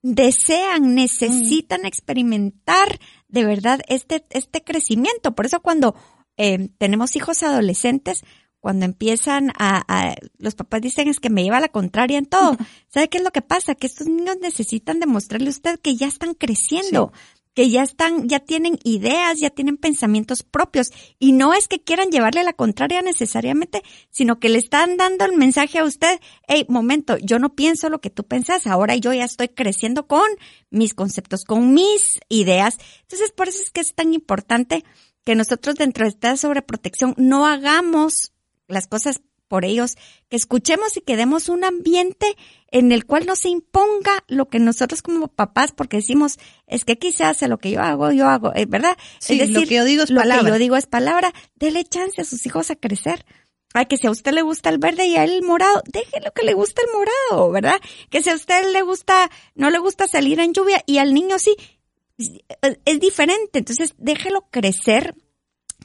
desean, 0.03 0.95
necesitan 0.95 1.85
experimentar 1.85 3.01
de 3.27 3.45
verdad 3.45 3.81
este, 3.89 4.25
este 4.31 4.63
crecimiento. 4.63 5.35
Por 5.35 5.47
eso 5.47 5.59
cuando 5.59 5.97
eh, 6.43 6.70
tenemos 6.78 7.16
hijos 7.16 7.43
adolescentes, 7.43 8.22
cuando 8.61 8.86
empiezan 8.86 9.53
a, 9.59 10.14
los 10.38 10.55
papás 10.55 10.80
dicen 10.80 11.09
es 11.09 11.20
que 11.20 11.28
me 11.28 11.43
lleva 11.43 11.59
a 11.59 11.61
la 11.61 11.68
contraria 11.68 12.18
en 12.18 12.24
todo. 12.26 12.57
¿Sabe 12.88 13.09
qué 13.09 13.18
es 13.18 13.24
lo 13.24 13.30
que 13.30 13.43
pasa? 13.43 13.74
Que 13.74 13.86
estos 13.86 14.07
niños 14.07 14.36
necesitan 14.41 15.01
demostrarle 15.01 15.49
a 15.49 15.51
usted 15.51 15.80
que 15.80 15.97
ya 15.97 16.07
están 16.07 16.34
creciendo. 16.34 17.12
que 17.53 17.68
ya 17.68 17.82
están, 17.82 18.28
ya 18.28 18.38
tienen 18.38 18.78
ideas, 18.84 19.41
ya 19.41 19.51
tienen 19.51 19.76
pensamientos 19.76 20.45
propios. 20.45 20.93
Y 21.18 21.32
no 21.32 21.53
es 21.53 21.68
que 21.68 21.82
quieran 21.82 22.11
llevarle 22.11 22.45
la 22.45 22.53
contraria 22.53 23.03
necesariamente, 23.03 23.82
sino 24.09 24.38
que 24.38 24.49
le 24.49 24.59
están 24.59 24.97
dando 24.97 25.24
el 25.24 25.36
mensaje 25.36 25.80
a 25.80 25.84
usted, 25.84 26.20
hey, 26.47 26.64
momento, 26.68 27.18
yo 27.18 27.41
no 27.41 27.55
pienso 27.57 27.91
lo 27.91 28.01
que 28.01 28.09
tú 28.09 28.22
pensás, 28.22 28.68
ahora 28.68 28.95
yo 28.95 29.12
ya 29.12 29.24
estoy 29.24 29.49
creciendo 29.49 30.07
con 30.07 30.28
mis 30.70 30.95
conceptos, 30.95 31.45
con 31.45 31.74
mis 31.74 32.20
ideas. 32.28 32.78
Entonces, 33.03 33.32
por 33.32 33.49
eso 33.49 33.61
es 33.62 33.70
que 33.70 33.80
es 33.80 33.95
tan 33.95 34.14
importante 34.14 34.84
que 35.25 35.35
nosotros 35.35 35.77
dentro 35.77 36.05
de 36.05 36.11
esta 36.11 36.37
sobreprotección 36.37 37.14
no 37.16 37.47
hagamos 37.47 38.33
las 38.68 38.87
cosas 38.87 39.21
por 39.51 39.64
ellos, 39.64 39.97
que 40.29 40.37
escuchemos 40.37 40.97
y 40.97 41.01
que 41.01 41.16
demos 41.16 41.49
un 41.49 41.64
ambiente 41.64 42.37
en 42.71 42.93
el 42.93 43.05
cual 43.05 43.27
no 43.27 43.35
se 43.35 43.49
imponga 43.49 44.23
lo 44.29 44.49
que 44.49 44.61
nosotros 44.61 45.03
como 45.03 45.27
papás, 45.27 45.73
porque 45.73 45.97
decimos, 45.97 46.39
es 46.68 46.85
que 46.85 46.93
aquí 46.93 47.11
se 47.11 47.25
hace 47.25 47.49
lo 47.49 47.59
que 47.59 47.73
yo 47.73 47.81
hago, 47.81 48.12
yo 48.12 48.29
hago, 48.29 48.55
eh, 48.55 48.66
¿verdad? 48.66 48.97
Sí, 49.18 49.33
es 49.33 49.49
decir, 49.49 49.55
lo 49.55 49.66
que 49.66 49.75
yo 49.75 49.85
digo 49.85 50.05
es 50.05 50.12
palabra. 50.12 50.37
Lo 50.37 50.45
que 50.45 50.51
yo 50.51 50.59
digo 50.59 50.77
es 50.77 50.87
palabra. 50.87 51.35
Dele 51.57 51.83
chance 51.85 52.21
a 52.21 52.25
sus 52.25 52.47
hijos 52.47 52.71
a 52.71 52.77
crecer. 52.77 53.27
Ay, 53.75 53.87
que 53.87 53.97
si 53.97 54.07
a 54.07 54.12
usted 54.12 54.33
le 54.33 54.43
gusta 54.43 54.68
el 54.68 54.79
verde 54.79 55.07
y 55.07 55.16
a 55.16 55.25
él 55.25 55.31
el 55.31 55.43
morado, 55.43 55.83
déjelo 55.85 56.31
que 56.33 56.45
le 56.45 56.55
guste 56.55 56.83
el 56.83 56.93
morado, 56.93 57.51
¿verdad? 57.51 57.81
Que 58.09 58.23
si 58.23 58.31
a 58.31 58.35
usted 58.35 58.73
le 58.73 58.83
gusta, 58.83 59.31
no 59.57 59.71
le 59.71 59.79
gusta 59.81 60.07
salir 60.07 60.39
en 60.39 60.53
lluvia 60.53 60.83
y 60.87 60.99
al 60.99 61.12
niño 61.12 61.41
sí, 61.41 61.57
es 62.85 63.01
diferente. 63.01 63.59
Entonces, 63.59 63.95
déjelo 63.99 64.47
crecer 64.51 65.14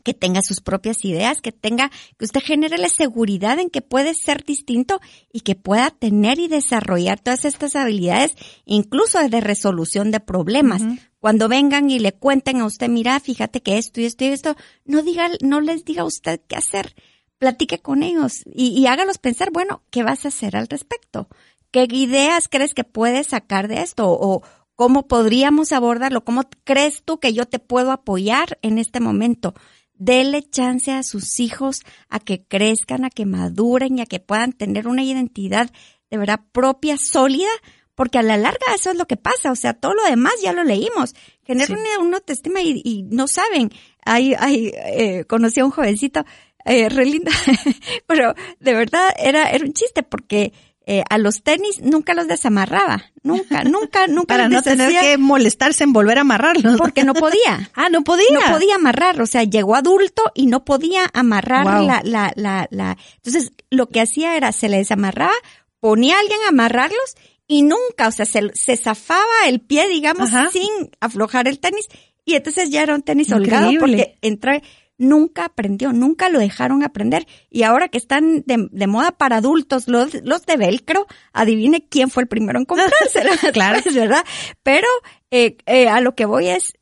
que 0.04 0.14
tenga 0.14 0.42
sus 0.44 0.62
propias 0.62 1.04
ideas, 1.04 1.42
que 1.42 1.52
tenga, 1.52 1.90
que 2.18 2.26
usted 2.26 2.40
genere 2.42 2.78
la 2.78 2.90
seguridad 2.96 3.58
en 3.60 3.72
que 3.72 3.82
puede 3.82 4.14
ser 4.14 4.44
distinto 4.44 5.02
y 5.34 5.42
que 5.42 5.56
pueda 5.56 5.90
tener 5.90 6.38
y 6.40 6.48
desarrollar 6.48 7.20
todas 7.20 7.44
estas 7.44 7.76
habilidades, 7.76 8.36
incluso 8.66 9.18
de 9.28 9.42
resolución 9.42 10.12
de 10.12 10.20
problemas. 10.20 10.84
Cuando 11.20 11.48
vengan 11.48 11.90
y 11.90 11.98
le 11.98 12.14
cuenten 12.14 12.62
a 12.62 12.66
usted, 12.66 12.88
mira, 12.88 13.20
fíjate 13.20 13.62
que 13.62 13.80
esto 13.80 14.00
y 14.00 14.06
esto 14.06 14.26
y 14.26 14.28
esto, 14.28 14.56
no 14.86 15.02
diga, 15.02 15.28
no 15.42 15.60
les 15.60 15.84
diga 15.86 16.04
a 16.04 16.06
usted 16.06 16.40
qué 16.48 16.56
hacer. 16.56 16.96
Platique 17.40 17.80
con 17.80 18.04
ellos 18.04 18.44
y, 18.46 18.80
y 18.80 18.86
hágalos 18.86 19.18
pensar, 19.18 19.50
bueno, 19.52 19.82
¿qué 19.90 20.04
vas 20.04 20.24
a 20.24 20.28
hacer 20.28 20.56
al 20.56 20.68
respecto? 20.68 21.28
¿Qué 21.72 21.88
ideas 21.92 22.48
crees 22.48 22.74
que 22.74 22.84
puedes 22.84 23.28
sacar 23.28 23.68
de 23.68 23.82
esto? 23.82 24.06
O, 24.08 24.44
¿Cómo 24.76 25.08
podríamos 25.08 25.72
abordarlo? 25.72 26.26
¿Cómo 26.26 26.44
crees 26.66 27.04
tú 27.04 27.20
que 27.20 27.34
yo 27.34 27.46
te 27.46 27.60
puedo 27.60 27.92
apoyar 27.92 28.60
en 28.62 28.78
este 28.78 29.00
momento? 29.00 29.54
Dele 29.94 30.44
chance 30.44 30.92
a 30.92 31.04
sus 31.04 31.40
hijos 31.40 31.82
a 32.10 32.20
que 32.20 32.44
crezcan, 32.44 33.06
a 33.06 33.10
que 33.10 33.26
maduren 33.26 33.98
y 33.98 34.02
a 34.02 34.06
que 34.06 34.20
puedan 34.20 34.52
tener 34.52 34.88
una 34.88 35.04
identidad 35.04 35.72
de 36.10 36.18
verdad 36.18 36.42
propia, 36.52 36.98
sólida, 36.98 37.50
porque 37.96 38.18
a 38.18 38.24
la 38.24 38.36
larga 38.36 38.66
eso 38.76 38.92
es 38.92 38.98
lo 38.98 39.08
que 39.08 39.16
pasa, 39.16 39.52
o 39.52 39.56
sea, 39.56 39.74
todo 39.74 39.94
lo 39.94 40.04
demás 40.04 40.34
ya 40.44 40.52
lo 40.52 40.66
leímos. 40.66 41.16
Generan 41.46 41.80
una, 42.02 42.18
autoestima 42.18 42.62
y, 42.62 43.04
no 43.10 43.28
saben. 43.28 43.72
Hay, 44.04 44.34
hay, 44.38 44.74
eh, 44.76 45.24
conocí 45.26 45.62
a 45.62 45.66
un 45.66 45.72
jovencito, 45.72 46.26
eh, 46.66 46.90
re 46.90 47.06
lindo, 47.06 47.32
pero 48.08 48.34
de 48.60 48.74
verdad 48.74 49.10
era, 49.18 49.50
era 49.50 49.64
un 49.64 49.74
chiste 49.74 50.04
porque 50.04 50.52
eh, 50.88 51.04
a 51.10 51.18
los 51.18 51.42
tenis 51.42 51.82
nunca 51.82 52.14
los 52.14 52.28
desamarraba, 52.28 53.12
nunca, 53.24 53.64
nunca, 53.66 54.08
nunca. 54.08 54.36
Para 54.36 54.50
no 54.50 54.62
tener 54.62 54.92
que 54.92 55.18
molestarse 55.18 55.84
en 55.84 55.94
volver 55.94 56.18
a 56.18 56.22
amarrarlos. 56.22 56.78
Porque 56.78 57.04
no 57.04 57.14
podía. 57.14 57.72
ah, 57.76 57.90
no 57.90 58.04
podía. 58.04 58.26
No 58.32 58.54
podía 58.54 58.76
amarrar, 58.76 59.20
o 59.22 59.26
sea, 59.26 59.44
llegó 59.44 59.76
adulto 59.76 60.24
y 60.36 60.46
no 60.48 60.64
podía 60.66 61.10
amarrar 61.14 61.66
la, 61.66 62.02
la, 62.04 62.32
la, 62.36 62.68
la. 62.70 62.98
Entonces, 63.18 63.54
lo 63.70 63.90
que 63.90 64.02
hacía 64.02 64.38
era, 64.38 64.52
se 64.52 64.70
le 64.70 64.78
desamarraba, 64.78 65.34
ponía 65.80 66.18
a 66.18 66.20
alguien 66.20 66.40
a 66.46 66.50
amarrarlos 66.50 67.16
y 67.48 67.64
nunca, 67.64 68.08
o 68.08 68.12
sea, 68.12 68.26
se, 68.26 68.52
se 68.54 68.78
zafaba 68.78 69.48
el 69.48 69.62
pie, 69.62 69.88
digamos, 69.88 70.30
sin 70.52 70.92
aflojar 71.00 71.48
el 71.48 71.60
tenis 71.60 71.88
y 72.26 72.34
entonces 72.34 72.72
ya 72.72 72.82
era 72.82 72.96
un 72.96 73.04
tenis 73.04 73.32
holgado 73.32 73.72
porque 73.80 74.18
entra 74.22 74.62
nunca 74.98 75.46
aprendió, 75.46 75.94
nunca 75.94 76.30
lo 76.30 76.40
dejaron 76.40 76.84
aprender. 76.84 77.28
Y 77.50 77.64
ahora 77.64 77.90
que 77.90 77.98
están 77.98 78.44
de, 78.46 78.88
moda 78.88 79.12
para 79.12 79.38
adultos, 79.38 79.88
los, 79.88 80.14
los 80.24 80.46
de 80.46 80.58
velcro, 80.58 81.08
adivine 81.34 81.88
quién 81.88 82.10
fue 82.10 82.24
el 82.24 82.30
primero 82.30 82.60
en 82.60 82.66
comprárselo. 82.66 83.32
claro. 83.54 83.80
es 83.84 83.96
verdad. 83.96 84.26
Pero 84.64 84.88
eh, 85.32 85.58
eh, 85.66 85.88
a 85.88 86.02
lo 86.02 86.16
que 86.16 86.26
voy 86.26 86.48
es, 86.48 86.74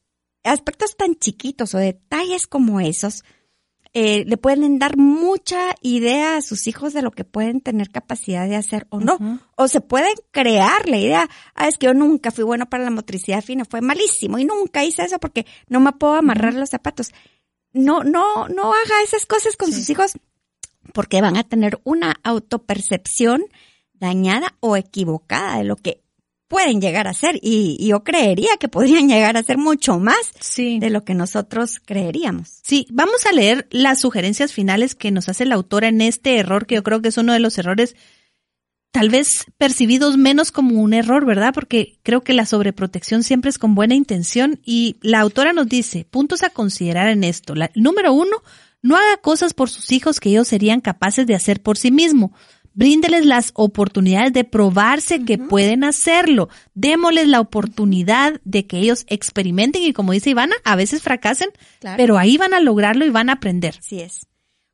aspectos 0.43 0.95
tan 0.97 1.15
chiquitos 1.15 1.73
o 1.73 1.77
detalles 1.77 2.47
como 2.47 2.79
esos, 2.79 3.23
eh, 3.95 4.25
le 4.25 4.37
pueden 4.37 4.79
dar 4.79 4.97
mucha 4.97 5.75
idea 5.81 6.37
a 6.37 6.41
sus 6.41 6.65
hijos 6.65 6.93
de 6.93 7.03
lo 7.03 7.11
que 7.11 7.25
pueden 7.25 7.61
tener 7.61 7.91
capacidad 7.91 8.49
de 8.49 8.55
hacer 8.55 8.87
o 8.89 8.99
no. 8.99 9.19
O 9.55 9.67
se 9.67 9.81
pueden 9.81 10.15
crear 10.31 10.89
la 10.89 10.97
idea, 10.97 11.29
ah, 11.53 11.67
es 11.67 11.77
que 11.77 11.85
yo 11.85 11.93
nunca 11.93 12.31
fui 12.31 12.43
bueno 12.43 12.67
para 12.67 12.83
la 12.83 12.89
motricidad 12.89 13.43
fina, 13.43 13.65
fue 13.65 13.81
malísimo 13.81 14.39
y 14.39 14.45
nunca 14.45 14.83
hice 14.83 15.03
eso 15.03 15.19
porque 15.19 15.45
no 15.67 15.79
me 15.79 15.91
puedo 15.91 16.15
amarrar 16.15 16.55
los 16.55 16.71
zapatos 16.71 17.11
no, 17.73 18.03
no, 18.03 18.47
no 18.47 18.73
haga 18.73 19.03
esas 19.03 19.25
cosas 19.25 19.55
con 19.55 19.71
sus 19.71 19.89
hijos 19.89 20.13
porque 20.93 21.21
van 21.21 21.37
a 21.37 21.43
tener 21.43 21.79
una 21.83 22.19
autopercepción 22.23 23.43
dañada 23.93 24.55
o 24.59 24.75
equivocada 24.77 25.57
de 25.57 25.63
lo 25.63 25.75
que 25.75 26.03
pueden 26.47 26.81
llegar 26.81 27.07
a 27.07 27.13
ser. 27.13 27.39
Y, 27.41 27.87
yo 27.87 28.03
creería 28.03 28.57
que 28.59 28.67
podrían 28.67 29.07
llegar 29.07 29.37
a 29.37 29.43
ser 29.43 29.57
mucho 29.57 29.97
más 29.97 30.17
de 30.55 30.89
lo 30.89 31.03
que 31.03 31.15
nosotros 31.15 31.79
creeríamos. 31.83 32.59
Sí, 32.63 32.85
vamos 32.91 33.25
a 33.25 33.31
leer 33.31 33.67
las 33.71 34.01
sugerencias 34.01 34.53
finales 34.53 34.93
que 34.93 35.11
nos 35.11 35.29
hace 35.29 35.45
la 35.45 35.55
autora 35.55 35.87
en 35.87 36.01
este 36.01 36.37
error 36.37 36.67
que 36.67 36.75
yo 36.75 36.83
creo 36.83 37.01
que 37.01 37.09
es 37.09 37.17
uno 37.17 37.33
de 37.33 37.39
los 37.39 37.57
errores 37.57 37.95
tal 38.93 39.09
vez 39.09 39.45
percibidos 39.57 40.17
menos 40.17 40.51
como 40.51 40.79
un 40.79 40.93
error, 40.93 41.25
¿verdad? 41.25 41.51
Porque 41.51 41.99
creo 42.03 42.21
que 42.21 42.33
la 42.33 42.45
sobreprotección 42.45 43.23
siempre 43.23 43.49
es 43.49 43.57
con 43.57 43.73
buena 43.73 43.95
intención 43.95 44.61
y 44.63 44.97
la 45.01 45.19
autora 45.19 45.51
nos 45.51 45.67
dice 45.67 46.05
puntos 46.09 46.43
a 46.43 46.51
considerar 46.51 47.09
en 47.09 47.23
esto. 47.23 47.55
La, 47.55 47.71
número 47.73 48.13
uno, 48.13 48.43
no 48.83 48.95
haga 48.95 49.17
cosas 49.17 49.55
por 49.55 49.71
sus 49.71 49.91
hijos 49.91 50.19
que 50.19 50.29
ellos 50.29 50.47
serían 50.47 50.79
capaces 50.79 51.25
de 51.25 51.33
hacer 51.33 51.59
por 51.59 51.79
sí 51.79 51.89
mismos. 51.91 52.31
Bríndeles 52.75 53.25
las 53.25 53.49
oportunidades 53.55 54.31
de 54.31 54.43
probarse 54.43 55.25
que 55.25 55.39
pueden 55.39 55.83
hacerlo. 55.83 56.49
Démosles 56.75 57.27
la 57.27 57.39
oportunidad 57.39 58.41
de 58.45 58.67
que 58.67 58.77
ellos 58.77 59.05
experimenten 59.07 59.81
y 59.81 59.93
como 59.93 60.11
dice 60.11 60.29
Ivana, 60.29 60.55
a 60.63 60.75
veces 60.75 61.01
fracasen, 61.01 61.49
pero 61.97 62.19
ahí 62.19 62.37
van 62.37 62.53
a 62.53 62.59
lograrlo 62.59 63.05
y 63.05 63.09
van 63.09 63.31
a 63.31 63.33
aprender. 63.33 63.75
Así 63.79 64.01
es. 64.01 64.27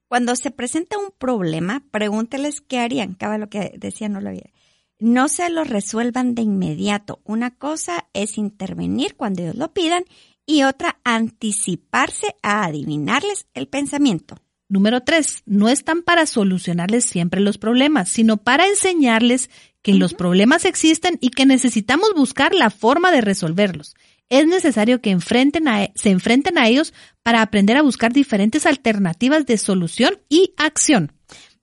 Cuando 0.10 0.36
se 0.36 0.50
presenta 0.50 0.98
un 0.98 1.12
problema, 1.16 1.84
pregúnteles 1.92 2.62
qué 2.62 2.80
harían. 2.80 3.14
Cada 3.14 3.38
lo 3.38 3.48
que 3.48 3.74
decía 3.78 4.10
no 4.10 4.20
lo 4.20 4.30
había. 4.30 4.50
No 4.98 5.30
se 5.30 5.50
lo 5.52 5.64
resuelvan 5.64 6.34
de 6.34 6.42
inmediato. 6.42 7.22
Una 7.24 7.52
cosa 7.52 8.08
es 8.14 8.40
intervenir 8.40 9.16
cuando 9.16 9.44
ellos 9.44 9.56
lo 9.56 9.72
pidan 9.72 10.04
y 10.48 10.64
otra 10.64 11.00
anticiparse 11.04 12.36
a 12.42 12.66
adivinarles 12.66 13.46
el 13.54 13.68
pensamiento. 13.68 14.36
Número 14.68 15.02
tres, 15.02 15.44
no 15.46 15.70
están 15.70 16.02
para 16.02 16.26
solucionarles 16.26 17.06
siempre 17.06 17.40
los 17.40 17.60
problemas, 17.60 18.10
sino 18.10 18.38
para 18.38 18.68
enseñarles 18.68 19.52
que 19.84 19.94
los 19.94 20.16
problemas 20.16 20.66
existen 20.66 21.20
y 21.22 21.30
que 21.30 21.46
necesitamos 21.46 22.14
buscar 22.16 22.56
la 22.56 22.72
forma 22.72 23.12
de 23.12 23.22
resolverlos. 23.22 23.96
Es 24.30 24.46
necesario 24.46 25.02
que 25.02 25.10
se 25.96 26.10
enfrenten 26.10 26.58
a 26.58 26.68
ellos 26.68 26.94
para 27.24 27.42
aprender 27.42 27.78
a 27.78 27.82
buscar 27.82 28.14
diferentes 28.14 28.68
alternativas 28.68 29.46
de 29.48 29.58
solución 29.58 30.20
y 30.30 30.54
acción. 30.58 31.12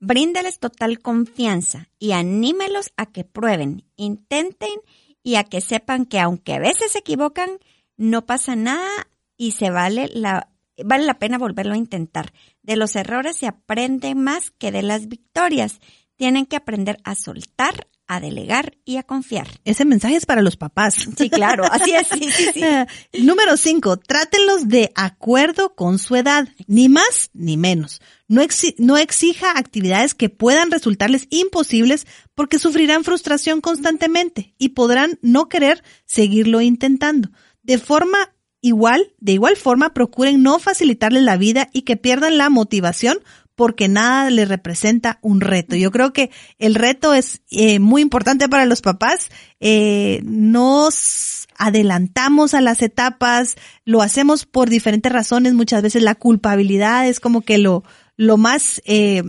Bríndales 0.01 0.59
total 0.59 0.99
confianza 0.99 1.89
y 1.99 2.13
anímelos 2.13 2.93
a 2.97 3.07
que 3.07 3.25
prueben, 3.25 3.85
intenten 3.97 4.81
y 5.23 5.37
a 5.37 5.45
que 5.45 5.61
sepan 5.61 6.07
que 6.07 6.21
aunque 6.21 6.55
a 6.55 6.59
veces 6.59 6.93
se 6.93 6.99
equivocan, 6.99 7.51
no 7.97 8.27
pasa 8.27 8.57
nada 8.57 9.09
y 9.37 9.53
se 9.53 9.71
vale 9.71 10.11
la, 10.13 10.51
vale 10.85 11.05
la 11.05 11.19
pena 11.19 11.39
volverlo 11.39 11.75
a 11.75 11.79
intentar. 11.79 12.33
De 12.63 12.77
los 12.77 12.97
errores 12.97 13.37
se 13.37 13.47
aprende 13.47 14.15
más 14.15 14.51
que 14.51 14.73
de 14.73 14.83
las 14.83 15.09
victorias. 15.09 15.81
Tienen 16.17 16.47
que 16.47 16.57
aprender 16.57 16.99
a 17.05 17.15
soltar, 17.15 17.87
a 18.09 18.21
delegar 18.21 18.77
y 18.85 18.97
a 18.97 19.03
confiar. 19.03 19.49
Ese 19.65 19.85
mensaje 19.85 20.17
es 20.17 20.27
para 20.27 20.43
los 20.43 20.57
papás. 20.57 20.95
Sí, 21.17 21.31
claro, 21.31 21.65
así 21.71 21.93
es. 21.93 22.07
Sí, 22.09 22.31
sí, 22.31 22.49
sí. 22.55 22.63
Número 23.23 23.57
cinco, 23.57 23.97
trátenlos 23.97 24.69
de 24.69 24.93
acuerdo 24.95 25.75
con 25.75 25.99
su 25.99 26.17
edad, 26.17 26.49
ni 26.67 26.89
más 26.89 27.31
ni 27.33 27.57
menos. 27.57 28.01
No, 28.29 28.43
no 28.79 28.97
exija 28.97 29.59
actividades 29.59 30.15
que 30.15 30.29
puedan 30.29 30.71
resultarles 30.71 31.27
imposibles 31.31 32.07
porque 32.35 32.59
sufrirán 32.59 33.05
frustración 33.05 33.61
constantemente 33.61 34.55
y 34.59 34.71
podrán 34.71 35.19
no 35.23 35.49
querer 35.49 35.83
seguirlo 36.05 36.61
intentando. 36.61 37.31
De 37.63 37.79
forma 37.79 38.33
igual, 38.61 39.13
de 39.19 39.33
igual 39.33 39.57
forma, 39.57 39.95
procuren 39.95 40.43
no 40.43 40.59
facilitarles 40.59 41.23
la 41.23 41.37
vida 41.37 41.69
y 41.73 41.83
que 41.83 41.97
pierdan 41.97 42.37
la 42.37 42.51
motivación 42.51 43.19
porque 43.57 43.89
nada 43.89 44.31
le 44.31 44.45
representa 44.45 45.19
un 45.23 45.41
reto. 45.41 45.75
Yo 45.75 45.91
creo 45.91 46.13
que 46.13 46.31
el 46.59 46.75
reto 46.75 47.15
es 47.15 47.43
eh, 47.51 47.79
muy 47.79 48.03
importante 48.03 48.49
para 48.49 48.67
los 48.67 48.83
papás. 48.83 49.31
Eh, 49.61 50.21
nos 50.25 51.49
adelantamos 51.59 52.53
a 52.53 52.61
las 52.61 52.83
etapas, 52.83 53.57
lo 53.85 54.03
hacemos 54.03 54.45
por 54.45 54.69
diferentes 54.69 55.11
razones. 55.11 55.55
Muchas 55.55 55.83
veces 55.83 56.03
la 56.03 56.15
culpabilidad 56.15 57.09
es 57.09 57.19
como 57.19 57.41
que 57.41 57.57
lo, 57.59 57.83
lo 58.17 58.37
más 58.37 58.83
eh, 58.85 59.23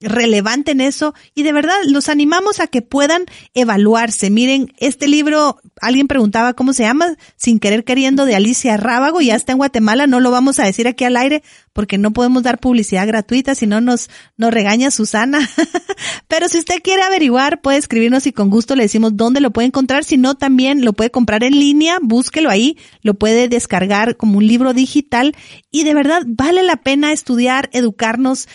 relevante 0.00 0.72
en 0.72 0.80
eso 0.80 1.14
y 1.34 1.42
de 1.42 1.52
verdad 1.52 1.76
los 1.86 2.08
animamos 2.08 2.60
a 2.60 2.66
que 2.66 2.82
puedan 2.82 3.24
evaluarse. 3.54 4.30
Miren, 4.30 4.72
este 4.78 5.08
libro, 5.08 5.58
alguien 5.80 6.06
preguntaba 6.06 6.52
cómo 6.52 6.72
se 6.72 6.82
llama, 6.82 7.16
sin 7.36 7.58
querer 7.58 7.84
queriendo, 7.84 8.26
de 8.26 8.36
Alicia 8.36 8.76
Rábago, 8.76 9.20
ya 9.20 9.34
está 9.34 9.52
en 9.52 9.58
Guatemala, 9.58 10.06
no 10.06 10.20
lo 10.20 10.30
vamos 10.30 10.58
a 10.58 10.64
decir 10.64 10.86
aquí 10.86 11.04
al 11.04 11.16
aire 11.16 11.42
porque 11.72 11.98
no 11.98 12.12
podemos 12.12 12.42
dar 12.42 12.58
publicidad 12.58 13.06
gratuita, 13.06 13.54
si 13.54 13.66
no 13.66 13.80
nos, 13.80 14.08
nos 14.36 14.52
regaña 14.52 14.90
Susana. 14.90 15.38
Pero 16.28 16.48
si 16.48 16.58
usted 16.58 16.82
quiere 16.82 17.02
averiguar, 17.02 17.60
puede 17.60 17.78
escribirnos 17.78 18.26
y 18.26 18.32
con 18.32 18.50
gusto 18.50 18.76
le 18.76 18.84
decimos 18.84 19.16
dónde 19.16 19.40
lo 19.40 19.50
puede 19.50 19.68
encontrar, 19.68 20.04
si 20.04 20.16
no 20.16 20.34
también 20.34 20.84
lo 20.84 20.92
puede 20.92 21.10
comprar 21.10 21.44
en 21.44 21.52
línea, 21.52 21.98
búsquelo 22.02 22.50
ahí, 22.50 22.78
lo 23.02 23.14
puede 23.14 23.48
descargar 23.48 24.16
como 24.16 24.38
un 24.38 24.46
libro 24.46 24.74
digital 24.74 25.34
y 25.70 25.84
de 25.84 25.94
verdad 25.94 26.22
vale 26.26 26.62
la 26.62 26.76
pena 26.76 27.12
estudiar, 27.12 27.68
educarnos, 27.72 28.48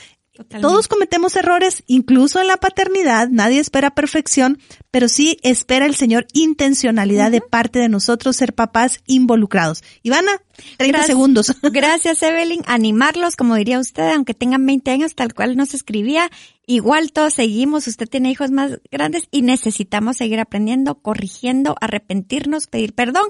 todos 0.43 0.87
cometemos 0.87 1.35
errores, 1.35 1.83
incluso 1.87 2.39
en 2.39 2.47
la 2.47 2.57
paternidad, 2.57 3.29
nadie 3.29 3.59
espera 3.59 3.91
perfección, 3.91 4.59
pero 4.91 5.07
sí 5.07 5.37
espera 5.43 5.85
el 5.85 5.95
Señor 5.95 6.27
intencionalidad 6.33 7.31
de 7.31 7.41
parte 7.41 7.79
de 7.79 7.89
nosotros 7.89 8.35
ser 8.35 8.53
papás 8.53 9.01
involucrados. 9.07 9.83
Ivana, 10.03 10.31
30 10.77 11.03
segundos. 11.03 11.55
Gracias, 11.71 12.21
Evelyn. 12.21 12.61
Animarlos, 12.67 13.35
como 13.35 13.55
diría 13.55 13.79
usted, 13.79 14.11
aunque 14.13 14.33
tengan 14.33 14.65
20 14.65 14.91
años, 14.91 15.15
tal 15.15 15.33
cual 15.33 15.55
nos 15.55 15.73
escribía, 15.73 16.29
igual 16.65 17.11
todos 17.11 17.33
seguimos, 17.33 17.87
usted 17.87 18.07
tiene 18.07 18.31
hijos 18.31 18.51
más 18.51 18.79
grandes 18.91 19.27
y 19.31 19.41
necesitamos 19.41 20.17
seguir 20.17 20.39
aprendiendo, 20.39 20.95
corrigiendo, 20.95 21.75
arrepentirnos, 21.79 22.67
pedir 22.67 22.93
perdón 22.93 23.25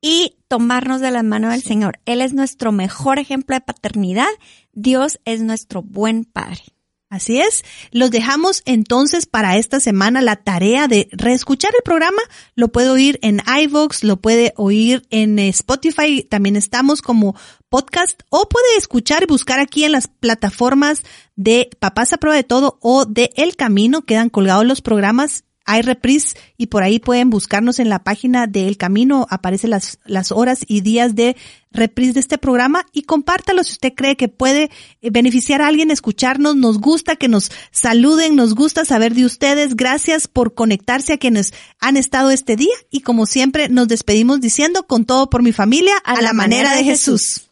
y 0.00 0.36
tomarnos 0.48 1.00
de 1.00 1.10
la 1.10 1.22
mano 1.22 1.50
del 1.50 1.62
Señor. 1.62 2.00
Él 2.06 2.20
es 2.20 2.32
nuestro 2.32 2.72
mejor 2.72 3.18
ejemplo 3.18 3.54
de 3.54 3.60
paternidad. 3.60 4.28
Dios 4.72 5.20
es 5.24 5.40
nuestro 5.40 5.82
buen 5.82 6.24
Padre. 6.24 6.62
Así 7.10 7.40
es. 7.40 7.64
Los 7.90 8.10
dejamos 8.10 8.62
entonces 8.66 9.24
para 9.24 9.56
esta 9.56 9.80
semana 9.80 10.20
la 10.20 10.36
tarea 10.36 10.88
de 10.88 11.08
reescuchar 11.12 11.72
el 11.74 11.82
programa. 11.82 12.20
Lo 12.54 12.68
puede 12.68 12.90
oír 12.90 13.18
en 13.22 13.40
iVoox, 13.62 14.04
lo 14.04 14.18
puede 14.18 14.52
oír 14.56 15.02
en 15.08 15.38
Spotify. 15.38 16.22
También 16.22 16.54
estamos 16.54 17.00
como 17.00 17.34
podcast 17.70 18.20
o 18.28 18.46
puede 18.50 18.76
escuchar 18.76 19.22
y 19.22 19.26
buscar 19.26 19.58
aquí 19.58 19.84
en 19.84 19.92
las 19.92 20.06
plataformas 20.06 21.02
de 21.34 21.70
Papás 21.78 22.12
a 22.12 22.18
Prueba 22.18 22.36
de 22.36 22.44
Todo 22.44 22.78
o 22.82 23.06
de 23.06 23.30
El 23.36 23.56
Camino. 23.56 24.02
Quedan 24.02 24.28
colgados 24.28 24.66
los 24.66 24.82
programas 24.82 25.44
hay 25.68 25.82
reprise 25.82 26.34
y 26.56 26.68
por 26.68 26.82
ahí 26.82 26.98
pueden 26.98 27.28
buscarnos 27.28 27.78
en 27.78 27.90
la 27.90 28.02
página 28.02 28.46
de 28.46 28.66
El 28.66 28.78
Camino, 28.78 29.26
aparecen 29.28 29.68
las, 29.68 29.98
las 30.06 30.32
horas 30.32 30.60
y 30.66 30.80
días 30.80 31.14
de 31.14 31.36
reprise 31.70 32.14
de 32.14 32.20
este 32.20 32.38
programa 32.38 32.86
y 32.90 33.02
compártalo 33.02 33.62
si 33.62 33.72
usted 33.72 33.92
cree 33.94 34.16
que 34.16 34.28
puede 34.28 34.70
eh, 35.02 35.10
beneficiar 35.10 35.60
a 35.60 35.66
alguien 35.66 35.90
escucharnos. 35.90 36.56
Nos 36.56 36.78
gusta 36.78 37.16
que 37.16 37.28
nos 37.28 37.50
saluden, 37.70 38.34
nos 38.34 38.54
gusta 38.54 38.86
saber 38.86 39.14
de 39.14 39.26
ustedes. 39.26 39.76
Gracias 39.76 40.26
por 40.26 40.54
conectarse 40.54 41.12
a 41.12 41.18
quienes 41.18 41.52
han 41.80 41.98
estado 41.98 42.30
este 42.30 42.56
día 42.56 42.74
y 42.90 43.02
como 43.02 43.26
siempre 43.26 43.68
nos 43.68 43.88
despedimos 43.88 44.40
diciendo 44.40 44.86
con 44.86 45.04
todo 45.04 45.28
por 45.28 45.42
mi 45.42 45.52
familia 45.52 45.98
a, 46.02 46.22
la, 46.22 46.32
manera, 46.32 46.74
de 46.74 46.84
Jesús. 46.84 47.50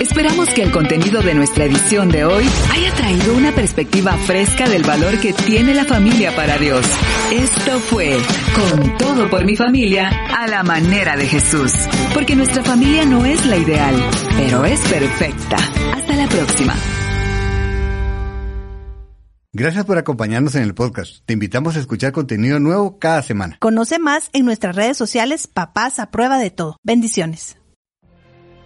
Esperamos 0.00 0.50
que 0.50 0.62
el 0.62 0.70
contenido 0.70 1.22
de 1.22 1.34
nuestra 1.34 1.64
edición 1.64 2.08
de 2.08 2.24
hoy 2.24 2.44
haya 2.72 2.94
traído 2.94 3.34
una 3.34 3.52
perspectiva 3.52 4.12
fresca 4.12 4.68
del 4.68 4.82
valor 4.82 5.18
que 5.20 5.32
tiene 5.32 5.74
la 5.74 5.84
familia 5.84 6.34
para 6.34 6.58
Dios. 6.58 6.84
Esto 7.32 7.78
fue 7.78 8.16
Con 8.54 8.98
todo 8.98 9.30
por 9.30 9.44
mi 9.44 9.56
familia 9.56 10.10
a 10.36 10.46
la 10.46 10.62
manera 10.62 11.16
de 11.16 11.26
Jesús. 11.26 11.72
Porque 12.12 12.36
nuestra 12.36 12.62
familia 12.62 13.04
no 13.04 13.24
es 13.24 13.44
la 13.46 13.56
ideal, 13.56 13.94
pero 14.36 14.64
es 14.64 14.80
perfecta. 14.80 15.56
Hasta 15.56 16.16
la 16.16 16.28
próxima. 16.28 16.74
Gracias 19.52 19.84
por 19.84 19.98
acompañarnos 19.98 20.56
en 20.56 20.64
el 20.64 20.74
podcast. 20.74 21.24
Te 21.24 21.32
invitamos 21.32 21.76
a 21.76 21.80
escuchar 21.80 22.10
contenido 22.10 22.58
nuevo 22.58 22.98
cada 22.98 23.22
semana. 23.22 23.56
Conoce 23.60 24.00
más 24.00 24.28
en 24.32 24.44
nuestras 24.44 24.74
redes 24.74 24.96
sociales 24.96 25.46
Papás 25.46 26.00
a 26.00 26.10
prueba 26.10 26.38
de 26.38 26.50
todo. 26.50 26.76
Bendiciones. 26.82 27.56